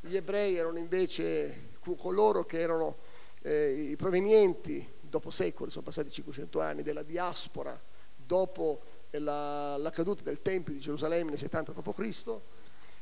Gli 0.00 0.16
ebrei 0.16 0.56
erano 0.56 0.78
invece 0.78 1.72
coloro 1.96 2.44
che 2.44 2.58
erano 2.58 2.98
eh, 3.42 3.72
i 3.90 3.96
provenienti, 3.96 4.86
dopo 5.00 5.30
secoli, 5.30 5.70
sono 5.70 5.84
passati 5.84 6.10
500 6.10 6.60
anni, 6.60 6.82
della 6.82 7.02
diaspora, 7.02 7.80
dopo 8.14 8.82
la, 9.18 9.76
la 9.76 9.90
caduta 9.90 10.22
del 10.22 10.42
Tempio 10.42 10.72
di 10.72 10.80
Gerusalemme 10.80 11.30
nel 11.30 11.38
70 11.38 11.72
d.C. 11.72 12.38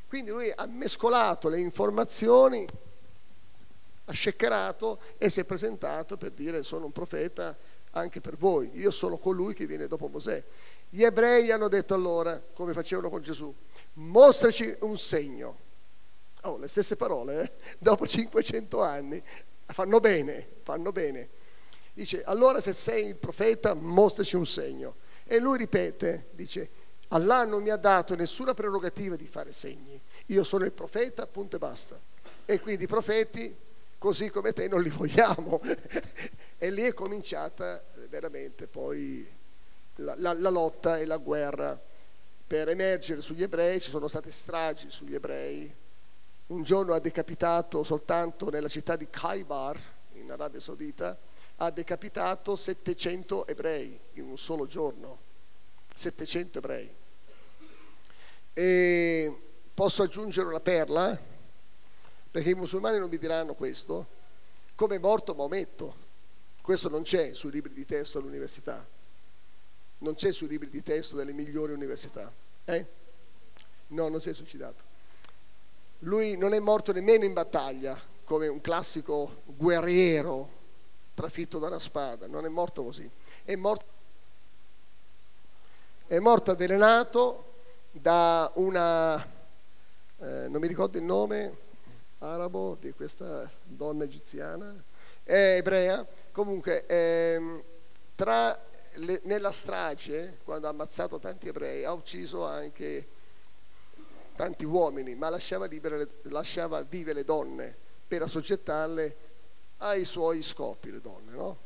Quindi 0.09 0.31
lui 0.31 0.53
ha 0.55 0.67
mescolato 0.67 1.49
le 1.49 1.59
informazioni 1.59 2.67
ha 4.05 4.13
sceccerato 4.13 4.99
e 5.17 5.29
si 5.29 5.41
è 5.41 5.45
presentato 5.45 6.17
per 6.17 6.33
dire 6.33 6.63
sono 6.63 6.87
un 6.87 6.93
profeta 6.93 7.57
anche 7.93 8.21
per 8.21 8.37
voi, 8.37 8.71
io 8.75 8.91
sono 8.91 9.19
colui 9.19 9.55
che 9.55 9.67
viene 9.67 9.87
dopo 9.87 10.09
Mosè. 10.09 10.43
Gli 10.89 11.05
ebrei 11.05 11.51
hanno 11.51 11.69
detto 11.69 11.95
allora, 11.95 12.43
come 12.53 12.73
facevano 12.73 13.11
con 13.11 13.23
Gesù, 13.23 13.55
mostraci 13.95 14.77
un 14.81 14.97
segno. 14.99 15.59
Oh, 16.43 16.57
le 16.59 16.69
stesse 16.69 16.97
parole, 16.97 17.43
eh? 17.43 17.77
dopo 17.79 18.07
500 18.07 18.83
anni, 18.83 19.23
fanno 19.67 20.01
bene, 20.01 20.49
fanno 20.63 20.91
bene. 20.91 21.29
Dice, 21.93 22.23
allora 22.25 22.61
se 22.61 22.73
sei 22.73 23.09
il 23.09 23.17
profeta, 23.17 23.75
mostraci 23.75 24.37
un 24.37 24.47
segno. 24.47 24.95
E 25.25 25.39
lui 25.39 25.59
ripete, 25.59 26.29
dice, 26.33 26.71
Allah 27.09 27.45
non 27.45 27.63
mi 27.63 27.71
ha 27.71 27.77
dato 27.77 28.15
nessuna 28.15 28.55
prerogativa 28.55 29.17
di 29.17 29.27
fare 29.27 29.53
segni, 29.53 30.01
io 30.27 30.45
sono 30.45 30.65
il 30.65 30.73
profeta, 30.73 31.27
punto 31.27 31.57
e 31.57 31.59
basta. 31.59 32.01
E 32.45 32.61
quindi 32.61 32.85
i 32.85 32.89
profeti 32.89 33.55
così 33.99 34.31
come 34.31 34.53
te 34.53 34.67
non 34.67 34.83
li 34.83 34.91
vogliamo. 34.91 35.61
e 36.59 36.71
lì 36.71 36.83
è 36.83 36.93
cominciata 36.93 37.83
veramente 38.09 38.67
poi 38.67 39.27
la, 39.97 40.15
la, 40.19 40.33
la, 40.33 40.51
lotta 40.51 40.99
e 40.99 41.05
la 41.05 41.19
guerra 41.19 41.81
per 42.47 42.69
emergere 42.69 43.21
sugli 43.21 43.43
ebrei, 43.43 43.81
ci 43.81 43.91
sono 43.91 44.09
state 44.09 44.31
stragi 44.31 44.91
sugli 44.91 45.15
ebrei. 45.15 45.73
Un 46.49 46.63
giorno 46.63 46.93
ha 46.93 46.99
decapitato 46.99 47.83
soltanto 47.83 48.51
nella 48.51 48.69
città 48.69 48.97
di 48.97 49.07
Khaybar, 49.09 49.81
in 50.15 50.31
Arabia 50.31 50.61
Saudita, 50.61 51.17
ha 51.57 51.71
decapitato 51.71 52.57
700 52.57 53.47
ebrei 53.47 53.99
in 54.15 54.25
un 54.25 54.39
solo 54.39 54.67
giorno. 54.67 55.19
700 55.95 56.59
ebrei. 56.59 56.95
E 58.55 59.43
posso 59.75 60.03
aggiungere 60.03 60.49
una 60.49 60.61
perla? 60.61 61.31
perché 62.33 62.49
i 62.49 62.55
musulmani 62.55 62.99
non 62.99 63.11
vi 63.11 63.19
diranno 63.19 63.53
questo, 63.53 64.07
come 64.75 64.97
è 64.97 64.99
morto 64.99 65.35
Maometto. 65.35 66.11
Questo 66.63 66.89
non 66.89 67.03
c'è 67.03 67.35
sui 67.35 67.51
libri 67.51 67.75
di 67.75 67.85
testo 67.85 68.19
all'università, 68.19 68.85
non 69.99 70.15
c'è 70.15 70.33
sui 70.33 70.49
libri 70.49 70.71
di 70.71 70.83
testo 70.83 71.15
delle 71.15 71.35
migliori 71.35 71.75
università. 71.75 72.33
Eh? 72.65 72.87
No, 73.89 74.09
non 74.09 74.21
si 74.21 74.31
è 74.31 74.33
suicidato. 74.33 74.91
Lui 76.01 76.39
non 76.39 76.55
è 76.55 76.59
morto 76.59 76.93
nemmeno 76.93 77.27
in 77.27 77.35
battaglia, 77.35 78.01
come 78.25 78.49
un 78.49 78.63
classico 78.63 79.43
guerriero 79.45 80.61
trafitto 81.23 81.61
da 81.61 81.69
una 81.69 81.79
spada, 81.79 82.27
non 82.27 82.45
è 82.45 82.49
morto 82.49 82.83
così. 82.83 83.09
È 83.45 83.55
morto, 83.55 83.85
è 86.09 86.19
morto 86.19 86.51
avvelenato 86.51 87.53
da 87.93 88.51
una, 88.57 89.23
eh, 90.19 90.49
non 90.49 90.61
mi 90.61 90.67
ricordo 90.67 90.99
il 90.99 91.05
nome, 91.05 91.57
arabo 92.19 92.77
di 92.81 92.91
questa 92.93 93.49
donna 93.63 94.03
egiziana, 94.03 94.75
è 95.23 95.55
ebrea, 95.59 96.05
comunque 96.33 96.87
ehm, 96.87 97.63
le, 98.95 99.21
nella 99.23 99.53
strage, 99.53 100.39
quando 100.43 100.67
ha 100.67 100.71
ammazzato 100.71 101.21
tanti 101.21 101.47
ebrei, 101.47 101.85
ha 101.85 101.93
ucciso 101.93 102.45
anche 102.45 103.07
tanti 104.35 104.65
uomini, 104.65 105.15
ma 105.15 105.29
lasciava, 105.29 105.67
libere, 105.67 106.09
lasciava 106.23 106.83
vive 106.83 107.13
le 107.13 107.23
donne 107.23 107.77
per 108.09 108.23
assoggettarle 108.23 109.31
ai 109.83 110.05
suoi 110.05 110.43
scopi, 110.43 110.91
le 110.91 111.01
donne. 111.01 111.33
No? 111.33 111.59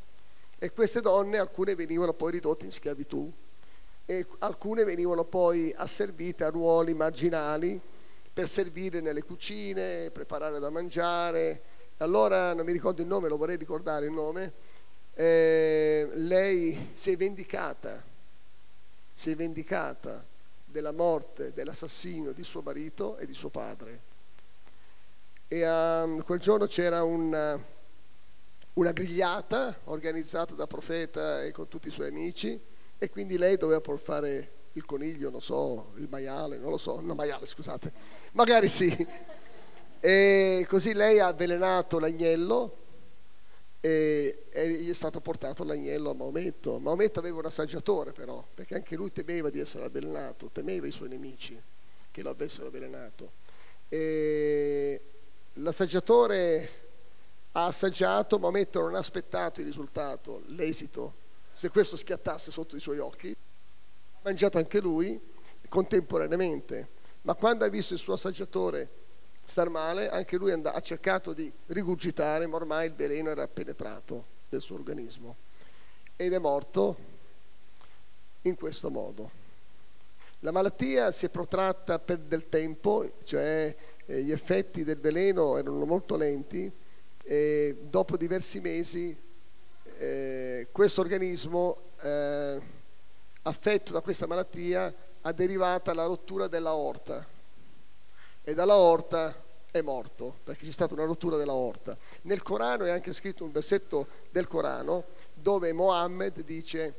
E 0.58 0.72
queste 0.72 1.00
donne, 1.00 1.38
alcune 1.38 1.74
venivano 1.74 2.14
poi 2.14 2.32
ridotte 2.32 2.64
in 2.64 2.72
schiavitù 2.72 3.30
e 4.06 4.26
alcune 4.38 4.84
venivano 4.84 5.24
poi 5.24 5.72
asservite 5.76 6.44
a 6.44 6.48
ruoli 6.48 6.94
marginali 6.94 7.78
per 8.32 8.48
servire 8.48 9.00
nelle 9.00 9.22
cucine, 9.22 10.10
preparare 10.10 10.58
da 10.58 10.70
mangiare. 10.70 11.62
Allora 11.98 12.54
non 12.54 12.64
mi 12.64 12.72
ricordo 12.72 13.02
il 13.02 13.08
nome, 13.08 13.28
lo 13.28 13.36
vorrei 13.36 13.56
ricordare 13.56 14.06
il 14.06 14.12
nome. 14.12 14.52
Eh, 15.14 16.08
lei 16.14 16.90
si 16.94 17.10
è 17.10 17.16
vendicata, 17.16 18.02
si 19.12 19.30
è 19.30 19.34
vendicata 19.34 20.24
della 20.64 20.92
morte, 20.92 21.52
dell'assassinio 21.52 22.32
di 22.32 22.44
suo 22.44 22.60
marito 22.60 23.16
e 23.16 23.26
di 23.26 23.34
suo 23.34 23.48
padre. 23.48 24.00
E 25.48 25.68
um, 25.68 26.22
quel 26.22 26.38
giorno 26.38 26.66
c'era 26.66 27.02
un, 27.02 27.60
una 28.76 28.92
grigliata 28.92 29.80
organizzata 29.84 30.54
da 30.54 30.66
profeta 30.66 31.42
e 31.42 31.50
con 31.50 31.68
tutti 31.68 31.88
i 31.88 31.90
suoi 31.90 32.08
amici 32.08 32.60
e 32.98 33.10
quindi 33.10 33.38
lei 33.38 33.56
doveva 33.56 33.80
portare 33.80 34.52
il 34.72 34.84
coniglio, 34.84 35.30
non 35.30 35.40
so, 35.40 35.92
il 35.96 36.06
maiale, 36.10 36.58
non 36.58 36.70
lo 36.70 36.76
so, 36.76 37.00
no 37.00 37.14
maiale 37.14 37.46
scusate, 37.46 37.92
magari 38.32 38.68
sì. 38.68 39.06
E 39.98 40.66
così 40.68 40.92
lei 40.92 41.18
ha 41.18 41.28
avvelenato 41.28 41.98
l'agnello 41.98 42.76
e, 43.80 44.44
e 44.50 44.68
gli 44.68 44.90
è 44.90 44.94
stato 44.94 45.20
portato 45.20 45.64
l'agnello 45.64 46.10
a 46.10 46.14
Maometto. 46.14 46.78
Maometto 46.78 47.18
aveva 47.18 47.38
un 47.38 47.46
assaggiatore 47.46 48.12
però, 48.12 48.46
perché 48.54 48.74
anche 48.74 48.94
lui 48.94 49.10
temeva 49.10 49.48
di 49.48 49.58
essere 49.58 49.86
avvelenato, 49.86 50.50
temeva 50.52 50.86
i 50.86 50.92
suoi 50.92 51.08
nemici 51.08 51.60
che 52.10 52.22
lo 52.22 52.28
avessero 52.28 52.66
avvelenato. 52.66 53.32
E 53.88 55.00
l'assaggiatore 55.54 56.85
ha 57.58 57.64
assaggiato, 57.64 58.38
Maometto 58.38 58.82
non 58.82 58.94
ha 58.96 58.98
aspettato 58.98 59.60
il 59.60 59.66
risultato, 59.66 60.42
l'esito, 60.48 61.14
se 61.50 61.70
questo 61.70 61.96
schiattasse 61.96 62.50
sotto 62.50 62.76
i 62.76 62.80
suoi 62.80 62.98
occhi, 62.98 63.30
ha 63.30 64.18
mangiato 64.22 64.58
anche 64.58 64.78
lui 64.78 65.18
contemporaneamente, 65.66 66.88
ma 67.22 67.34
quando 67.34 67.64
ha 67.64 67.68
visto 67.68 67.94
il 67.94 67.98
suo 67.98 68.12
assaggiatore 68.12 68.90
star 69.46 69.70
male, 69.70 70.10
anche 70.10 70.36
lui 70.36 70.52
ha 70.52 70.80
cercato 70.80 71.32
di 71.32 71.50
rigurgitare, 71.68 72.46
ma 72.46 72.56
ormai 72.56 72.88
il 72.88 72.94
veleno 72.94 73.30
era 73.30 73.48
penetrato 73.48 74.26
nel 74.50 74.60
suo 74.60 74.74
organismo 74.76 75.36
ed 76.14 76.34
è 76.34 76.38
morto 76.38 76.96
in 78.42 78.54
questo 78.54 78.90
modo. 78.90 79.30
La 80.40 80.50
malattia 80.50 81.10
si 81.10 81.24
è 81.24 81.30
protratta 81.30 81.98
per 81.98 82.18
del 82.18 82.50
tempo, 82.50 83.12
cioè 83.24 83.74
eh, 84.04 84.22
gli 84.22 84.30
effetti 84.30 84.84
del 84.84 84.98
veleno 84.98 85.56
erano 85.56 85.86
molto 85.86 86.16
lenti 86.16 86.84
e 87.28 87.78
dopo 87.80 88.16
diversi 88.16 88.60
mesi 88.60 89.16
eh, 89.98 90.68
questo 90.70 91.00
organismo 91.00 91.90
eh, 92.00 92.62
affetto 93.42 93.92
da 93.92 94.00
questa 94.00 94.28
malattia 94.28 94.94
ha 95.22 95.32
derivato 95.32 95.92
la 95.92 96.04
rottura 96.04 96.46
della 96.46 96.74
orta 96.74 97.26
e 98.44 98.54
dalla 98.54 98.76
orta 98.76 99.42
è 99.72 99.80
morto 99.80 100.38
perché 100.44 100.66
c'è 100.66 100.70
stata 100.70 100.94
una 100.94 101.04
rottura 101.04 101.36
della 101.36 101.52
orta. 101.52 101.98
Nel 102.22 102.42
Corano 102.42 102.84
è 102.84 102.90
anche 102.90 103.10
scritto 103.10 103.42
un 103.42 103.50
versetto 103.50 104.06
del 104.30 104.46
Corano 104.46 105.06
dove 105.34 105.72
Mohammed 105.72 106.42
dice 106.42 106.94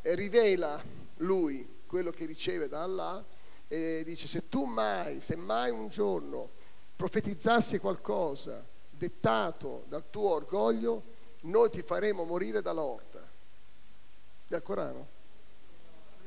rivela 0.00 0.82
lui 1.18 1.82
quello 1.86 2.10
che 2.10 2.24
riceve 2.24 2.66
da 2.66 2.82
Allah 2.82 3.22
e 3.68 4.04
dice 4.06 4.26
se 4.26 4.48
tu 4.48 4.64
mai, 4.64 5.20
se 5.20 5.36
mai 5.36 5.70
un 5.70 5.88
giorno 5.88 6.48
profetizzassi 6.96 7.78
qualcosa 7.78 8.72
dettato 8.96 9.84
dal 9.88 10.08
tuo 10.10 10.30
orgoglio, 10.30 11.02
noi 11.42 11.70
ti 11.70 11.82
faremo 11.82 12.24
morire 12.24 12.62
dalla 12.62 12.82
orta. 12.82 13.22
Del 14.46 14.62
Corano. 14.62 15.08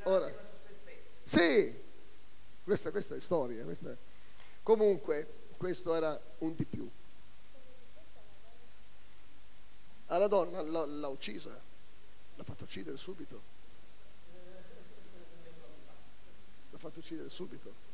Ora, 0.04 0.32
sì, 1.24 1.74
questa, 2.64 2.90
questa 2.90 3.14
è 3.14 3.20
storia. 3.20 3.64
Questa. 3.64 3.96
Comunque, 4.62 5.46
questo 5.56 5.94
era 5.94 6.18
un 6.38 6.54
di 6.54 6.64
più. 6.64 6.88
Alla 10.06 10.26
donna 10.26 10.62
l'ha, 10.62 10.86
l'ha 10.86 11.08
uccisa, 11.08 11.58
l'ha 12.34 12.44
fatta 12.44 12.64
uccidere 12.64 12.96
subito. 12.96 13.42
L'ha 16.70 16.78
fatta 16.78 16.98
uccidere 16.98 17.28
subito. 17.28 17.87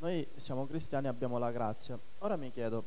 Noi 0.00 0.24
siamo 0.36 0.64
cristiani 0.64 1.06
e 1.06 1.08
abbiamo 1.08 1.38
la 1.38 1.50
grazia. 1.50 1.98
Ora 2.18 2.36
mi 2.36 2.52
chiedo, 2.52 2.84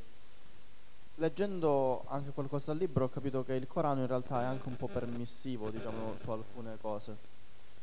leggendo 1.15 2.05
anche 2.07 2.31
qualcosa 2.31 2.71
dal 2.71 2.77
libro 2.79 3.03
ho 3.03 3.09
capito 3.09 3.43
che 3.43 3.53
il 3.53 3.67
Corano 3.67 3.99
in 3.99 4.07
realtà 4.07 4.43
è 4.43 4.45
anche 4.45 4.69
un 4.69 4.77
po' 4.77 4.87
permissivo, 4.87 5.69
diciamo, 5.69 6.15
su 6.15 6.31
alcune 6.31 6.77
cose. 6.79 7.17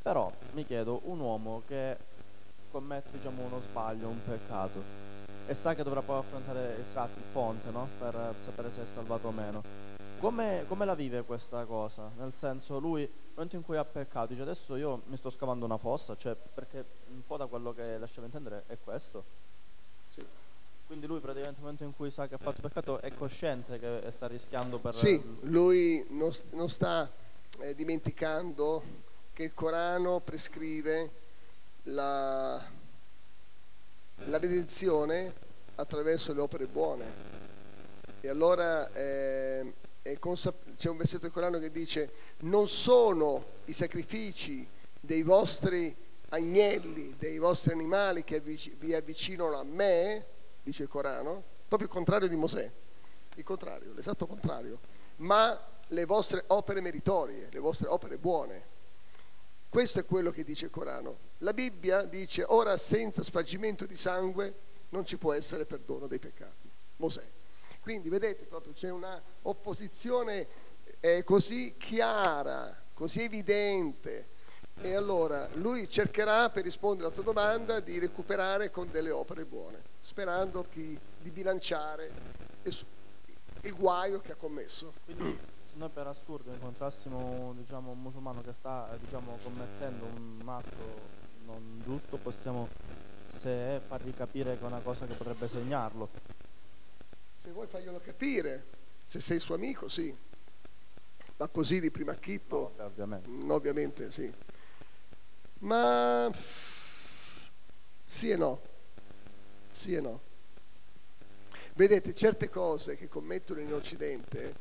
Però 0.01 0.33
mi 0.53 0.65
chiedo, 0.65 1.03
un 1.05 1.21
uomo 1.21 1.63
che 1.67 1.99
commette 2.71 3.11
diciamo, 3.13 3.45
uno 3.45 3.61
sbaglio, 3.61 4.09
un 4.09 4.21
peccato, 4.25 4.83
e 5.47 5.55
sa 5.55 5.75
che 5.75 5.83
dovrà 5.83 6.01
poi 6.01 6.21
affrontare 6.21 6.77
il 6.79 7.23
ponte, 7.31 7.71
no? 7.71 7.87
Per 7.99 8.35
sapere 8.43 8.71
se 8.71 8.83
è 8.83 8.87
salvato 8.87 9.29
o 9.29 9.31
meno. 9.31 9.63
Come, 10.19 10.65
come, 10.67 10.85
la 10.85 10.95
vive 10.95 11.23
questa 11.23 11.65
cosa? 11.65 12.11
Nel 12.17 12.33
senso, 12.33 12.79
lui, 12.79 13.03
nel 13.03 13.11
momento 13.35 13.57
in 13.57 13.63
cui 13.63 13.77
ha 13.77 13.85
peccato, 13.85 14.27
dice 14.29 14.43
adesso 14.43 14.77
io 14.77 15.03
mi 15.07 15.17
sto 15.17 15.31
scavando 15.31 15.65
una 15.65 15.77
fossa, 15.77 16.17
cioè, 16.17 16.35
perché 16.35 16.85
un 17.11 17.25
po' 17.27 17.37
da 17.37 17.47
quello 17.47 17.73
che 17.73 17.99
lasciava 17.99 18.27
intendere 18.27 18.65
è 18.67 18.79
questo 18.83 19.47
quindi 20.89 21.07
lui 21.07 21.21
praticamente 21.21 21.61
nel 21.61 21.71
momento 21.71 21.85
in 21.85 21.95
cui 21.95 22.11
sa 22.11 22.27
che 22.27 22.37
ha 22.37 22.39
fatto 22.39 22.63
peccato 22.63 22.99
è 23.03 23.15
cosciente 23.15 23.79
che 23.79 24.11
sta 24.11 24.27
rischiando 24.27 24.79
per... 24.79 24.95
Sì, 24.95 25.23
lui 25.43 26.03
non, 26.09 26.33
non 26.53 26.71
sta 26.71 27.11
eh, 27.61 27.75
dimenticando 27.75 28.83
che 29.35 29.43
il 29.43 29.53
Corano 29.53 30.21
prescrive 30.21 31.11
la, 31.83 32.55
la 34.15 34.39
redenzione 34.39 35.35
attraverso 35.75 36.33
le 36.33 36.41
opere 36.41 36.67
buone. 36.67 37.05
E 38.23 38.29
allora 38.29 38.91
eh, 38.93 39.75
consap- 40.19 40.75
c'è 40.77 40.89
un 40.89 40.97
versetto 40.97 41.23
del 41.23 41.33
Corano 41.33 41.59
che 41.59 41.71
dice 41.71 42.13
non 42.39 42.69
sono 42.69 43.45
i 43.67 43.73
sacrifici 43.73 44.67
dei 45.01 45.23
vostri 45.23 45.95
agnelli, 46.31 47.15
dei 47.19 47.39
vostri 47.39 47.73
animali 47.73 48.25
che 48.25 48.41
vi 48.41 48.95
avvicinano 48.95 49.57
a 49.57 49.65
me, 49.65 50.27
dice 50.63 50.85
il 50.85 50.89
Corano, 50.89 51.43
proprio 51.67 51.89
il 51.89 51.95
contrario 51.95 52.29
di 52.29 52.37
Mosè, 52.37 52.71
il 53.35 53.45
contrario, 53.45 53.93
l'esatto 53.93 54.27
contrario, 54.27 54.79
ma 55.17 55.59
le 55.89 56.05
vostre 56.05 56.45
opere 56.49 56.81
meritorie, 56.81 57.49
le 57.51 57.59
vostre 57.59 57.89
opere 57.89 58.19
buone. 58.19 58.77
Questo 59.69 60.01
è 60.01 60.05
quello 60.05 60.31
che 60.31 60.45
dice 60.45 60.67
il 60.67 60.71
Corano. 60.71 61.27
La 61.39 61.53
Bibbia 61.53 62.03
dice 62.03 62.45
ora 62.47 62.77
senza 62.77 63.23
spargimento 63.23 63.87
di 63.87 63.97
sangue 63.97 64.67
non 64.91 65.05
ci 65.05 65.19
può 65.19 65.33
essere 65.33 65.67
perdono 65.67 66.07
dei 66.07 66.19
peccati. 66.19 66.69
Mosè. 66.97 67.37
Quindi 67.89 68.11
vedete 68.11 68.45
proprio 68.45 68.75
c'è 68.75 68.91
una 68.91 69.19
opposizione 69.45 70.47
eh, 71.01 71.25
così 71.25 71.77
chiara, 71.79 72.79
così 72.93 73.23
evidente. 73.23 74.29
E 74.83 74.95
allora 74.95 75.49
lui 75.55 75.89
cercherà 75.89 76.51
per 76.51 76.65
rispondere 76.65 77.07
alla 77.07 77.15
tua 77.15 77.25
domanda 77.25 77.81
di 77.81 77.99
recuperare 77.99 78.71
con 78.71 78.91
delle 78.91 79.11
opere 79.11 79.47
buone 79.47 79.81
sperando 80.01 80.67
chi, 80.71 80.99
di 81.19 81.31
bilanciare 81.31 82.11
il 82.63 83.75
guaio 83.75 84.21
che 84.21 84.33
ha 84.33 84.37
commesso. 84.37 84.93
Quindi 85.07 85.39
noi 85.77 85.89
per 85.89 86.09
assurdo 86.09 86.53
incontrassimo 86.53 87.55
diciamo, 87.57 87.93
un 87.93 88.03
musulmano 88.03 88.43
che 88.43 88.53
sta 88.53 88.95
diciamo, 89.01 89.39
commettendo 89.43 90.05
un 90.05 90.47
atto 90.47 91.17
non 91.47 91.81
giusto, 91.83 92.19
possiamo 92.19 92.69
se 93.25 93.81
fargli 93.87 94.13
capire 94.13 94.59
che 94.59 94.63
è 94.63 94.67
una 94.67 94.81
cosa 94.81 95.07
che 95.07 95.15
potrebbe 95.15 95.49
segnarlo. 95.49 96.48
Se 97.39 97.51
vuoi 97.53 97.69
farglielo 97.69 98.01
capire, 98.01 98.67
se 99.05 99.21
sei 99.21 99.39
suo 99.39 99.55
amico, 99.55 99.89
sì. 99.89 100.15
Ma 101.37 101.47
così 101.49 101.79
di 101.79 101.91
prima 101.91 102.13
acchitto? 102.13 102.75
No, 102.77 102.85
ovviamente. 102.85 103.29
Mm, 103.29 103.51
ovviamente 103.51 104.11
sì. 104.11 104.33
Ma 105.61 106.31
sì 108.05 108.31
e 108.31 108.37
no 108.37 108.77
sì 109.79 109.95
e 109.95 110.01
no. 110.01 110.21
Vedete, 111.75 112.13
certe 112.13 112.49
cose 112.49 112.97
che 112.97 113.07
commettono 113.07 113.61
in 113.61 113.73
Occidente, 113.73 114.55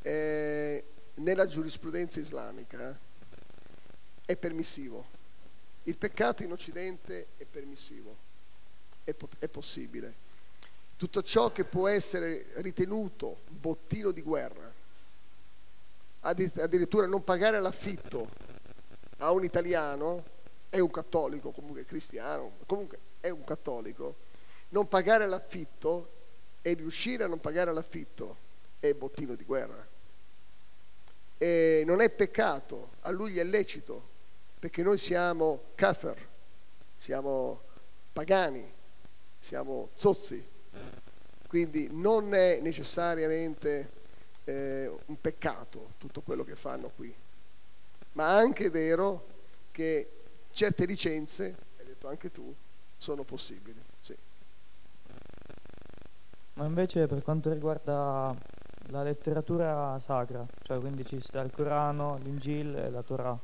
eh, 0.00 0.84
nella 1.16 1.46
giurisprudenza 1.46 2.20
islamica, 2.20 2.98
è 4.24 4.36
permissivo. 4.36 5.18
Il 5.82 5.98
peccato 5.98 6.42
in 6.42 6.52
Occidente 6.52 7.28
è 7.36 7.44
permissivo, 7.44 8.16
è, 9.04 9.12
po- 9.12 9.28
è 9.38 9.48
possibile. 9.48 10.28
Tutto 11.00 11.22
ciò 11.22 11.50
che 11.50 11.64
può 11.64 11.88
essere 11.88 12.48
ritenuto 12.56 13.38
bottino 13.48 14.10
di 14.10 14.20
guerra, 14.20 14.70
addirittura 16.20 17.06
non 17.06 17.24
pagare 17.24 17.58
l'affitto 17.58 18.28
a 19.16 19.30
un 19.30 19.42
italiano, 19.42 20.22
è 20.68 20.78
un 20.78 20.90
cattolico, 20.90 21.52
comunque 21.52 21.86
cristiano, 21.86 22.52
comunque 22.66 22.98
è 23.20 23.30
un 23.30 23.42
cattolico, 23.44 24.14
non 24.68 24.88
pagare 24.88 25.26
l'affitto 25.26 26.10
e 26.60 26.74
riuscire 26.74 27.24
a 27.24 27.28
non 27.28 27.40
pagare 27.40 27.72
l'affitto 27.72 28.36
è 28.78 28.92
bottino 28.92 29.34
di 29.36 29.44
guerra. 29.44 29.88
E 31.38 31.82
non 31.86 32.02
è 32.02 32.10
peccato, 32.10 32.90
a 33.00 33.10
lui 33.10 33.38
è 33.38 33.44
lecito, 33.44 34.06
perché 34.58 34.82
noi 34.82 34.98
siamo 34.98 35.62
kafir, 35.76 36.28
siamo 36.94 37.62
pagani, 38.12 38.70
siamo 39.38 39.88
zozzi. 39.94 40.49
Quindi 41.46 41.88
non 41.90 42.32
è 42.32 42.60
necessariamente 42.60 43.90
eh, 44.44 44.90
un 45.06 45.20
peccato 45.20 45.88
tutto 45.98 46.20
quello 46.20 46.44
che 46.44 46.54
fanno 46.54 46.90
qui, 46.94 47.12
ma 48.12 48.36
anche 48.36 48.66
è 48.66 48.70
vero 48.70 49.26
che 49.70 50.10
certe 50.52 50.84
licenze, 50.84 51.56
hai 51.78 51.86
detto 51.86 52.08
anche 52.08 52.30
tu, 52.30 52.54
sono 52.96 53.24
possibili. 53.24 53.82
Sì. 53.98 54.16
Ma 56.54 56.66
invece 56.66 57.06
per 57.06 57.22
quanto 57.22 57.52
riguarda 57.52 58.36
la 58.90 59.02
letteratura 59.02 59.98
sacra, 59.98 60.46
cioè 60.62 60.78
quindi 60.78 61.04
ci 61.06 61.20
sta 61.20 61.40
il 61.40 61.50
Corano, 61.50 62.18
l'Ingil 62.22 62.76
e 62.76 62.90
la 62.90 63.02
Torah, 63.02 63.38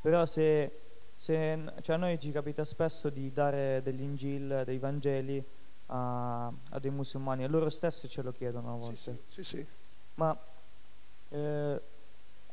però 0.00 0.24
se, 0.24 0.80
se 1.14 1.72
cioè 1.80 1.96
a 1.96 1.98
noi 1.98 2.18
ci 2.18 2.32
capita 2.32 2.64
spesso 2.64 3.10
di 3.10 3.32
dare 3.32 3.82
dell'Ingil, 3.82 4.62
dei 4.64 4.78
Vangeli 4.78 5.44
a, 5.92 6.46
a 6.46 6.78
dei 6.78 6.90
musulmani 6.90 7.44
e 7.44 7.48
loro 7.48 7.68
stessi 7.68 8.08
ce 8.08 8.22
lo 8.22 8.32
chiedono 8.32 8.74
a 8.74 8.76
volte. 8.76 9.22
Sì, 9.26 9.42
sì, 9.42 9.42
sì. 9.42 9.66
Ma 10.14 10.38
eh, 11.28 11.82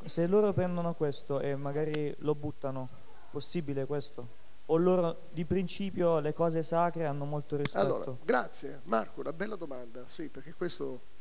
se 0.05 0.27
loro 0.27 0.53
prendono 0.53 0.93
questo 0.93 1.39
e 1.39 1.55
magari 1.55 2.14
lo 2.19 2.35
buttano, 2.35 2.89
possibile 3.30 3.85
questo? 3.85 4.45
O 4.69 4.77
loro 4.77 5.27
di 5.31 5.45
principio 5.45 6.19
le 6.19 6.34
cose 6.34 6.61
sacre 6.64 7.05
hanno 7.05 7.26
molto 7.26 7.55
rispetto? 7.55 7.85
Allora, 7.85 8.18
grazie 8.23 8.81
Marco, 8.84 9.22
una 9.22 9.34
bella 9.34 9.55
domanda, 9.55 10.03
sì, 10.07 10.27
perché 10.30 10.53
questo 10.53 11.15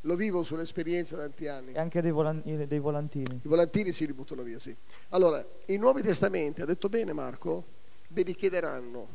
lo 0.00 0.16
vivo 0.16 0.42
sull'esperienza 0.42 1.16
da 1.16 1.22
tanti 1.22 1.46
anni. 1.46 1.72
E 1.72 1.78
anche 1.78 2.00
dei, 2.00 2.10
volan- 2.10 2.42
dei 2.42 2.78
volantini. 2.78 3.40
I 3.44 3.48
volantini 3.48 3.92
si 3.92 4.06
li 4.06 4.12
buttano 4.12 4.42
via, 4.42 4.58
sì. 4.58 4.74
Allora, 5.10 5.44
i 5.66 5.76
Nuovi 5.76 6.02
Testamenti, 6.02 6.60
ha 6.60 6.64
detto 6.64 6.88
bene 6.88 7.12
Marco, 7.12 7.64
ve 8.08 8.22
li 8.22 8.34
chiederanno 8.34 9.06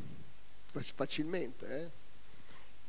facilmente, 0.72 1.81
eh? 1.81 2.05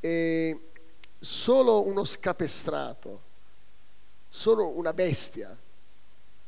E 0.00 0.70
solo 1.18 1.86
uno 1.86 2.04
scapestrato, 2.04 3.22
solo 4.28 4.76
una 4.76 4.92
bestia 4.92 5.56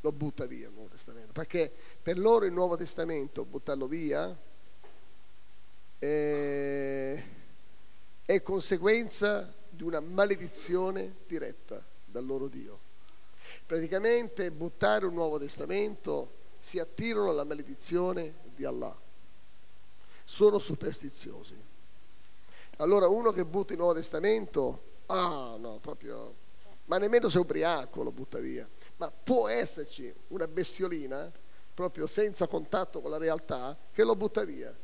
lo 0.03 0.13
butta 0.13 0.47
via 0.47 0.69
il 0.69 0.73
Nuovo 0.73 0.89
Testamento, 0.89 1.33
perché 1.33 1.71
per 2.03 2.19
loro 2.19 2.47
il 2.47 2.53
Nuovo 2.53 2.77
Testamento, 2.77 3.45
buttarlo 3.45 3.87
via, 3.87 4.35
è, 5.99 7.25
è 8.25 8.43
conseguenza 8.43 9.53
di 9.69 9.83
una 9.83 10.01
maledizione 10.01 11.17
diretta 11.27 11.85
dal 12.05 12.25
loro 12.25 12.49
Dio. 12.49 12.89
Praticamente 13.67 14.51
buttare 14.51 15.07
un 15.07 15.15
Nuovo 15.15 15.39
Testamento 15.39 16.39
si 16.61 16.79
attirano 16.79 17.31
alla 17.31 17.45
maledizione 17.45 18.35
di 18.55 18.65
Allah. 18.65 18.97
Sono 20.25 20.59
superstiziosi. 20.59 21.69
Allora 22.81 23.09
uno 23.09 23.31
che 23.31 23.45
butta 23.45 23.75
il 23.75 23.79
Nuovo 23.79 23.93
Testamento, 23.93 24.83
ah 25.07 25.55
no, 25.59 25.79
proprio, 25.81 26.35
ma 26.87 26.97
nemmeno 26.97 27.29
se 27.29 27.37
è 27.37 27.41
ubriaco 27.41 28.03
lo 28.03 28.11
butta 28.11 28.39
via. 28.39 28.67
Ma 28.97 29.11
può 29.11 29.49
esserci 29.49 30.13
una 30.29 30.49
bestiolina, 30.49 31.31
proprio 31.75 32.07
senza 32.07 32.47
contatto 32.47 33.03
con 33.03 33.11
la 33.11 33.19
realtà, 33.19 33.77
che 33.93 34.03
lo 34.03 34.17
butta 34.17 34.45
via. 34.45 34.75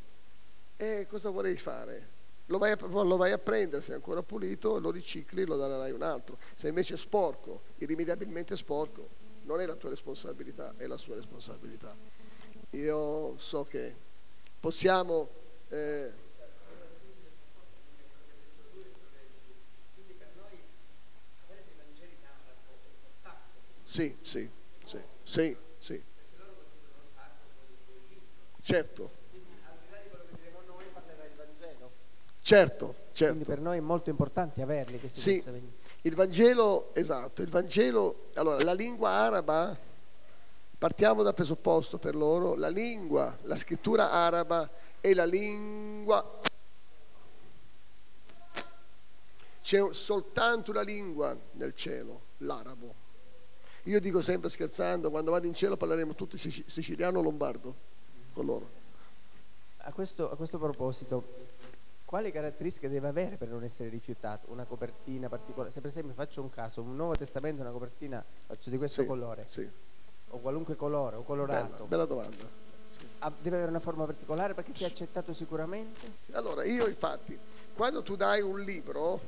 E 0.77 1.07
cosa 1.09 1.31
vorrei 1.31 1.57
fare? 1.57 2.15
Lo 2.47 2.59
vai, 2.59 2.73
a, 2.73 2.79
lo 2.81 3.17
vai, 3.17 3.33
a, 3.33 3.39
prendere, 3.39 3.81
se 3.81 3.93
è 3.93 3.95
ancora 3.95 4.23
pulito, 4.23 4.79
lo 4.79 4.91
ricicli, 4.91 5.47
lo 5.47 5.57
darai 5.57 5.91
un 5.91 6.03
altro. 6.03 6.37
Se 6.55 6.69
invece 6.69 6.95
è 6.95 6.99
sporco, 6.99 7.63
irrimediabilmente 7.79 8.57
sporco, 8.57 9.09
non 9.45 9.63
è 9.63 9.65
la 9.65 9.75
tua 9.75 9.89
responsabilità, 9.89 10.75
è 10.77 10.87
la 10.87 10.99
sua 10.99 11.15
responsabilità. 11.15 11.97
Io 12.73 13.39
so 13.39 13.65
che 13.65 13.97
possiamo... 14.61 15.29
Eh, 15.71 16.25
sì, 23.87 24.17
sì, 24.21 24.51
sì, 24.83 24.99
sì, 25.23 25.57
sì. 25.79 26.03
Certo. 28.61 29.11
Certo, 32.43 32.95
certo. 33.13 33.35
Quindi 33.35 33.45
per 33.45 33.61
noi 33.61 33.79
è 33.79 33.81
molto 33.81 34.11
importante 34.11 34.61
averli 34.61 34.99
questi 34.99 35.21
sì. 35.21 35.45
Il 36.03 36.17
Vangelo, 36.17 36.93
esatto, 36.95 37.43
il 37.43 37.49
Vangelo, 37.49 38.31
allora 38.35 38.63
la 38.65 38.73
lingua 38.73 39.11
araba, 39.11 39.77
partiamo 40.79 41.23
dal 41.23 41.35
presupposto 41.35 41.99
per 41.99 42.17
loro, 42.17 42.57
la 42.57 42.69
lingua, 42.69 43.37
la 43.43 43.55
scrittura 43.55 44.11
araba 44.11 44.69
è 45.01 45.15
la 45.15 45.25
lingua, 45.25 46.41
c'è 49.63 49.93
soltanto 49.93 50.73
una 50.73 50.83
lingua 50.83 51.37
nel 51.53 51.75
cielo, 51.75 52.21
l'arabo. 52.39 53.06
Io 53.87 54.01
dico 54.01 54.21
sempre 54.21 54.49
scherzando, 54.49 55.11
quando 55.11 55.31
vado 55.31 55.47
in 55.47 55.55
cielo 55.55 55.77
parleremo 55.77 56.17
tutti 56.17 56.37
siciliano 56.37 57.21
o 57.21 57.23
lombardo 57.23 57.75
con 58.33 58.45
loro. 58.45 58.69
A 59.79 59.93
questo, 59.93 60.29
a 60.29 60.35
questo 60.35 60.59
proposito, 60.59 61.25
quali 62.05 62.33
caratteristiche 62.33 62.89
deve 62.89 63.07
avere 63.07 63.37
per 63.37 63.49
non 63.49 63.63
essere 63.63 63.89
rifiutato? 63.89 64.51
Una 64.51 64.65
copertina 64.65 65.29
particolare? 65.29 65.71
Se 65.71 65.81
per 65.81 65.91
esempio 65.91 66.15
faccio 66.15 66.43
un 66.43 66.51
caso, 66.51 66.83
un 66.83 66.97
Nuovo 66.97 67.15
Testamento, 67.15 67.63
una 67.63 67.71
copertina 67.71 68.25
faccio 68.47 68.71
di 68.71 68.77
questo 68.77 69.03
sì, 69.03 69.07
colore, 69.07 69.45
sì. 69.47 69.69
o 70.31 70.39
qualunque 70.39 70.75
colore, 70.75 71.15
o 71.15 71.23
colorato. 71.23 71.85
Bella, 71.85 71.85
bella 71.85 72.05
domanda. 72.07 72.49
Sì. 72.91 73.07
Ah, 73.21 73.33
deve 73.41 73.55
avere 73.55 73.71
una 73.71 73.81
forma 73.81 74.05
particolare 74.05 74.55
perché 74.55 74.73
sia 74.73 74.89
accettato 74.89 75.33
sicuramente? 75.33 76.13
Allora, 76.33 76.65
io 76.65 76.89
infatti, 76.89 77.39
quando 77.73 78.03
tu 78.03 78.17
dai 78.17 78.41
un 78.41 78.59
libro, 78.61 79.21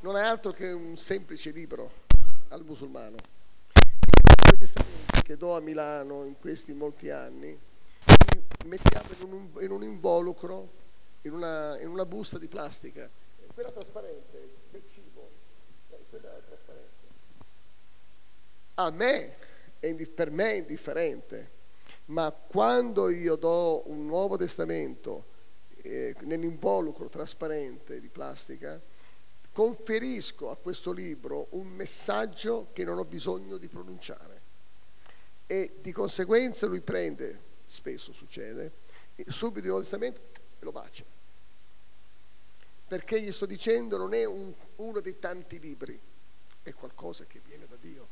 non 0.00 0.16
è 0.16 0.22
altro 0.22 0.50
che 0.50 0.72
un 0.72 0.96
semplice 0.96 1.50
libro 1.50 2.04
al 2.48 2.64
musulmano. 2.64 3.16
I 4.52 4.58
testamenti 4.58 5.22
che 5.22 5.36
do 5.36 5.56
a 5.56 5.60
Milano 5.60 6.24
in 6.24 6.38
questi 6.38 6.72
molti 6.72 7.10
anni, 7.10 7.48
li 7.48 8.68
mettiamo 8.68 9.08
in 9.20 9.32
un, 9.32 9.62
in 9.62 9.70
un 9.70 9.82
involucro 9.82 10.84
in 11.22 11.32
una, 11.32 11.78
in 11.80 11.88
una 11.88 12.06
busta 12.06 12.38
di 12.38 12.46
plastica, 12.46 13.10
quella 13.52 13.70
trasparente 13.70 14.48
del 14.70 14.82
cibo, 14.86 15.30
quella 16.10 16.28
trasparente. 16.46 17.04
A 18.74 18.90
me, 18.90 19.34
per 20.14 20.30
me 20.30 20.50
è 20.50 20.54
indifferente, 20.56 21.50
ma 22.06 22.30
quando 22.30 23.08
io 23.08 23.36
do 23.36 23.82
un 23.86 24.06
Nuovo 24.06 24.36
Testamento 24.36 25.24
eh, 25.82 26.14
nell'involucro 26.20 27.08
trasparente 27.08 27.98
di 27.98 28.08
plastica, 28.08 28.80
conferisco 29.56 30.50
a 30.50 30.56
questo 30.56 30.92
libro 30.92 31.46
un 31.52 31.68
messaggio 31.68 32.68
che 32.74 32.84
non 32.84 32.98
ho 32.98 33.06
bisogno 33.06 33.56
di 33.56 33.68
pronunciare 33.68 34.42
e 35.46 35.76
di 35.80 35.92
conseguenza 35.92 36.66
lui 36.66 36.82
prende, 36.82 37.40
spesso 37.64 38.12
succede, 38.12 38.70
subito 39.28 39.60
il 39.60 39.68
Nuovo 39.68 39.80
Testamento 39.80 40.20
e 40.58 40.62
lo 40.62 40.72
bacia 40.72 41.04
perché 42.86 43.18
gli 43.18 43.32
sto 43.32 43.46
dicendo 43.46 43.96
non 43.96 44.12
è 44.12 44.26
un, 44.26 44.52
uno 44.76 45.00
dei 45.00 45.18
tanti 45.18 45.58
libri, 45.58 45.98
è 46.62 46.74
qualcosa 46.74 47.24
che 47.24 47.40
viene 47.42 47.66
da 47.66 47.76
Dio. 47.80 48.08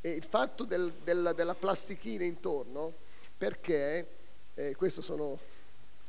E 0.00 0.10
il 0.10 0.22
fatto 0.22 0.62
del, 0.62 0.92
del, 1.02 1.32
della 1.34 1.56
plastichina 1.56 2.22
intorno, 2.22 2.94
perché, 3.36 4.06
eh, 4.54 4.76
queste 4.76 5.02
sono 5.02 5.36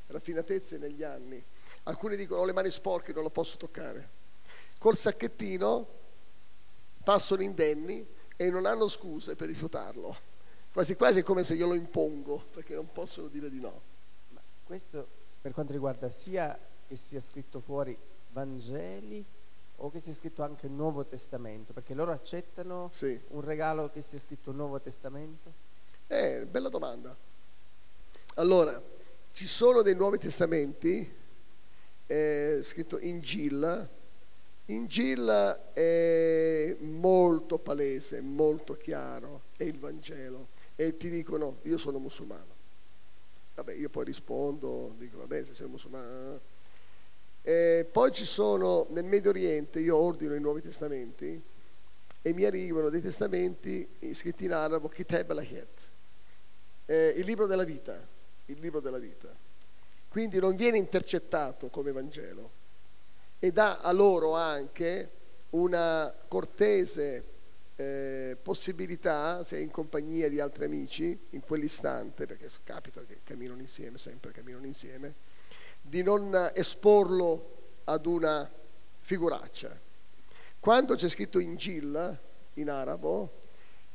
raffinatezze 0.06 0.78
negli 0.78 1.02
anni, 1.02 1.44
alcuni 1.84 2.16
dicono 2.16 2.41
ho 2.41 2.45
le 2.45 2.54
mani 2.54 2.70
sporche, 2.70 3.12
non 3.12 3.24
lo 3.24 3.32
posso 3.32 3.58
toccare. 3.58 4.16
Col 4.80 4.95
sacchettino 4.95 5.88
passano 7.04 7.41
indenni 7.41 8.06
e 8.36 8.49
non 8.49 8.66
hanno 8.66 8.88
scuse 8.88 9.36
per 9.36 9.48
rifiutarlo. 9.48 10.16
Quasi 10.72 10.95
quasi 10.95 11.20
è 11.20 11.24
come 11.24 11.44
se 11.44 11.56
io 11.56 11.68
lo 11.68 11.74
impongo, 11.74 12.45
perché 12.52 12.76
non 12.76 12.91
possono 12.91 13.28
dire 13.28 13.49
di 13.49 13.60
no. 13.60 13.82
Ma 14.30 14.41
questo 14.64 15.08
per 15.41 15.52
quanto 15.52 15.74
riguarda 15.74 16.10
sia 16.10 16.58
che 16.88 16.95
sia 16.95 17.20
scritto 17.20 17.60
fuori 17.60 17.98
Vangeli 18.32 19.26
o 19.78 19.90
che 19.90 19.99
sia 19.99 20.14
scritto 20.14 20.44
anche 20.44 20.68
Nuovo 20.68 21.06
Testamento? 21.06 21.74
Perché 21.74 21.94
loro 21.94 22.12
accettano 22.12 22.90
sì. 22.94 23.20
un 23.30 23.41
regalo 23.41 23.90
che 23.90 24.02
sia 24.02 24.20
scritto 24.20 24.52
Nuovo 24.52 24.80
Testamento? 24.80 25.52
Eh, 26.08 26.45
bella 26.45 26.70
domanda. 26.70 27.16
Allora, 28.36 28.80
ci 29.32 29.48
sono 29.48 29.82
dei 29.82 29.95
Nuovi 29.95 30.20
Testamenti, 30.20 31.12
eh, 32.06 32.60
scritto 32.64 32.99
in 32.99 33.20
In 34.68 34.85
Gil 34.88 35.27
è 35.73 36.76
molto 36.80 37.57
palese, 37.57 38.22
molto 38.22 38.73
chiaro, 38.73 39.44
è 39.57 39.64
il 39.64 39.80
Vangelo. 39.80 40.49
E 40.76 40.98
ti 40.98 41.10
dicono, 41.10 41.60
io 41.64 41.77
sono 41.77 41.99
musulmano. 41.99 42.56
Vabbè, 43.56 43.73
io 43.73 43.89
poi 43.89 44.06
rispondo, 44.06 44.94
dico, 44.98 45.18
vabbè, 45.18 45.44
se 45.45 45.53
sei 45.53 45.68
musulmano 45.68 46.56
eh, 47.48 47.88
poi 47.89 48.11
ci 48.11 48.26
sono 48.26 48.88
nel 48.89 49.06
Medio 49.06 49.30
Oriente, 49.30 49.80
io 49.80 49.95
ordino 49.95 50.35
i 50.35 50.39
Nuovi 50.41 50.61
Testamenti 50.61 51.41
e 52.22 52.34
mi 52.34 52.44
arrivano 52.44 52.89
dei 52.89 52.99
testamenti 53.02 53.88
scritti 54.11 54.44
in 54.44 54.52
arabo, 54.52 54.89
Kitab 54.89 55.30
al-Hayat, 55.30 55.80
eh, 56.88 57.14
il 57.15 57.23
libro 57.23 57.48
della 57.48 57.64
vita, 57.64 58.06
il 58.48 58.60
libro 58.60 58.81
della 58.81 58.98
vita. 58.98 59.34
Quindi 60.10 60.39
non 60.39 60.57
viene 60.57 60.77
intercettato 60.77 61.69
come 61.69 61.94
Vangelo, 61.94 62.52
e 63.39 63.51
dà 63.51 63.80
a 63.80 63.91
loro 63.91 64.34
anche 64.34 65.11
una 65.51 66.14
cortese 66.27 67.23
eh, 67.76 68.38
possibilità, 68.41 69.43
se 69.43 69.57
è 69.57 69.59
in 69.59 69.72
compagnia 69.72 70.27
di 70.30 70.39
altri 70.39 70.65
amici, 70.65 71.18
in 71.31 71.41
quell'istante, 71.41 72.26
perché 72.26 72.49
capita 72.64 73.01
che 73.01 73.19
camminano 73.23 73.61
insieme, 73.61 73.97
sempre 73.97 74.31
camminano 74.31 74.65
insieme, 74.65 75.14
di 75.81 76.01
non 76.01 76.51
esporlo 76.53 77.55
ad 77.85 78.05
una 78.05 78.49
figuraccia. 78.99 79.80
Quando 80.59 80.95
c'è 80.95 81.07
scritto 81.07 81.39
in 81.39 81.55
Gil, 81.55 82.19
in 82.55 82.69
arabo, 82.69 83.45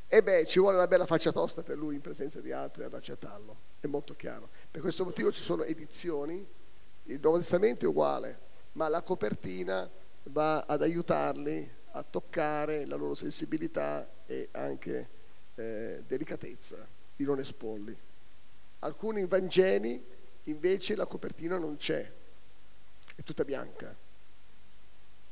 e 0.07 0.23
beh, 0.23 0.47
ci 0.47 0.61
vuole 0.61 0.77
una 0.77 0.87
bella 0.87 1.07
faccia 1.07 1.33
tosta 1.33 1.63
per 1.63 1.77
lui 1.77 1.97
in 1.97 2.01
presenza 2.01 2.41
di 2.41 2.53
altri 2.53 2.85
ad 2.85 2.95
accettarlo, 2.95 3.57
è 3.81 3.87
molto 3.87 4.15
chiaro. 4.15 4.49
Per 4.71 4.81
questo 4.81 5.05
motivo 5.05 5.33
ci 5.33 5.43
sono 5.43 5.65
edizioni, 5.65 6.47
il 7.05 7.19
Nuovo 7.21 7.39
Testamento 7.39 7.85
è 7.85 7.89
uguale, 7.89 8.51
ma 8.73 8.89
la 8.89 9.03
copertina 9.03 9.91
va 10.25 10.61
ad 10.61 10.83
aiutarli 10.83 11.71
a 11.93 12.03
toccare 12.03 12.87
la 12.87 12.97
loro 12.97 13.15
sensibilità 13.15 14.09
e 14.27 14.49
anche 14.53 15.09
eh, 15.55 16.03
delicatezza 16.07 16.87
di 17.15 17.25
non 17.25 17.39
esporli. 17.39 17.97
Alcuni 18.81 19.27
Vangeli 19.27 20.05
invece 20.45 20.97
la 20.97 21.07
copertina 21.07 21.59
non 21.59 21.77
c'è, 21.77 22.11
è 23.15 23.23
tutta 23.23 23.45
bianca, 23.45 23.95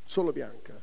solo 0.04 0.32
bianca, 0.32 0.80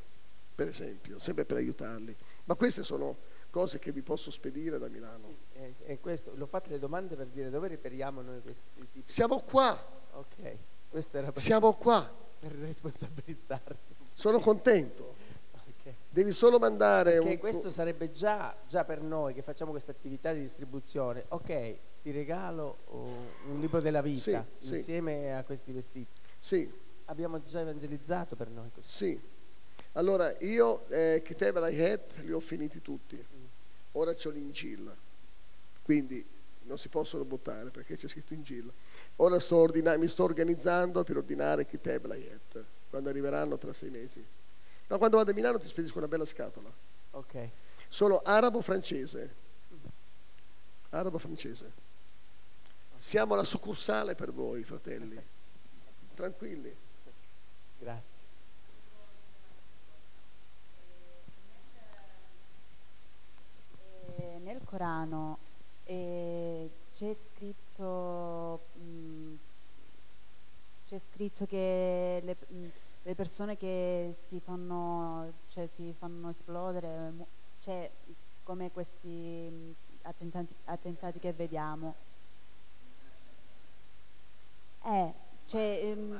per 0.56 0.68
esempio, 0.68 1.20
sempre 1.20 1.46
per 1.46 1.58
aiutarli. 1.58 2.16
Ma 2.46 2.56
queste 2.56 2.84
sono 2.84 3.36
cose 3.50 3.80
che 3.80 3.92
vi 3.92 4.02
posso 4.02 4.32
spedire 4.32 4.78
da 4.78 4.88
Milano. 4.88 5.20
Sì, 5.20 5.38
è, 5.54 5.72
è 5.84 6.00
questo, 6.00 6.36
l'ho 6.36 6.48
fatte 6.48 6.70
le 6.70 6.80
domande 6.80 7.16
per 7.16 7.28
dire 7.28 7.50
dove 7.50 7.68
reperiamo 7.68 8.22
noi 8.22 8.42
questi 8.42 8.88
tipi. 8.92 9.10
Siamo 9.12 9.40
qua. 9.42 9.96
Ok, 10.14 10.58
questo 10.90 11.18
era 11.18 11.32
per, 11.32 11.42
Siamo 11.42 11.74
qua. 11.74 12.26
Per 12.48 12.58
responsabilizzarti. 12.60 13.96
Sono 14.14 14.40
contento. 14.40 15.16
Devi 16.10 16.32
solo 16.32 16.58
mandare 16.58 17.14
Perché 17.14 17.30
un... 17.30 17.38
questo 17.38 17.70
sarebbe 17.70 18.10
già, 18.10 18.56
già 18.68 18.84
per 18.84 19.02
noi 19.02 19.34
che 19.34 19.44
facciamo 19.44 19.72
questa 19.72 19.92
attività 19.92 20.34
di 20.34 20.40
distribuzione. 20.40 21.26
Ok, 21.28 21.78
ti 22.02 22.12
regalo 22.12 22.78
oh, 22.86 23.06
un 23.50 23.60
libro 23.60 23.80
della 23.82 24.02
vita 24.02 24.46
Sì, 24.58 24.68
sì. 24.68 24.74
insieme 24.76 25.36
a 25.36 25.44
questi 25.44 25.72
vestiti. 25.72 26.20
Sì. 26.40 26.70
Abbiamo 27.06 27.44
già 27.44 27.60
evangelizzato 27.60 28.36
per 28.36 28.50
noi 28.50 28.72
così. 28.74 28.92
Sì. 28.92 29.22
Allora, 29.94 30.36
io 30.40 30.88
eh, 30.90 31.22
Kitab 31.24 31.58
al-Hayat 31.58 32.18
li 32.24 32.32
ho 32.32 32.40
finiti 32.40 32.82
tutti. 32.82 33.24
Ora 33.94 34.14
c'ho 34.16 34.30
l'Ingil. 34.30 34.94
Quindi 35.84 36.26
non 36.64 36.78
si 36.78 36.90
possono 36.90 37.24
buttare 37.26 37.70
perché 37.70 37.96
c'è 37.96 38.08
scritto 38.08 38.34
Ingil. 38.34 38.72
Ora 39.18 39.40
sto 39.40 39.58
ordina- 39.58 39.98
mi 39.98 40.08
sto 40.08 40.24
organizzando 40.24 41.04
per 41.04 41.18
ordinare 41.18 41.66
Kitab 41.66 42.06
al-Hayat 42.06 42.64
quando 42.90 43.10
arriveranno 43.10 43.58
tra 43.58 43.74
sei 43.74 43.90
mesi. 43.90 44.24
Ma 44.88 44.98
quando 44.98 45.18
vado 45.18 45.32
a 45.32 45.34
Milano 45.34 45.60
ti 45.60 45.68
spedisco 45.68 45.98
una 45.98 46.08
bella 46.08 46.26
scatola. 46.26 46.72
Ok. 47.12 47.50
Sono 47.88 48.22
arabo-francese. 48.24 49.36
Arabo-francese. 50.90 51.72
Siamo 52.96 53.36
la 53.36 53.44
succursale 53.44 54.16
per 54.16 54.32
voi, 54.32 54.64
fratelli. 54.64 55.20
Tranquilli. 56.14 56.76
Grazie. 57.80 58.26
Eh, 64.18 64.38
nel 64.40 64.62
Corano 64.64 65.38
eh, 65.84 66.70
c'è 66.98 67.14
scritto 67.14 68.60
mh, 68.74 69.36
c'è 70.88 70.98
scritto 70.98 71.46
che 71.46 72.20
le, 72.24 72.36
mh, 72.48 72.68
le 73.04 73.14
persone 73.14 73.56
che 73.56 74.16
si 74.20 74.40
fanno 74.40 75.32
cioè 75.48 75.68
si 75.68 75.94
fanno 75.96 76.30
esplodere 76.30 77.14
c'è 77.60 77.92
come 78.42 78.72
questi 78.72 79.08
mh, 79.08 79.76
attentati, 80.02 80.56
attentati 80.66 81.20
che 81.20 81.34
vediamo. 81.34 81.94
Eh, 84.84 85.14
c'è 85.46 85.80
ehm, 85.84 86.20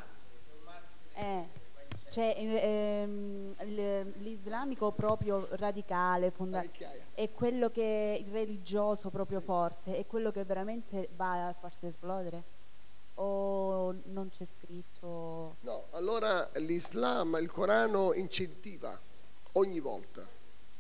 eh, 1.16 1.48
c'è 2.10 2.36
ehm, 2.38 3.54
l'islamico 4.20 4.92
proprio 4.92 5.48
radicale, 5.52 6.32
fonda- 6.32 6.64
è 7.14 7.32
quello 7.32 7.70
che 7.70 8.22
il 8.24 8.32
religioso 8.32 9.10
proprio 9.10 9.40
forte, 9.42 9.98
è 9.98 10.06
quello 10.06 10.32
che 10.32 10.44
veramente 10.46 11.10
va 11.16 11.48
a 11.48 11.54
farsi 11.54 11.88
esplodere? 11.88 12.56
O 13.16 13.96
non 14.06 14.30
c'è 14.30 14.46
scritto? 14.46 15.56
No, 15.62 15.86
allora 15.92 16.50
l'Islam, 16.56 17.38
il 17.42 17.52
Corano 17.52 18.14
incentiva 18.14 19.00
ogni 19.54 19.80
volta, 19.80 20.26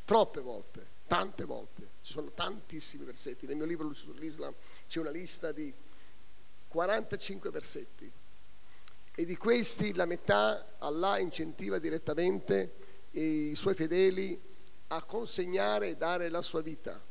troppe 0.05 0.41
volte, 0.41 0.87
tante 1.07 1.45
volte, 1.45 1.89
ci 2.01 2.13
sono 2.13 2.31
tantissimi 2.31 3.05
versetti. 3.05 3.47
Nel 3.47 3.55
mio 3.55 3.65
libro 3.65 3.91
sull'Islam 3.91 4.53
c'è 4.87 4.99
una 4.99 5.09
lista 5.09 5.51
di 5.51 5.73
45 6.67 7.49
versetti 7.49 8.11
e 9.19 9.26
di 9.26 9.35
questi 9.35 9.95
la 9.95 10.06
metà 10.06 10.76
Allah 10.77 11.18
incentiva 11.18 11.80
direttamente 11.80 13.07
i 13.14 13.56
suoi 13.56 13.73
fedeli 13.73 14.39
a 14.89 15.02
consegnare 15.02 15.88
e 15.88 15.95
dare 15.95 16.30
la 16.30 16.44
sua 16.44 16.61
vita, 16.61 17.03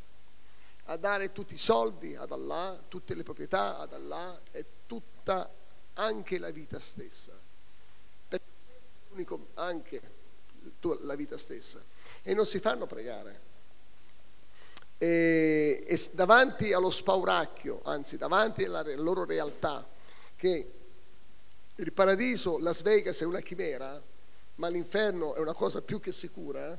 a 0.84 0.96
dare 0.96 1.32
tutti 1.32 1.54
i 1.54 1.58
soldi 1.58 2.14
ad 2.14 2.30
Allah, 2.30 2.80
tutte 2.86 3.12
le 3.16 3.24
proprietà 3.24 3.78
ad 3.78 3.92
Allah 3.92 4.40
e 4.52 4.64
tutta 4.86 5.52
anche 5.94 6.38
la 6.38 6.50
vita 6.50 6.78
stessa. 6.78 7.32
Perché 8.28 8.44
è 8.68 9.12
unico 9.12 9.48
anche 9.54 10.00
la 11.00 11.16
vita 11.16 11.36
stessa. 11.36 11.82
E 12.22 12.34
non 12.34 12.46
si 12.46 12.60
fanno 12.60 12.86
pregare. 12.86 13.40
E, 14.96 15.84
e 15.84 16.10
davanti 16.12 16.72
allo 16.72 16.90
spauracchio, 16.90 17.80
anzi 17.82 18.16
davanti 18.16 18.62
alla 18.62 18.84
loro 18.94 19.24
realtà, 19.24 19.84
che 20.36 20.70
il 21.76 21.92
paradiso, 21.92 22.58
Las 22.58 22.82
Vegas 22.82 23.20
è 23.20 23.24
una 23.24 23.40
chimera, 23.40 24.02
ma 24.56 24.68
l'inferno 24.68 25.34
è 25.34 25.40
una 25.40 25.52
cosa 25.52 25.82
più 25.82 26.00
che 26.00 26.12
sicura, 26.12 26.78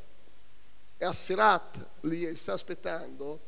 e 0.97 1.05
Assirat 1.05 1.87
li 2.01 2.35
sta 2.35 2.53
aspettando, 2.53 3.41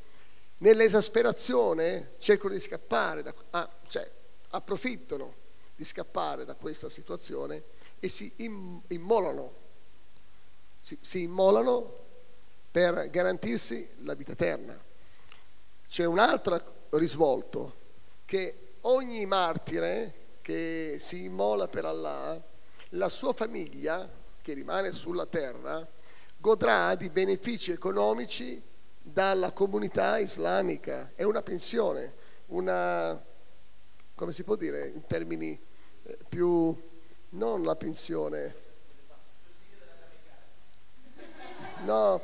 nell'esasperazione 0.58 2.12
cercano 2.20 2.54
di 2.54 2.60
scappare, 2.60 3.24
da- 3.24 3.34
ah, 3.52 3.70
cioè 3.88 4.10
approfittano 4.50 5.36
di 5.76 5.84
scappare 5.84 6.46
da 6.46 6.54
questa 6.54 6.90
situazione 6.90 7.64
e 8.00 8.08
si 8.10 8.32
im- 8.38 8.82
immolano, 8.88 9.54
si, 10.80 10.98
si 11.02 11.24
immolano 11.24 11.98
per 12.70 13.10
garantirsi 13.10 13.90
la 14.00 14.14
vita 14.14 14.34
eterna. 14.34 14.80
C'è 15.88 16.06
un 16.06 16.20
altro 16.20 16.62
risvolto 16.92 17.76
che 18.26 18.76
ogni 18.82 19.26
martire 19.26 20.28
che 20.42 20.98
si 21.00 21.26
immola 21.26 21.68
per 21.68 21.86
Allah, 21.86 22.42
la 22.90 23.10
sua 23.10 23.34
famiglia 23.34 24.10
che 24.42 24.54
rimane 24.54 24.94
sulla 24.94 25.26
terra 25.26 25.88
godrà 26.38 26.96
di 26.96 27.10
benefici 27.10 27.72
economici 27.72 28.62
dalla 29.00 29.52
comunità 29.52 30.18
islamica. 30.20 31.12
È 31.16 31.24
una 31.24 31.42
pensione, 31.42 32.14
una, 32.48 33.22
come 34.16 34.32
si 34.32 34.44
può 34.44 34.56
dire 34.56 34.88
in 34.88 35.06
termini 35.06 35.60
eh, 36.04 36.18
più, 36.28 36.76
non 37.30 37.64
la 37.64 37.76
pensione, 37.76 38.56
no, 41.84 42.22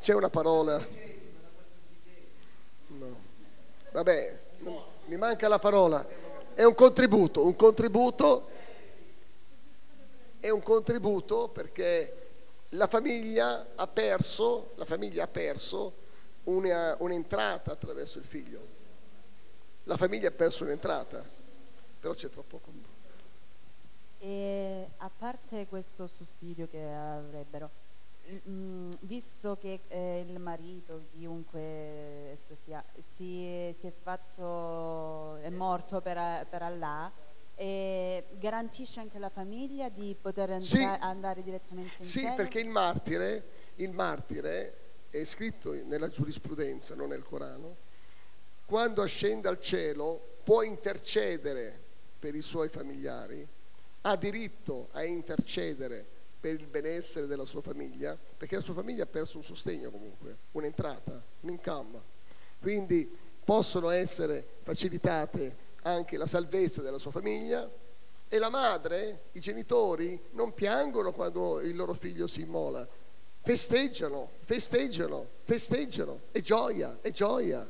c'è 0.00 0.14
una 0.14 0.30
parola, 0.30 0.86
no, 2.86 3.16
vabbè, 3.92 4.40
mi 5.06 5.16
manca 5.16 5.48
la 5.48 5.58
parola, 5.58 6.06
è 6.54 6.64
un 6.64 6.74
contributo, 6.74 7.44
un 7.44 7.56
contributo, 7.56 8.48
è 10.40 10.50
un 10.50 10.62
contributo 10.62 11.48
perché 11.48 12.18
la 12.70 12.86
famiglia 12.86 13.68
ha 13.74 13.86
perso, 13.86 14.72
famiglia 14.84 15.24
ha 15.24 15.28
perso 15.28 15.94
una- 16.44 16.96
un'entrata 17.00 17.72
attraverso 17.72 18.18
il 18.18 18.24
figlio. 18.24 18.72
La 19.84 19.96
famiglia 19.96 20.28
ha 20.28 20.32
perso 20.32 20.64
un'entrata, 20.64 21.24
però 22.00 22.14
c'è 22.14 22.30
troppo 22.30 22.58
con- 22.58 22.82
E 24.18 24.88
a 24.98 25.10
parte 25.10 25.66
questo 25.66 26.06
sussidio 26.06 26.66
che 26.66 26.82
avrebbero, 26.82 27.70
visto 29.00 29.56
che 29.56 29.80
eh, 29.88 30.24
il 30.26 30.38
marito, 30.38 31.04
chiunque 31.12 31.60
esso 32.32 32.54
sia, 32.54 32.82
si, 32.98 33.70
si 33.76 33.86
è 33.86 33.90
fatto, 33.90 35.36
è 35.36 35.50
morto 35.50 36.00
per, 36.00 36.46
per 36.48 36.62
Allah, 36.62 37.12
eh, 37.54 38.24
garantisce 38.38 39.00
anche 39.00 39.18
la 39.18 39.28
famiglia 39.28 39.88
di 39.88 40.16
poter 40.20 40.50
entra- 40.50 40.66
Sì. 40.66 40.82
andare 41.00 41.42
direttamente 41.42 41.94
in 41.98 42.04
Sì, 42.04 42.20
cielo? 42.20 42.34
perché 42.34 42.60
il 42.60 42.68
martire, 42.68 43.44
il 43.76 43.90
martire 43.92 44.78
è 45.10 45.22
scritto 45.24 45.72
nella 45.72 46.08
giurisprudenza, 46.08 46.94
non 46.94 47.08
nel 47.10 47.22
Corano, 47.22 47.76
quando 48.64 49.02
ascende 49.02 49.48
al 49.48 49.60
cielo 49.60 50.38
può 50.42 50.62
intercedere 50.62 51.82
per 52.18 52.34
i 52.34 52.42
suoi 52.42 52.68
familiari 52.68 53.46
ha 54.06 54.16
diritto 54.16 54.88
a 54.92 55.04
intercedere 55.04 56.06
per 56.44 56.60
il 56.60 56.66
benessere 56.66 57.26
della 57.26 57.46
sua 57.46 57.62
famiglia, 57.62 58.18
perché 58.36 58.56
la 58.56 58.60
sua 58.60 58.74
famiglia 58.74 59.04
ha 59.04 59.06
perso 59.06 59.38
un 59.38 59.44
sostegno 59.44 59.90
comunque, 59.90 60.36
un'entrata, 60.52 61.24
un 61.40 61.48
income. 61.48 62.02
Quindi 62.60 63.10
possono 63.42 63.88
essere 63.88 64.46
facilitate 64.60 65.56
anche 65.84 66.18
la 66.18 66.26
salvezza 66.26 66.82
della 66.82 66.98
sua 66.98 67.12
famiglia 67.12 67.66
e 68.28 68.38
la 68.38 68.50
madre, 68.50 69.28
i 69.32 69.40
genitori 69.40 70.22
non 70.32 70.52
piangono 70.52 71.12
quando 71.12 71.60
il 71.60 71.74
loro 71.74 71.94
figlio 71.94 72.26
si 72.26 72.42
immola, 72.42 72.86
festeggiano, 73.40 74.32
festeggiano, 74.40 75.26
festeggiano, 75.44 76.24
è 76.30 76.42
gioia, 76.42 76.98
è 77.00 77.10
gioia. 77.10 77.66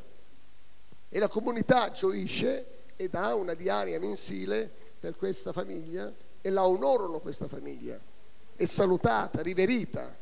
E 1.09 1.19
la 1.21 1.29
comunità 1.29 1.93
gioisce 1.93 2.67
e 2.97 3.09
dà 3.09 3.37
una 3.37 3.55
diaria 3.55 4.01
mensile 4.01 4.69
per 4.99 5.15
questa 5.15 5.53
famiglia 5.53 6.13
e 6.41 6.51
la 6.51 6.67
onorano 6.67 7.21
questa 7.21 7.47
famiglia. 7.47 8.13
È 8.57 8.65
salutata, 8.67 9.43
riverita. 9.43 10.17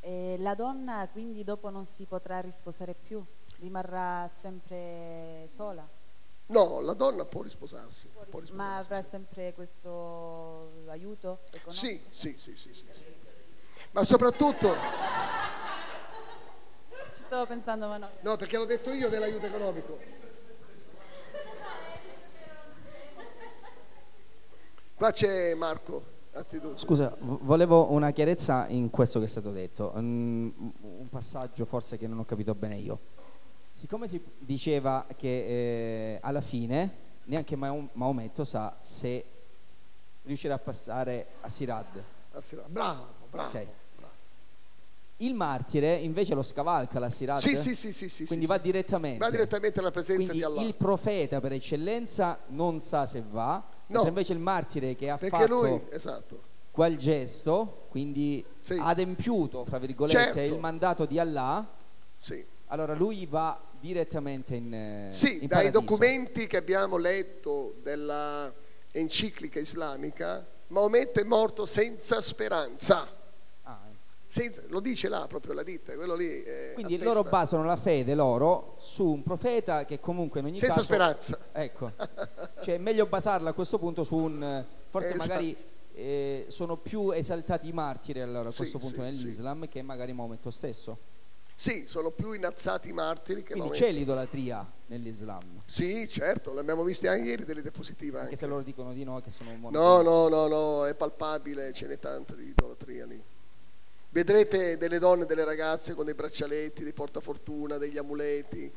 E 0.00 0.36
la 0.38 0.54
donna 0.54 1.08
quindi 1.10 1.42
dopo 1.42 1.68
non 1.68 1.84
si 1.84 2.04
potrà 2.04 2.40
risposare 2.40 2.94
più, 2.94 3.24
rimarrà 3.58 4.30
sempre 4.40 5.44
sola. 5.48 5.86
No, 6.46 6.80
la 6.80 6.92
donna 6.92 7.24
può 7.24 7.42
risposarsi. 7.42 8.06
Può 8.06 8.20
ris- 8.22 8.30
può 8.30 8.38
risposarsi, 8.38 8.52
ma 8.70 8.76
avrà 8.76 9.02
sì. 9.02 9.08
sempre 9.08 9.52
questo 9.52 10.84
aiuto 10.86 11.40
economico? 11.50 11.70
Sì, 11.72 12.00
sì, 12.10 12.34
sì, 12.38 12.54
sì, 12.54 12.72
sì, 12.72 12.86
sì. 12.92 13.04
Ma 13.90 14.04
soprattutto, 14.04 14.74
Ci 17.14 17.22
stavo 17.22 17.46
pensando, 17.46 17.88
ma 17.88 17.96
no. 17.96 18.10
no, 18.20 18.36
perché 18.36 18.58
l'ho 18.58 18.64
detto 18.64 18.92
io 18.92 19.08
dell'aiuto 19.08 19.46
economico. 19.46 19.98
Qua 24.94 25.10
c'è 25.10 25.54
Marco. 25.54 26.14
Scusa, 26.74 27.16
vo- 27.20 27.38
volevo 27.42 27.90
una 27.92 28.10
chiarezza 28.10 28.66
in 28.68 28.90
questo 28.90 29.18
che 29.18 29.24
è 29.24 29.28
stato 29.28 29.50
detto, 29.52 29.92
Mm, 29.96 30.48
un 30.82 31.08
passaggio 31.08 31.64
forse 31.64 31.96
che 31.96 32.06
non 32.06 32.18
ho 32.18 32.24
capito 32.24 32.54
bene 32.54 32.76
io. 32.76 32.98
Siccome 33.72 34.08
si 34.08 34.22
diceva 34.38 35.06
che 35.16 36.14
eh, 36.14 36.18
alla 36.22 36.40
fine 36.40 37.04
neanche 37.24 37.56
Mao- 37.56 37.88
Maometto 37.92 38.44
sa 38.44 38.76
se 38.80 39.24
riuscirà 40.24 40.54
a 40.54 40.58
passare 40.58 41.26
a 41.40 41.48
Sirad. 41.48 42.02
Ah, 42.32 42.40
sì, 42.40 42.56
Bravo, 42.66 43.06
bravo. 43.30 43.48
Ok. 43.58 43.66
Il 45.20 45.32
martire 45.34 45.94
invece 45.94 46.34
lo 46.34 46.42
scavalca 46.42 46.98
la 46.98 47.08
Sirad? 47.08 47.38
Sì, 47.40 47.56
sì, 47.56 47.74
sì, 47.74 47.90
sì, 47.92 48.08
sì, 48.10 48.26
Quindi 48.26 48.44
sì, 48.44 48.50
va 48.50 48.58
direttamente. 48.58 49.18
Va 49.18 49.30
direttamente 49.30 49.78
alla 49.80 49.90
presenza 49.90 50.30
Quindi 50.32 50.36
di 50.38 50.42
Allah. 50.44 50.60
il 50.62 50.74
profeta 50.74 51.40
per 51.40 51.52
eccellenza 51.52 52.38
non 52.48 52.80
sa 52.80 53.06
se 53.06 53.22
va, 53.30 53.62
No. 53.88 54.06
invece 54.06 54.32
il 54.32 54.38
martire 54.40 54.94
che 54.96 55.10
ha 55.10 55.16
Perché 55.16 55.36
fatto 55.36 55.52
lui, 55.54 55.86
esatto. 55.90 56.40
quel 56.70 56.96
gesto, 56.96 57.86
quindi 57.88 58.44
ha 58.78 58.86
adempiuto, 58.86 59.64
fra 59.64 59.78
virgolette, 59.78 60.18
Certo. 60.32 60.40
il 60.54 60.58
mandato 60.58 61.04
di 61.06 61.18
Allah, 61.18 61.66
Sì. 62.16 62.44
allora 62.66 62.94
lui 62.94 63.26
va 63.26 63.60
direttamente 63.78 64.54
in, 64.56 64.72
eh, 64.74 65.08
Sì, 65.12 65.34
in 65.34 65.38
dai 65.40 65.48
paradiso. 65.48 65.80
documenti 65.80 66.46
che 66.46 66.56
abbiamo 66.56 66.96
letto 66.96 67.76
della 67.82 68.52
enciclica 68.90 69.58
islamica, 69.60 70.46
Maometto 70.68 71.20
è 71.20 71.22
morto 71.24 71.64
senza 71.64 72.20
speranza. 72.20 73.06
Senza- 74.42 74.62
lo 74.68 74.80
dice 74.80 75.08
là 75.08 75.26
proprio 75.28 75.52
la 75.54 75.62
ditta, 75.62 75.94
quello 75.94 76.14
lì. 76.14 76.42
eh, 76.42 76.72
Quindi 76.74 76.94
attesta. 76.94 77.12
loro 77.14 77.28
basano 77.28 77.64
la 77.64 77.76
fede 77.76 78.14
loro 78.14 78.74
su 78.78 79.06
un 79.08 79.22
profeta 79.22 79.84
che 79.84 79.98
comunque 80.00 80.40
in 80.40 80.46
ogni 80.46 80.58
Senza 80.58 80.74
caso... 80.76 80.86
speranza. 80.86 81.38
Ecco, 81.52 81.92
cioè 82.62 82.74
è 82.74 82.78
meglio 82.78 83.06
basarla 83.06 83.50
a 83.50 83.52
questo 83.52 83.78
punto 83.78 84.04
su 84.04 84.16
un... 84.16 84.42
eh, 84.42 84.66
Forse 84.88 85.14
Esatto. 85.14 85.28
magari 85.28 85.56
eh, 85.94 86.44
sono 86.48 86.76
più 86.76 87.10
esaltati 87.10 87.68
i 87.68 87.72
martiri 87.72 88.20
allora 88.20 88.48
a 88.48 88.50
Sì, 88.50 88.58
questo 88.58 88.78
punto 88.78 88.96
sì, 88.96 89.00
nell'Islam 89.02 89.68
che 89.68 89.82
magari 89.82 90.12
Maometto 90.12 90.50
stesso. 90.50 90.98
Sì, 91.54 91.84
sono 91.86 92.10
più 92.10 92.32
inazzati 92.32 92.90
i 92.90 92.92
martiri 92.92 93.40
che 93.42 93.52
Quindi 93.54 93.68
Maometto. 93.70 93.84
c'è 93.86 93.90
l'idolatria 93.92 94.70
nell'Islam, 94.88 95.58
Sì, 95.64 96.06
certo, 96.10 96.52
l'abbiamo 96.52 96.84
visto 96.84 97.08
anche 97.08 97.28
ieri 97.30 97.44
delle 97.46 97.62
diapositive. 97.62 98.16
anche 98.18 98.24
Anche. 98.30 98.36
se 98.36 98.46
loro 98.46 98.62
dicono 98.62 98.92
di 98.92 99.04
no 99.04 99.20
che 99.22 99.30
sono 99.30 99.50
No, 99.52 99.56
monoteisti. 99.70 100.04
no, 100.04 100.28
no, 100.28 100.46
no, 100.48 100.86
è 100.86 100.94
palpabile, 100.94 101.72
ce 101.72 101.86
n'è 101.86 101.98
tanta 101.98 102.34
di 102.34 102.48
idolatria 102.48 103.06
lì. 103.06 103.18
Vedrete 104.08 104.78
delle 104.78 104.98
donne 104.98 105.24
e 105.24 105.26
delle 105.26 105.44
ragazze 105.44 105.94
con 105.94 106.04
dei 106.04 106.14
braccialetti, 106.14 106.82
dei 106.82 106.92
portafortuna, 106.92 107.76
degli 107.76 107.98
amuleti. 107.98 108.72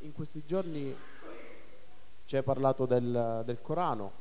In 0.00 0.12
questi 0.12 0.44
giorni 0.44 0.96
ci 2.24 2.36
hai 2.36 2.42
parlato 2.42 2.86
del, 2.86 3.42
del 3.44 3.60
Corano. 3.60 4.12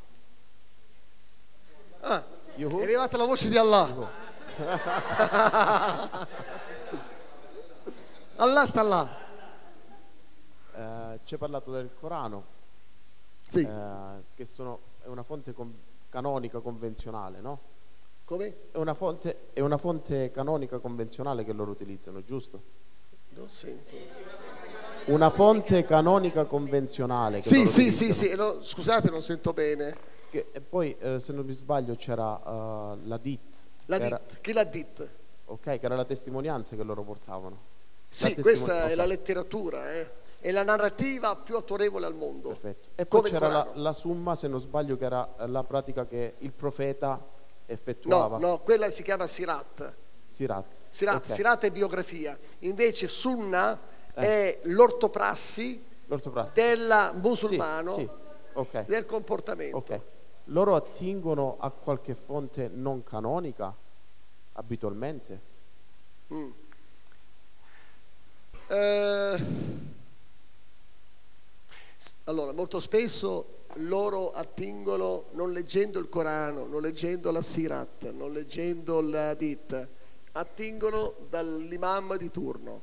Ah, 2.02 2.24
Yuhu. 2.56 2.80
è 2.80 2.84
arrivata 2.84 3.18
la 3.18 3.26
voce 3.26 3.48
di 3.48 3.58
Allah. 3.58 4.10
Allah 8.36 8.66
sta 8.66 8.82
là. 8.82 9.20
Eh, 10.82 11.20
ci 11.26 11.36
hai 11.36 11.40
parlato 11.40 11.70
del 11.72 11.92
Corano, 12.00 12.44
Sì. 13.48 13.62
eh, 13.62 14.24
che 14.34 14.46
sono- 14.46 14.80
è 15.04 15.08
una 15.08 15.22
fonte 15.24 15.54
con- 15.54 15.72
canonica 16.10 16.60
convenzionale, 16.60 17.40
no? 17.40 17.60
Come? 18.26 18.56
È 18.72 18.78
una, 18.78 18.94
fonte, 18.96 19.50
è 19.54 19.60
una 19.60 19.78
fonte 19.78 20.32
canonica 20.32 20.80
convenzionale 20.80 21.44
che 21.44 21.54
loro 21.54 21.70
utilizzano, 21.72 22.24
giusto? 22.24 22.62
Non 23.30 23.48
sento. 23.50 23.96
Una 25.06 25.30
fonte 25.30 25.84
canonica 25.86 26.46
convenzionale. 26.46 27.42
Sì, 27.42 27.68
sì, 27.68 27.92
sì, 27.92 28.06
utilizzano. 28.10 28.14
sì, 28.14 28.36
no, 28.58 28.64
scusate, 28.64 29.10
non 29.10 29.22
sento 29.22 29.54
bene. 29.54 29.96
Che- 30.30 30.48
e 30.52 30.62
poi, 30.62 30.96
eh, 30.98 31.20
se 31.20 31.34
non 31.34 31.46
mi 31.46 31.54
sbaglio, 31.54 31.94
c'era 31.96 32.40
eh, 32.40 32.98
la 33.06 33.18
DIT. 33.18 33.62
La 33.86 33.98
che 34.00 34.06
era- 34.06 34.22
dit, 34.26 34.42
chi 34.42 34.54
l'ha 34.54 34.64
dit? 34.64 35.10
ok, 35.46 35.60
che 35.62 35.80
era 35.82 35.96
la 35.96 36.06
testimonianza 36.06 36.76
che 36.76 36.84
loro 36.84 37.04
portavano. 37.04 37.70
Sì, 38.08 38.36
La 38.36 38.42
questa 38.42 38.52
testimon- 38.74 38.90
è 38.92 38.96
la 38.96 39.06
letteratura, 39.06 39.92
eh. 39.94 40.20
È 40.42 40.52
la 40.52 40.64
narrativa 40.64 41.36
più 41.38 41.56
autorevole 41.56 42.06
al 42.06 42.16
mondo. 42.16 42.50
Perfetto. 42.50 42.90
E 42.96 43.06
poi 43.06 43.22
c'era 43.22 43.48
la, 43.48 43.72
la 43.76 43.94
summa, 43.94 44.36
se 44.36 44.48
non 44.50 44.60
sbaglio, 44.60 44.98
che 44.98 45.06
era 45.06 45.34
la 45.46 45.64
pratica 45.64 46.06
che 46.06 46.34
il 46.40 46.52
profeta 46.52 47.10
No, 47.72 47.78
effettuava. 47.78 48.38
no, 48.38 48.60
quella 48.60 48.90
si 48.90 49.02
chiama 49.04 49.28
Sirat. 49.28 49.94
Sirat. 50.26 50.66
Sirat, 50.90 51.26
Ok. 51.26 51.32
Sirat 51.34 51.64
è 51.66 51.72
biografia. 51.72 52.38
Invece 52.60 53.08
Sunna 53.08 53.80
Eh. 54.14 54.22
è 54.24 54.60
l'ortoprassi 54.64 55.82
L'ortoprassi. 56.08 56.60
del 56.60 57.12
musulmano, 57.22 57.94
Sì, 57.94 58.02
sì. 58.02 58.10
Ok. 58.54 58.86
del 58.88 59.06
comportamento. 59.06 59.78
Ok. 59.78 60.02
Loro 60.46 60.76
attingono 60.76 61.56
a 61.60 61.70
qualche 61.70 62.14
fonte 62.16 62.68
non 62.68 63.04
canonica 63.04 63.74
abitualmente? 64.54 65.42
Mm. 66.34 66.50
Eh, 68.68 69.46
allora, 72.26 72.52
molto 72.52 72.80
spesso 72.80 73.60
loro 73.76 74.32
attingono 74.32 75.26
non 75.32 75.52
leggendo 75.52 76.00
il 76.00 76.10
Corano, 76.10 76.66
non 76.66 76.82
leggendo 76.82 77.32
la 77.32 77.42
Sirat, 77.42 78.10
non 78.12 78.34
leggendo 78.34 79.00
il 79.00 79.16
Hadith, 79.16 79.88
attingono 80.34 81.16
dall'imam 81.30 82.18
di 82.18 82.32
turno. 82.32 82.82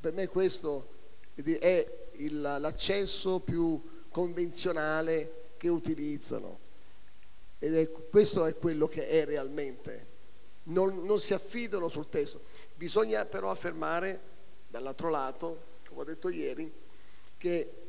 Per 0.00 0.12
me 0.12 0.26
questo 0.26 0.88
è 1.34 2.08
il- 2.14 2.40
l'accesso 2.40 3.40
più 3.40 3.80
convenzionale 4.10 5.52
che 5.56 5.68
utilizzano 5.68 6.58
ed 7.58 7.74
è, 7.76 7.90
questo 7.90 8.44
è 8.44 8.56
quello 8.56 8.86
che 8.86 9.08
è 9.08 9.24
realmente. 9.24 10.14
Non, 10.64 11.04
non 11.04 11.20
si 11.20 11.32
affidano 11.32 11.88
sul 11.88 12.08
testo. 12.08 12.40
Bisogna 12.74 13.24
però 13.24 13.50
affermare, 13.50 14.20
dall'altro 14.68 15.10
lato, 15.10 15.62
come 15.88 16.00
ho 16.00 16.04
detto 16.04 16.28
ieri, 16.28 16.72
che 17.38 17.85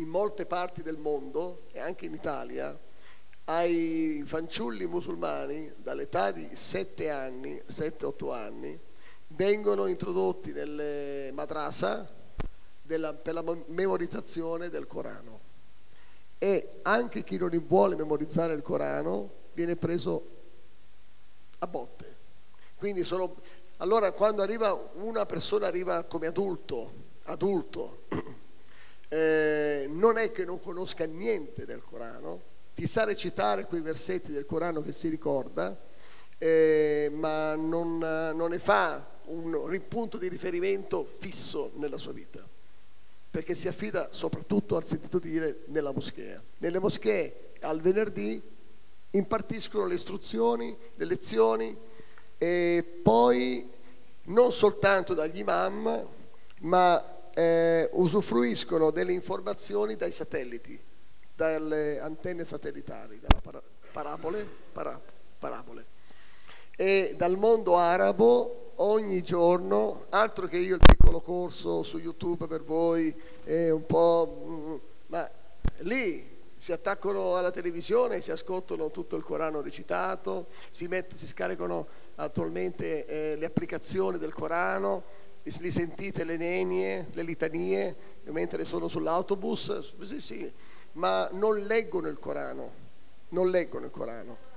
in 0.00 0.08
molte 0.08 0.46
parti 0.46 0.82
del 0.82 0.96
mondo 0.96 1.62
e 1.72 1.80
anche 1.80 2.06
in 2.06 2.14
Italia 2.14 2.78
ai 3.44 4.22
fanciulli 4.26 4.86
musulmani 4.86 5.72
dall'età 5.76 6.30
di 6.30 6.48
7 6.52 7.08
anni, 7.10 7.60
7-8 7.66 8.32
anni, 8.32 8.78
vengono 9.28 9.86
introdotti 9.86 10.52
nelle 10.52 11.30
madrasa 11.32 12.08
della- 12.82 13.14
per 13.14 13.34
la 13.34 13.42
mo- 13.42 13.64
memorizzazione 13.68 14.68
del 14.68 14.86
Corano 14.86 15.40
e 16.38 16.80
anche 16.82 17.24
chi 17.24 17.36
non 17.36 17.50
vuole 17.66 17.96
memorizzare 17.96 18.54
il 18.54 18.62
Corano 18.62 19.30
viene 19.52 19.76
preso 19.76 20.36
a 21.58 21.66
botte. 21.66 22.16
Quindi 22.76 23.02
sono, 23.02 23.36
allora 23.78 24.12
quando 24.12 24.42
arriva 24.42 24.72
una 24.94 25.26
persona 25.26 25.66
arriva 25.66 26.04
come 26.04 26.26
adulto, 26.26 26.92
adulto, 27.24 28.04
eh, 29.08 29.86
non 29.88 30.18
è 30.18 30.30
che 30.30 30.44
non 30.44 30.60
conosca 30.60 31.04
niente 31.04 31.64
del 31.64 31.82
Corano, 31.82 32.42
ti 32.74 32.86
sa 32.86 33.04
recitare 33.04 33.66
quei 33.66 33.80
versetti 33.80 34.30
del 34.30 34.46
Corano 34.46 34.82
che 34.82 34.92
si 34.92 35.08
ricorda, 35.08 35.76
eh, 36.38 37.10
ma 37.12 37.56
non, 37.56 37.98
non 37.98 38.50
ne 38.50 38.58
fa 38.58 39.16
un 39.24 39.82
punto 39.88 40.16
di 40.16 40.28
riferimento 40.28 41.04
fisso 41.18 41.72
nella 41.74 41.98
sua 41.98 42.12
vita, 42.12 42.46
perché 43.30 43.54
si 43.54 43.68
affida 43.68 44.08
soprattutto 44.12 44.76
al 44.76 44.84
sentito 44.84 45.18
dire 45.18 45.64
nella 45.66 45.92
moschea. 45.92 46.42
Nelle 46.58 46.78
moschee 46.78 47.50
al 47.60 47.80
venerdì 47.80 48.40
impartiscono 49.10 49.86
le 49.86 49.94
istruzioni, 49.94 50.76
le 50.94 51.04
lezioni 51.04 51.76
e 52.38 53.00
poi 53.02 53.68
non 54.24 54.52
soltanto 54.52 55.14
dagli 55.14 55.38
imam, 55.38 56.06
ma 56.60 57.17
eh, 57.38 57.88
usufruiscono 57.92 58.90
delle 58.90 59.12
informazioni 59.12 59.94
dai 59.94 60.10
satelliti, 60.10 60.76
dalle 61.36 62.00
antenne 62.00 62.44
satellitari, 62.44 63.20
dalle 63.20 63.40
para- 63.40 63.62
parabole, 63.92 64.44
para- 64.72 65.00
parabole. 65.38 65.86
E 66.74 67.14
dal 67.16 67.36
mondo 67.36 67.76
arabo 67.76 68.72
ogni 68.76 69.22
giorno, 69.22 70.06
altro 70.08 70.48
che 70.48 70.56
io 70.56 70.74
il 70.74 70.80
piccolo 70.84 71.20
corso 71.20 71.84
su 71.84 71.98
YouTube 71.98 72.48
per 72.48 72.64
voi, 72.64 73.14
è 73.44 73.70
un 73.70 73.86
po'... 73.86 74.42
mm, 74.44 74.74
ma 75.06 75.30
lì 75.82 76.36
si 76.56 76.72
attaccano 76.72 77.36
alla 77.36 77.52
televisione, 77.52 78.20
si 78.20 78.32
ascoltano 78.32 78.90
tutto 78.90 79.14
il 79.14 79.22
Corano 79.22 79.60
recitato, 79.60 80.46
si, 80.70 80.88
met- 80.88 81.14
si 81.14 81.28
scaricano 81.28 81.86
attualmente 82.16 83.06
eh, 83.06 83.36
le 83.36 83.46
applicazioni 83.46 84.18
del 84.18 84.34
Corano, 84.34 85.26
e 85.42 85.52
li 85.60 85.70
sentite 85.70 86.24
le 86.24 86.36
nenie, 86.36 87.08
le 87.12 87.22
litanie, 87.22 87.96
mentre 88.24 88.64
sono 88.64 88.88
sull'autobus, 88.88 90.00
sì, 90.02 90.20
sì, 90.20 90.52
ma 90.92 91.28
non 91.32 91.58
leggono 91.60 92.08
il 92.08 92.18
Corano, 92.18 92.72
non 93.30 93.50
leggono 93.50 93.86
il 93.86 93.90
Corano 93.90 94.48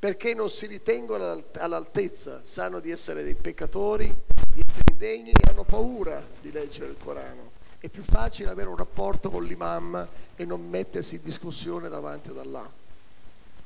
perché 0.00 0.32
non 0.32 0.48
si 0.48 0.66
ritengono 0.66 1.24
all'alt- 1.24 1.58
all'altezza, 1.58 2.40
sanno 2.42 2.80
di 2.80 2.90
essere 2.90 3.22
dei 3.22 3.34
peccatori, 3.34 4.06
di 4.50 4.62
essere 4.66 4.84
indegni 4.92 5.30
e 5.30 5.50
hanno 5.50 5.64
paura 5.64 6.26
di 6.40 6.50
leggere 6.50 6.92
il 6.92 6.96
Corano. 6.96 7.50
È 7.78 7.86
più 7.90 8.02
facile 8.02 8.48
avere 8.48 8.70
un 8.70 8.76
rapporto 8.76 9.28
con 9.28 9.44
l'imam 9.44 10.08
e 10.36 10.44
non 10.46 10.66
mettersi 10.66 11.16
in 11.16 11.22
discussione 11.22 11.90
davanti 11.90 12.30
ad 12.30 12.38
Allah. 12.38 12.70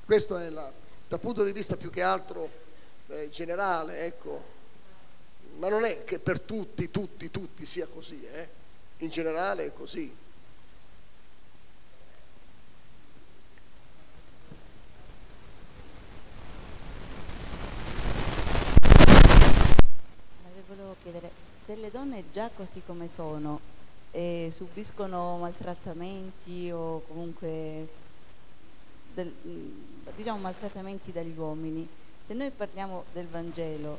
Questo 0.05 0.37
è 0.37 0.51
la, 0.51 0.69
dal 1.07 1.21
punto 1.21 1.45
di 1.45 1.53
vista 1.53 1.77
più 1.77 1.89
che 1.91 2.03
altro 2.03 2.51
eh, 3.07 3.29
generale, 3.29 4.05
ecco. 4.05 4.54
Ma 5.59 5.69
non 5.69 5.85
è 5.85 6.05
che 6.05 6.19
per 6.19 6.41
tutti, 6.41 6.91
tutti, 6.91 7.31
tutti 7.31 7.65
sia 7.65 7.87
così, 7.87 8.23
eh? 8.27 8.49
In 8.99 9.09
generale 9.09 9.67
è 9.67 9.73
così. 9.73 10.15
Volevo 20.67 20.97
chiedere, 21.03 21.31
se 21.61 21.77
le 21.77 21.91
donne 21.91 22.25
già 22.33 22.51
così 22.53 22.83
come 22.85 23.07
sono 23.07 23.61
eh, 24.11 24.51
subiscono 24.53 25.37
maltrattamenti 25.39 26.71
o 26.73 27.03
comunque 27.07 27.87
del- 29.13 29.33
mh, 29.43 30.15
diciamo 30.17 30.39
maltrattamenti 30.39 31.13
dagli 31.13 31.37
uomini, 31.37 31.87
se 32.21 32.35
noi 32.35 32.51
parliamo 32.51 33.05
del 33.13 33.29
Vangelo 33.29 33.99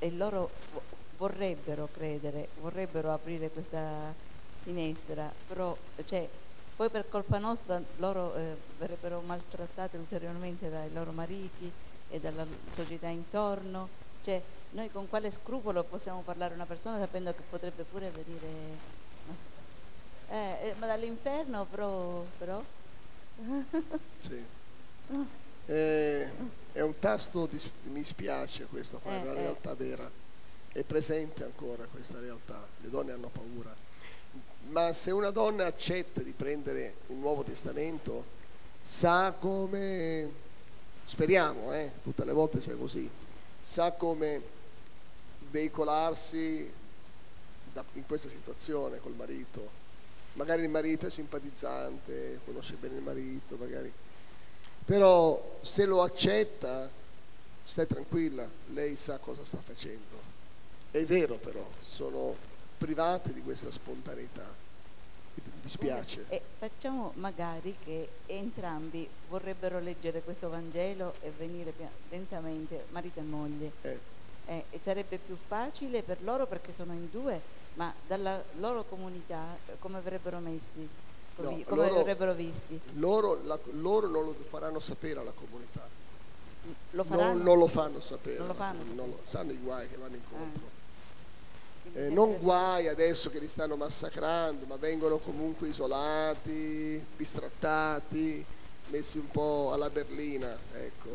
e 0.00 0.10
loro 0.12 0.50
vo- 0.72 0.82
vorrebbero 1.18 1.88
credere, 1.92 2.48
vorrebbero 2.60 3.12
aprire 3.12 3.50
questa 3.50 4.12
finestra, 4.62 5.30
però 5.46 5.76
cioè, 6.04 6.28
poi 6.74 6.88
per 6.88 7.08
colpa 7.08 7.38
nostra 7.38 7.80
loro 7.98 8.34
eh, 8.34 8.56
verrebbero 8.78 9.20
maltrattate 9.20 9.98
ulteriormente 9.98 10.70
dai 10.70 10.92
loro 10.92 11.12
mariti 11.12 11.70
e 12.08 12.18
dalla 12.18 12.46
società 12.68 13.08
intorno. 13.08 13.88
Cioè, 14.22 14.42
noi 14.70 14.90
con 14.90 15.08
quale 15.08 15.30
scrupolo 15.30 15.84
possiamo 15.84 16.22
parlare 16.22 16.52
a 16.52 16.56
una 16.56 16.66
persona 16.66 16.98
sapendo 16.98 17.32
che 17.34 17.42
potrebbe 17.48 17.84
pure 17.84 18.10
venire... 18.10 18.98
Eh, 20.28 20.68
eh, 20.68 20.74
ma 20.78 20.86
dall'inferno 20.86 21.66
però... 21.66 22.24
però? 22.38 22.62
Sì. 24.20 24.44
Eh, 25.66 26.28
è 26.72 26.80
un 26.80 26.98
tasto, 26.98 27.46
di, 27.46 27.60
mi 27.84 28.04
spiace 28.04 28.66
questo 28.66 28.98
qua, 28.98 29.12
è 29.12 29.20
una 29.22 29.32
Eh, 29.32 29.38
eh. 29.38 29.42
realtà 29.42 29.74
vera, 29.74 30.10
è 30.72 30.82
presente 30.82 31.44
ancora 31.44 31.84
questa 31.86 32.18
realtà, 32.20 32.66
le 32.80 32.90
donne 32.90 33.12
hanno 33.12 33.28
paura, 33.28 33.74
ma 34.68 34.92
se 34.92 35.10
una 35.10 35.30
donna 35.30 35.66
accetta 35.66 36.20
di 36.22 36.32
prendere 36.32 36.94
un 37.08 37.20
Nuovo 37.20 37.42
Testamento, 37.42 38.24
sa 38.82 39.34
come, 39.38 40.30
speriamo, 41.04 41.72
eh, 41.72 41.90
tutte 42.02 42.24
le 42.24 42.32
volte 42.32 42.60
sia 42.60 42.74
così, 42.76 43.08
sa 43.62 43.92
come 43.92 44.40
veicolarsi 45.50 46.72
da- 47.72 47.84
in 47.94 48.06
questa 48.06 48.28
situazione 48.28 49.00
col 49.00 49.14
marito. 49.14 49.78
Magari 50.34 50.62
il 50.62 50.68
marito 50.68 51.06
è 51.06 51.10
simpatizzante, 51.10 52.40
conosce 52.44 52.74
bene 52.74 52.96
il 52.96 53.02
marito, 53.02 53.56
magari. 53.56 53.92
Però 54.90 55.40
se 55.60 55.84
lo 55.84 56.02
accetta, 56.02 56.90
stai 57.62 57.86
tranquilla, 57.86 58.44
lei 58.72 58.96
sa 58.96 59.18
cosa 59.18 59.44
sta 59.44 59.58
facendo. 59.58 60.18
È 60.90 61.04
vero 61.04 61.36
però, 61.36 61.64
sono 61.80 62.34
private 62.76 63.32
di 63.32 63.40
questa 63.40 63.70
spontaneità. 63.70 64.52
Mi 65.34 65.42
dispiace. 65.62 66.24
E 66.28 66.42
facciamo 66.58 67.12
magari 67.18 67.76
che 67.84 68.08
entrambi 68.26 69.08
vorrebbero 69.28 69.78
leggere 69.78 70.22
questo 70.22 70.48
Vangelo 70.48 71.14
e 71.20 71.30
venire 71.30 71.72
lentamente, 72.08 72.86
marito 72.88 73.20
e 73.20 73.22
moglie. 73.22 73.72
Eh, 73.82 74.64
e 74.70 74.78
sarebbe 74.80 75.18
più 75.18 75.36
facile 75.36 76.02
per 76.02 76.20
loro 76.24 76.48
perché 76.48 76.72
sono 76.72 76.94
in 76.94 77.08
due, 77.12 77.40
ma 77.74 77.94
dalla 78.08 78.42
loro 78.58 78.82
comunità 78.82 79.56
eh, 79.66 79.78
come 79.78 80.00
verrebbero 80.00 80.40
messi? 80.40 80.88
No, 81.42 81.60
come 81.64 81.82
loro- 81.88 81.94
verrebbero 81.96 82.34
visti? 82.34 82.80
Loro, 82.94 83.40
la- 83.44 83.58
loro 83.72 84.06
non 84.08 84.24
lo 84.24 84.36
faranno 84.48 84.80
sapere 84.80 85.20
alla 85.20 85.32
comunità. 85.32 85.86
Lo 86.92 87.04
Non-? 87.08 87.42
Non, 87.42 87.58
lo 87.58 87.66
fanno 87.66 88.00
sapere. 88.00 88.38
Non 88.38 88.46
lo 88.48 88.54
fanno 88.54 88.78
comunità, 88.80 89.00
non 89.02 89.10
lo- 89.10 89.20
sanno 89.24 89.52
i 89.52 89.56
guai 89.58 89.88
che 89.88 89.96
vanno 89.96 90.14
incontro. 90.16 90.62
Quindi 91.82 92.00
Eh, 92.00 92.08
non 92.10 92.38
guai 92.38 92.88
adesso 92.88 93.30
che 93.30 93.38
li 93.38 93.48
stanno 93.48 93.76
massacrando, 93.76 94.66
ma 94.66 94.76
vengono 94.76 95.18
comunque 95.18 95.68
isolati, 95.68 97.02
bistrattati, 97.16 98.44
messi 98.88 99.18
un 99.18 99.28
po' 99.30 99.70
alla 99.72 99.88
berlina, 99.90 100.56
ecco. 100.74 101.08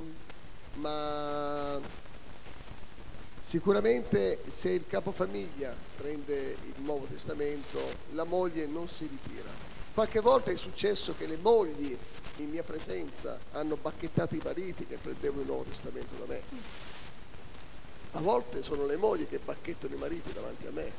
Ma 0.76 1.80
sicuramente 3.44 4.42
se 4.54 4.70
il 4.72 4.86
capofamiglia 4.88 5.74
prende 5.96 6.58
il 6.64 6.74
Nuovo 6.82 7.06
Testamento, 7.06 7.80
la 8.14 8.24
moglie 8.24 8.66
non 8.66 8.88
si 8.90 9.08
ritira. 9.08 9.74
Qualche 9.96 10.20
volta 10.20 10.52
è 10.52 10.58
successo 10.58 11.16
che 11.18 11.26
le 11.26 11.38
mogli 11.38 11.98
in 12.40 12.50
mia 12.50 12.64
presenza 12.64 13.40
hanno 13.54 13.78
bacchettato 13.78 14.36
i 14.36 14.42
mariti 14.44 14.86
che 14.86 14.98
prendevano 14.98 15.40
il 15.40 15.48
Nuovo 15.48 15.64
Testamento 15.64 16.16
da 16.16 16.26
me. 16.26 16.42
A 18.12 18.20
volte 18.20 18.62
sono 18.62 18.86
le 18.86 18.98
mogli 18.98 19.26
che 19.26 19.40
bacchettano 19.40 19.96
i 19.96 19.98
mariti 19.98 20.34
davanti 20.34 20.68
a 20.68 20.72
me. 20.72 20.92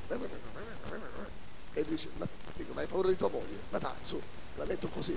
E 1.74 1.84
dice, 1.84 2.08
ma, 2.16 2.26
dico, 2.54 2.72
ma 2.72 2.80
hai 2.80 2.86
paura 2.86 3.08
di 3.08 3.18
tua 3.18 3.28
moglie? 3.28 3.58
Ma 3.68 3.76
dai, 3.76 3.92
su, 4.00 4.18
la 4.54 4.64
metto 4.64 4.88
così. 4.88 5.14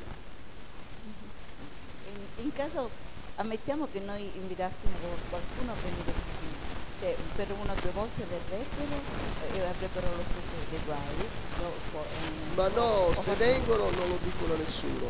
In, 1.05 2.43
in 2.43 2.51
caso, 2.51 2.89
ammettiamo 3.35 3.87
che 3.89 4.01
noi 4.01 4.29
invitassimo 4.35 4.91
qualcuno 5.29 5.71
a 5.71 5.75
venire 5.75 6.38
cioè 6.99 7.15
per 7.35 7.47
una 7.59 7.71
o 7.73 7.75
due 7.81 7.91
volte 7.91 8.25
verrebbero 8.27 8.97
e 9.53 9.59
avrebbero 9.61 10.07
lo 10.15 10.23
stesso 10.27 10.53
dei 10.69 10.79
guai. 10.85 11.15
no, 11.61 11.71
po- 11.91 12.05
eh, 12.05 12.55
Ma 12.55 12.67
no, 12.75 13.13
se 13.23 13.33
vengono 13.35 13.89
non 13.91 14.07
lo 14.09 14.17
dicono 14.23 14.53
a 14.53 14.57
nessuno. 14.57 15.07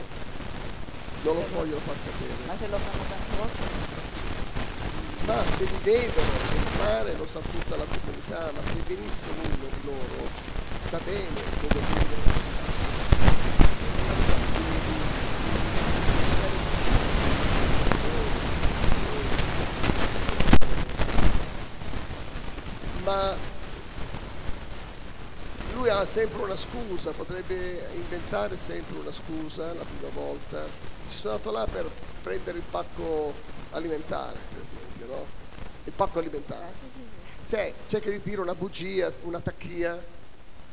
Non 1.21 1.35
lo 1.35 1.45
vogliono 1.51 1.81
far 1.83 1.95
sapere. 1.97 2.31
Ma 2.47 2.55
se 2.55 2.67
lo 2.69 2.77
fanno 2.77 3.03
tante 3.09 3.35
volte, 3.37 3.59
non 3.59 3.85
so 3.89 3.99
se- 4.07 5.25
Ma 5.25 5.43
se 5.57 5.63
li 5.65 5.79
vedono 5.83 6.31
entrare 6.55 7.13
lo 7.17 7.27
sa 7.27 7.39
tutta 7.39 7.75
la 7.75 7.83
comunità, 7.83 8.51
ma 8.55 8.61
se 8.63 8.79
venisse 8.87 9.25
uno 9.35 9.67
di 9.69 9.81
loro 9.83 10.29
sa 10.89 10.97
bene 11.03 11.41
dove 11.59 11.79
vive. 11.79 12.58
Ma 23.09 23.33
lui 25.73 25.89
ha 25.89 26.05
sempre 26.05 26.43
una 26.43 26.55
scusa, 26.55 27.09
potrebbe 27.09 27.89
inventare 27.95 28.55
sempre 28.55 28.99
una 28.99 29.11
scusa 29.11 29.73
la 29.73 29.83
prima 29.83 30.13
volta. 30.13 30.63
Ci 31.09 31.17
sono 31.17 31.33
andato 31.33 31.51
là 31.51 31.65
per 31.65 31.89
prendere 32.21 32.59
il 32.59 32.63
pacco 32.69 33.33
alimentare, 33.71 34.37
per 34.53 34.61
esempio, 34.61 35.07
no? 35.07 35.25
Il 35.85 35.91
pacco 35.91 36.19
alimentare. 36.19 36.65
Ah, 36.65 36.71
sì, 36.71 36.85
sì, 36.85 36.99
sì. 36.99 37.55
Sì, 37.55 37.73
cerca 37.87 38.11
di 38.11 38.21
dire 38.21 38.41
una 38.41 38.53
bugia, 38.53 39.11
una 39.23 39.39
tacchia 39.39 39.99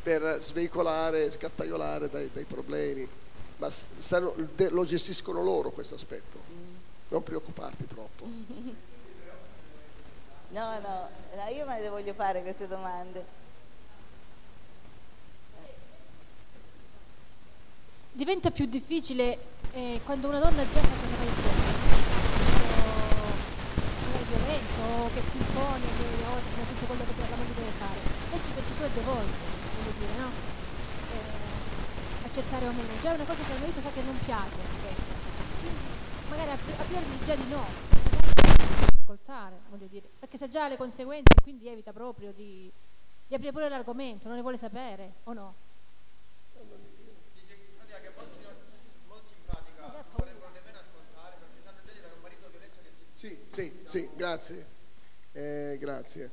per 0.03 0.37
sveicolare, 0.39 1.31
scattaiolare 1.31 2.11
dai, 2.11 2.29
dai 2.31 2.45
problemi, 2.45 3.09
ma 3.57 3.71
sanno- 3.71 4.35
lo 4.57 4.85
gestiscono 4.85 5.43
loro 5.43 5.71
questo 5.71 5.95
aspetto. 5.95 6.39
Non 7.09 7.23
preoccuparti 7.23 7.87
troppo. 7.87 8.27
No, 10.49 10.79
no, 10.81 11.09
no, 11.35 11.49
io 11.55 11.67
me 11.67 11.81
le 11.81 11.89
voglio 11.89 12.15
fare 12.15 12.43
queste 12.43 12.67
domande. 12.67 13.25
Diventa 18.13 18.51
più 18.51 18.65
difficile 18.67 19.39
eh, 19.73 20.01
quando 20.05 20.29
una 20.29 20.39
donna 20.39 20.63
già 20.71 20.81
sa 20.81 20.89
cosa 20.89 21.17
va 21.19 21.25
incontro, 21.25 21.75
magari 24.07 24.25
violento, 24.25 25.11
che 25.13 25.21
si 25.21 25.37
impone, 25.37 25.85
che 25.85 26.05
ordina 26.25 26.65
tutto 26.65 26.87
quello 26.87 27.05
che 27.05 27.29
la 27.29 27.37
moglie 27.37 27.55
deve 27.55 27.73
fare. 27.77 28.01
Lei 28.31 28.41
ci 28.43 28.51
pensa 28.53 28.73
pure 28.73 28.91
due 28.95 29.03
volte, 29.03 29.37
voglio 29.77 29.93
dire, 29.99 30.13
no? 30.17 30.31
Eh, 31.13 32.25
accettare 32.25 32.67
o 32.67 32.73
meno. 32.73 32.89
Già 33.03 33.11
è 33.13 33.15
una 33.17 33.25
cosa 33.25 33.43
che 33.45 33.53
al 33.53 33.61
marito 33.61 33.81
sa 33.83 33.91
che 33.91 34.01
non 34.01 34.19
piace 34.25 34.65
questa. 34.81 35.15
Quindi 35.61 35.85
magari 36.31 36.51
a, 36.51 36.55
a 36.55 36.85
priori 36.89 37.05
già 37.27 37.35
di 37.35 37.49
no, 37.51 37.67
ascoltare, 38.93 39.61
voglio 39.71 39.87
dire, 39.87 40.09
perché 40.19 40.37
sa 40.37 40.49
già 40.49 40.69
le 40.69 40.77
conseguenze, 40.77 41.35
quindi 41.43 41.69
evita 41.69 41.93
proprio 41.93 42.33
di, 42.33 42.71
di 43.27 43.35
aprire 43.35 43.53
pure 43.53 43.69
l'argomento, 43.69 44.27
non 44.27 44.37
ne 44.37 44.43
vuole 44.43 44.57
sapere, 44.57 45.15
o 45.25 45.33
no? 45.33 45.55
Sì, 53.11 53.39
sì, 53.49 53.73
sì, 53.87 54.11
grazie. 54.15 54.67
Eh, 55.33 55.77
grazie. 55.81 56.31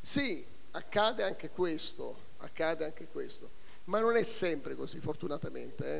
Sì, 0.00 0.44
accade 0.72 1.22
anche 1.22 1.50
questo, 1.50 2.16
accade 2.38 2.84
anche 2.84 3.06
questo, 3.06 3.48
ma 3.84 4.00
non 4.00 4.16
è 4.16 4.22
sempre 4.24 4.74
così, 4.74 4.98
fortunatamente. 5.00 5.96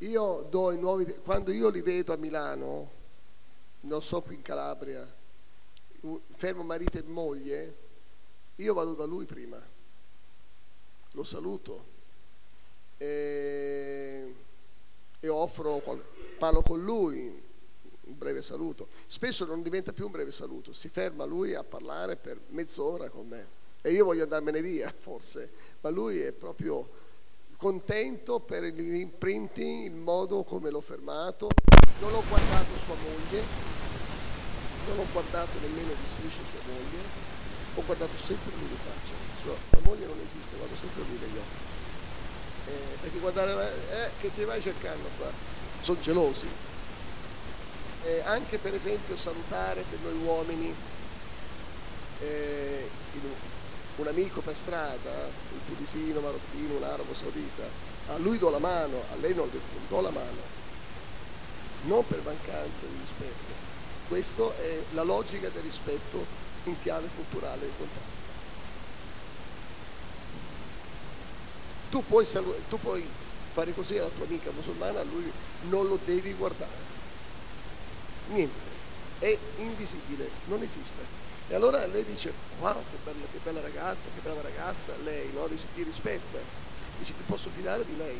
eh. 0.00 0.06
Io 0.06 0.42
do 0.50 0.72
i 0.72 0.78
nuovi, 0.78 1.04
quando 1.24 1.52
io 1.52 1.68
li 1.68 1.80
vedo 1.80 2.12
a 2.12 2.16
Milano, 2.16 2.90
non 3.82 4.02
so 4.02 4.20
qui 4.20 4.34
in 4.34 4.42
Calabria, 4.42 5.10
fermo 6.36 6.62
marito 6.62 6.98
e 6.98 7.02
moglie, 7.02 7.76
io 8.56 8.74
vado 8.74 8.94
da 8.94 9.04
lui 9.04 9.24
prima, 9.24 9.60
lo 11.12 11.22
saluto. 11.22 11.90
E, 12.98 14.34
e 15.18 15.28
offro, 15.28 15.82
parlo 16.38 16.62
con 16.62 16.82
lui, 16.82 17.42
un 18.04 18.18
breve 18.18 18.42
saluto. 18.42 18.88
Spesso 19.06 19.44
non 19.44 19.62
diventa 19.62 19.92
più 19.92 20.06
un 20.06 20.12
breve 20.12 20.32
saluto, 20.32 20.72
si 20.72 20.88
ferma 20.88 21.24
lui 21.24 21.54
a 21.54 21.64
parlare 21.64 22.16
per 22.16 22.40
mezz'ora 22.48 23.08
con 23.10 23.26
me. 23.26 23.60
E 23.80 23.90
io 23.90 24.04
voglio 24.04 24.22
andarmene 24.22 24.62
via 24.62 24.94
forse, 24.96 25.50
ma 25.80 25.90
lui 25.90 26.20
è 26.20 26.30
proprio 26.30 27.00
contento 27.62 28.40
per 28.40 28.64
l'imprinting, 28.64 29.84
il 29.84 29.94
modo 29.94 30.42
come 30.42 30.68
l'ho 30.68 30.80
fermato. 30.80 31.46
Non 32.00 32.12
ho 32.12 32.22
guardato 32.28 32.76
sua 32.84 32.96
moglie, 32.96 33.40
non 34.88 34.98
ho 34.98 35.06
guardato 35.12 35.52
nemmeno 35.60 35.94
di 35.94 36.06
striscio 36.12 36.42
sua 36.42 36.58
moglie, 36.66 36.98
ho 37.76 37.82
guardato 37.86 38.16
sempre 38.16 38.50
lui 38.58 38.66
in 38.68 38.76
faccia. 38.82 39.14
Sua, 39.40 39.54
sua 39.68 39.78
moglie 39.84 40.06
non 40.06 40.18
esiste, 40.18 40.56
guardo 40.56 40.74
sempre 40.74 41.02
lui 41.06 41.18
negli 41.20 41.38
occhi. 41.38 41.70
Eh, 42.66 42.96
perché 43.00 43.18
guardare 43.20 43.54
la, 43.54 43.70
eh, 43.70 44.10
che 44.20 44.28
se 44.28 44.44
vai 44.44 44.60
cercando 44.60 45.08
qua, 45.16 45.30
sono 45.82 46.00
gelosi. 46.00 46.48
Eh, 48.02 48.22
anche 48.24 48.58
per 48.58 48.74
esempio 48.74 49.16
salutare 49.16 49.84
per 49.88 50.00
noi 50.02 50.24
uomini 50.24 50.74
eh, 52.18 52.90
in- 53.12 53.34
un 53.96 54.06
amico 54.06 54.40
per 54.40 54.56
strada, 54.56 55.10
un 55.52 55.58
tunisino, 55.66 56.20
marocchino, 56.20 56.76
un 56.76 56.82
arabo 56.82 57.14
saudita, 57.14 57.64
a 58.08 58.16
lui 58.18 58.38
do 58.38 58.50
la 58.50 58.58
mano, 58.58 59.02
a 59.12 59.16
lei 59.20 59.34
non 59.34 59.48
le- 59.52 59.60
non 59.74 59.86
do 59.88 60.00
la 60.00 60.10
mano, 60.10 60.40
non 61.84 62.06
per 62.06 62.20
mancanza 62.24 62.86
di 62.86 62.96
rispetto. 63.00 63.60
Questa 64.08 64.56
è 64.58 64.82
la 64.92 65.02
logica 65.02 65.48
del 65.48 65.62
rispetto 65.62 66.24
in 66.64 66.76
chiave 66.82 67.08
culturale 67.14 67.60
del 67.60 67.72
contatto. 67.76 68.20
Tu 71.90 72.04
puoi, 72.06 72.24
salu- 72.24 72.56
tu 72.68 72.78
puoi 72.78 73.06
fare 73.52 73.74
così 73.74 73.98
alla 73.98 74.08
tua 74.08 74.24
amica 74.24 74.50
musulmana, 74.50 75.00
a 75.00 75.04
lui 75.04 75.30
non 75.68 75.86
lo 75.86 75.98
devi 76.04 76.32
guardare. 76.32 76.90
Niente, 78.28 78.60
è 79.18 79.38
invisibile, 79.58 80.30
non 80.46 80.62
esiste. 80.62 81.21
E 81.48 81.54
allora 81.54 81.84
lei 81.86 82.04
dice, 82.04 82.32
wow, 82.60 82.74
che 82.74 82.96
bella, 83.04 83.26
che 83.30 83.38
bella 83.42 83.60
ragazza, 83.60 84.08
che 84.14 84.20
brava 84.22 84.40
ragazza, 84.42 84.92
lei, 85.04 85.30
no? 85.32 85.46
Dice, 85.48 85.66
ti 85.74 85.82
rispetta, 85.82 86.38
dice, 86.98 87.12
ti 87.16 87.22
posso 87.26 87.50
fidare 87.54 87.84
di 87.84 87.96
lei. 87.96 88.18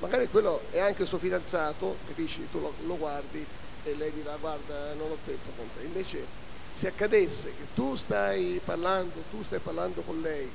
Magari 0.00 0.28
quello 0.28 0.60
è 0.70 0.80
anche 0.80 1.02
il 1.02 1.08
suo 1.08 1.18
fidanzato, 1.18 1.96
capisci? 2.06 2.46
Tu 2.50 2.60
lo, 2.60 2.72
lo 2.86 2.96
guardi 2.96 3.44
e 3.84 3.94
lei 3.94 4.12
dirà, 4.12 4.36
guarda, 4.36 4.92
non 4.94 5.10
ho 5.10 5.18
tempo 5.24 5.50
con 5.56 5.68
te. 5.76 5.84
Invece, 5.84 6.26
se 6.72 6.88
accadesse 6.88 7.48
che 7.48 7.66
tu 7.74 7.94
stai 7.94 8.60
parlando, 8.64 9.22
tu 9.30 9.42
stai 9.42 9.60
parlando 9.60 10.02
con 10.02 10.20
lei 10.20 10.50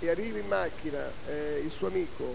e 0.00 0.10
arrivi 0.10 0.40
in 0.40 0.46
macchina 0.46 1.10
eh, 1.26 1.62
il 1.64 1.70
suo 1.70 1.86
amico 1.86 2.34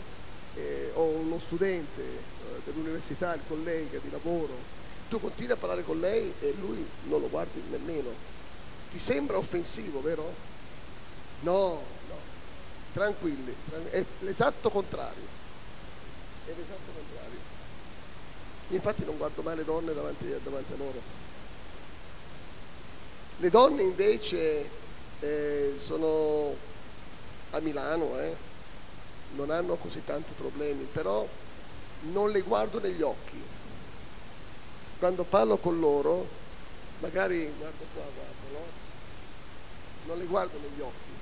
eh, 0.55 0.91
o 0.93 1.03
uno 1.03 1.39
studente 1.39 2.01
eh, 2.01 2.61
dell'università, 2.63 3.33
il 3.33 3.41
collega 3.47 3.99
di 3.99 4.09
lavoro, 4.09 4.55
tu 5.09 5.19
continui 5.19 5.51
a 5.51 5.57
parlare 5.57 5.83
con 5.83 5.99
lei 5.99 6.33
e 6.39 6.53
lui 6.59 6.85
non 7.03 7.21
lo 7.21 7.29
guardi 7.29 7.61
nemmeno. 7.69 8.33
Ti 8.95 9.01
sembra 9.01 9.35
offensivo, 9.35 10.01
vero? 10.01 10.33
No, 11.41 11.81
no, 12.07 12.15
tranquilli, 12.93 13.53
tran- 13.67 13.89
è 13.89 14.05
l'esatto 14.21 14.69
contrario. 14.69 15.27
È 16.45 16.53
l'esatto 16.55 16.91
contrario. 16.95 17.39
Infatti 18.69 19.03
non 19.03 19.17
guardo 19.17 19.41
mai 19.41 19.57
le 19.57 19.65
donne 19.65 19.93
davanti, 19.93 20.33
davanti 20.41 20.71
a 20.71 20.75
loro. 20.77 21.01
Le 23.35 23.49
donne 23.49 23.81
invece 23.81 24.69
eh, 25.19 25.73
sono 25.75 26.55
a 27.49 27.59
Milano, 27.59 28.17
eh, 28.17 28.33
non 29.35 29.49
hanno 29.49 29.75
così 29.75 30.05
tanti 30.05 30.31
problemi, 30.37 30.87
però 30.89 31.27
non 32.13 32.31
le 32.31 32.39
guardo 32.43 32.79
negli 32.79 33.01
occhi. 33.01 33.43
Quando 34.99 35.23
parlo 35.23 35.57
con 35.57 35.81
loro, 35.81 36.43
magari 37.05 37.53
guardo 37.59 37.85
qua, 37.93 38.03
guardo, 38.03 38.51
no? 38.51 38.65
Non 40.07 40.17
le 40.17 40.25
guardo 40.25 40.57
negli 40.57 40.81
occhi 40.81 41.13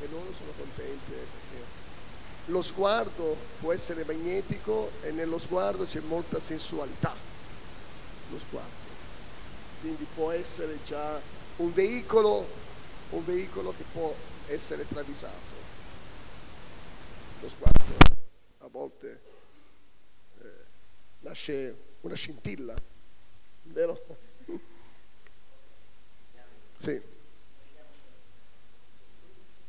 e 0.00 0.08
loro 0.10 0.30
sono 0.34 0.52
contente 0.56 1.10
perché 1.10 1.64
lo 2.46 2.60
sguardo 2.60 3.36
può 3.60 3.72
essere 3.72 4.04
magnetico 4.04 4.92
e 5.02 5.10
nello 5.10 5.38
sguardo 5.38 5.84
c'è 5.84 6.00
molta 6.00 6.38
sensualità. 6.38 7.14
Lo 8.30 8.38
sguardo. 8.38 8.86
Quindi 9.80 10.06
può 10.14 10.30
essere 10.32 10.78
già 10.84 11.20
un 11.56 11.72
veicolo, 11.72 12.46
un 13.10 13.24
veicolo 13.24 13.72
che 13.72 13.84
può 13.90 14.14
essere 14.48 14.86
travisato. 14.86 15.56
Lo 17.40 17.48
sguardo 17.48 18.16
a 18.58 18.68
volte 18.70 19.20
eh, 20.42 20.46
nasce 21.20 21.76
una 22.02 22.14
scintilla, 22.14 22.74
vero? 23.62 24.27
Sì. 26.78 27.00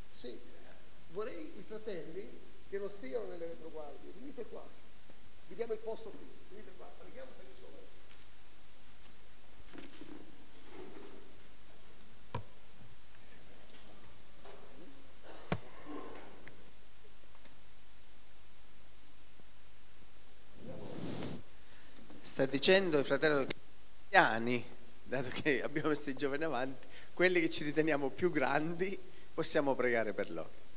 Sì, 0.10 0.40
vorrei 1.12 1.58
i 1.58 1.64
fratelli 1.64 2.28
che 2.70 2.78
non 2.78 2.90
stiano 2.90 3.26
nelle 3.26 3.48
retroguardie, 3.48 4.12
venite 4.20 4.46
qua, 4.46 4.66
vediamo 5.48 5.74
il 5.74 5.80
posto 5.80 6.10
qui, 6.10 6.28
venite 6.50 6.72
qua, 6.78 6.86
preghiamo 7.00 7.32
per 7.36 7.46
il 7.50 7.58
sole. 7.58 7.78
Sta 22.22 22.46
dicendo 22.46 23.00
il 23.00 23.06
fratello 23.06 23.48
cristiani, 23.48 24.64
dato 25.04 25.30
che 25.30 25.64
abbiamo 25.64 25.90
messo 25.90 26.10
i 26.10 26.16
giovani 26.16 26.44
avanti, 26.44 26.88
quelli 27.20 27.42
che 27.42 27.50
ci 27.50 27.66
riteniamo 27.66 28.12
più 28.12 28.32
grandi, 28.32 28.98
possiamo 29.34 29.76
pregare 29.76 30.14
per 30.14 30.32
loro. 30.32 30.69